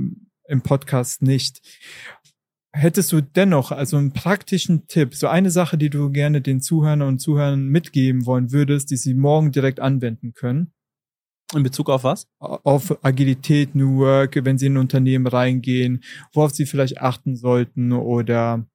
im 0.48 0.62
Podcast 0.62 1.22
nicht. 1.22 1.60
Hättest 2.74 3.12
du 3.12 3.20
dennoch 3.20 3.70
also 3.70 3.98
einen 3.98 4.12
praktischen 4.12 4.86
Tipp, 4.86 5.14
so 5.14 5.28
eine 5.28 5.50
Sache, 5.50 5.76
die 5.76 5.90
du 5.90 6.10
gerne 6.10 6.40
den 6.40 6.62
Zuhörern 6.62 7.02
und 7.02 7.18
Zuhörern 7.18 7.66
mitgeben 7.68 8.24
wollen 8.24 8.50
würdest, 8.50 8.90
die 8.90 8.96
sie 8.96 9.14
morgen 9.14 9.52
direkt 9.52 9.78
anwenden 9.78 10.32
können? 10.32 10.72
In 11.54 11.62
Bezug 11.62 11.90
auf 11.90 12.02
was? 12.02 12.28
Auf 12.38 13.04
Agilität, 13.04 13.74
New 13.74 13.98
Work, 13.98 14.42
wenn 14.42 14.56
sie 14.56 14.66
in 14.66 14.74
ein 14.74 14.78
Unternehmen 14.78 15.26
reingehen, 15.26 16.02
worauf 16.32 16.52
sie 16.52 16.64
vielleicht 16.64 17.02
achten 17.02 17.36
sollten 17.36 17.92
oder 17.92 18.66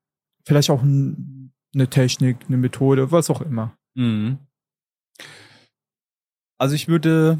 vielleicht 0.45 0.69
auch 0.69 0.84
eine 0.84 1.90
Technik, 1.90 2.38
eine 2.48 2.57
Methode, 2.57 3.11
was 3.11 3.32
auch 3.32 3.41
immer. 3.41 3.76
Mhm. 3.95 4.38
Also 6.60 6.76
ich 6.76 6.88
würde, 6.88 7.40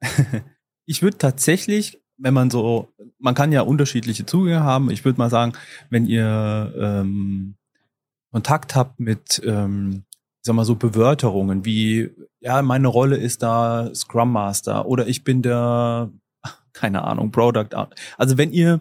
ich 0.86 1.02
würde 1.02 1.18
tatsächlich, 1.18 2.01
wenn 2.22 2.34
man 2.34 2.50
so, 2.50 2.88
man 3.18 3.34
kann 3.34 3.52
ja 3.52 3.62
unterschiedliche 3.62 4.24
Zugänge 4.24 4.62
haben. 4.62 4.90
Ich 4.90 5.04
würde 5.04 5.18
mal 5.18 5.30
sagen, 5.30 5.54
wenn 5.90 6.06
ihr 6.06 6.72
ähm, 6.78 7.56
Kontakt 8.30 8.76
habt 8.76 9.00
mit 9.00 9.42
ähm, 9.44 10.04
sag 10.42 10.56
mal 10.56 10.64
so 10.64 10.74
Bewörterungen 10.74 11.64
wie, 11.64 12.10
ja, 12.40 12.62
meine 12.62 12.88
Rolle 12.88 13.16
ist 13.16 13.42
da 13.42 13.94
Scrum 13.94 14.32
Master 14.32 14.86
oder 14.86 15.06
ich 15.06 15.24
bin 15.24 15.42
der, 15.42 16.10
keine 16.72 17.04
Ahnung, 17.04 17.30
Product 17.30 17.74
Art. 17.74 17.94
Also 18.18 18.38
wenn 18.38 18.52
ihr 18.52 18.80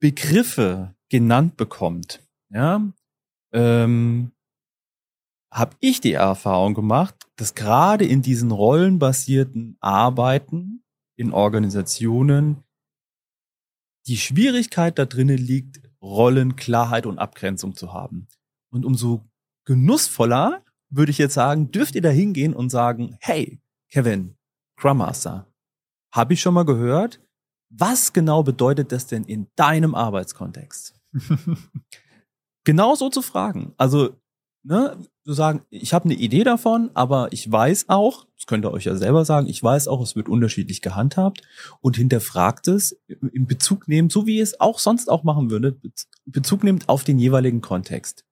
Begriffe 0.00 0.94
genannt 1.08 1.56
bekommt, 1.56 2.22
ja, 2.50 2.82
ähm, 3.52 4.32
habe 5.52 5.74
ich 5.80 6.00
die 6.00 6.12
Erfahrung 6.12 6.74
gemacht, 6.74 7.14
dass 7.36 7.54
gerade 7.54 8.04
in 8.04 8.22
diesen 8.22 8.52
rollenbasierten 8.52 9.76
Arbeiten 9.80 10.84
in 11.20 11.32
Organisationen 11.32 12.64
die 14.06 14.16
Schwierigkeit 14.16 14.98
da 14.98 15.04
drinnen 15.04 15.36
liegt, 15.36 15.82
Rollenklarheit 16.02 17.04
und 17.04 17.18
Abgrenzung 17.18 17.76
zu 17.76 17.92
haben. 17.92 18.26
Und 18.72 18.86
umso 18.86 19.28
genussvoller, 19.66 20.64
würde 20.88 21.10
ich 21.10 21.18
jetzt 21.18 21.34
sagen, 21.34 21.70
dürft 21.70 21.94
ihr 21.94 22.02
da 22.02 22.08
hingehen 22.08 22.54
und 22.54 22.70
sagen, 22.70 23.16
hey, 23.20 23.60
Kevin, 23.92 24.36
Scrum 24.78 24.98
Master, 24.98 25.46
habe 26.12 26.32
ich 26.32 26.40
schon 26.40 26.54
mal 26.54 26.64
gehört. 26.64 27.20
Was 27.68 28.12
genau 28.12 28.42
bedeutet 28.42 28.90
das 28.90 29.06
denn 29.06 29.24
in 29.24 29.46
deinem 29.56 29.94
Arbeitskontext? 29.94 30.98
genau 32.64 32.94
so 32.94 33.10
zu 33.10 33.20
fragen. 33.20 33.74
Also, 33.76 34.19
ne, 34.62 34.96
zu 35.24 35.32
sagen, 35.32 35.62
ich 35.70 35.92
habe 35.92 36.06
eine 36.06 36.14
Idee 36.14 36.44
davon, 36.44 36.90
aber 36.94 37.32
ich 37.32 37.50
weiß 37.50 37.88
auch, 37.88 38.26
das 38.36 38.46
könnt 38.46 38.64
ihr 38.64 38.72
euch 38.72 38.84
ja 38.84 38.96
selber 38.96 39.24
sagen, 39.24 39.46
ich 39.46 39.62
weiß 39.62 39.88
auch, 39.88 40.02
es 40.02 40.16
wird 40.16 40.28
unterschiedlich 40.28 40.82
gehandhabt 40.82 41.42
und 41.80 41.96
hinterfragt 41.96 42.68
es 42.68 43.00
in 43.08 43.46
Bezug 43.46 43.88
nehmend, 43.88 44.12
so 44.12 44.26
wie 44.26 44.38
ihr 44.38 44.42
es 44.42 44.60
auch 44.60 44.78
sonst 44.78 45.10
auch 45.10 45.24
machen 45.24 45.50
würdet, 45.50 45.80
Bezug 46.24 46.64
nehmend 46.64 46.88
auf 46.88 47.04
den 47.04 47.18
jeweiligen 47.18 47.60
Kontext. 47.60 48.24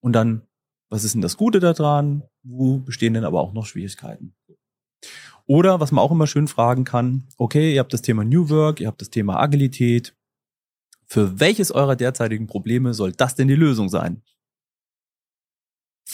Und 0.00 0.12
dann 0.12 0.42
was 0.90 1.04
ist 1.04 1.14
denn 1.14 1.22
das 1.22 1.36
Gute 1.36 1.60
daran? 1.60 2.22
Wo 2.42 2.78
bestehen 2.78 3.14
denn 3.14 3.24
aber 3.24 3.40
auch 3.40 3.52
noch 3.52 3.66
Schwierigkeiten? 3.66 4.34
Oder 5.46 5.80
was 5.80 5.92
man 5.92 6.02
auch 6.02 6.10
immer 6.10 6.26
schön 6.26 6.48
fragen 6.48 6.84
kann, 6.84 7.28
okay, 7.36 7.74
ihr 7.74 7.80
habt 7.80 7.92
das 7.92 8.02
Thema 8.02 8.24
New 8.24 8.48
Work, 8.50 8.80
ihr 8.80 8.86
habt 8.86 9.00
das 9.00 9.10
Thema 9.10 9.38
Agilität. 9.40 10.14
Für 11.06 11.40
welches 11.40 11.70
eurer 11.70 11.96
derzeitigen 11.96 12.46
Probleme 12.46 12.92
soll 12.92 13.12
das 13.12 13.34
denn 13.34 13.48
die 13.48 13.54
Lösung 13.54 13.88
sein? 13.88 14.22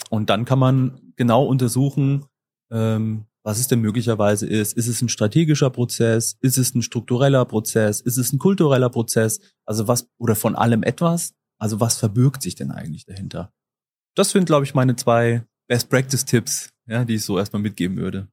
Und 0.09 0.29
dann 0.29 0.45
kann 0.45 0.59
man 0.59 1.13
genau 1.15 1.45
untersuchen, 1.45 2.25
ähm, 2.71 3.25
was 3.43 3.59
es 3.59 3.67
denn 3.67 3.79
möglicherweise 3.79 4.47
ist. 4.47 4.73
Ist 4.73 4.87
es 4.87 5.01
ein 5.01 5.09
strategischer 5.09 5.69
Prozess? 5.69 6.37
Ist 6.41 6.57
es 6.57 6.73
ein 6.73 6.81
struktureller 6.81 7.45
Prozess? 7.45 8.01
Ist 8.01 8.17
es 8.17 8.33
ein 8.33 8.39
kultureller 8.39 8.89
Prozess? 8.89 9.39
Also 9.65 9.87
was, 9.87 10.09
oder 10.17 10.35
von 10.35 10.55
allem 10.55 10.83
etwas? 10.83 11.33
Also 11.59 11.79
was 11.79 11.97
verbirgt 11.97 12.41
sich 12.41 12.55
denn 12.55 12.71
eigentlich 12.71 13.05
dahinter? 13.05 13.53
das 14.15 14.31
sind, 14.31 14.45
glaube 14.45 14.65
ich, 14.65 14.73
meine 14.73 14.95
zwei 14.95 15.43
Best 15.67 15.89
Practice 15.89 16.25
Tipps, 16.25 16.69
ja, 16.87 17.05
die 17.05 17.15
ich 17.15 17.23
so 17.23 17.37
erstmal 17.37 17.61
mitgeben 17.61 17.97
würde. 17.97 18.27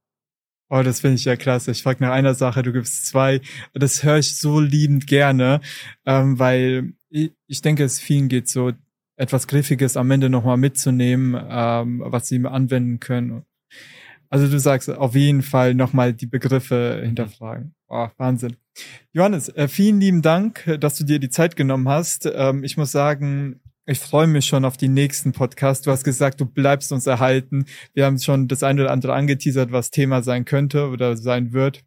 Oh, 0.69 0.81
das 0.81 1.01
finde 1.01 1.15
ich 1.15 1.25
ja 1.25 1.35
klasse. 1.35 1.71
Ich 1.71 1.83
frage 1.83 2.03
nach 2.03 2.11
einer 2.11 2.33
Sache, 2.33 2.63
du 2.63 2.71
gibst 2.71 3.05
zwei. 3.05 3.41
Das 3.73 4.03
höre 4.03 4.17
ich 4.17 4.37
so 4.37 4.59
liebend 4.59 5.05
gerne, 5.05 5.61
ähm, 6.05 6.39
weil 6.39 6.93
ich, 7.09 7.31
ich 7.47 7.61
denke, 7.61 7.83
es 7.83 7.99
vielen 7.99 8.29
geht 8.29 8.49
so, 8.49 8.71
etwas 9.15 9.47
Griffiges 9.47 9.97
am 9.97 10.09
Ende 10.11 10.29
nochmal 10.29 10.57
mitzunehmen, 10.57 11.39
ähm, 11.49 12.03
was 12.05 12.27
sie 12.27 12.43
anwenden 12.45 12.99
können. 12.99 13.43
Also 14.29 14.47
du 14.47 14.59
sagst 14.59 14.89
auf 14.89 15.15
jeden 15.15 15.43
Fall 15.43 15.75
nochmal 15.75 16.13
die 16.13 16.25
Begriffe 16.25 17.01
hinterfragen. 17.03 17.75
Oh, 17.87 18.07
Wahnsinn. 18.17 18.55
Johannes, 19.11 19.49
äh, 19.49 19.67
vielen 19.67 19.99
lieben 19.99 20.23
Dank, 20.23 20.77
dass 20.79 20.97
du 20.97 21.03
dir 21.03 21.19
die 21.19 21.29
Zeit 21.29 21.55
genommen 21.55 21.87
hast. 21.87 22.27
Ähm, 22.33 22.63
ich 22.63 22.75
muss 22.75 22.91
sagen, 22.91 23.61
ich 23.85 23.99
freue 23.99 24.27
mich 24.27 24.45
schon 24.45 24.65
auf 24.65 24.77
die 24.77 24.87
nächsten 24.87 25.33
Podcasts. 25.33 25.83
Du 25.83 25.91
hast 25.91 26.03
gesagt, 26.03 26.41
du 26.41 26.45
bleibst 26.45 26.91
uns 26.91 27.05
erhalten. 27.05 27.65
Wir 27.93 28.05
haben 28.05 28.17
schon 28.17 28.47
das 28.47 28.63
eine 28.63 28.81
oder 28.81 28.91
andere 28.91 29.13
angeteasert, 29.13 29.71
was 29.71 29.91
Thema 29.91 30.23
sein 30.23 30.45
könnte 30.45 30.87
oder 30.89 31.15
sein 31.15 31.53
wird. 31.53 31.83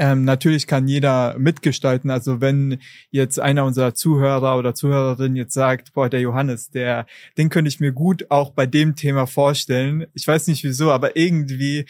Ähm, 0.00 0.22
natürlich 0.22 0.68
kann 0.68 0.86
jeder 0.86 1.36
mitgestalten. 1.38 2.08
Also 2.10 2.40
wenn 2.40 2.78
jetzt 3.10 3.40
einer 3.40 3.64
unserer 3.64 3.94
Zuhörer 3.94 4.56
oder 4.56 4.72
Zuhörerin 4.72 5.34
jetzt 5.34 5.54
sagt, 5.54 5.92
boah, 5.92 6.08
der 6.08 6.20
Johannes, 6.20 6.70
der, 6.70 7.04
den 7.36 7.48
könnte 7.48 7.68
ich 7.68 7.80
mir 7.80 7.90
gut 7.90 8.30
auch 8.30 8.52
bei 8.52 8.64
dem 8.64 8.94
Thema 8.94 9.26
vorstellen. 9.26 10.06
Ich 10.14 10.24
weiß 10.24 10.46
nicht 10.46 10.62
wieso, 10.62 10.92
aber 10.92 11.16
irgendwie 11.16 11.84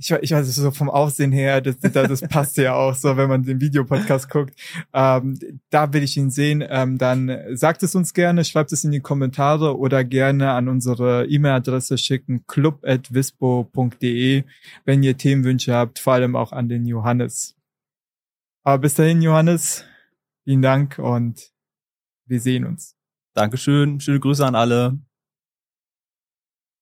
ich, 0.00 0.10
ich 0.10 0.32
weiß 0.32 0.54
so 0.54 0.70
vom 0.70 0.88
Aussehen 0.88 1.30
her, 1.30 1.60
das, 1.60 1.78
das, 1.78 1.92
das 1.92 2.22
passt 2.22 2.56
ja 2.56 2.74
auch 2.74 2.94
so, 2.94 3.18
wenn 3.18 3.28
man 3.28 3.42
den 3.42 3.60
Videopodcast 3.60 4.30
guckt. 4.30 4.54
Ähm, 4.94 5.38
da 5.68 5.92
will 5.92 6.02
ich 6.02 6.16
ihn 6.16 6.30
sehen. 6.30 6.64
Ähm, 6.66 6.96
dann 6.96 7.30
sagt 7.52 7.82
es 7.82 7.94
uns 7.94 8.14
gerne, 8.14 8.44
schreibt 8.44 8.72
es 8.72 8.82
in 8.82 8.92
die 8.92 9.00
Kommentare 9.00 9.78
oder 9.78 10.02
gerne 10.04 10.52
an 10.52 10.68
unsere 10.68 11.26
E-Mail-Adresse 11.26 11.98
schicken, 11.98 12.46
club.vispo.de, 12.46 14.44
wenn 14.86 15.02
ihr 15.02 15.18
Themenwünsche 15.18 15.74
habt, 15.74 15.98
vor 15.98 16.14
allem 16.14 16.34
auch 16.34 16.52
an 16.52 16.70
den 16.70 16.86
Johannes. 16.86 17.56
Aber 18.62 18.78
bis 18.78 18.94
dahin, 18.94 19.20
Johannes, 19.20 19.84
vielen 20.44 20.62
Dank 20.62 20.98
und 20.98 21.52
wir 22.26 22.40
sehen 22.40 22.64
uns. 22.64 22.96
Dankeschön, 23.34 24.00
schöne 24.00 24.20
Grüße 24.20 24.46
an 24.46 24.54
alle. 24.54 24.98